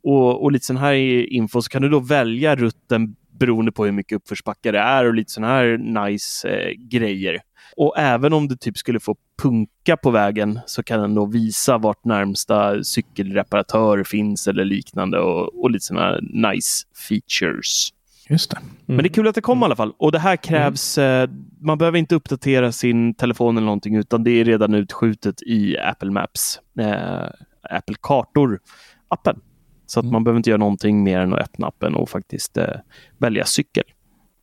och, 0.03 0.43
och 0.43 0.53
lite 0.53 0.67
sån 0.67 0.77
här 0.77 0.95
info, 1.33 1.63
så 1.63 1.71
kan 1.71 1.83
du 1.83 1.89
då 1.89 1.99
välja 1.99 2.57
rutten 2.57 3.17
beroende 3.31 3.73
på 3.73 3.85
hur 3.85 3.93
mycket 3.93 4.17
uppförsbackar 4.17 4.73
det 4.73 4.79
är 4.79 5.05
och 5.05 5.15
lite 5.15 5.33
såna 5.33 5.47
här 5.47 5.79
nice 5.79 6.49
eh, 6.49 6.73
grejer. 6.73 7.39
Och 7.77 7.99
även 7.99 8.33
om 8.33 8.49
du 8.49 8.57
typ 8.57 8.79
skulle 8.79 9.01
få 9.01 9.17
punka 9.43 9.97
på 9.97 10.11
vägen 10.11 10.61
så 10.67 10.83
kan 10.83 11.01
den 11.01 11.15
då 11.15 11.27
visa 11.27 11.79
vart 11.79 12.05
närmsta 12.05 12.85
cykelreparatör 12.85 14.05
finns 14.05 14.49
eller 14.49 14.65
liknande 14.65 15.19
och, 15.19 15.63
och 15.63 15.71
lite 15.71 15.85
sådana 15.85 16.19
nice 16.21 16.87
features. 17.09 17.93
Just 18.29 18.51
det. 18.51 18.57
Mm. 18.57 18.71
Men 18.87 18.97
det 18.97 19.07
är 19.07 19.13
kul 19.13 19.29
att 19.29 19.35
det 19.35 19.41
kom 19.41 19.63
i 19.63 19.65
alla 19.65 19.77
fall. 19.77 19.93
Och 19.99 20.13
det 20.13 20.19
här 20.19 20.37
krävs, 20.37 20.99
mm. 20.99 21.31
eh, 21.31 21.37
man 21.61 21.79
behöver 21.79 21.99
inte 21.99 22.15
uppdatera 22.15 22.73
sin 22.73 23.15
telefon 23.15 23.57
eller 23.57 23.65
någonting 23.65 23.97
utan 23.97 24.25
det 24.25 24.31
är 24.31 24.45
redan 24.45 24.75
utskjutet 24.75 25.43
i 25.43 25.79
Apple 25.79 26.11
Maps, 26.11 26.61
eh, 26.79 27.29
Apple 27.71 27.97
Kartor-appen. 28.01 29.41
Så 29.87 30.01
att 30.01 30.05
mm. 30.05 30.13
man 30.13 30.25
behöver 30.25 30.37
inte 30.37 30.51
göra 30.51 30.59
någonting 30.59 31.03
mer 31.03 31.21
än 31.21 31.33
att 31.33 31.41
öppna 31.41 31.67
appen 31.67 31.95
och 31.95 32.11
faktiskt 32.11 32.57
eh, 32.57 32.75
välja 33.19 33.45
cykel. 33.45 33.85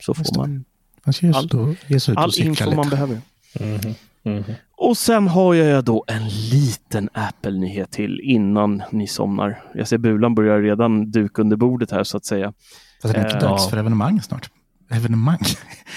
Så 0.03 0.13
får 0.13 0.37
man 0.37 0.65
man 1.07 1.13
ska 1.13 1.27
just 1.27 1.53
all, 1.53 1.75
ge 1.87 1.99
sig 1.99 2.11
ut 2.11 2.17
all 2.17 2.31
info 2.37 2.65
lite. 2.65 2.75
man 2.75 2.89
behöver. 2.89 3.21
Mm 3.59 3.77
-hmm. 3.77 3.95
Mm 4.23 4.43
-hmm. 4.43 4.55
Och 4.77 4.97
sen 4.97 5.27
har 5.27 5.53
jag 5.53 5.83
då 5.83 6.05
en 6.07 6.27
liten 6.27 7.09
Apple-nyhet 7.13 7.91
till 7.91 8.19
innan 8.23 8.83
ni 8.91 9.07
somnar. 9.07 9.63
Jag 9.73 9.87
ser 9.87 9.97
Bulan 9.97 10.35
börjar 10.35 10.61
redan 10.61 11.11
duka 11.11 11.41
under 11.41 11.57
bordet 11.57 11.91
här 11.91 12.03
så 12.03 12.17
att 12.17 12.25
säga. 12.25 12.53
Fast 13.01 13.13
det 13.13 13.19
är 13.19 13.25
inte 13.25 13.45
eh, 13.45 13.51
dags 13.51 13.69
för 13.69 13.77
evenemang 13.77 14.21
snart. 14.21 14.49
Evenemang? 14.89 15.39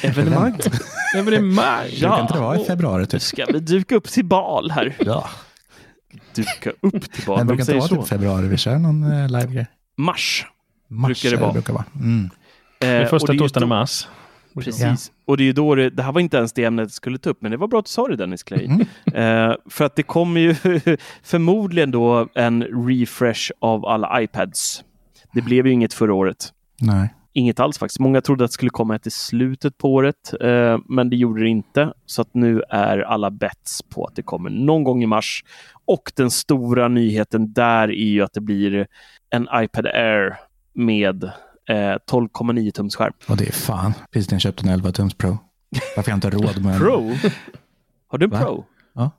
Evenemang? 0.03 0.59
evenemang? 1.17 1.87
Ja. 1.91 2.09
Brukar 2.09 2.21
inte 2.21 2.35
det 2.35 2.41
vara 2.41 2.61
i 2.61 2.65
februari? 2.65 3.07
Typ? 3.07 3.23
Ska 3.23 3.47
vi 3.47 3.61
duka 3.61 3.97
upp 3.97 4.09
till 4.09 4.25
bal 4.25 4.71
här? 4.71 4.97
Ja. 4.99 5.29
Duka 6.35 6.71
upp 6.81 7.13
till 7.13 7.25
bal? 7.27 7.39
Men 7.39 7.47
brukar 7.47 7.63
inte 7.63 7.75
vara 7.75 8.03
typ 8.03 8.09
februari 8.09 8.49
vi 8.49 8.57
kör 8.57 8.79
någon 8.79 9.05
uh, 9.05 9.29
live-grej? 9.29 9.67
Mars, 9.97 10.47
mars 10.89 11.23
brukar 11.23 11.37
det 11.37 11.43
vara. 11.43 11.53
Brukar 11.53 11.73
vara. 11.73 11.85
Mm. 11.95 12.25
Eh, 12.25 12.31
det 12.79 12.87
är 12.87 13.07
första 13.07 13.35
torsdagen 13.35 13.67
i 13.67 13.69
mars. 13.69 14.09
Precis. 14.55 15.13
Ja. 15.15 15.23
Och 15.25 15.37
det 15.37 15.43
är 15.43 15.47
ju 15.47 15.53
då 15.53 15.75
det, 15.75 15.91
det 15.91 16.03
här 16.03 16.13
var 16.13 16.21
inte 16.21 16.37
ens 16.37 16.53
det 16.53 16.65
ämnet 16.65 16.83
jag 16.83 16.91
skulle 16.91 17.19
ta 17.19 17.31
upp, 17.31 17.43
men 17.43 17.51
det 17.51 17.57
var 17.57 17.69
bra 17.69 17.79
att 17.79 17.85
du 17.85 17.91
sa 17.91 18.09
det 18.09 18.17
Dennis 18.17 18.43
Clay. 18.43 18.65
Mm. 18.65 18.81
Uh, 19.51 19.57
för 19.67 19.85
att 19.85 19.97
det 19.97 20.03
kommer 20.03 20.41
ju 20.41 20.55
förmodligen 21.23 21.91
då 21.91 22.29
en 22.35 22.63
refresh 22.63 23.51
av 23.59 23.87
alla 23.87 24.23
iPads. 24.23 24.85
Det 25.33 25.43
blev 25.43 25.67
ju 25.67 25.73
inget 25.73 25.95
förra 25.95 26.15
året. 26.15 26.53
Nej. 26.81 27.15
Inget 27.33 27.61
alls 27.61 27.79
faktiskt. 27.79 28.01
Många 28.01 28.21
trodde 28.21 28.45
att 28.45 28.51
det 28.51 28.55
skulle 28.55 28.71
komma 28.71 28.97
ett 28.97 29.07
i 29.07 29.11
slutet 29.11 29.79
på 29.79 29.95
året, 29.95 30.35
uh, 30.45 30.79
men 30.89 31.11
det 31.11 31.17
gjorde 31.17 31.43
det 31.43 31.49
inte. 31.49 31.93
Så 32.07 32.23
att 32.23 32.35
nu 32.35 32.63
är 32.71 32.99
alla 32.99 33.31
bets 33.31 33.83
på 33.83 34.05
att 34.05 34.17
det 34.17 34.23
kommer 34.23 34.51
någon 34.51 34.85
gång 34.85 35.03
i 35.03 35.07
mars. 35.07 35.45
Och 35.85 36.13
den 36.17 36.31
stora 36.31 36.89
nyheten 36.89 37.53
där 37.53 37.89
är 37.89 38.11
ju 38.11 38.23
att 38.23 38.33
det 38.33 38.41
blir 38.41 38.87
en 39.31 39.49
iPad 39.55 39.87
Air 39.87 40.37
med 40.75 41.31
12,9 41.69 42.67
eh, 42.67 42.71
tums 42.71 42.97
skärm. 42.97 43.13
Och 43.29 43.37
det 43.37 43.49
är 43.49 43.53
fan. 43.53 43.95
Precis 44.11 44.31
när 44.31 44.37
jag 44.37 44.43
köpte 44.43 44.67
en 44.67 44.73
11 44.73 44.93
tums 44.93 45.15
Pro. 45.15 45.39
Varför 45.97 46.11
jag 46.11 46.17
inte 46.17 46.31
råd 46.31 46.65
med 46.65 46.75
en... 46.75 46.81
Pro? 46.81 47.17
Har 48.09 48.19
du 48.19 48.25
en 48.25 48.31
Va? 48.31 48.41
Pro? 48.41 48.65
Ja. 48.95 49.11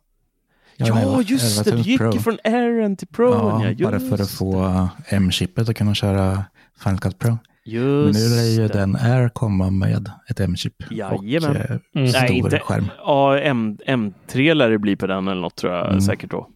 Ja, 0.77 1.21
just 1.21 1.65
det. 1.65 1.71
Du 1.71 1.77
gick 1.77 1.97
Pro. 1.99 2.11
från 2.11 2.37
Airen 2.43 2.97
till 2.97 3.07
Pro. 3.07 3.31
Ja, 3.33 3.71
ja 3.77 3.89
bara 3.89 3.99
för 3.99 4.21
att 4.21 4.31
få 4.31 4.89
M-chippet 5.07 5.69
och 5.69 5.75
kunna 5.75 5.95
köra 5.95 6.43
Final 6.83 6.99
Cut 6.99 7.19
Pro. 7.19 7.37
Just 7.63 8.19
Men 8.19 8.29
nu 8.29 8.35
lär 8.35 8.43
ju 8.43 8.67
det. 8.67 8.73
den 8.73 8.95
Air 8.95 9.29
komma 9.29 9.69
med 9.69 10.11
ett 10.29 10.39
M-chip 10.39 10.73
Jajamän. 10.91 11.49
och 11.49 11.55
eh, 11.55 11.77
mm. 11.95 12.07
stor 12.07 12.21
Nej, 12.21 12.37
inte, 12.37 12.59
skärm. 12.59 12.87
Ja, 12.97 13.39
M, 13.39 13.77
M3 13.87 14.53
lär 14.53 14.69
det 14.69 14.77
bli 14.77 14.95
på 14.95 15.07
den 15.07 15.27
eller 15.27 15.41
något 15.41 15.55
tror 15.55 15.73
jag 15.73 15.87
mm. 15.87 16.01
säkert 16.01 16.31
då. 16.31 16.47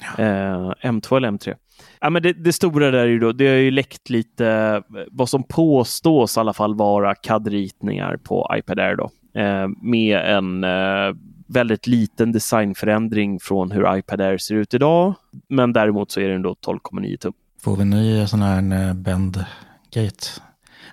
Ja. 0.00 0.24
Eh, 0.24 0.90
M2 0.90 1.16
eller 1.16 1.30
M3. 1.30 1.54
Ja, 2.00 2.10
men 2.10 2.22
det, 2.22 2.32
det, 2.32 2.52
stora 2.52 2.90
där 2.90 2.98
är 2.98 3.06
ju 3.06 3.18
då, 3.18 3.32
det 3.32 3.48
har 3.48 3.54
ju 3.54 3.70
läckt 3.70 4.10
lite 4.10 4.82
vad 5.10 5.28
som 5.28 5.42
påstås 5.42 6.36
i 6.36 6.40
alla 6.40 6.52
fall 6.52 6.74
vara 6.74 7.14
CAD-ritningar 7.14 8.16
på 8.16 8.50
iPad 8.58 8.78
Air 8.78 8.96
då. 8.96 9.10
Eh, 9.40 9.68
med 9.82 10.18
en 10.18 10.64
eh, 10.64 11.16
väldigt 11.46 11.86
liten 11.86 12.32
designförändring 12.32 13.40
från 13.40 13.70
hur 13.70 13.96
iPad 13.98 14.20
Air 14.20 14.38
ser 14.38 14.54
ut 14.54 14.74
idag. 14.74 15.14
Men 15.48 15.72
däremot 15.72 16.10
så 16.10 16.20
är 16.20 16.28
den 16.28 16.42
då 16.42 16.52
12,9 16.66 17.16
tum. 17.16 17.32
Får 17.62 17.76
vi 17.76 17.82
en 17.82 17.90
ny 17.90 18.26
sån 18.26 18.42
här 18.42 18.88
eh, 18.88 18.94
bend 18.94 19.44
gate? 19.94 20.26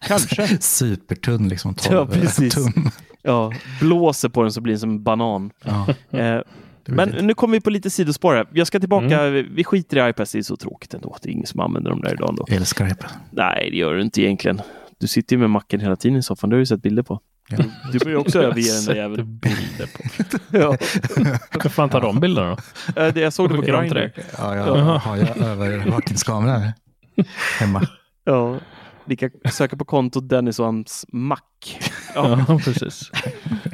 Kanske. 0.08 0.48
Supertunn, 0.62 1.50
liksom 1.50 1.76
12 1.76 1.96
ja, 1.96 2.06
precis. 2.06 2.54
tum. 2.54 2.90
Ja, 3.22 3.52
blåser 3.80 4.30
på 4.30 4.42
den 4.42 4.52
så 4.52 4.62
blir 4.62 4.74
den 4.74 4.80
som 4.80 4.90
en 4.90 5.04
banan. 5.04 5.52
Ja. 5.64 5.88
Eh, 6.20 6.42
men 6.86 7.10
nu 7.10 7.34
kommer 7.34 7.58
vi 7.58 7.62
på 7.62 7.70
lite 7.70 7.90
sidospår 7.90 8.36
här. 8.36 8.48
Jag 8.54 8.68
ska 8.68 8.80
tillbaka, 8.80 9.22
mm. 9.22 9.56
vi 9.56 9.64
skiter 9.64 10.08
i 10.08 10.10
iPads, 10.10 10.32
det 10.32 10.38
är 10.38 10.42
så 10.42 10.58
tråkigt 10.58 10.94
ändå. 10.94 11.18
Det 11.22 11.30
är 11.30 11.34
ingen 11.34 11.48
som 11.48 11.60
använder 11.60 11.92
dem 11.92 12.02
där 12.02 12.14
idag 12.14 12.30
ändå. 12.30 12.46
Jag 12.48 12.58
älskar 12.58 12.88
iPad. 12.88 13.10
Nej, 13.32 13.70
det 13.72 13.78
gör 13.78 13.94
du 13.94 14.02
inte 14.02 14.22
egentligen. 14.22 14.62
Du 15.00 15.08
sitter 15.08 15.36
ju 15.36 15.40
med 15.40 15.50
macken 15.50 15.80
hela 15.80 15.96
tiden 15.96 16.18
i 16.18 16.24
soffan, 16.24 16.50
det 16.50 16.56
har 16.56 16.60
du 16.60 16.66
sett 16.66 16.82
bilder 16.82 17.04
på. 17.04 17.20
Ja. 17.50 17.58
Du 17.92 18.00
börjar 18.00 18.18
också 18.18 18.40
överge 18.44 18.74
den 18.76 18.86
där 18.86 18.96
jäveln. 18.96 19.38
bilder 19.38 19.90
på. 19.94 20.04
ja. 20.58 20.78
Hur 21.64 21.70
fan 21.70 21.90
tar 21.90 22.02
de 22.02 22.20
bilderna 22.20 22.58
då? 22.96 23.20
Jag 23.20 23.34
såg 23.34 23.50
det 23.50 23.56
på 23.56 23.62
Grindr. 23.62 24.12
Ja, 24.38 24.56
jag 24.56 24.76
har 24.76 25.18
jag 25.18 25.38
övervakningskamera 25.38 26.74
hemma. 27.60 27.88
Ja, 28.24 28.60
ni 29.06 29.16
kan 29.16 29.30
söka 29.52 29.78
på 29.78 29.86
kontot 29.86 30.30
Dennis 30.30 30.60
och 30.60 30.66
hans 30.66 31.06
mack. 31.12 31.80
Ja, 32.16 32.46
ja 32.48 32.60
precis. 32.64 33.12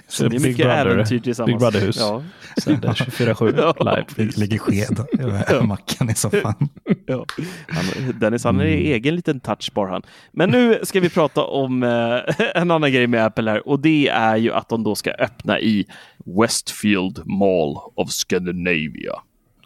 Så 0.08 0.28
det 0.28 0.36
är 0.36 0.40
mycket 0.40 0.66
äventyr 0.66 1.20
tillsammans. 1.20 1.52
Big 1.52 1.60
Brother-hus. 1.60 1.98
Ja. 2.00 2.24
Sänder 2.64 2.90
24-7 2.90 4.16
live. 4.18 4.32
Ligger 4.38 4.58
sked 4.58 5.06
över 5.20 5.62
mackan 5.62 6.10
i 6.10 6.16
soffan. 6.16 6.70
ja. 7.06 7.26
Han, 7.68 8.20
Dennis 8.20 8.44
han 8.44 8.60
är 8.60 8.66
mm. 8.66 8.80
egen 8.80 9.16
liten 9.16 9.40
touchbar 9.40 9.88
han. 9.88 10.02
Men 10.32 10.50
nu 10.50 10.80
ska 10.84 11.00
vi 11.00 11.10
prata 11.10 11.44
om 11.44 11.84
eh, 11.84 12.46
en 12.56 12.72
annan 12.72 12.92
grej 12.92 13.08
med 13.08 13.26
Apple 13.26 13.52
här 13.52 13.68
och 13.68 13.80
det 13.80 14.08
är 14.08 14.38
ju 14.38 14.54
att 14.54 14.70
de 14.70 14.84
då 14.84 14.96
ska 14.96 15.12
öppna 15.12 15.60
i 15.60 15.86
Westfield 16.26 17.22
Mall 17.26 17.78
of 17.96 18.12
Scandinavia. 18.12 19.14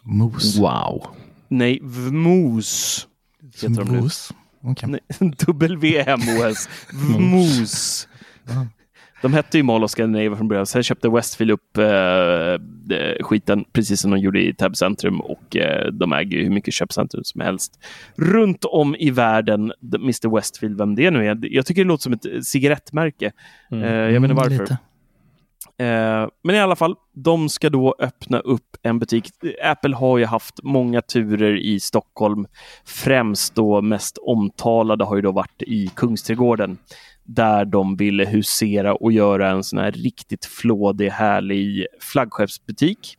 Mos. 0.02 0.58
Wow. 0.58 1.06
Nej, 1.48 1.80
VMOS. 1.82 3.06
VMOS? 3.60 4.32
Okay. 4.64 4.98
WMOS. 5.46 6.68
VMOS. 6.92 8.08
De 9.22 9.32
hette 9.32 9.56
ju 9.56 9.62
Mall 9.62 9.84
of 9.84 9.90
Scandinavia 9.90 10.36
från 10.36 10.48
början. 10.48 10.66
Sen 10.66 10.82
köpte 10.82 11.08
Westfield 11.08 11.50
upp 11.50 11.78
eh, 11.78 11.86
eh, 12.98 13.16
skiten, 13.20 13.64
precis 13.72 14.00
som 14.00 14.10
de 14.10 14.20
gjorde 14.20 14.42
i 14.42 14.54
Täby 14.54 14.74
centrum. 14.74 15.20
Och 15.20 15.56
eh, 15.56 15.92
de 15.92 16.12
äger 16.12 16.38
ju 16.38 16.42
hur 16.42 16.50
mycket 16.50 16.74
köpcentrum 16.74 17.24
som 17.24 17.40
helst 17.40 17.84
runt 18.16 18.64
om 18.64 18.96
i 18.96 19.10
världen. 19.10 19.72
Mr 19.94 20.34
Westfield, 20.34 20.78
vem 20.78 20.94
det 20.94 21.10
nu 21.10 21.26
är. 21.26 21.38
Jag 21.42 21.66
tycker 21.66 21.84
det 21.84 21.88
låter 21.88 22.02
som 22.02 22.12
ett 22.12 22.46
cigarettmärke. 22.46 23.32
Mm. 23.70 23.84
Eh, 23.84 23.90
jag 23.90 24.20
vet 24.20 24.30
inte 24.30 24.42
mm, 24.42 24.58
varför. 24.58 24.72
Eh, 24.72 24.76
Eh, 25.84 26.28
men 26.42 26.56
i 26.56 26.60
alla 26.60 26.76
fall, 26.76 26.94
de 27.14 27.48
ska 27.48 27.70
då 27.70 27.94
öppna 27.98 28.38
upp 28.38 28.76
en 28.82 28.98
butik. 28.98 29.30
Apple 29.62 29.96
har 29.96 30.18
ju 30.18 30.24
haft 30.24 30.62
många 30.62 31.02
turer 31.02 31.56
i 31.56 31.80
Stockholm. 31.80 32.46
Främst 32.84 33.54
då 33.54 33.82
mest 33.82 34.18
omtalade 34.18 35.04
har 35.04 35.16
ju 35.16 35.22
då 35.22 35.32
varit 35.32 35.62
i 35.62 35.90
Kungsträdgården 35.94 36.78
där 37.24 37.64
de 37.64 37.96
ville 37.96 38.24
husera 38.24 38.94
och 38.94 39.12
göra 39.12 39.50
en 39.50 39.64
sån 39.64 39.78
här 39.78 39.92
riktigt 39.92 40.44
flådig, 40.44 41.10
härlig 41.10 41.86
flaggskeppsbutik. 42.00 43.16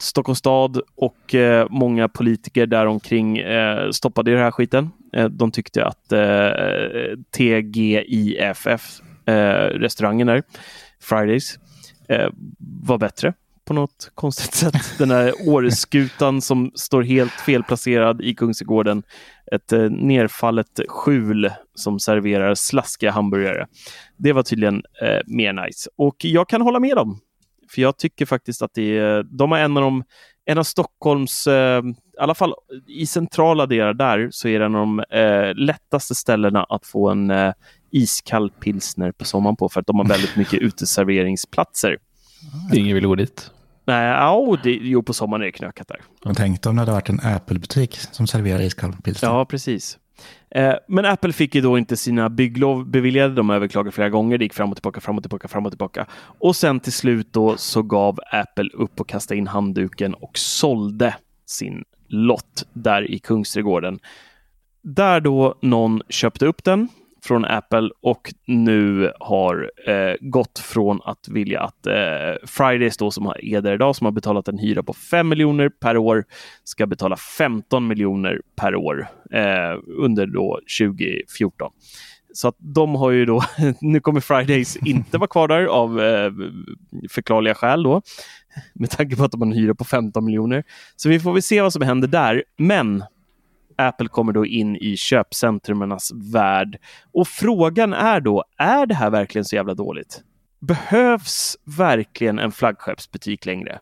Stockholms 0.00 0.38
stad 0.38 0.80
och 0.96 1.34
eh, 1.34 1.66
många 1.70 2.08
politiker 2.08 2.66
däromkring 2.66 3.38
eh, 3.38 3.90
stoppade 3.90 4.30
den 4.30 4.40
här 4.40 4.50
skiten. 4.50 4.90
Eh, 5.16 5.24
de 5.24 5.50
tyckte 5.50 5.84
att 5.84 6.12
eh, 6.12 6.50
TGIFF, 7.36 9.00
eh, 9.26 9.78
restaurangen 9.78 10.26
där, 10.26 10.42
Fridays, 11.00 11.58
eh, 12.08 12.28
var 12.84 12.98
bättre 12.98 13.34
på 13.64 13.74
något 13.74 14.10
konstigt 14.14 14.54
sätt. 14.54 14.74
Den 14.98 15.10
här 15.10 15.32
Åreskutan 15.48 16.40
som 16.40 16.72
står 16.74 17.02
helt 17.02 17.32
felplacerad 17.32 18.20
i 18.20 18.34
Kungsträdgården. 18.34 19.02
Ett 19.52 19.72
eh, 19.72 19.90
nerfallet 19.90 20.80
skjul 20.88 21.50
som 21.74 21.98
serverar 22.00 22.54
slaskiga 22.54 23.10
hamburgare. 23.10 23.66
Det 24.16 24.32
var 24.32 24.42
tydligen 24.42 24.82
eh, 25.02 25.20
mer 25.26 25.52
nice. 25.52 25.90
Och 25.96 26.16
jag 26.18 26.48
kan 26.48 26.62
hålla 26.62 26.80
med 26.80 26.96
dem. 26.96 27.20
För 27.74 27.82
jag 27.82 27.98
tycker 27.98 28.26
faktiskt 28.26 28.62
att 28.62 28.74
det 28.74 28.98
är, 28.98 29.22
de 29.22 29.52
har 29.52 29.58
en 29.58 29.76
av 29.76 29.82
de 29.82 30.04
en 30.46 30.58
av 30.58 30.62
Stockholms, 30.62 31.46
eh, 31.46 31.82
i 31.84 32.18
alla 32.18 32.34
fall 32.34 32.54
i 32.86 33.06
centrala 33.06 33.66
delar 33.66 33.94
där, 33.94 34.28
så 34.30 34.48
är 34.48 34.58
det 34.58 34.64
en 34.64 34.74
av 34.74 34.80
de 34.80 35.00
eh, 35.00 35.54
lättaste 35.54 36.14
ställena 36.14 36.64
att 36.64 36.86
få 36.86 37.08
en 37.08 37.30
eh, 37.30 37.52
iskall 37.94 38.50
pilsner 38.50 39.12
på 39.12 39.24
sommaren 39.24 39.56
på 39.56 39.68
för 39.68 39.80
att 39.80 39.86
de 39.86 39.96
har 39.96 40.06
väldigt 40.06 40.36
mycket 40.36 40.54
uteserveringsplatser. 40.62 41.96
Det 42.70 42.76
är 42.76 42.80
ingen 42.80 42.94
vill 42.94 43.06
gå 43.06 43.14
dit. 43.14 43.50
Nej, 43.86 44.06
ja, 44.06 44.56
det, 44.62 44.70
jo, 44.70 45.02
på 45.02 45.12
sommaren 45.12 45.42
är 45.42 45.46
det 45.46 45.52
knökat 45.52 45.88
där. 45.88 46.00
Jag 46.24 46.36
tänkte 46.36 46.68
om 46.68 46.76
det 46.76 46.82
hade 46.82 46.92
varit 46.92 47.08
en 47.08 47.20
Apple-butik 47.20 47.98
som 48.12 48.26
serverar 48.26 48.60
iskall 48.60 48.92
pilsner. 48.92 49.28
Ja, 49.28 49.44
precis. 49.44 49.98
Eh, 50.50 50.74
men 50.88 51.04
Apple 51.04 51.32
fick 51.32 51.54
ju 51.54 51.60
då 51.60 51.78
inte 51.78 51.96
sina 51.96 52.30
bygglov 52.30 52.86
beviljade. 52.86 53.34
De 53.34 53.50
överklagade 53.50 53.92
flera 53.92 54.10
gånger. 54.10 54.38
Det 54.38 54.44
gick 54.44 54.54
fram 54.54 54.70
och 54.70 54.76
tillbaka, 54.76 55.00
fram 55.00 55.16
och 55.16 55.22
tillbaka, 55.22 55.48
fram 55.48 55.66
och 55.66 55.72
tillbaka. 55.72 56.06
Och 56.38 56.56
sen 56.56 56.80
till 56.80 56.92
slut 56.92 57.32
då 57.32 57.56
så 57.56 57.82
gav 57.82 58.18
Apple 58.32 58.70
upp 58.74 59.00
och 59.00 59.08
kastade 59.08 59.38
in 59.38 59.46
handduken 59.46 60.14
och 60.14 60.38
sålde 60.38 61.16
sin 61.46 61.84
lott 62.08 62.66
där 62.72 63.10
i 63.10 63.18
Kungsträdgården. 63.18 63.98
Där 64.82 65.20
då 65.20 65.58
någon 65.62 66.02
köpte 66.08 66.46
upp 66.46 66.64
den 66.64 66.88
från 67.24 67.44
Apple 67.44 67.90
och 68.02 68.34
nu 68.46 69.12
har 69.20 69.70
eh, 69.86 70.14
gått 70.20 70.58
från 70.58 71.00
att 71.04 71.28
vilja 71.28 71.60
att 71.60 71.86
eh, 71.86 72.46
Fridays 72.46 72.96
då 72.96 73.10
som 73.10 73.26
är 73.26 73.60
där 73.60 73.74
idag 73.74 73.96
som 73.96 74.04
har 74.04 74.12
betalat 74.12 74.48
en 74.48 74.58
hyra 74.58 74.82
på 74.82 74.92
5 74.92 75.28
miljoner 75.28 75.68
per 75.68 75.96
år 75.96 76.24
ska 76.64 76.86
betala 76.86 77.16
15 77.16 77.86
miljoner 77.86 78.40
per 78.56 78.74
år 78.74 79.06
eh, 79.32 79.78
under 79.98 80.26
då 80.26 80.60
2014. 80.80 81.70
Så 82.34 82.48
att 82.48 82.56
de 82.58 82.94
har 82.94 83.10
ju 83.10 83.24
då, 83.24 83.42
nu 83.80 84.00
kommer 84.00 84.20
Fridays 84.20 84.76
inte 84.76 85.18
vara 85.18 85.28
kvar 85.28 85.48
där 85.48 85.64
av 85.64 86.00
eh, 86.00 86.32
förklarliga 87.10 87.54
skäl 87.54 87.82
då, 87.82 88.02
med 88.74 88.90
tanke 88.90 89.16
på 89.16 89.24
att 89.24 89.32
de 89.32 89.40
har 89.40 89.46
en 89.46 89.52
hyra 89.52 89.74
på 89.74 89.84
15 89.84 90.24
miljoner. 90.24 90.64
Så 90.96 91.08
vi 91.08 91.20
får 91.20 91.32
väl 91.32 91.42
se 91.42 91.60
vad 91.60 91.72
som 91.72 91.82
händer 91.82 92.08
där. 92.08 92.44
Men 92.58 93.04
Apple 93.76 94.08
kommer 94.08 94.32
då 94.32 94.46
in 94.46 94.76
i 94.76 94.96
köpcentrumernas 94.96 96.10
värld. 96.32 96.78
Och 97.12 97.28
frågan 97.28 97.92
är 97.92 98.20
då, 98.20 98.44
är 98.58 98.86
det 98.86 98.94
här 98.94 99.10
verkligen 99.10 99.44
så 99.44 99.56
jävla 99.56 99.74
dåligt? 99.74 100.22
Behövs 100.60 101.56
verkligen 101.64 102.38
en 102.38 102.52
flaggskeppsbutik 102.52 103.46
längre? 103.46 103.78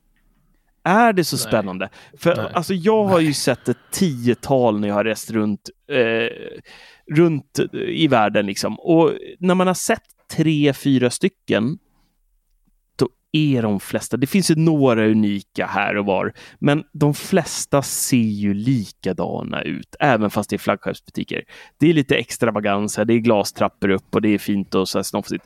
Är 0.85 1.13
det 1.13 1.25
så 1.25 1.37
Nej. 1.37 1.43
spännande? 1.43 1.89
För 2.19 2.37
Nej. 2.37 2.47
alltså, 2.55 2.75
jag 2.75 3.05
har 3.05 3.21
ju 3.21 3.33
sett 3.33 3.69
ett 3.69 3.79
tiotal 3.91 4.81
när 4.81 4.89
jag 4.89 4.95
har 4.95 5.05
rest 5.05 5.31
runt, 5.31 5.71
eh, 5.89 6.29
runt 7.17 7.59
i 7.73 8.09
världen. 8.09 8.47
Liksom. 8.47 8.81
Och 8.81 9.13
när 9.39 9.55
man 9.55 9.67
har 9.67 9.75
sett 9.75 10.03
tre, 10.37 10.73
fyra 10.73 11.11
stycken 11.11 11.79
är 13.33 13.63
de 13.63 13.81
flesta, 13.81 14.17
det 14.17 14.27
finns 14.27 14.51
ju 14.51 14.55
några 14.55 15.07
unika 15.07 15.67
här 15.67 15.97
och 15.97 16.07
var, 16.07 16.33
men 16.59 16.85
de 16.93 17.15
flesta 17.15 17.83
ser 17.83 18.17
ju 18.17 18.55
likadana 18.55 19.63
ut, 19.63 19.97
även 20.01 20.31
fast 20.31 20.51
det 20.51 20.57
är 20.57 20.59
flaggskeppsbutiker. 20.59 21.43
Det 21.79 21.91
är 21.91 21.95
lite 21.95 22.17
extravaganser, 22.17 23.05
det 23.05 23.15
är 23.15 23.19
glastrappor 23.19 23.89
upp 23.91 24.15
och 24.15 24.23
det 24.23 24.29
är 24.29 24.39
fint 24.39 24.75
och 24.75 24.89
så 24.89 24.99
här 24.99 25.03
snofsigt. 25.03 25.45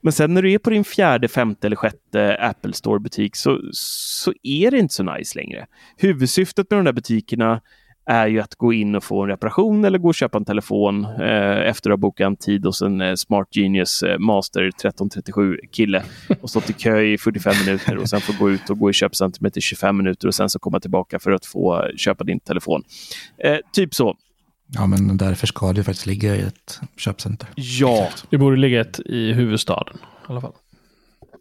Men 0.00 0.12
sen 0.12 0.34
när 0.34 0.42
du 0.42 0.52
är 0.52 0.58
på 0.58 0.70
din 0.70 0.84
fjärde, 0.84 1.28
femte 1.28 1.66
eller 1.66 1.76
sjätte 1.76 2.36
Apple 2.40 2.72
Store-butik 2.72 3.36
så, 3.36 3.60
så 3.72 4.32
är 4.42 4.70
det 4.70 4.78
inte 4.78 4.94
så 4.94 5.02
nice 5.02 5.38
längre. 5.38 5.66
Huvudsyftet 5.96 6.70
med 6.70 6.78
de 6.78 6.84
där 6.84 6.92
butikerna 6.92 7.60
är 8.06 8.26
ju 8.26 8.40
att 8.40 8.54
gå 8.54 8.72
in 8.72 8.94
och 8.94 9.04
få 9.04 9.22
en 9.22 9.28
reparation 9.28 9.84
eller 9.84 9.98
gå 9.98 10.08
och 10.08 10.14
köpa 10.14 10.38
en 10.38 10.44
telefon 10.44 11.04
eh, 11.04 11.68
efter 11.68 11.90
att 11.90 11.92
ha 11.92 11.96
bokat 11.96 12.26
en 12.26 12.36
tid 12.36 12.64
hos 12.64 12.82
en 12.82 13.00
eh, 13.00 13.14
Smart 13.14 13.48
Genius 13.56 14.02
eh, 14.02 14.18
Master 14.18 14.62
1337 14.62 15.58
kille 15.72 16.02
och 16.40 16.50
stått 16.50 16.70
i 16.70 16.72
kö 16.72 17.00
i 17.00 17.18
45 17.18 17.54
minuter 17.66 17.96
och 17.96 18.08
sen 18.08 18.20
få 18.20 18.32
gå 18.38 18.50
ut 18.50 18.70
och 18.70 18.78
gå 18.78 18.90
i 18.90 18.92
köpcentrumet 18.92 19.56
i 19.56 19.60
25 19.60 19.96
minuter 19.96 20.28
och 20.28 20.34
sen 20.34 20.50
så 20.50 20.58
komma 20.58 20.80
tillbaka 20.80 21.18
för 21.18 21.30
att 21.30 21.46
få 21.46 21.90
köpa 21.96 22.24
din 22.24 22.40
telefon. 22.40 22.82
Eh, 23.38 23.56
typ 23.72 23.94
så. 23.94 24.16
Ja, 24.66 24.86
men 24.86 25.16
därför 25.16 25.46
ska 25.46 25.72
det 25.72 25.84
faktiskt 25.84 26.06
ligga 26.06 26.36
i 26.36 26.40
ett 26.40 26.80
köpcenter. 26.96 27.48
Ja. 27.54 28.08
Det 28.30 28.38
borde 28.38 28.56
ligga 28.56 28.80
ett 28.80 29.00
i 29.00 29.32
huvudstaden 29.32 29.96
i 29.96 30.32
alla 30.32 30.40
fall. 30.40 30.52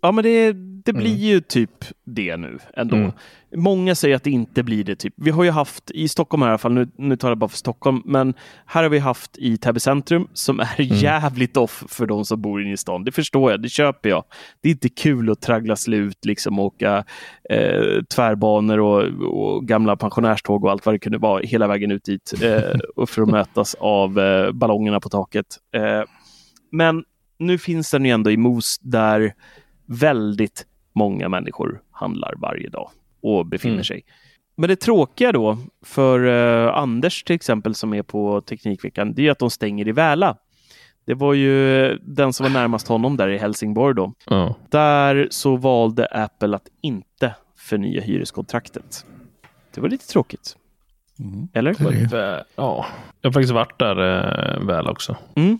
Ja, 0.01 0.11
men 0.11 0.23
det, 0.23 0.55
det 0.85 0.93
blir 0.93 1.15
mm. 1.15 1.21
ju 1.21 1.41
typ 1.41 1.85
det 2.03 2.37
nu 2.37 2.59
ändå. 2.73 2.95
Mm. 2.95 3.11
Många 3.55 3.95
säger 3.95 4.15
att 4.15 4.23
det 4.23 4.31
inte 4.31 4.63
blir 4.63 4.83
det. 4.83 4.95
Typ. 4.95 5.13
Vi 5.17 5.31
har 5.31 5.43
ju 5.43 5.49
haft 5.49 5.91
i 5.91 6.07
Stockholm 6.07 6.43
i 6.43 6.45
alla 6.45 6.57
fall, 6.57 6.73
nu, 6.73 6.87
nu 6.97 7.17
talar 7.17 7.31
jag 7.31 7.37
bara 7.37 7.49
för 7.49 7.57
Stockholm, 7.57 8.01
men 8.05 8.33
här 8.65 8.83
har 8.83 8.89
vi 8.89 8.99
haft 8.99 9.37
i 9.37 9.57
Täby 9.57 9.79
centrum 9.79 10.27
som 10.33 10.59
är 10.59 10.81
mm. 10.81 10.97
jävligt 10.97 11.57
off 11.57 11.83
för 11.89 12.05
de 12.05 12.25
som 12.25 12.41
bor 12.41 12.61
inne 12.61 12.73
i 12.73 12.77
stan. 12.77 13.03
Det 13.03 13.11
förstår 13.11 13.51
jag, 13.51 13.61
det 13.61 13.69
köper 13.69 14.09
jag. 14.09 14.23
Det 14.61 14.69
är 14.69 14.71
inte 14.71 14.89
kul 14.89 15.29
att 15.29 15.41
traggla 15.41 15.75
slut, 15.75 16.25
liksom 16.25 16.59
åka 16.59 17.05
eh, 17.49 18.03
tvärbanor 18.15 18.79
och, 18.79 19.03
och, 19.21 19.67
gamla 19.67 19.95
pensionärståg 19.95 20.63
och 20.63 20.71
allt 20.71 20.85
vad 20.85 20.95
det 20.95 20.99
kunde 20.99 21.17
vara 21.17 21.41
hela 21.41 21.67
vägen 21.67 21.91
ut 21.91 22.03
dit 22.03 22.33
eh, 22.43 22.79
och 22.95 23.09
för 23.09 23.21
att 23.21 23.29
mötas 23.29 23.75
av 23.79 24.19
eh, 24.19 24.51
ballongerna 24.51 24.99
på 24.99 25.09
taket. 25.09 25.45
Eh, 25.75 26.03
men 26.71 27.03
nu 27.39 27.57
finns 27.57 27.91
den 27.91 28.05
ju 28.05 28.11
ändå 28.11 28.31
i 28.31 28.37
Mos 28.37 28.79
där 28.81 29.33
väldigt 29.85 30.65
många 30.95 31.29
människor 31.29 31.81
handlar 31.91 32.33
varje 32.37 32.69
dag 32.69 32.89
och 33.21 33.45
befinner 33.45 33.73
mm. 33.73 33.83
sig. 33.83 34.05
Men 34.55 34.69
det 34.69 34.75
tråkiga 34.75 35.31
då 35.31 35.57
för 35.81 36.25
uh, 36.25 36.77
Anders 36.77 37.23
till 37.23 37.35
exempel 37.35 37.75
som 37.75 37.93
är 37.93 38.03
på 38.03 38.41
Teknikveckan, 38.41 39.13
det 39.13 39.27
är 39.27 39.31
att 39.31 39.39
de 39.39 39.49
stänger 39.49 39.87
i 39.87 39.91
Väla. 39.91 40.37
Det 41.05 41.13
var 41.13 41.33
ju 41.33 41.97
den 41.97 42.33
som 42.33 42.43
var 42.43 42.51
närmast 42.51 42.87
honom 42.87 43.17
där 43.17 43.29
i 43.29 43.37
Helsingborg 43.37 43.95
då. 43.95 44.13
Mm. 44.31 44.53
Där 44.69 45.27
så 45.31 45.55
valde 45.55 46.05
Apple 46.05 46.55
att 46.55 46.67
inte 46.81 47.35
förnya 47.57 48.01
hyreskontraktet. 48.01 49.05
Det 49.73 49.81
var 49.81 49.89
lite 49.89 50.07
tråkigt. 50.07 50.57
Mm. 51.19 51.47
Eller? 51.53 51.75
Ja, 52.55 52.85
jag 53.21 53.29
har 53.29 53.33
faktiskt 53.33 53.53
varit 53.53 53.79
där 53.79 53.99
äh, 54.55 54.65
väl 54.65 54.87
också. 54.87 55.17
Mm. 55.35 55.59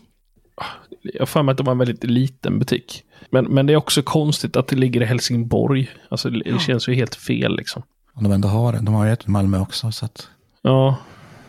Jag 1.02 1.20
har 1.20 1.26
för 1.26 1.42
mig 1.42 1.52
att 1.52 1.58
det 1.58 1.64
var 1.64 1.72
en 1.72 1.78
väldigt 1.78 2.04
liten 2.04 2.58
butik. 2.58 3.04
Men, 3.30 3.44
men 3.44 3.66
det 3.66 3.72
är 3.72 3.76
också 3.76 4.02
konstigt 4.02 4.56
att 4.56 4.68
det 4.68 4.76
ligger 4.76 5.02
i 5.02 5.04
Helsingborg. 5.04 5.90
Alltså 6.08 6.30
det, 6.30 6.42
det 6.52 6.58
känns 6.58 6.88
ju 6.88 6.94
helt 6.94 7.14
fel 7.14 7.56
liksom. 7.56 7.82
Om 8.12 8.22
de 8.22 8.32
ändå 8.32 8.48
har 8.48 8.72
det. 8.72 8.78
De 8.78 8.94
har 8.94 9.06
ju 9.06 9.12
ett 9.12 9.26
i 9.26 9.30
Malmö 9.30 9.60
också. 9.60 9.92
Så 9.92 10.04
att... 10.04 10.28
Ja. 10.62 10.96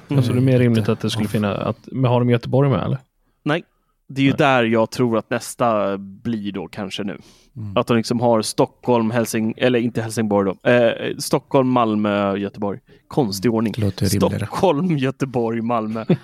Mm. 0.10 0.18
Alltså 0.18 0.34
det 0.34 0.40
är 0.40 0.42
mer 0.42 0.60
rimligt 0.60 0.90
att 0.90 1.00
det 1.00 1.10
skulle 1.10 1.28
finnas. 1.28 1.58
Att, 1.60 1.78
men 1.92 2.12
har 2.12 2.20
de 2.20 2.30
Göteborg 2.30 2.70
med 2.70 2.84
eller? 2.84 2.98
Nej. 3.44 3.64
Det 4.10 4.22
är 4.22 4.26
ju 4.26 4.32
där 4.32 4.64
jag 4.64 4.92
tror 4.92 5.18
att 5.18 5.30
nästa 5.30 5.98
blir 5.98 6.52
då 6.52 6.68
kanske 6.68 7.04
nu. 7.04 7.18
Mm. 7.56 7.78
Att 7.78 7.88
de 7.88 7.98
liksom 7.98 8.20
har 8.20 8.42
Stockholm, 8.42 9.12
Helsing, 9.12 9.54
eller 9.58 9.80
inte 9.80 10.02
Helsingborg 10.02 10.54
då. 10.64 10.70
Eh, 10.70 11.16
Stockholm, 11.18 11.70
Malmö, 11.70 12.38
Göteborg. 12.38 12.80
Konstig 13.08 13.54
ordning. 13.54 13.74
Stockholm, 14.18 14.98
Göteborg, 14.98 15.62
Malmö. 15.62 16.06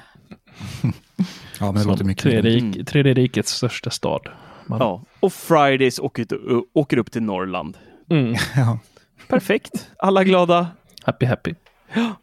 ja, 1.60 1.72
men 1.72 1.76
det 1.76 1.84
låter 1.84 2.06
mycket. 2.06 2.24
Tredje, 2.24 2.52
rik, 2.52 2.88
tredje 2.88 3.14
rikets 3.14 3.52
största 3.52 3.89
stad. 3.89 4.28
Man. 4.66 4.80
Ja, 4.80 5.03
och 5.20 5.34
Fridays 5.34 5.99
åker, 5.99 6.28
åker 6.74 6.97
upp 6.97 7.11
till 7.11 7.24
Norrland. 7.24 7.78
Mm. 8.09 8.36
ja. 8.55 8.80
Perfekt. 9.28 9.91
Alla 9.97 10.24
glada. 10.24 10.68
Happy, 11.03 11.26
happy. 11.26 11.55
Ja. 11.93 12.16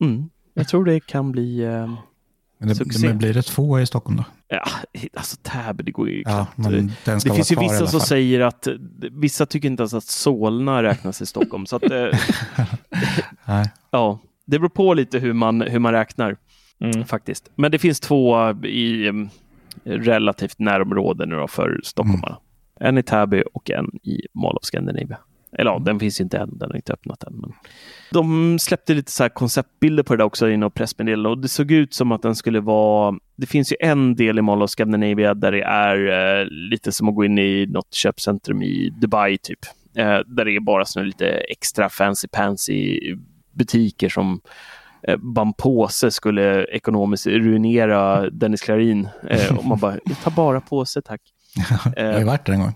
Mm. 0.00 0.30
Jag 0.54 0.68
tror 0.68 0.84
det 0.84 1.00
kan 1.00 1.32
bli 1.32 1.60
eh, 1.62 1.94
men 2.58 2.68
det, 2.68 2.74
succé. 2.74 3.08
Men 3.08 3.18
blir 3.18 3.34
det 3.34 3.42
två 3.42 3.80
i 3.80 3.86
Stockholm 3.86 4.16
då? 4.16 4.24
Ja, 4.48 4.64
alltså 5.14 5.36
Täby, 5.42 5.82
det 5.82 5.92
går 5.92 6.08
ju 6.08 6.22
ja, 6.26 6.46
Det 6.56 7.34
finns 7.34 7.52
ju 7.52 7.56
vissa 7.56 7.86
som 7.86 8.00
säger 8.00 8.40
att 8.40 8.68
vissa 9.10 9.46
tycker 9.46 9.68
inte 9.68 9.82
ens 9.82 9.94
att 9.94 10.04
Solna 10.04 10.82
räknas 10.82 11.22
i 11.22 11.26
Stockholm. 11.26 11.66
så 11.66 11.76
att, 11.76 11.90
eh, 11.90 12.08
ja, 13.90 14.18
det 14.46 14.58
beror 14.58 14.68
på 14.68 14.94
lite 14.94 15.18
hur 15.18 15.32
man, 15.32 15.60
hur 15.60 15.78
man 15.78 15.92
räknar 15.92 16.36
mm. 16.80 17.04
faktiskt. 17.04 17.50
Men 17.54 17.70
det 17.70 17.78
finns 17.78 18.00
två 18.00 18.50
i 18.64 19.10
relativt 19.84 20.58
närområden 20.58 21.28
nu 21.28 21.36
då 21.36 21.48
för 21.48 21.80
stockholmarna. 21.84 22.38
Mm. 22.80 22.88
En 22.88 22.98
i 22.98 23.02
Täby 23.02 23.42
och 23.54 23.70
en 23.70 23.86
i 24.02 24.20
Mall 24.34 24.56
of 24.56 24.64
Scandinavia. 24.64 25.18
Eller 25.58 25.70
ja, 25.70 25.78
den 25.78 26.00
finns 26.00 26.20
inte 26.20 26.38
än, 26.38 26.58
den 26.58 26.70
har 26.70 26.76
inte 26.76 26.92
öppnat 26.92 27.22
än. 27.24 27.32
Men... 27.34 27.52
De 28.12 28.58
släppte 28.58 28.94
lite 28.94 29.12
så 29.12 29.24
här 29.24 29.28
konceptbilder 29.28 30.02
på 30.02 30.14
det 30.14 30.20
där 30.20 30.24
också 30.24 30.48
i 30.48 30.56
något 30.56 30.74
pressmeddelande 30.74 31.28
och 31.28 31.38
det 31.38 31.48
såg 31.48 31.70
ut 31.70 31.94
som 31.94 32.12
att 32.12 32.22
den 32.22 32.34
skulle 32.34 32.60
vara... 32.60 33.18
Det 33.36 33.46
finns 33.46 33.72
ju 33.72 33.76
en 33.80 34.14
del 34.14 34.38
i 34.38 34.42
Mall 34.42 34.62
of 34.62 34.70
Scandinavia 34.70 35.34
där 35.34 35.52
det 35.52 35.62
är 35.62 36.40
eh, 36.40 36.46
lite 36.46 36.92
som 36.92 37.08
att 37.08 37.14
gå 37.14 37.24
in 37.24 37.38
i 37.38 37.66
något 37.66 37.94
köpcentrum 37.94 38.62
i 38.62 38.90
Dubai 39.00 39.38
typ. 39.38 39.58
Eh, 39.96 40.18
där 40.26 40.44
det 40.44 40.56
är 40.56 40.60
bara 40.60 40.84
såna 40.84 41.06
lite 41.06 41.28
extra 41.28 41.88
fancy 41.88 42.28
pansy 42.28 43.00
butiker 43.52 44.08
som 44.08 44.40
Bampåse 45.18 46.10
skulle 46.10 46.64
ekonomiskt 46.64 47.26
ruinera 47.26 48.30
Dennis 48.30 48.60
Klarin. 48.62 49.08
Eh, 49.30 49.58
och 49.58 49.64
man 49.64 49.78
bara, 49.78 49.96
ta 50.22 50.30
bara 50.30 50.60
påse 50.60 51.02
tack. 51.02 51.20
jag 51.96 52.12
har 52.12 52.18
ju 52.18 52.24
varit 52.24 52.46
där 52.46 52.52
en 52.52 52.60
gång. 52.60 52.74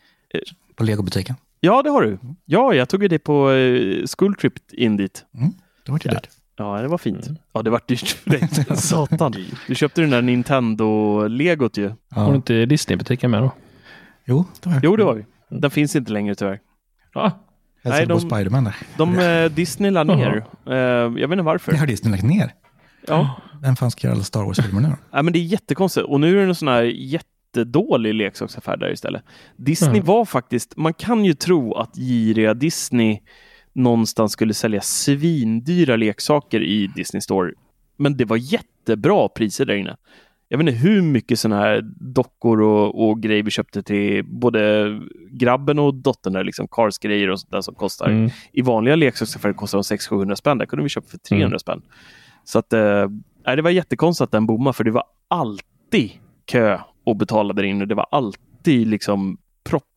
På 0.76 0.84
legobutiken. 0.84 1.36
Ja, 1.60 1.82
det 1.82 1.90
har 1.90 2.02
du. 2.02 2.18
Ja, 2.44 2.74
jag 2.74 2.88
tog 2.88 3.02
ju 3.02 3.08
det 3.08 3.18
på 3.18 3.50
schooltrip 4.18 4.52
in 4.72 4.96
dit. 4.96 5.24
Mm, 5.34 5.52
det 5.86 5.92
var 5.92 6.00
ju 6.04 6.10
dyrt. 6.10 6.28
Ja, 6.56 6.82
det 6.82 6.88
var 6.88 6.98
fint. 6.98 7.26
Mm. 7.26 7.38
Ja, 7.52 7.62
det 7.62 7.70
var 7.70 7.80
dyrt 7.86 8.08
för 8.08 8.30
dig. 8.30 8.48
Satan. 8.76 9.34
Du 9.68 9.74
köpte 9.74 10.00
den 10.00 10.10
där 10.10 10.22
Nintendo-legot 10.22 11.76
ju. 11.76 11.84
Ja. 11.84 12.20
Har 12.20 12.30
du 12.30 12.36
inte 12.36 12.66
Disney-butiken 12.66 13.30
med 13.30 13.42
då? 13.42 13.50
Jo, 14.24 14.44
det 14.62 14.68
var 14.68 14.80
Jo, 14.82 14.96
det 14.96 15.04
var 15.04 15.14
vi. 15.14 15.24
Den 15.48 15.70
finns 15.70 15.96
inte 15.96 16.12
längre 16.12 16.34
tyvärr. 16.34 16.60
Ja. 17.14 17.46
Nej, 17.84 18.06
de, 18.06 18.20
Spiderman 18.20 18.64
där. 18.64 18.76
De, 18.96 19.18
uh, 19.18 19.50
Disney 19.50 19.90
la 19.90 20.04
ner. 20.04 20.44
Uh, 20.68 20.74
jag 20.74 21.10
vet 21.10 21.32
inte 21.32 21.42
varför. 21.42 21.72
Det 21.72 21.78
har 21.78 21.86
Disney 21.86 22.10
lagt 22.10 22.24
ner? 22.24 22.52
Ja. 23.06 23.40
Vem 23.62 23.76
fan 23.76 23.90
ska 23.90 24.06
göra 24.06 24.14
alla 24.14 24.24
Star 24.24 24.44
Wars-filmer 24.44 24.80
nu 24.80 24.88
då? 24.88 24.96
Ja, 25.10 25.22
men 25.22 25.32
det 25.32 25.38
är 25.38 25.44
jättekonstigt. 25.44 26.06
Och 26.06 26.20
nu 26.20 26.32
är 26.32 26.42
det 26.42 26.48
en 26.48 26.54
sån 26.54 26.68
här 26.68 26.82
jätte 26.82 27.26
jättedålig 27.52 28.14
leksaksaffär 28.14 28.76
där 28.76 28.92
istället. 28.92 29.22
Disney 29.56 29.90
mm. 29.90 30.04
var 30.04 30.24
faktiskt, 30.24 30.76
man 30.76 30.94
kan 30.94 31.24
ju 31.24 31.34
tro 31.34 31.74
att 31.74 31.96
giriga 31.96 32.54
Disney 32.54 33.18
någonstans 33.72 34.32
skulle 34.32 34.54
sälja 34.54 34.80
svindyra 34.80 35.96
leksaker 35.96 36.62
i 36.62 36.86
Disney 36.86 37.20
Store. 37.20 37.52
Men 37.96 38.16
det 38.16 38.24
var 38.24 38.36
jättebra 38.36 39.28
priser 39.28 39.64
där 39.64 39.74
inne. 39.74 39.96
Jag 40.52 40.58
vet 40.58 40.68
inte 40.68 40.80
hur 40.80 41.02
mycket 41.02 41.38
sådana 41.38 41.62
här 41.62 41.80
dockor 42.00 42.62
och, 42.62 43.08
och, 43.08 43.22
grejer 43.22 43.42
vi 43.42 43.50
köpte 43.50 43.82
till 43.82 44.24
både 44.24 45.00
grabben 45.30 45.78
och 45.78 45.94
dottern, 45.94 46.32
där, 46.32 46.44
liksom 46.44 46.68
Cars-grejer 46.68 47.30
och 47.30 47.40
sånt 47.40 47.50
där 47.50 47.60
som 47.60 47.74
kostar. 47.74 48.08
Mm. 48.08 48.30
I 48.52 48.62
vanliga 48.62 48.96
leksaksaffärer 48.96 49.52
kostar 49.52 49.78
de 49.78 49.82
600-700 49.82 50.34
spänn. 50.34 50.58
Där 50.58 50.66
kunde 50.66 50.82
vi 50.82 50.88
köpa 50.88 51.06
för 51.08 51.18
300 51.18 51.46
mm. 51.46 51.58
spänn. 51.58 51.82
Så 52.44 52.58
att, 52.58 52.72
eh, 52.72 53.08
det 53.44 53.62
var 53.62 53.70
jättekonstigt 53.70 54.24
att 54.24 54.30
den 54.30 54.46
bommade, 54.46 54.74
för 54.74 54.84
det 54.84 54.90
var 54.90 55.04
alltid 55.28 56.10
kö 56.44 56.78
och 57.04 57.16
betalade 57.16 57.66
in 57.66 57.82
och 57.82 57.88
det 57.88 57.94
var 57.94 58.06
alltid 58.10 58.86
liksom 58.86 59.38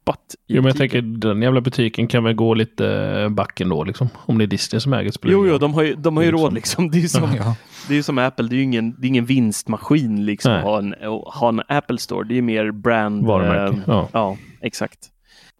proppat. 0.05 0.35
jo, 0.47 0.61
men 0.61 0.67
jag 0.67 0.77
tänker 0.77 1.01
den 1.01 1.41
jävla 1.41 1.61
butiken 1.61 2.07
kan 2.07 2.23
väl 2.23 2.33
gå 2.33 2.53
lite 2.53 3.27
backen 3.31 3.69
då 3.69 3.83
liksom. 3.83 4.09
Om 4.15 4.37
det 4.37 4.45
är 4.45 4.47
Disney 4.47 4.79
som 4.79 4.93
äger 4.93 5.11
spelet. 5.11 5.33
Jo, 5.33 5.47
jo, 5.47 5.57
de 5.57 5.73
har 5.73 5.83
ju, 5.83 5.95
de 5.95 6.17
har 6.17 6.23
ju 6.23 6.31
råd 6.31 6.53
liksom. 6.53 6.91
Det 6.91 6.97
är 6.97 7.01
ju 7.01 7.07
som, 7.07 7.35
ja. 7.39 7.55
det 7.87 7.97
är 7.97 8.01
som 8.01 8.17
Apple, 8.17 8.47
det 8.47 8.55
är 8.55 8.57
ju 8.57 8.63
ingen, 8.63 8.95
det 9.01 9.07
är 9.07 9.09
ingen 9.09 9.25
vinstmaskin 9.25 10.25
liksom 10.25 10.51
att 10.51 10.63
ha 10.63 10.77
en, 10.77 10.95
ha 11.25 11.49
en 11.49 11.61
Apple 11.67 11.97
Store. 11.97 12.27
Det 12.27 12.37
är 12.37 12.41
mer 12.41 12.71
brand. 12.71 13.25
Varumärke. 13.25 13.77
Eh, 13.77 13.83
ja. 13.87 14.09
ja, 14.11 14.37
exakt. 14.61 14.99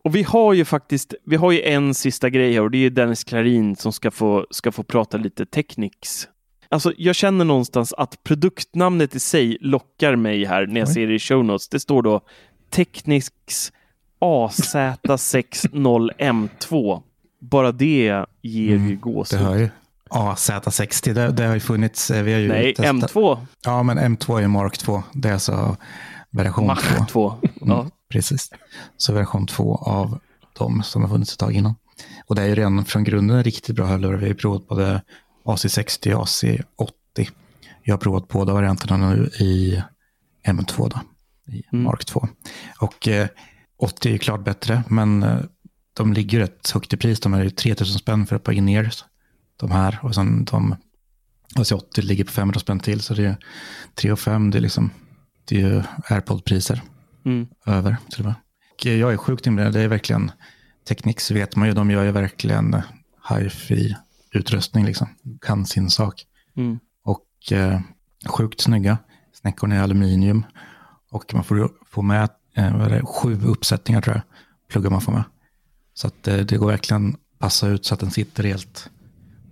Och 0.04 0.16
vi 0.16 0.24
har 0.24 0.54
ju 0.54 0.66
faktiskt, 0.66 1.14
vi 1.26 1.36
har 1.36 1.52
ju 1.52 1.62
en 1.62 1.94
sista 1.94 2.30
grej 2.30 2.54
här 2.54 2.62
och 2.62 2.72
det 2.72 2.78
är 2.78 2.90
Dennis 2.90 3.24
Klarin 3.24 3.76
som 3.76 3.94
ska 3.94 4.12
få, 4.12 4.46
ska 4.50 4.72
få 4.72 4.84
prata 4.84 5.18
lite 5.18 5.46
Technics 5.46 6.28
Alltså, 6.70 6.94
jag 6.98 7.16
känner 7.16 7.46
någonstans 7.46 7.94
att 7.94 8.24
produktnamnet 8.24 9.16
i 9.16 9.20
sig 9.20 9.58
lockar 9.62 10.16
mig 10.16 10.46
här 10.46 10.68
när 10.68 10.80
jag 10.80 10.88
Oj. 10.88 10.94
ser 10.94 11.08
det 11.08 11.14
i 11.14 11.20
show 11.20 11.46
notes. 11.46 11.70
Det 11.70 11.80
står 11.80 12.02
då 12.02 12.22
Technics 12.70 13.72
AZ60M2. 14.26 17.02
Bara 17.40 17.72
det 17.72 18.26
ger 18.42 18.76
mm, 18.76 18.90
ju 18.90 18.98
gåshud. 18.98 19.40
Det 19.40 19.46
hör 19.46 19.56
ju. 19.56 19.70
AZ60, 20.10 21.14
det, 21.14 21.32
det, 21.32 21.46
har 21.46 21.54
ju 21.54 21.60
funnits. 21.60 22.12
Eh, 22.12 22.24
vi 22.24 22.34
har 22.34 22.40
ju 22.40 22.48
Nej, 22.48 22.76
testat. 22.76 23.14
M2. 23.14 23.46
Ja, 23.66 23.84
men 23.84 24.00
M2 24.00 24.44
är 24.44 24.48
Mark 24.48 24.78
2. 24.78 25.04
Det 25.14 25.30
är 25.30 25.34
alltså 25.34 25.78
version 26.32 26.76
2. 26.76 27.06
2. 27.10 27.32
Mm, 27.32 27.40
ja. 27.60 27.88
Precis. 28.10 28.50
Så 28.98 29.14
version 29.14 29.48
2 29.48 29.76
av 29.76 30.20
de 30.58 30.84
som 30.84 31.02
har 31.02 31.10
funnits 31.10 31.34
ett 31.34 31.40
tag 31.40 31.54
innan. 31.54 31.76
Och 32.28 32.36
det 32.36 32.42
är 32.42 32.48
ju 32.48 32.56
redan 32.56 32.86
från 32.86 33.04
grunden 33.04 33.44
riktigt 33.44 33.76
bra 33.76 33.86
hörlurar. 33.86 34.18
Vi 34.18 34.24
har 34.24 34.30
ju 34.30 34.36
provat 34.36 34.68
både 34.68 35.02
AC60 35.46 36.14
och 36.14 36.26
AC80. 36.26 37.30
Jag 37.84 37.94
har 37.94 38.00
provat 38.00 38.28
båda 38.28 38.54
varianterna 38.54 39.10
nu 39.10 39.30
i 39.40 39.84
M2, 40.48 40.90
då, 40.90 41.00
i 41.54 41.64
mm. 41.72 41.84
Mark 41.84 42.06
2. 42.06 42.28
Och 42.80 43.08
eh, 43.08 43.28
80 43.78 44.14
är 44.14 44.18
klart 44.18 44.44
bättre, 44.44 44.84
men 44.90 45.24
eh, 45.24 45.40
de 45.94 46.14
ligger 46.14 46.40
rätt 46.40 46.72
högt 46.72 46.94
i 46.94 46.98
pris. 46.98 47.20
De 47.20 47.34
är 47.34 47.44
ju 47.44 47.50
3000 47.50 48.00
spänn 48.00 48.26
för 48.26 48.36
ett 48.36 48.44
par 48.44 48.54
in-ears. 48.54 49.06
De 49.58 49.72
här 49.72 50.00
och 50.02 50.16
sen 50.16 50.46
de 50.46 50.76
AC80 51.56 52.02
ligger 52.02 52.24
på 52.24 52.32
500 52.32 52.60
spänn 52.60 52.80
till, 52.80 53.02
så 53.02 53.14
det 53.14 53.26
är 53.26 53.38
3 53.96 54.12
och 54.12 54.20
5, 54.20 54.52
det 54.52 54.58
är 54.58 54.62
liksom 54.62 54.90
det 55.46 55.56
är 55.56 55.60
ju 55.60 55.84
airpod-priser 56.10 56.82
mm. 57.26 57.48
över 57.66 57.98
till 58.10 58.20
och 58.20 58.26
med. 58.26 58.36
Och 58.74 58.86
jag 58.86 59.14
är 59.14 59.18
sjukt 59.18 59.48
imponerad, 59.48 59.74
det 59.74 59.82
är 59.82 59.88
verkligen 59.88 60.32
Technics 60.88 61.32
vet 61.32 61.56
man 61.56 61.68
ju, 61.68 61.74
de 61.74 61.92
gör 61.92 62.04
ju 62.04 62.12
verkligen 62.12 62.82
hi-fi 63.30 63.96
utrustning, 64.32 64.86
liksom. 64.86 65.08
kan 65.42 65.66
sin 65.66 65.90
sak. 65.90 66.26
Mm. 66.58 66.80
Och 67.04 67.52
eh, 67.52 67.80
sjukt 68.26 68.62
snygga. 68.62 68.98
Snäckorna 69.34 69.76
är 69.76 69.80
aluminium. 69.80 70.46
Och 71.12 71.34
man 71.34 71.44
får 71.44 71.72
få 71.86 72.02
med 72.02 72.30
eh, 72.56 72.88
det, 72.88 73.02
sju 73.06 73.46
uppsättningar 73.46 74.02
tror 74.02 74.16
jag, 74.16 74.24
pluggar 74.70 74.90
man 74.90 75.02
får 75.02 75.12
med. 75.12 75.24
Så 75.94 76.08
att 76.08 76.28
eh, 76.28 76.38
det 76.38 76.58
går 76.58 76.68
verkligen 76.68 77.18
passa 77.40 77.68
ut 77.68 77.86
så 77.86 77.94
att 77.94 78.00
den 78.00 78.12
sitter 78.12 78.44
helt 78.44 78.90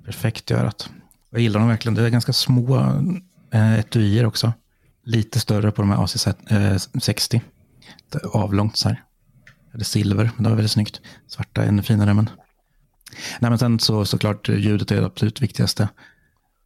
perfekt 0.06 0.52
i 0.52 0.54
örat. 0.54 0.90
Jag 1.30 1.42
gillar 1.42 1.60
dem 1.60 1.70
verkligen. 1.70 1.96
Det 1.96 2.06
är 2.06 2.10
ganska 2.10 2.34
små 2.34 2.78
eh, 3.52 3.80
etuier 3.80 4.26
också. 4.26 4.54
Lite 5.04 5.40
större 5.40 5.72
på 5.72 5.82
de 5.82 5.90
här 5.90 5.98
AC60. 5.98 7.42
Eh, 8.14 8.20
avlångt 8.34 8.78
så 8.78 8.90
här. 8.90 9.04
Eller 9.74 9.84
silver, 9.84 10.32
men 10.36 10.44
det 10.44 10.50
var 10.50 10.56
väldigt 10.56 10.72
snyggt. 10.72 11.02
Svarta 11.28 11.64
är 11.64 11.68
ännu 11.68 11.84
finare, 11.84 12.14
men 12.14 12.30
Nej, 13.40 13.50
men 13.50 13.60
sen 13.60 13.80
så 13.80 14.06
såklart 14.06 14.50
ljudet 14.50 14.92
är 14.92 14.96
det 14.96 15.06
absolut 15.06 15.42
viktigaste. 15.42 15.90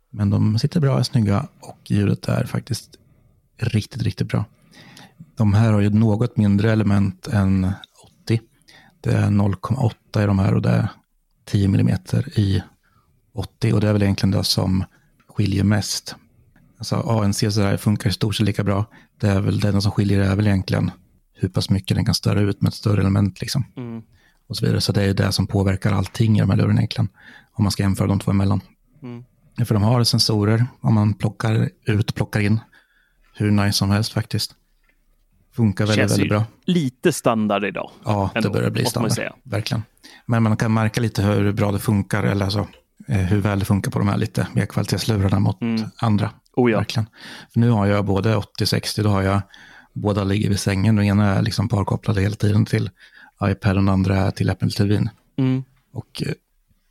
Men 0.09 0.29
de 0.29 0.59
sitter 0.59 0.79
bra, 0.79 0.99
är 0.99 1.03
snygga 1.03 1.47
och 1.59 1.91
ljudet 1.91 2.27
är 2.27 2.43
faktiskt 2.43 2.89
riktigt, 3.57 4.01
riktigt 4.01 4.27
bra. 4.27 4.45
De 5.37 5.53
här 5.53 5.73
har 5.73 5.79
ju 5.79 5.89
något 5.89 6.37
mindre 6.37 6.71
element 6.71 7.27
än 7.27 7.71
80. 8.23 8.41
Det 9.01 9.11
är 9.11 9.27
0,8 9.27 10.23
i 10.23 10.25
de 10.25 10.39
här 10.39 10.53
och 10.53 10.61
det 10.61 10.69
är 10.69 10.89
10 11.45 11.65
mm 11.65 11.97
i 12.35 12.63
80 13.33 13.73
och 13.73 13.81
det 13.81 13.89
är 13.89 13.93
väl 13.93 14.03
egentligen 14.03 14.31
det 14.31 14.43
som 14.43 14.83
skiljer 15.27 15.63
mest. 15.63 16.15
Alltså 16.77 16.95
ANC 16.95 17.39
så 17.39 17.59
där 17.59 17.77
funkar 17.77 18.09
i 18.09 18.13
stort 18.13 18.35
sett 18.35 18.45
lika 18.45 18.63
bra. 18.63 18.85
Det 19.19 19.27
är 19.27 19.41
väl 19.41 19.59
det 19.59 19.81
som 19.81 19.91
skiljer 19.91 20.19
är 20.19 20.35
väl 20.35 20.47
egentligen 20.47 20.91
hur 21.33 21.49
pass 21.49 21.69
mycket 21.69 21.97
den 21.97 22.05
kan 22.05 22.15
störa 22.15 22.41
ut 22.41 22.61
med 22.61 22.69
ett 22.69 22.75
större 22.75 23.01
element 23.01 23.41
liksom. 23.41 23.65
Mm 23.77 24.01
och 24.47 24.57
så 24.57 24.65
vidare. 24.65 24.81
Så 24.81 24.91
det 24.91 25.03
är 25.03 25.13
det 25.13 25.31
som 25.31 25.47
påverkar 25.47 25.91
allting 25.91 26.37
i 26.37 26.39
de 26.39 26.49
här 26.49 26.57
lurarna 26.57 26.79
egentligen. 26.79 27.09
Om 27.51 27.63
man 27.63 27.71
ska 27.71 27.83
jämföra 27.83 28.07
de 28.07 28.19
två 28.19 28.31
emellan. 28.31 28.61
Mm. 29.03 29.23
För 29.65 29.73
de 29.73 29.83
har 29.83 30.03
sensorer 30.03 30.65
om 30.81 30.93
man 30.93 31.13
plockar 31.13 31.69
ut 31.85 32.09
och 32.09 32.15
plockar 32.15 32.39
in. 32.39 32.59
Hur 33.33 33.51
nice 33.51 33.77
som 33.77 33.89
helst 33.89 34.13
faktiskt. 34.13 34.55
Funkar 35.57 35.85
väldigt, 35.85 36.01
Känns 36.01 36.11
väldigt 36.11 36.29
bra. 36.29 36.45
lite 36.65 37.13
standard 37.13 37.63
idag. 37.63 37.91
Ja, 38.05 38.29
ändå, 38.35 38.49
det 38.49 38.53
börjar 38.53 38.69
bli 38.69 38.85
standard. 38.85 39.31
Verkligen. 39.43 39.83
Men 40.25 40.43
man 40.43 40.57
kan 40.57 40.73
märka 40.73 41.01
lite 41.01 41.21
hur 41.23 41.51
bra 41.51 41.71
det 41.71 41.79
funkar, 41.79 42.23
eller 42.23 42.45
alltså, 42.45 42.67
eh, 43.07 43.17
hur 43.17 43.41
väl 43.41 43.59
det 43.59 43.65
funkar 43.65 43.91
på 43.91 43.99
de 43.99 44.07
här 44.07 44.17
lite 44.17 44.47
mer 44.53 44.65
kvalitetslurarna 44.65 45.39
mot 45.39 45.61
mm. 45.61 45.83
andra. 46.01 46.31
Oh 46.55 46.71
ja. 46.71 46.77
Verkligen. 46.77 47.07
För 47.53 47.59
nu 47.59 47.69
har 47.69 47.85
jag 47.85 48.05
både 48.05 48.35
80-60, 48.35 49.03
då 49.03 49.09
har 49.09 49.21
jag 49.21 49.41
båda 49.93 50.23
ligger 50.23 50.49
vid 50.49 50.59
sängen. 50.59 50.95
Den 50.95 51.05
ena 51.05 51.35
är 51.35 51.41
liksom 51.41 51.69
parkopplade 51.69 52.21
hela 52.21 52.35
tiden 52.35 52.65
till 52.65 52.89
iPad 53.43 53.71
och 53.71 53.75
den 53.75 53.89
andra 53.89 54.17
är 54.17 54.31
till 54.31 54.49
Apple 54.49 54.69
TV. 54.69 55.09
Mm. 55.37 55.63
Och 55.93 56.23
eh, 56.25 56.27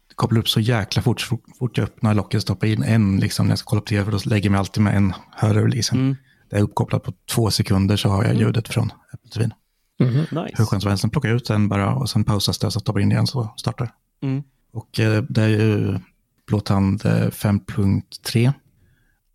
det 0.08 0.14
kopplar 0.14 0.38
upp 0.38 0.48
så 0.48 0.60
jäkla 0.60 1.02
fort. 1.02 1.20
Så 1.20 1.38
fort 1.58 1.78
jag 1.78 1.84
öppnar 1.84 2.14
locket 2.14 2.38
och 2.38 2.42
stoppar 2.42 2.66
in 2.66 2.82
en 2.82 3.20
liksom, 3.20 3.46
när 3.46 3.52
jag 3.52 3.58
ska 3.58 3.68
kolla 3.68 3.80
på 3.80 3.86
tv, 3.86 4.04
för 4.04 4.12
då 4.12 4.18
lägger 4.24 4.44
jag 4.44 4.52
mig 4.52 4.58
alltid 4.58 4.82
med 4.82 4.96
en 4.96 5.12
hörlur. 5.30 5.68
Liksom. 5.68 5.98
Mm. 5.98 6.16
Det 6.50 6.56
är 6.56 6.62
uppkopplat 6.62 7.02
på 7.02 7.12
två 7.30 7.50
sekunder 7.50 7.96
så 7.96 8.08
har 8.08 8.24
jag 8.24 8.34
ljudet 8.34 8.68
från 8.68 8.92
Apple 9.12 9.30
TV. 9.30 9.50
Hur 9.98 10.44
Nice. 10.44 10.64
skönt 10.64 10.82
som 10.82 10.88
helst. 10.88 11.00
Sen 11.00 11.10
plockar 11.10 11.28
jag 11.28 11.36
ut 11.36 11.48
den 11.48 11.68
bara 11.68 11.94
och 11.94 12.10
sen 12.10 12.24
pausas 12.24 12.58
det 12.58 12.70
så 12.70 12.80
stoppar 12.80 13.00
in 13.00 13.12
igen 13.12 13.26
så 13.26 13.54
startar 13.56 13.90
Mm. 14.22 14.42
Och 14.72 15.00
eh, 15.00 15.22
det 15.28 15.42
är 15.42 15.48
ju 15.48 15.98
Blåtand 16.46 17.06
eh, 17.06 17.10
5.3. 17.10 18.52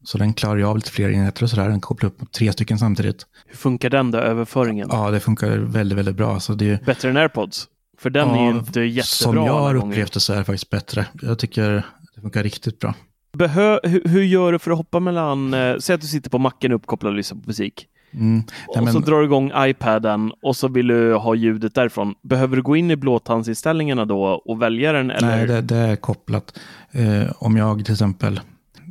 Så 0.03 0.17
den 0.17 0.33
klarar 0.33 0.57
ju 0.57 0.65
av 0.65 0.75
lite 0.75 0.91
fler 0.91 1.09
enheter 1.09 1.43
och 1.43 1.49
sådär. 1.49 1.69
Den 1.69 1.81
kopplar 1.81 2.09
upp 2.09 2.31
tre 2.31 2.53
stycken 2.53 2.79
samtidigt. 2.79 3.25
Hur 3.45 3.57
funkar 3.57 3.89
den 3.89 4.11
då, 4.11 4.17
överföringen? 4.17 4.87
Ja, 4.91 5.11
det 5.11 5.19
funkar 5.19 5.57
väldigt, 5.57 5.97
väldigt 5.97 6.15
bra. 6.15 6.39
Så 6.39 6.53
det 6.53 6.69
är, 6.69 6.79
Bättre 6.85 7.09
än 7.09 7.17
AirPods? 7.17 7.67
För 7.97 8.09
den 8.09 8.29
är 8.29 8.43
ju 8.51 8.57
inte 8.57 8.81
jättebra 8.81 9.03
Som 9.03 9.35
jag 9.35 9.59
har 9.59 9.75
upplevt 9.75 10.13
det 10.13 10.19
så 10.19 10.33
är 10.33 10.37
det 10.37 10.43
faktiskt 10.43 10.69
bättre. 10.69 11.05
Jag 11.21 11.39
tycker 11.39 11.71
det 12.15 12.21
funkar 12.21 12.43
riktigt 12.43 12.79
bra. 12.79 12.93
Behö 13.37 13.79
hur, 13.83 14.01
hur 14.05 14.23
gör 14.23 14.51
du 14.51 14.59
för 14.59 14.71
att 14.71 14.77
hoppa 14.77 14.99
mellan, 14.99 15.53
eh, 15.53 15.77
säg 15.77 15.93
att 15.95 16.01
du 16.01 16.07
sitter 16.07 16.29
på 16.29 16.37
macken 16.39 16.71
uppkopplad 16.71 17.11
och 17.11 17.17
lyssnar 17.17 17.41
på 17.41 17.47
musik. 17.47 17.87
Mm. 18.13 18.35
Nej, 18.35 18.43
och 18.67 18.83
men- 18.83 18.93
så 18.93 18.99
drar 18.99 19.19
du 19.19 19.25
igång 19.25 19.51
iPaden 19.55 20.31
och 20.41 20.55
så 20.55 20.67
vill 20.67 20.87
du 20.87 21.13
ha 21.15 21.35
ljudet 21.35 21.75
därifrån. 21.75 22.15
Behöver 22.21 22.55
du 22.55 22.61
gå 22.61 22.75
in 22.75 22.91
i 22.91 22.95
blåtandsinställningarna 22.95 24.05
då 24.05 24.23
och 24.23 24.61
välja 24.61 24.91
den? 24.91 25.11
Eller? 25.11 25.27
Nej, 25.27 25.47
det, 25.47 25.61
det 25.61 25.75
är 25.77 25.95
kopplat. 25.95 26.59
Eh, 26.91 27.31
om 27.37 27.57
jag 27.57 27.85
till 27.85 27.93
exempel, 27.93 28.39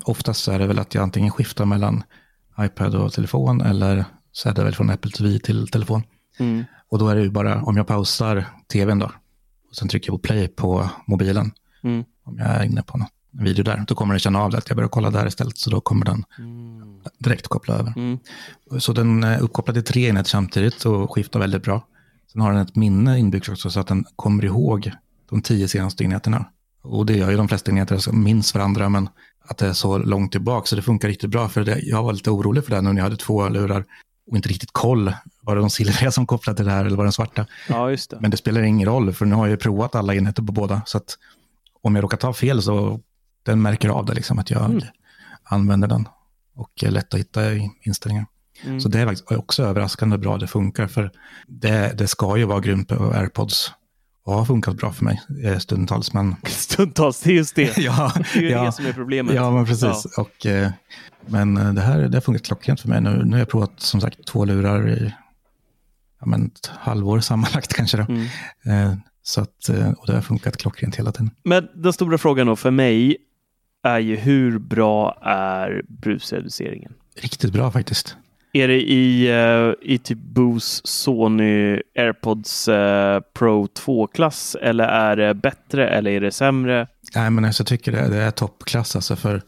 oftast 0.05 0.49
är 0.49 0.59
det 0.59 0.66
väl 0.66 0.78
att 0.78 0.95
jag 0.95 1.03
antingen 1.03 1.30
skiftar 1.30 1.64
mellan 1.64 2.03
iPad 2.61 2.95
och 2.95 3.12
telefon 3.12 3.61
eller 3.61 4.05
så 4.32 4.49
är 4.49 4.55
det 4.55 4.64
väl 4.64 4.74
från 4.74 4.91
Apple 4.91 5.11
TV 5.11 5.38
till 5.38 5.68
telefon. 5.68 6.03
Mm. 6.38 6.64
Och 6.88 6.99
då 6.99 7.09
är 7.09 7.16
det 7.16 7.22
ju 7.22 7.30
bara 7.30 7.62
om 7.62 7.76
jag 7.76 7.86
pausar 7.86 8.45
tvn 8.72 8.99
då 8.99 9.11
och 9.68 9.76
sen 9.76 9.88
trycker 9.88 10.11
jag 10.12 10.22
på 10.22 10.28
play 10.28 10.49
på 10.49 10.91
mobilen. 11.07 11.51
Mm. 11.82 12.05
Om 12.24 12.38
jag 12.38 12.47
är 12.49 12.64
inne 12.64 12.82
på 12.82 12.99
någon 12.99 13.09
video 13.32 13.64
där, 13.64 13.84
då 13.86 13.94
kommer 13.94 14.14
den 14.14 14.20
känna 14.20 14.40
av 14.42 14.50
det 14.50 14.58
att 14.58 14.68
jag 14.68 14.76
börjar 14.76 14.88
kolla 14.88 15.10
där 15.10 15.26
istället. 15.26 15.58
Så 15.58 15.70
då 15.70 15.80
kommer 15.80 16.06
den 16.06 16.24
direkt 17.18 17.48
koppla 17.48 17.74
över. 17.74 17.92
Mm. 17.96 18.18
Så 18.78 18.92
den 18.92 19.24
är 19.24 19.40
uppkopplad 19.40 19.74
till 19.76 19.84
tre 19.84 20.08
enheter 20.08 20.30
samtidigt 20.30 20.84
och 20.84 21.14
skiftar 21.14 21.40
väldigt 21.40 21.62
bra. 21.62 21.86
Sen 22.32 22.40
har 22.40 22.52
den 22.52 22.60
ett 22.60 22.76
minne 22.76 23.18
inbyggt 23.18 23.48
också 23.48 23.70
så 23.70 23.80
att 23.80 23.86
den 23.86 24.04
kommer 24.16 24.44
ihåg 24.44 24.92
de 25.30 25.42
tio 25.42 25.68
senaste 25.68 26.04
enheterna. 26.04 26.44
Och 26.82 27.06
det 27.06 27.16
gör 27.16 27.30
ju 27.30 27.36
de 27.36 27.48
flesta 27.48 27.70
enheter 27.70 27.98
som 27.98 28.24
minns 28.24 28.54
varandra, 28.54 28.88
men 28.88 29.08
att 29.44 29.58
det 29.58 29.66
är 29.66 29.72
så 29.72 29.98
långt 29.98 30.32
tillbaka 30.32 30.66
så 30.66 30.76
det 30.76 30.82
funkar 30.82 31.08
riktigt 31.08 31.30
bra. 31.30 31.48
För 31.48 31.64
det, 31.64 31.78
jag 31.82 32.02
var 32.02 32.12
lite 32.12 32.30
orolig 32.30 32.64
för 32.64 32.70
det 32.70 32.80
nu 32.80 32.92
när 32.92 32.96
jag 32.96 33.04
hade 33.04 33.16
två 33.16 33.48
lurar 33.48 33.84
och 34.30 34.36
inte 34.36 34.48
riktigt 34.48 34.72
koll. 34.72 35.12
Var 35.42 35.54
det 35.54 35.60
de 35.60 35.70
silvriga 35.70 36.10
som 36.10 36.26
kopplade 36.26 36.56
till 36.56 36.66
det 36.66 36.72
här 36.72 36.84
eller 36.84 36.96
var 36.96 37.04
det 37.04 37.06
den 37.06 37.12
svarta? 37.12 37.46
Ja, 37.68 37.90
just 37.90 38.10
det. 38.10 38.18
Men 38.20 38.30
det 38.30 38.36
spelar 38.36 38.62
ingen 38.62 38.88
roll 38.88 39.12
för 39.12 39.26
nu 39.26 39.34
har 39.34 39.46
jag 39.46 39.50
ju 39.50 39.56
provat 39.56 39.94
alla 39.94 40.14
enheter 40.14 40.42
på 40.42 40.52
båda. 40.52 40.82
Så 40.86 40.98
att 40.98 41.18
om 41.82 41.94
jag 41.94 42.04
råkar 42.04 42.16
ta 42.16 42.32
fel 42.32 42.62
så 42.62 43.00
den 43.43 43.62
märker 43.62 43.88
av 43.88 44.05
det 44.07 44.14
liksom 44.14 44.38
att 44.38 44.51
jag 44.51 44.64
Mm. 44.64 44.80
använder 45.45 45.88
den. 45.88 46.09
Och 46.57 46.84
är 46.84 46.91
lätt 46.91 47.14
att 47.14 47.20
hitta 47.20 47.53
i 47.53 47.70
inställningar. 47.82 48.26
Mm. 48.64 48.80
Så 48.80 48.88
det 48.88 49.01
är 49.01 49.38
också 49.38 49.62
överraskande 49.62 50.18
bra 50.18 50.36
det 50.38 50.47
funkar. 50.47 50.86
För 50.86 51.11
det, 51.47 51.99
det 51.99 52.07
ska 52.09 52.36
ju 52.36 52.45
vara 52.45 52.61
grymt 52.61 52.88
på 52.88 53.12
AirPods. 53.14 53.72
Och 54.24 54.34
har 54.34 54.45
funkat 54.45 54.76
bra 54.76 54.93
för 54.93 55.05
mig 55.05 55.20
eh, 55.45 55.59
stundtals. 55.59 56.12
Men 56.12 56.36
Stundtals, 56.47 57.20
det 57.20 57.30
är 57.30 57.34
just 57.34 57.55
det. 57.57 57.78
ja, 57.78 58.12
Det 58.32 58.38
är 58.38 58.43
ju 58.43 58.51
ja, 58.51 58.64
det 58.64 58.72
som 58.72 58.86
är 58.86 58.93
problemet. 58.93 59.34
ja, 59.34 59.51
men 59.51 59.66
precis. 59.66 60.05
Och, 60.18 60.47
eh, 60.47 60.70
men 61.26 61.57
eh, 61.57 61.72
det 61.72 61.80
här 61.80 61.99
det 62.01 62.16
har 62.16 62.20
funkat 62.20 62.43
klockrent 62.47 62.80
för 62.80 62.88
mig. 62.88 63.01
Nu, 63.01 63.24
nu 63.24 63.32
har 63.32 63.38
jag 63.38 63.49
provat 63.49 63.72
som 63.80 64.01
sagt 64.01 64.26
två 64.26 64.45
lurar 64.45 64.88
i 64.88 65.14
ja, 66.20 66.26
men 66.26 66.47
ett 66.47 66.66
halvår 66.78 67.20
sammanlagt 67.20 67.72
kanske. 67.74 67.97
Då. 67.97 68.07
Mm. 68.66 69.01
Så 69.22 69.41
att, 69.41 69.68
och 69.97 70.07
det 70.07 70.12
har 70.14 70.20
funkat 70.20 70.57
klockrent 70.57 70.97
hela 70.97 71.12
tiden. 71.12 71.30
Men 71.45 71.68
den 71.74 71.93
stora 71.93 72.18
frågan 72.18 72.47
då 72.47 72.57
för 72.57 72.70
mig 72.70 73.16
är 73.82 73.98
ju 73.98 74.16
hur 74.16 74.58
bra 74.58 75.18
är 75.22 75.82
brusreduceringen? 75.88 76.92
Riktigt 77.16 77.52
bra 77.52 77.70
faktiskt. 77.70 78.16
Är 78.52 78.68
det 78.68 78.80
i, 78.82 79.28
eh, 79.30 79.92
i 79.92 79.98
typ 79.98 80.18
Bose 80.18 80.80
Sony 80.84 81.82
AirPods 81.98 82.68
eh, 82.68 83.20
Pro 83.20 83.66
2-klass 83.66 84.56
eller 84.62 84.84
är 84.84 85.16
det 85.16 85.34
bättre 85.34 85.88
eller 85.88 86.10
är 86.10 86.20
det 86.20 86.30
sämre? 86.30 86.86
Nej, 87.14 87.30
men 87.30 87.44
alltså, 87.44 87.60
jag 87.60 87.68
tycker 87.68 87.92
det, 87.92 88.08
det 88.08 88.16
är 88.16 88.30
toppklass. 88.30 88.96
Alltså, 88.96 89.16
för, 89.16 89.42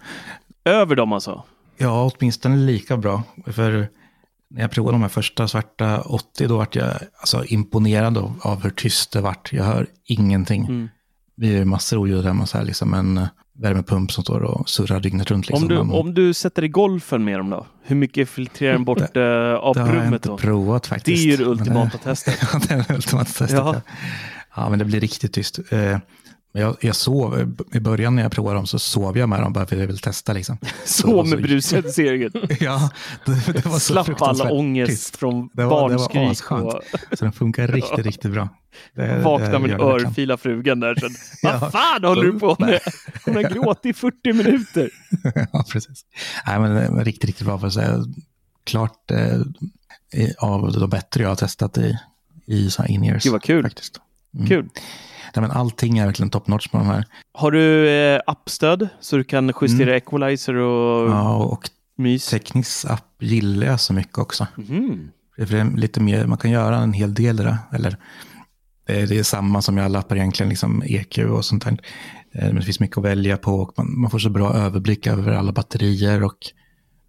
Över 0.64 0.96
dem 0.96 1.12
alltså? 1.12 1.44
ja, 1.76 2.10
åtminstone 2.14 2.56
lika 2.56 2.96
bra. 2.96 3.22
För 3.46 3.88
när 4.50 4.60
jag 4.60 4.70
provade 4.70 4.94
de 4.94 5.02
här 5.02 5.08
första 5.08 5.48
svarta 5.48 6.00
80, 6.00 6.46
då 6.46 6.56
vart 6.56 6.76
jag 6.76 6.90
alltså, 7.20 7.44
imponerad 7.44 8.18
av, 8.18 8.40
av 8.42 8.62
hur 8.62 8.70
tyst 8.70 9.12
det 9.12 9.20
vart. 9.20 9.52
Jag 9.52 9.64
hör 9.64 9.86
ingenting. 10.04 10.64
Mm. 10.64 10.88
Vi 11.36 11.48
ju 11.48 11.64
massor 11.64 11.96
av 11.96 12.02
oljud 12.02 12.24
hemma, 12.24 12.46
så 12.46 12.58
här, 12.58 12.64
liksom 12.64 12.94
en 12.94 13.18
eh, 13.18 13.28
värmepump 13.58 14.12
som 14.12 14.24
står 14.24 14.40
och 14.42 14.68
surrar 14.68 15.00
dygnet 15.00 15.30
runt. 15.30 15.48
Liksom. 15.48 15.62
Om, 15.62 15.68
du, 15.68 15.96
om 15.98 16.14
du 16.14 16.34
sätter 16.34 16.64
i 16.64 16.68
golfen 16.68 17.24
med 17.24 17.38
dem 17.38 17.50
då? 17.50 17.66
Hur 17.82 17.96
mycket 17.96 18.28
filtrerar 18.28 18.72
den 18.72 18.84
bort 18.84 19.16
eh, 19.16 19.22
av 19.54 19.74
det 19.74 19.80
har 19.80 19.94
jag 19.94 20.06
inte 20.06 20.28
då? 20.28 20.38
provat 20.38 20.82
Det 20.82 20.88
faktiskt. 20.88 21.24
är 21.24 21.30
ju 21.30 21.36
det 21.36 21.44
ultimata 21.44 21.98
testet. 21.98 22.40
det 22.68 22.74
är 22.74 22.84
det 22.88 22.94
ultimata 22.94 23.24
testet. 23.24 23.50
Ja. 23.50 23.80
Ja. 24.56 24.68
men 24.70 24.78
det 24.78 24.84
blir 24.84 25.00
riktigt 25.00 25.32
tyst. 25.32 25.58
Eh, 25.70 25.98
jag, 26.52 26.76
jag 26.80 26.96
sov, 26.96 27.54
i 27.72 27.80
början 27.80 28.16
när 28.16 28.22
jag 28.22 28.32
provade 28.32 28.56
dem 28.56 28.66
så 28.66 28.78
sov 28.78 29.18
jag 29.18 29.28
med 29.28 29.40
dem 29.40 29.52
bara 29.52 29.66
för 29.66 29.76
att 29.76 29.80
jag 29.80 29.86
ville 29.86 29.98
testa. 29.98 30.32
Liksom. 30.32 30.58
Så 30.84 31.24
med 31.24 31.42
brusreduceringen. 31.42 32.32
ja, 32.60 32.90
det, 33.26 33.52
det 33.52 33.64
var 33.66 33.72
så 33.72 33.80
Slapp 33.80 33.96
alla 33.98 34.04
fruktansvärt 34.04 34.52
ångest 34.52 35.16
från 35.16 35.48
Det 35.52 35.64
var- 35.64 35.88
det 35.90 35.96
var 35.96 36.14
barnskrik. 36.14 36.30
asskönt. 36.30 36.74
och 36.74 36.82
Så 37.18 37.24
den 37.24 37.32
funkar 37.32 37.68
riktigt, 37.72 38.06
riktigt 38.06 38.30
bra. 38.30 38.48
Det, 38.94 39.18
vakna 39.24 39.58
med 39.58 39.70
en 39.70 39.80
örfila 39.80 40.36
frugan 40.36 40.80
där 40.80 40.94
sen. 40.94 41.10
Ja. 41.42 41.58
Vad 41.60 41.72
fan 41.72 42.04
håller 42.04 42.22
du 42.24 42.38
på 42.38 42.56
med? 42.58 42.80
Hon 43.24 43.34
har 43.34 43.42
gråtit 43.42 43.86
i 43.86 43.92
40 43.92 44.32
minuter. 44.32 44.90
ja, 45.52 45.64
precis. 45.72 46.04
Nej, 46.46 46.60
men, 46.60 46.74
det 46.74 46.88
var 46.90 47.04
riktigt, 47.04 47.24
riktigt 47.24 47.46
bra 47.46 47.58
för 47.58 47.66
att 47.66 47.72
säga. 47.74 48.04
Klart 48.64 49.10
eh, 49.10 49.40
av 50.38 50.72
de 50.72 50.90
bättre 50.90 51.22
jag 51.22 51.28
har 51.28 51.36
testat 51.36 51.78
i, 51.78 51.98
i 52.46 52.70
in-ears. 52.88 53.22
Gud 53.24 53.32
vad 53.32 53.42
kul. 53.42 53.62
Faktiskt. 53.62 54.00
Mm. 54.34 54.46
Kul. 54.46 54.68
Nej, 55.36 55.42
men 55.42 55.50
allting 55.50 55.98
är 55.98 56.06
verkligen 56.06 56.30
top 56.30 56.46
notch 56.46 56.68
på 56.68 56.78
de 56.78 56.86
här. 56.86 57.04
Har 57.34 57.50
du 57.50 57.88
eh, 57.90 58.20
appstöd 58.26 58.88
så 59.00 59.16
du 59.16 59.24
kan 59.24 59.52
justera 59.62 59.96
equalizer 59.96 60.54
och 60.54 61.06
Mm. 61.06 61.12
Ja, 61.18 61.36
och 61.36 61.70
mys? 61.96 62.26
Teknisk 62.30 62.84
app 62.90 63.04
gillar 63.20 63.66
jag 63.66 63.80
så 63.80 63.92
mycket 63.92 64.18
också. 64.18 64.46
För 65.36 65.46
det 65.46 65.58
är 65.60 65.76
lite 65.76 66.00
mer, 66.00 66.26
man 66.26 66.38
kan 66.38 66.50
göra 66.50 66.76
en 66.76 66.92
hel 66.92 67.14
del 67.14 67.36
det. 67.36 67.58
Eller 67.72 67.96
det 68.86 69.00
är, 69.02 69.06
det 69.06 69.18
är 69.18 69.22
samma 69.22 69.62
som 69.62 69.78
i 69.78 69.82
alla 69.82 69.98
appar 69.98 70.16
egentligen, 70.16 70.50
liksom 70.50 70.82
EQ 70.86 71.18
och 71.18 71.44
sånt 71.44 71.64
där. 71.64 71.72
Eh, 72.34 72.46
Men 72.46 72.54
det 72.56 72.62
finns 72.62 72.80
mycket 72.80 72.98
att 72.98 73.04
välja 73.04 73.36
på 73.36 73.54
och 73.54 73.74
man, 73.76 74.00
man 74.00 74.10
får 74.10 74.18
så 74.18 74.30
bra 74.30 74.54
överblick 74.54 75.06
över 75.06 75.32
alla 75.32 75.52
batterier. 75.52 76.22
Och 76.24 76.36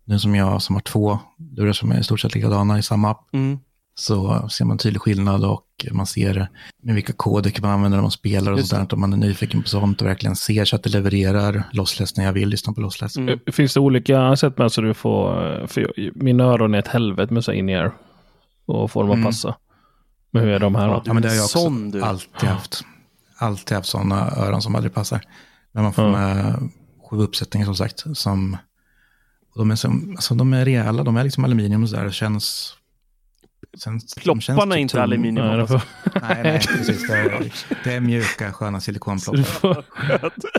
nu 0.05 0.19
som 0.19 0.35
jag 0.35 0.61
som 0.61 0.75
har 0.75 0.81
två 0.81 1.19
lurar 1.57 1.73
som 1.73 1.91
är 1.91 1.99
i 1.99 2.03
stort 2.03 2.19
sett 2.19 2.35
likadana 2.35 2.79
i 2.79 2.83
samma 2.83 3.11
app 3.11 3.27
Mm. 3.33 3.59
Så 3.95 4.49
ser 4.49 4.65
man 4.65 4.77
tydlig 4.77 5.01
skillnad 5.01 5.45
och 5.45 5.65
man 5.91 6.05
ser 6.05 6.47
med 6.83 6.95
vilka 6.95 7.13
koder 7.13 7.53
man 7.61 7.71
använder 7.71 7.97
när 7.97 8.01
man 8.01 8.11
spelar 8.11 8.51
och 8.51 8.57
Just 8.57 8.69
sånt 8.69 8.89
där. 8.89 8.95
Om 8.95 9.01
man 9.01 9.13
är 9.13 9.17
nyfiken 9.17 9.61
på 9.63 9.69
sånt 9.69 10.01
och 10.01 10.07
verkligen 10.07 10.35
ser 10.35 10.65
så 10.65 10.75
att 10.75 10.83
det 10.83 10.89
levererar 10.89 11.63
lossless 11.71 12.17
när 12.17 12.25
jag 12.25 12.33
vill 12.33 12.49
lyssna 12.49 12.73
på 12.73 12.81
lossless. 12.81 13.17
Mm. 13.17 13.39
Eh, 13.47 13.53
Finns 13.53 13.73
det 13.73 13.79
olika 13.79 14.35
sätt 14.35 14.57
med 14.57 14.71
så 14.71 14.81
du 14.81 14.93
får, 14.93 15.53
eh, 15.61 15.67
för 15.67 15.93
mina 16.23 16.43
öron 16.43 16.73
är 16.73 16.79
ett 16.79 16.87
helvete 16.87 17.33
med 17.33 17.43
så 17.43 17.51
in 17.51 17.69
ear 17.69 17.93
och 18.65 18.91
få 18.91 19.01
dem 19.01 19.11
att 19.11 19.15
Mm. 19.15 19.25
passa. 19.25 19.55
Men 20.31 20.43
hur 20.43 20.51
är 20.51 20.59
de 20.59 20.75
här 20.75 20.87
då? 20.87 21.01
Ja, 21.05 21.13
men 21.13 21.21
det 21.23 21.29
har 21.29 21.35
jag 21.35 21.43
också 21.43 21.59
Sån, 21.59 21.91
du. 21.91 22.01
alltid 22.01 22.49
haft. 22.49 22.83
Alltid 23.37 23.75
haft 23.77 23.89
sådana 23.89 24.31
öron 24.37 24.61
som 24.61 24.75
aldrig 24.75 24.93
passar. 24.93 25.21
Men 25.71 25.83
man 25.83 25.93
får 25.93 26.03
Ja. 26.05 26.11
med 26.11 26.69
sju 27.09 27.17
uppsättningar 27.17 27.65
som 27.65 27.75
sagt. 27.75 28.03
Som, 28.13 28.57
och 29.53 29.59
de, 29.59 29.71
är 29.71 29.75
som, 29.75 30.11
alltså, 30.15 30.35
de 30.35 30.53
är 30.53 30.65
rejäla, 30.65 31.03
de 31.03 31.17
är 31.17 31.23
liksom 31.23 31.43
aluminium 31.45 31.83
och 31.83 31.89
sådär. 31.89 32.05
Det 32.05 32.11
känns... 32.11 32.75
känns 33.77 34.15
Plopparna 34.15 34.75
är 34.75 34.79
inte 34.79 34.91
tung. 34.91 35.01
aluminium. 35.03 35.57
Nej, 35.57 35.67
får, 35.67 35.81
Nej, 36.21 36.43
nej, 36.43 36.59
precis. 36.77 37.07
Det 37.07 37.13
är, 37.17 37.53
det 37.83 37.93
är 37.93 37.99
mjuka, 37.99 38.53
sköna 38.53 38.79
silikonploppar. 38.81 39.43
får 39.43 39.85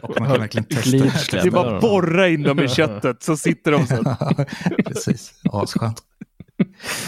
Och 0.03 0.21
man 0.21 0.29
kan 0.29 0.41
verkligen 0.41 0.65
testa. 0.65 1.37
Det 1.37 1.47
är 1.47 1.51
bara 1.51 1.81
borra 1.81 2.29
in 2.29 2.43
dem 2.43 2.61
i 2.61 2.69
köttet 2.69 3.23
så 3.23 3.37
sitter 3.37 3.73
de 3.73 3.87
så. 3.87 4.03
Ja, 4.05 4.45
precis. 4.87 5.33
Asskönt. 5.53 6.03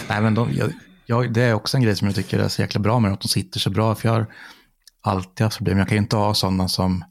Nej, 0.08 0.20
men 0.22 0.34
de, 0.34 0.52
jag, 0.52 0.72
jag, 1.06 1.32
det 1.32 1.42
är 1.42 1.54
också 1.54 1.76
en 1.76 1.82
grej 1.82 1.96
som 1.96 2.06
jag 2.06 2.14
tycker 2.14 2.38
är 2.38 2.48
så 2.48 2.62
jäkla 2.62 2.80
bra 2.80 3.00
med 3.00 3.12
att 3.12 3.20
de 3.20 3.28
sitter 3.28 3.60
så 3.60 3.70
bra. 3.70 3.94
För 3.94 4.08
jag 4.08 4.14
har 4.14 4.26
alltid 5.00 5.44
haft 5.44 5.56
problem. 5.56 5.78
Jag 5.78 5.88
kan 5.88 5.96
ju 5.96 6.02
inte 6.02 6.16
ha 6.16 6.34
sådana 6.34 6.68
som 6.68 7.04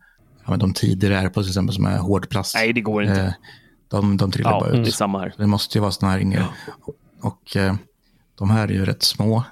ja, 0.45 0.49
men 0.49 0.59
de 0.59 0.73
tidigare 0.73 1.17
är 1.17 1.29
på 1.29 1.41
till 1.41 1.49
exempel 1.51 1.75
som 1.75 1.85
är 1.85 1.97
hårdplast. 1.97 2.55
Nej, 2.55 2.73
det 2.73 2.81
går 2.81 3.03
inte. 3.03 3.21
Eh, 3.21 3.31
de, 3.87 4.17
de 4.17 4.31
trillar 4.31 4.51
Ja, 4.51 4.59
bara 4.59 4.71
det 4.71 4.77
är 4.77 4.81
ut. 4.81 4.95
samma 4.95 5.19
här. 5.19 5.33
Det 5.37 5.47
måste 5.47 5.77
ju 5.77 5.81
vara 5.81 5.91
sådana 5.91 6.13
här 6.13 6.19
inne. 6.19 6.45
Och 7.21 7.55
eh, 7.57 7.75
de 8.37 8.49
här 8.49 8.67
är 8.67 8.71
ju 8.73 8.85
rätt 8.85 9.03
små. 9.03 9.43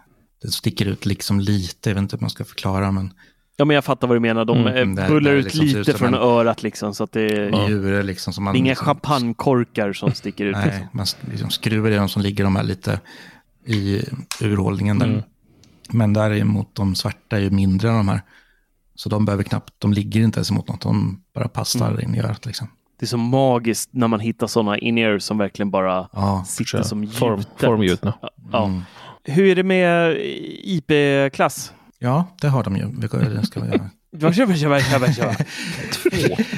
Det 0.42 0.48
sticker 0.48 0.86
ut 0.86 1.06
liksom 1.06 1.40
lite, 1.40 1.90
jag 1.90 1.96
vet 1.96 2.02
inte 2.02 2.16
hur 2.16 2.22
man 2.22 2.30
ska 2.30 2.44
förklara, 2.46 2.92
men 2.92 3.14
Ja, 3.56 3.66
men 3.66 3.76
jag 3.76 3.86
fattar 3.86 4.08
vad 4.08 4.16
du 4.16 4.20
menar. 4.22 4.46
De 4.46 4.58
Mm, 4.68 4.98
eh, 4.98 5.04
det- 5.04 5.10
bullar 5.10 5.32
ut 5.32 5.44
liksom 5.46 5.66
lite 5.66 5.94
från 5.94 6.08
en- 6.14 6.20
örat 6.20 6.64
liksom. 6.64 6.94
Så 6.96 7.04
att 7.04 7.12
det 7.12 7.22
är, 7.22 7.70
djur 7.70 8.04
liksom 8.04 8.34
som 8.34 8.44
man... 8.44 8.54
det 8.54 8.58
är 8.58 8.60
inga 8.60 8.70
liksom, 8.72 8.86
champagnekorkar 8.86 9.94
som 9.94 10.12
sticker 10.14 10.46
ut. 10.46 10.56
Nej, 10.56 10.66
Liksom. 10.66 10.88
man 10.92 11.06
liksom 11.32 11.50
skruvar 11.50 11.92
i 11.92 11.96
dem 11.96 12.10
som 12.10 12.22
ligger 12.22 12.44
de 12.44 12.56
här 12.56 12.64
lite 12.64 13.00
i 13.66 14.02
urhållningen. 14.42 15.00
Där. 15.00 15.06
Mm. 15.08 15.22
Men 15.90 16.14
däremot 16.14 16.76
de 16.76 16.96
svarta 16.96 17.38
är 17.38 17.42
ju 17.42 17.50
mindre 17.50 17.90
än 17.90 17.96
de 17.96 18.08
här. 18.08 18.22
Så 18.96 19.10
de 19.10 19.26
behöver 19.26 19.44
knappt, 19.44 19.74
de 19.78 19.94
ligger 19.94 20.22
inte 20.22 20.38
ens 20.40 20.52
emot 20.52 20.68
något, 20.68 20.82
de 20.82 21.24
bara 21.36 21.48
passar 21.48 21.92
Mm. 21.92 22.02
in 22.10 22.16
i 22.16 22.20
örat. 22.20 22.46
Liksom. 22.46 22.68
Det 23.00 23.06
är 23.06 23.08
så 23.08 23.18
magiskt 23.18 23.90
när 23.94 24.08
man 24.08 24.20
hittar 24.20 24.48
sådana 24.48 24.78
in 24.78 24.98
som 25.20 25.38
verkligen 25.38 25.72
bara 25.72 26.10
Ja, 26.14 26.44
sitter 26.48 26.82
som 26.84 27.04
gjutet. 27.04 27.20
Form, 27.20 27.44
formgjutna. 27.58 28.14
Ja. 28.52 28.66
Mm. 28.66 28.82
Hur 29.24 29.46
är 29.52 29.56
det 29.56 29.64
med 29.64 30.18
IP-klass? 30.64 31.74
ja, 32.00 32.26
det 32.42 32.48
har 32.48 32.64
de 32.64 32.76
ju. 32.78 32.86
Det 32.88 33.08
ska- 33.08 33.18
vi 33.62 33.68
göra. 33.68 33.90
Varsågod. 34.12 35.36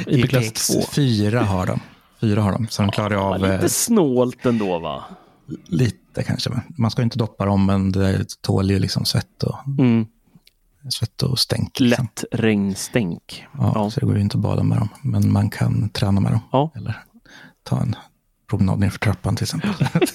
IP-klass 0.07 0.51
2. 0.53 0.81
Fyra 0.91 1.39
har 1.43 1.65
de. 1.65 1.79
Fyra 2.21 2.41
har 2.41 2.51
de, 2.51 2.67
så 2.69 2.81
de 2.81 2.91
klarar 2.91 3.13
Ja, 3.15 3.35
av 3.35 3.45
eh, 3.45 3.53
lite 3.55 3.69
snålt 3.69 4.45
ändå 4.45 4.79
va? 4.79 5.03
lite 5.67 6.23
kanske. 6.23 6.49
Men 6.49 6.61
Man 6.77 6.91
ska 6.91 7.01
inte 7.01 7.17
doppa 7.17 7.45
dem, 7.45 7.65
men 7.65 7.91
det 7.91 8.25
tål 8.41 8.69
ju 8.71 8.79
liksom 8.79 9.05
svett 9.05 9.43
och, 9.43 9.55
Mm. 9.79 10.05
Svett 10.91 11.23
och 11.23 11.39
stänk. 11.39 11.79
Liksom. 11.79 12.05
Lätt 12.05 12.23
regnstänk. 12.31 13.45
Ja, 13.57 13.71
Ja. 13.75 13.89
Så 13.89 13.99
det 13.99 14.05
går 14.05 14.15
ju 14.15 14.21
inte 14.21 14.37
att 14.37 14.43
bada 14.43 14.63
med 14.63 14.77
dem, 14.77 14.89
men 15.03 15.31
man 15.31 15.49
kan 15.49 15.89
träna 15.89 16.21
med 16.21 16.31
dem. 16.31 16.41
Ja. 16.51 16.71
Eller 16.75 16.95
ta 17.63 17.81
en 17.81 17.95
promenad 18.49 18.79
ner 18.79 18.89
för 18.89 18.99
trappan 18.99 19.35
till 19.35 19.43
exempel. 19.43 19.71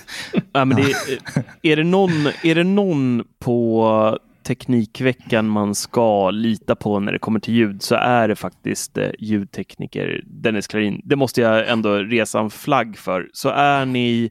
Ja, 0.52 0.64
men 0.64 0.76
det 0.76 0.82
är, 0.82 1.44
är, 1.62 1.76
det 1.76 1.84
någon, 1.84 2.26
är 2.42 2.54
det 2.54 2.64
någon 2.64 3.24
på 3.38 4.18
Teknikveckan 4.42 5.48
man 5.48 5.74
ska 5.74 6.30
lita 6.30 6.76
på 6.76 7.00
när 7.00 7.12
det 7.12 7.18
kommer 7.18 7.40
till 7.40 7.54
ljud 7.54 7.82
så 7.82 7.94
är 7.94 8.28
det 8.28 8.36
faktiskt 8.36 8.98
eh, 8.98 9.08
ljudtekniker 9.18 10.22
Dennis 10.26 10.66
Klarin. 10.66 11.00
Det 11.04 11.16
måste 11.16 11.40
jag 11.40 11.68
ändå 11.68 11.94
resa 11.94 12.40
en 12.40 12.50
flagg 12.50 12.98
för. 12.98 13.30
Så 13.32 13.48
är 13.48 13.86
ni 13.86 14.30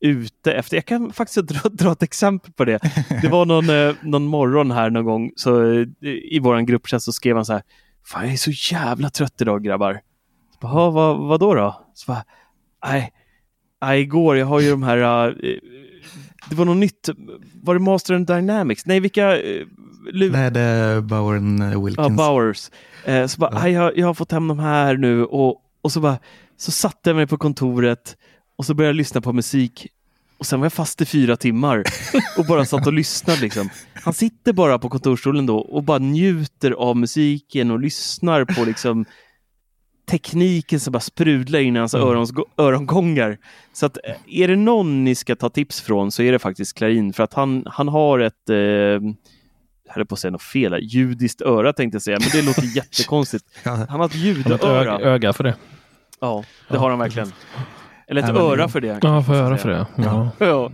ute 0.00 0.52
efter, 0.52 0.76
jag 0.76 0.84
kan 0.86 1.12
faktiskt 1.12 1.46
dra, 1.48 1.68
dra 1.72 1.92
ett 1.92 2.02
exempel 2.02 2.52
på 2.52 2.64
det. 2.64 2.78
Det 3.22 3.28
var 3.28 3.44
någon, 3.46 3.70
eh, 3.70 3.94
någon 4.02 4.26
morgon 4.26 4.70
här 4.70 4.90
någon 4.90 5.04
gång 5.04 5.30
så 5.36 5.72
eh, 5.72 5.86
i 6.32 6.38
våran 6.42 6.66
gruppchatt 6.66 7.02
så 7.02 7.12
skrev 7.12 7.36
han 7.36 7.44
så 7.44 7.52
här. 7.52 7.62
Fan 8.04 8.24
jag 8.24 8.32
är 8.32 8.36
så 8.36 8.74
jävla 8.74 9.10
trött 9.10 9.40
idag 9.40 9.64
grabbar. 9.64 10.00
Så 10.52 10.58
bara, 10.60 10.72
"Ja, 10.72 10.90
vad, 10.90 11.18
vad 11.18 11.40
då 11.40 11.54
då? 11.54 11.84
Så 11.94 12.12
bara, 12.12 12.24
nej, 12.84 13.12
nej, 13.82 14.00
igår, 14.00 14.36
jag 14.36 14.46
har 14.46 14.60
ju 14.60 14.70
de 14.70 14.82
här 14.82 15.28
eh, 15.28 15.54
det 16.50 16.56
var 16.56 16.64
något 16.64 16.76
nytt. 16.76 17.08
Var 17.62 17.74
det 17.74 17.80
Master 17.80 18.14
and 18.14 18.26
Dynamics? 18.26 18.86
Nej, 18.86 19.00
vilka... 19.00 19.36
Uh, 19.36 19.66
Nej, 20.14 20.50
det 20.50 20.60
är 20.60 21.00
Bowen 21.00 21.58
ja, 21.72 21.80
Wilkins. 21.80 22.16
Bowers. 22.16 22.70
Eh, 23.04 23.26
så 23.26 23.40
bara, 23.40 23.50
Ja. 23.52 23.60
"Aj, 23.62 23.72
jag, 23.72 23.98
jag 23.98 24.06
har 24.06 24.14
fått 24.14 24.32
hem 24.32 24.48
de 24.48 24.58
här 24.58 24.96
nu 24.96 25.24
och, 25.24 25.62
och 25.82 25.92
så 25.92 26.00
bara, 26.00 26.18
så 26.56 26.70
satte 26.70 27.10
jag 27.10 27.16
mig 27.16 27.26
på 27.26 27.36
kontoret 27.38 28.16
och 28.60 28.66
så 28.66 28.74
började 28.74 28.88
jag 28.88 28.96
lyssna 28.96 29.20
på 29.20 29.32
musik 29.32 29.86
och 30.38 30.46
sen 30.46 30.60
var 30.60 30.64
jag 30.64 30.72
fast 30.72 31.00
i 31.00 31.04
fyra 31.06 31.36
timmar 31.36 31.82
och 32.38 32.44
bara 32.46 32.64
satt 32.64 32.86
och 32.86 32.92
lyssnade 32.92 33.40
liksom. 33.40 33.70
Han 33.94 34.14
sitter 34.14 34.52
bara 34.52 34.78
på 34.78 34.88
kontorsstolen 34.88 35.46
då 35.46 35.58
och 35.58 35.82
bara 35.84 35.98
njuter 35.98 36.70
av 36.70 36.96
musiken 36.96 37.70
och 37.70 37.80
lyssnar 37.80 38.44
på 38.44 38.64
liksom 38.64 39.04
tekniken 40.10 40.80
som 40.80 40.92
bara 40.92 41.00
sprudlar 41.00 41.60
in 41.60 41.76
i 41.76 41.78
hans 41.78 41.94
Mm. 41.94 42.08
örons, 42.08 42.32
örongångar. 42.58 43.38
Så 43.72 43.86
att 43.86 43.98
är 44.28 44.48
det 44.48 44.56
någon 44.56 45.04
ni 45.04 45.14
ska 45.14 45.36
ta 45.36 45.48
tips 45.50 45.80
från 45.80 46.10
så 46.12 46.22
är 46.22 46.32
det 46.32 46.38
faktiskt 46.38 46.76
Klarin 46.76 47.12
för 47.12 47.22
att 47.24 47.34
han, 47.34 47.62
han 47.66 47.88
har 47.88 48.18
ett 48.18 48.48
eh, 48.50 48.56
jag 48.56 49.94
höll 49.94 50.06
på 50.06 50.14
att 50.14 50.18
säga 50.18 50.30
något 50.30 50.42
fel, 50.42 50.72
här. 50.72 50.80
judiskt 50.80 51.42
öra 51.42 51.72
tänkte 51.72 51.94
jag 51.94 52.02
säga, 52.02 52.18
men 52.20 52.28
det 52.32 52.42
låter 52.46 52.62
jättekonstigt. 52.76 53.44
Ja, 53.62 53.70
Han 53.70 53.78
har 53.78 53.84
ett 53.84 53.90
Han 53.90 54.00
har 54.00 54.06
ett 54.06 54.14
öga, 54.64 54.98
ljudöra. 54.98 55.32
för 55.32 55.44
det. 55.44 55.54
Ja, 56.20 56.44
det 56.68 56.76
har 56.78 56.90
han 56.90 56.98
verkligen. 56.98 57.32
Eller 58.10 58.20
ett 58.20 58.26
Nej, 58.26 58.34
men- 58.34 58.42
öra 58.42 58.68
för 58.68 58.80
det. 58.80 58.98
Ja, 59.02 59.22
får 59.22 59.32
höra 59.34 59.58
för 59.58 59.68
det. 59.68 59.86
Ja. 59.96 60.30
Ja. 60.38 60.70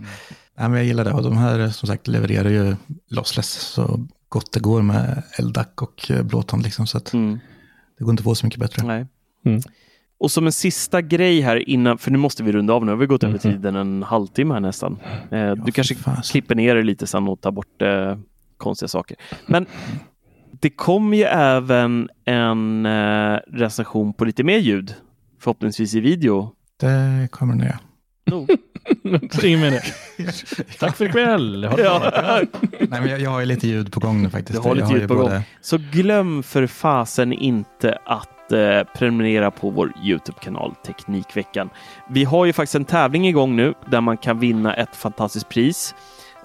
Nej, 0.59 0.69
men 0.69 0.73
jag 0.73 0.85
gillar 0.85 1.05
det. 1.05 1.11
Och 1.11 1.23
de 1.23 1.37
här 1.37 1.69
som 1.69 1.87
sagt 1.87 2.07
levererar 2.07 2.49
ju 2.49 2.75
lossless 3.09 3.49
så 3.49 3.99
gott 4.29 4.51
det 4.51 4.59
går 4.59 4.81
med 4.81 5.23
LDAC 5.39 5.67
och 5.81 6.11
eh, 6.11 6.23
Blåtand. 6.23 6.63
Liksom, 6.63 6.87
så 6.87 6.97
att 6.97 7.13
Mm. 7.13 7.39
det 7.97 8.03
går 8.03 8.11
inte 8.11 8.21
att 8.21 8.23
få 8.23 8.35
så 8.35 8.45
mycket 8.45 8.59
bättre. 8.59 8.87
Nej. 8.87 9.05
Mm. 9.45 9.61
Och 10.19 10.31
som 10.31 10.45
en 10.45 10.51
sista 10.51 11.01
grej 11.01 11.41
här 11.41 11.69
innan, 11.69 11.97
för 11.97 12.11
nu 12.11 12.17
måste 12.17 12.43
vi 12.43 12.51
runda 12.51 12.73
av 12.73 12.85
nu, 12.85 12.91
har 12.91 12.97
vi 12.97 13.05
gått 13.05 13.23
över 13.23 13.33
Mhm. 13.33 13.39
tiden 13.53 13.75
en 13.75 14.03
halvtimme 14.03 14.53
här 14.53 14.61
nästan. 14.61 14.97
Eh, 15.31 15.51
du 15.51 15.61
fy 15.65 15.71
kanske 15.71 15.95
fasen. 15.95 16.21
klipper 16.23 16.55
ner 16.55 16.75
det 16.75 16.83
lite 16.83 17.07
sen 17.07 17.27
och 17.27 17.41
tar 17.41 17.51
bort 17.51 17.81
eh, 17.81 18.17
konstiga 18.57 18.87
saker. 18.87 19.17
Men 19.47 19.65
det 20.59 20.69
kommer 20.69 21.17
ju 21.17 21.23
även 21.23 22.09
en 22.25 22.85
eh, 22.85 23.39
recension 23.53 24.13
på 24.13 24.25
lite 24.25 24.43
mer 24.43 24.57
ljud, 24.57 24.93
förhoppningsvis 25.39 25.95
i 25.95 25.99
video. 25.99 26.51
Det 26.79 27.27
kommer 27.31 27.55
ni 27.55 27.65
göra. 27.65 27.79
Oh. 28.31 28.45
Ingen 29.43 29.59
mening. 29.59 29.79
Tack 30.79 30.95
för 30.95 31.05
ikväll. 31.05 31.69
Ja. 31.77 32.11
Nej, 32.79 33.01
men 33.01 33.07
jag, 33.09 33.19
jag 33.19 33.29
har 33.29 33.45
lite 33.45 33.67
ljud 33.67 33.91
på 33.91 33.99
gång 33.99 34.23
nu 34.23 34.29
faktiskt. 34.29 34.63
Du 34.63 34.69
har 34.69 34.75
lite 34.75 34.91
ljud 34.91 35.01
ju 35.01 35.07
på 35.07 35.15
gång. 35.15 35.41
Så 35.61 35.77
glöm 35.91 36.43
för 36.43 36.67
fasen 36.67 37.33
inte 37.33 37.97
att 38.05 38.51
eh, 38.51 38.83
prenumerera 38.97 39.51
på 39.51 39.69
vår 39.69 39.93
Youtube-kanal 40.03 40.75
Teknikveckan. 40.85 41.69
Vi 42.09 42.23
har 42.23 42.45
ju 42.45 42.53
faktiskt 42.53 42.75
en 42.75 42.85
tävling 42.85 43.27
igång 43.27 43.55
nu 43.55 43.73
där 43.91 44.01
man 44.01 44.17
kan 44.17 44.39
vinna 44.39 44.73
ett 44.73 44.95
fantastiskt 44.95 45.49
pris. 45.49 45.95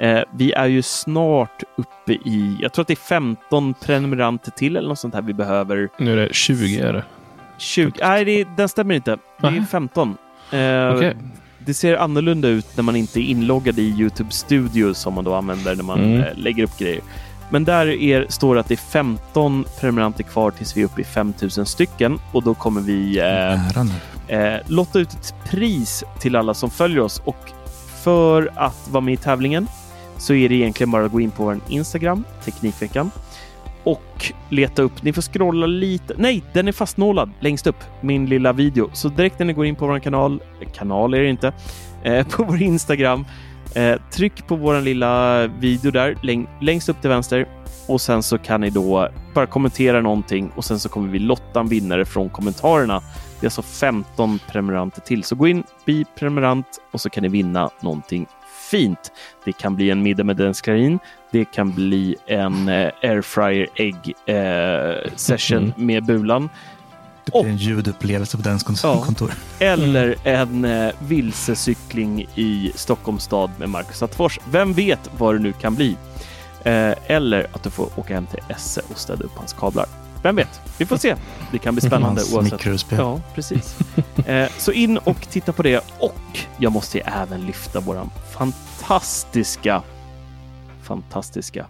Eh, 0.01 0.21
vi 0.35 0.53
är 0.53 0.67
ju 0.67 0.83
snart 0.83 1.63
uppe 1.77 2.13
i, 2.13 2.57
jag 2.61 2.73
tror 2.73 2.83
att 2.83 2.89
det 2.89 2.95
är 2.95 2.97
15 2.97 3.75
prenumeranter 3.75 4.51
till 4.51 4.77
eller 4.77 4.89
något 4.89 4.99
sånt 4.99 5.15
här 5.15 5.23
vi 5.23 5.35
behöver. 5.35 5.89
Nu 5.99 6.13
är 6.13 6.17
det 6.17 6.35
20 6.35 6.81
är 6.81 6.93
det. 6.93 7.05
20, 7.63 7.93
nej, 8.01 8.25
det, 8.25 8.45
den 8.57 8.69
stämmer 8.69 8.95
inte. 8.95 9.19
Det 9.41 9.47
är 9.47 9.51
Nähä. 9.51 9.67
15. 9.71 10.17
Eh, 10.51 10.95
Okej. 10.97 11.17
Det 11.59 11.75
ser 11.75 11.97
annorlunda 11.97 12.49
ut 12.49 12.77
när 12.77 12.83
man 12.83 12.97
inte 12.97 13.21
är 13.21 13.23
inloggad 13.23 13.79
i 13.79 13.83
Youtube 13.83 14.31
Studio 14.31 14.95
som 14.95 15.15
man 15.15 15.25
då 15.25 15.35
använder 15.35 15.77
när 15.77 15.83
man 15.85 15.99
Mm. 16.05 16.21
eh, 16.21 16.27
lägger 16.37 16.63
upp 16.65 16.79
grejer. 16.79 17.01
Men 17.51 17.65
där 17.65 17.87
är, 17.87 18.27
står 18.29 18.55
det 18.55 18.61
att 18.61 18.69
det 18.69 18.75
är 18.75 18.91
15 18.91 19.65
prenumeranter 19.81 20.23
kvar 20.25 20.51
tills 20.51 20.77
vi 20.77 20.81
är 20.81 20.85
uppe 20.85 21.01
i 21.01 21.05
5000 21.05 21.67
stycken 21.67 22.19
och 22.33 22.43
då 22.43 22.55
kommer 22.55 22.81
vi 22.81 23.19
eh, 23.19 23.69
eh, 24.55 24.61
lotta 24.67 24.99
ut 24.99 25.13
ett 25.13 25.35
pris 25.51 26.05
till 26.21 26.37
alla 26.37 26.55
som 26.55 26.71
följer 26.71 27.01
oss 27.01 27.23
och 27.25 27.51
för 28.03 28.51
att 28.57 28.89
vara 28.91 29.01
med 29.01 29.15
i 29.15 29.17
tävlingen 29.17 29.67
så 30.19 30.35
är 30.35 30.49
det 30.49 30.55
egentligen 30.55 30.91
bara 30.91 31.05
att 31.05 31.13
gå 31.13 31.21
in 31.21 31.31
på 31.31 31.45
vår 31.45 31.61
Instagram, 31.69 32.25
Teknikveckan 32.45 33.11
och 33.85 34.33
leta 34.49 34.83
upp. 34.83 35.03
Ni 35.03 35.13
får 35.13 35.23
scrolla 35.23 35.67
lite. 35.67 36.15
Nej, 36.19 36.43
den 36.53 36.69
är 36.69 36.73
fastnålad 36.73 37.31
längst 37.41 37.67
upp. 37.67 37.85
Min 38.01 38.27
lilla 38.27 38.53
video. 38.53 38.91
Så 38.93 39.09
direkt 39.09 39.39
när 39.39 39.47
ni 39.47 39.53
går 39.53 39.67
in 39.67 39.77
på 39.77 39.87
vår 39.87 39.99
kanal, 39.99 40.43
kanal 40.73 41.15
är 41.15 41.21
det 41.21 41.29
inte, 41.29 41.53
eh, 42.03 42.27
på 42.37 42.45
vår 42.45 42.63
Instagram. 42.63 43.25
Eh, 43.75 44.01
tryck 44.11 44.47
på 44.47 44.57
vår 44.57 44.81
lilla 44.81 45.47
video 45.47 45.91
där 45.91 46.19
läng 46.23 46.49
längst 46.61 46.89
upp 46.89 47.01
till 47.01 47.11
vänster 47.11 47.49
och 47.89 48.01
sen 48.01 48.23
så 48.23 48.39
kan 48.39 48.61
ni 48.61 48.71
då 48.71 49.09
bara 49.35 49.47
kommentera 49.47 50.01
någonting 50.01 50.51
och 50.57 50.65
sen 50.65 50.79
så 50.79 50.89
kommer 50.89 51.09
vi 51.09 51.19
lotta 51.19 51.61
en 51.61 51.69
vinnare 51.69 52.05
från 52.05 52.29
kommentarerna. 52.29 53.03
Det 53.41 53.45
är 53.45 53.47
alltså 53.47 53.63
15 53.63 54.39
prenumeranter 54.49 55.01
till, 55.01 55.25
så 55.25 55.35
gå 55.35 55.49
in, 55.49 55.65
bli 55.85 56.05
prenumerant 56.19 56.67
och 56.93 57.01
så 57.01 57.11
kan 57.11 57.23
ni 57.23 57.29
vinna 57.29 57.71
någonting 57.81 58.27
fint. 58.71 59.13
Det 59.45 59.53
kan 59.53 59.77
bli 59.77 59.91
en 59.91 60.03
middag 60.03 60.25
med 60.25 60.37
Dennis 60.37 60.61
Klarin. 60.61 60.99
Det 61.33 61.45
kan 61.45 61.73
bli 61.73 62.17
en 62.27 62.69
eh, 62.69 62.91
airfryer 63.03 63.67
ägg 63.75 64.13
eh, 64.27 65.11
session 65.17 65.65
Mhm. 65.77 65.87
med 65.87 66.05
Bulan. 66.05 66.49
Det 67.25 67.31
blir 67.33 67.51
en 67.51 67.57
ljudupplevelse 67.57 68.37
på 68.37 68.43
dens 68.43 68.65
kont- 68.67 68.81
Ja. 68.83 69.03
kontor. 69.05 69.33
Eller 69.59 70.17
en 70.25 70.65
eh, 70.65 70.93
vilsecykling 70.99 72.27
i 72.35 72.73
Stockholms 72.75 73.25
stad 73.25 73.51
med 73.59 73.69
Marcus 73.69 74.03
Attefors. 74.03 74.39
Vem 74.51 74.73
vet 74.73 75.11
vad 75.19 75.35
det 75.35 75.39
nu 75.39 75.53
kan 75.53 75.75
bli? 75.75 75.97
Eh, 76.65 76.93
eller 77.07 77.47
att 77.53 77.63
du 77.63 77.71
får 77.71 77.89
åka 77.97 78.15
hem 78.15 78.27
till 78.27 78.41
Esse 78.49 78.81
och 78.91 78.99
städa 78.99 79.25
upp 79.25 79.33
hans 79.37 79.53
kablar. 79.53 79.87
Vem 80.23 80.37
vet? 80.37 80.61
Vi 80.79 80.87
får 80.87 80.97
se. 80.97 81.15
Det 81.53 81.59
kan 81.59 81.75
bli 81.75 81.81
spännande 81.81 82.21
Hans 82.21 82.35
oavsett. 82.35 82.53
mikrospel. 82.53 82.99
Ja, 82.99 83.21
precis. 83.35 83.77
Eh, 84.27 84.49
så 84.59 84.73
in 84.73 84.99
och 84.99 85.21
titta 85.31 85.53
på 85.53 85.63
det. 85.63 85.85
Och 85.99 86.39
jag 86.59 86.73
måste 86.73 86.99
ju 86.99 87.05
även 87.23 87.47
lyfta 87.47 87.81
våran 87.81 88.11
fantastiska, 88.33 89.83
fantastiska 90.83 91.67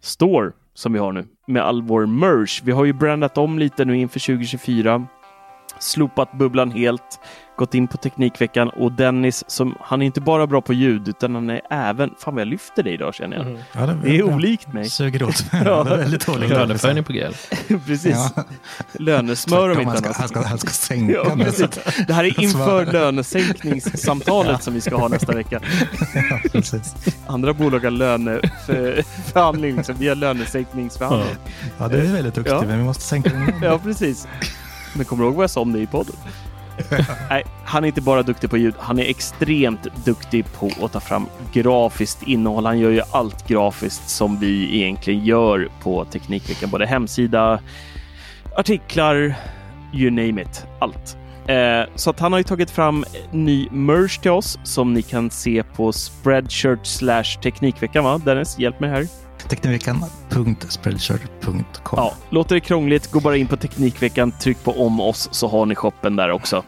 store 0.00 0.52
som 0.74 0.92
vi 0.92 0.98
har 0.98 1.12
nu 1.12 1.26
med 1.46 1.62
all 1.62 1.82
vår 1.82 2.06
merch. 2.06 2.62
Vi 2.64 2.72
har 2.72 2.84
ju 2.84 2.92
brandat 2.92 3.38
om 3.38 3.58
lite 3.58 3.84
nu 3.84 3.96
inför 3.96 4.20
2024. 4.20 5.06
Slopat 5.84 6.32
bubblan 6.32 6.70
helt, 6.70 7.20
gått 7.58 7.74
in 7.74 7.88
på 7.88 7.96
Teknikveckan 7.96 8.68
och 8.68 8.92
Dennis 8.92 9.44
som 9.46 9.74
han 9.80 10.02
är 10.02 10.06
inte 10.06 10.20
bara 10.20 10.46
bra 10.46 10.60
på 10.60 10.72
ljud 10.72 11.08
utan 11.08 11.34
han 11.34 11.50
är 11.50 11.60
även, 11.70 12.10
fan 12.18 12.34
vad 12.34 12.40
jag 12.40 12.48
lyfter 12.48 12.82
dig 12.82 12.94
idag 12.94 13.14
känner 13.14 13.36
jag. 13.36 13.58
Ja, 13.72 13.86
det, 13.86 13.98
Det 14.04 14.18
är 14.18 14.22
bra. 14.24 14.34
olikt 14.34 14.72
mig. 14.72 14.84
Suger 14.90 15.22
åt 15.22 15.52
mig. 15.52 15.62
Ja. 15.66 15.84
Det 15.84 15.90
är 15.94 15.96
väldigt 15.98 16.26
dåligt. 16.26 16.50
Löneförhöjning 16.50 17.04
på 17.04 17.12
G. 17.12 17.28
Precis. 17.86 18.16
Ja. 18.36 18.44
Lönesmör 18.92 19.70
om 19.70 19.78
inte 19.80 19.90
annat. 19.90 20.16
han, 20.16 20.28
ska, 20.28 20.42
han 20.46 20.58
ska 20.58 20.70
sänka 20.70 21.12
Ja, 21.14 21.34
nu. 21.34 21.44
precis. 21.44 21.68
Det 22.06 22.12
här 22.12 22.24
är 22.24 22.40
inför 22.42 22.58
Svar. 22.84 22.92
lönesänkningssamtalet 22.92 24.62
som 24.62 24.74
vi 24.74 24.80
ska 24.80 24.96
ha 24.96 25.08
nästa 25.08 25.32
vecka. 25.32 25.60
Ja. 26.14 26.38
Andra 27.26 27.52
bolag 27.52 27.80
har 27.80 27.90
löneförhandling, 27.90 29.76
liksom. 29.76 29.94
vi 29.98 30.08
har 30.08 30.14
lönesänkningsförhandling. 30.16 31.36
ja, 31.78 31.88
det 31.88 31.98
är 31.98 32.12
väldigt 32.12 32.34
duktigt, 32.34 32.54
Ja. 32.60 32.66
men 32.66 32.78
vi 32.78 32.84
måste 32.84 33.02
sänka 33.02 33.30
den. 33.30 33.52
Ja, 33.62 33.78
precis. 33.78 34.28
Men 34.96 35.04
kommer 35.04 35.22
du 35.22 35.28
ihåg 35.28 35.36
vad 35.36 35.42
jag 35.42 35.50
sa 35.50 35.60
om 35.60 35.72
det 35.72 35.80
i 35.80 35.86
podden? 35.86 36.16
Nej, 37.30 37.44
han 37.64 37.84
är 37.84 37.88
inte 37.88 38.00
bara 38.00 38.22
duktig 38.22 38.50
på 38.50 38.56
ljud, 38.56 38.74
han 38.78 38.98
är 38.98 39.04
extremt 39.04 40.04
duktig 40.04 40.52
på 40.52 40.70
att 40.84 40.92
ta 40.92 41.00
fram 41.00 41.26
grafiskt 41.52 42.22
innehåll. 42.22 42.66
Han 42.66 42.78
gör 42.78 42.90
ju 42.90 43.02
allt 43.10 43.48
grafiskt 43.48 44.08
som 44.08 44.38
vi 44.38 44.76
egentligen 44.76 45.24
gör 45.24 45.68
på 45.82 46.04
Teknikveckan, 46.04 46.70
både 46.70 46.86
hemsida, 46.86 47.60
artiklar, 48.56 49.34
you 49.92 50.10
name 50.10 50.42
it, 50.42 50.66
allt. 50.78 51.16
Eh, 51.46 51.82
så 51.94 52.10
att 52.10 52.20
han 52.20 52.32
har 52.32 52.38
ju 52.38 52.44
tagit 52.44 52.70
fram 52.70 53.04
ny 53.30 53.68
merch 53.70 54.18
till 54.18 54.30
oss 54.30 54.58
som 54.64 54.94
ni 54.94 55.02
kan 55.02 55.30
se 55.30 55.62
på 55.62 55.92
Spreadshirt 55.92 56.86
slash 56.86 57.40
Teknikveckan 57.42 58.04
va? 58.04 58.20
Dennis, 58.24 58.58
hjälp 58.58 58.80
mig 58.80 58.90
här. 58.90 59.23
Teknikveckan.spreadshirt.com 59.48 61.96
Ja, 61.96 62.14
låter 62.30 62.54
det 62.54 62.60
krångligt, 62.60 63.10
gå 63.10 63.20
bara 63.20 63.36
in 63.36 63.46
på 63.46 63.56
Teknikveckan, 63.56 64.32
tryck 64.32 64.64
på 64.64 64.86
om 64.86 65.00
oss 65.00 65.28
så 65.32 65.48
har 65.48 65.66
ni 65.66 65.74
shoppen 65.74 66.16
där 66.16 66.30
också. 66.30 66.62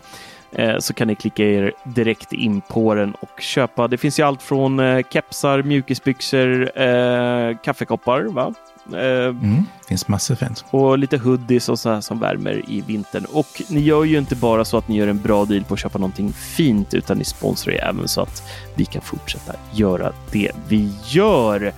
Eh, 0.52 0.78
så 0.78 0.94
kan 0.94 1.08
ni 1.08 1.14
klicka 1.14 1.44
er 1.44 1.72
direkt 1.84 2.32
in 2.32 2.60
på 2.60 2.94
den 2.94 3.14
och 3.14 3.40
köpa. 3.40 3.88
Det 3.88 3.98
finns 3.98 4.18
ju 4.18 4.22
allt 4.22 4.42
från 4.42 4.80
eh, 4.80 5.02
kepsar, 5.10 5.62
mjukisbyxor, 5.62 6.80
eh, 6.80 7.56
kaffekoppar, 7.64 8.22
va? 8.22 8.54
Mm, 8.92 9.64
finns 9.88 10.08
massor 10.08 10.34
fint. 10.34 10.64
Och 10.70 10.98
lite 10.98 11.18
hoodies 11.18 11.68
och 11.68 11.78
så 11.78 11.90
här 11.90 12.00
som 12.00 12.18
värmer 12.18 12.62
i 12.68 12.80
vintern. 12.80 13.24
Och 13.24 13.62
ni 13.68 13.80
gör 13.80 14.04
ju 14.04 14.18
inte 14.18 14.36
bara 14.36 14.64
så 14.64 14.78
att 14.78 14.88
ni 14.88 14.96
gör 14.96 15.08
en 15.08 15.22
bra 15.22 15.44
deal 15.44 15.64
på 15.64 15.74
att 15.74 15.80
köpa 15.80 15.98
någonting 15.98 16.32
fint, 16.32 16.94
utan 16.94 17.18
ni 17.18 17.24
sponsrar 17.24 17.72
ju 17.72 17.78
även 17.78 18.08
så 18.08 18.20
att 18.20 18.42
vi 18.74 18.84
kan 18.84 19.02
fortsätta 19.02 19.52
göra 19.72 20.12
det 20.32 20.52
vi 20.68 20.92
gör. 21.04 21.72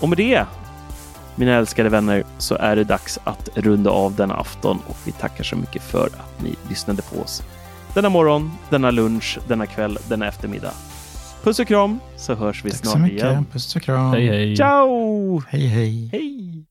Och 0.00 0.08
med 0.08 0.18
det, 0.18 0.46
mina 1.36 1.52
älskade 1.54 1.88
vänner, 1.88 2.24
så 2.38 2.54
är 2.54 2.76
det 2.76 2.84
dags 2.84 3.18
att 3.24 3.48
runda 3.54 3.90
av 3.90 4.14
denna 4.14 4.34
afton 4.34 4.78
och 4.86 4.96
vi 5.04 5.12
tackar 5.12 5.44
så 5.44 5.56
mycket 5.56 5.82
för 5.82 6.06
att 6.06 6.42
ni 6.42 6.54
lyssnade 6.68 7.02
på 7.02 7.20
oss 7.20 7.42
denna 7.94 8.08
morgon, 8.08 8.50
denna 8.70 8.90
lunch, 8.90 9.38
denna 9.48 9.66
kväll, 9.66 9.98
denna 10.08 10.28
eftermiddag. 10.28 10.72
Puss 11.42 11.58
och 11.58 11.68
kram, 11.68 12.00
så 12.16 12.34
hörs 12.34 12.64
vi 12.64 12.70
Tack 12.70 12.80
snart 12.80 12.92
så 12.92 12.98
mycket. 12.98 13.22
igen. 13.24 13.44
Puss 13.52 13.76
och 13.76 13.82
kram. 13.82 14.12
Hej, 14.12 14.26
hej. 14.26 14.56
Ciao! 14.56 15.42
Hej, 15.48 15.66
hej. 15.66 16.08
Hej! 16.12 16.64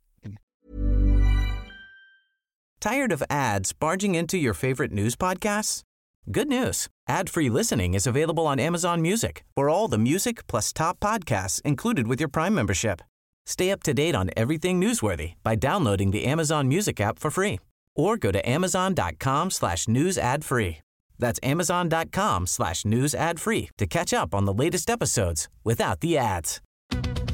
Tired 2.80 3.14
of 3.14 3.24
ads 3.30 3.80
barging 3.80 4.16
into 4.16 4.38
your 4.38 4.54
favorite 4.54 4.94
news 4.94 5.16
podcasts? 5.18 5.82
Good 6.26 6.48
news. 6.48 6.88
Ad-free 7.10 7.50
listening 7.50 7.96
is 7.96 8.08
available 8.08 8.44
on 8.48 8.60
Amazon 8.60 9.02
Music 9.02 9.44
for 9.56 9.70
all 9.70 9.92
the 9.92 9.98
music 9.98 10.46
plus 10.48 10.74
top 10.74 11.00
podcasts 11.00 11.62
included 11.66 12.08
with 12.08 12.22
your 12.22 12.30
Prime 12.30 12.54
membership. 12.54 13.02
Stay 13.48 13.72
up 13.72 13.82
to 13.84 13.94
date 13.94 14.14
on 14.14 14.30
everything 14.36 14.80
newsworthy 14.82 15.36
by 15.42 15.56
downloading 15.56 16.12
the 16.12 16.26
Amazon 16.26 16.68
Music 16.68 17.00
app 17.00 17.18
for 17.18 17.32
free 17.32 17.60
or 17.96 18.18
go 18.18 18.30
to 18.30 18.48
amazon.com 18.48 19.50
slash 19.50 19.88
news 19.88 20.18
ad 20.18 20.44
free. 20.44 20.80
That's 21.18 21.40
amazon.com 21.42 22.46
slash 22.46 22.84
news 22.84 23.16
ad 23.16 23.40
free 23.40 23.70
to 23.78 23.88
catch 23.88 24.14
up 24.14 24.36
on 24.36 24.44
the 24.44 24.54
latest 24.54 24.90
episodes 24.90 25.48
without 25.64 26.02
the 26.02 26.18
ads. 26.18 26.60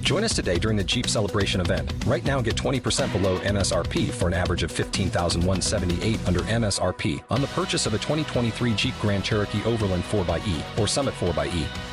Join 0.01 0.23
us 0.23 0.35
today 0.35 0.59
during 0.59 0.77
the 0.77 0.83
Jeep 0.83 1.07
Celebration 1.07 1.61
event. 1.61 1.91
Right 2.05 2.23
now, 2.23 2.41
get 2.41 2.55
20% 2.55 3.11
below 3.11 3.39
MSRP 3.39 4.11
for 4.11 4.27
an 4.27 4.33
average 4.35 4.61
of 4.61 4.71
15178 4.71 6.27
under 6.27 6.41
MSRP 6.41 7.23
on 7.31 7.41
the 7.41 7.47
purchase 7.47 7.87
of 7.87 7.95
a 7.95 7.97
2023 7.97 8.75
Jeep 8.75 8.93
Grand 9.01 9.23
Cherokee 9.23 9.63
Overland 9.63 10.03
4xE 10.03 10.79
or 10.79 10.87
Summit 10.87 11.15
4xE. 11.15 11.92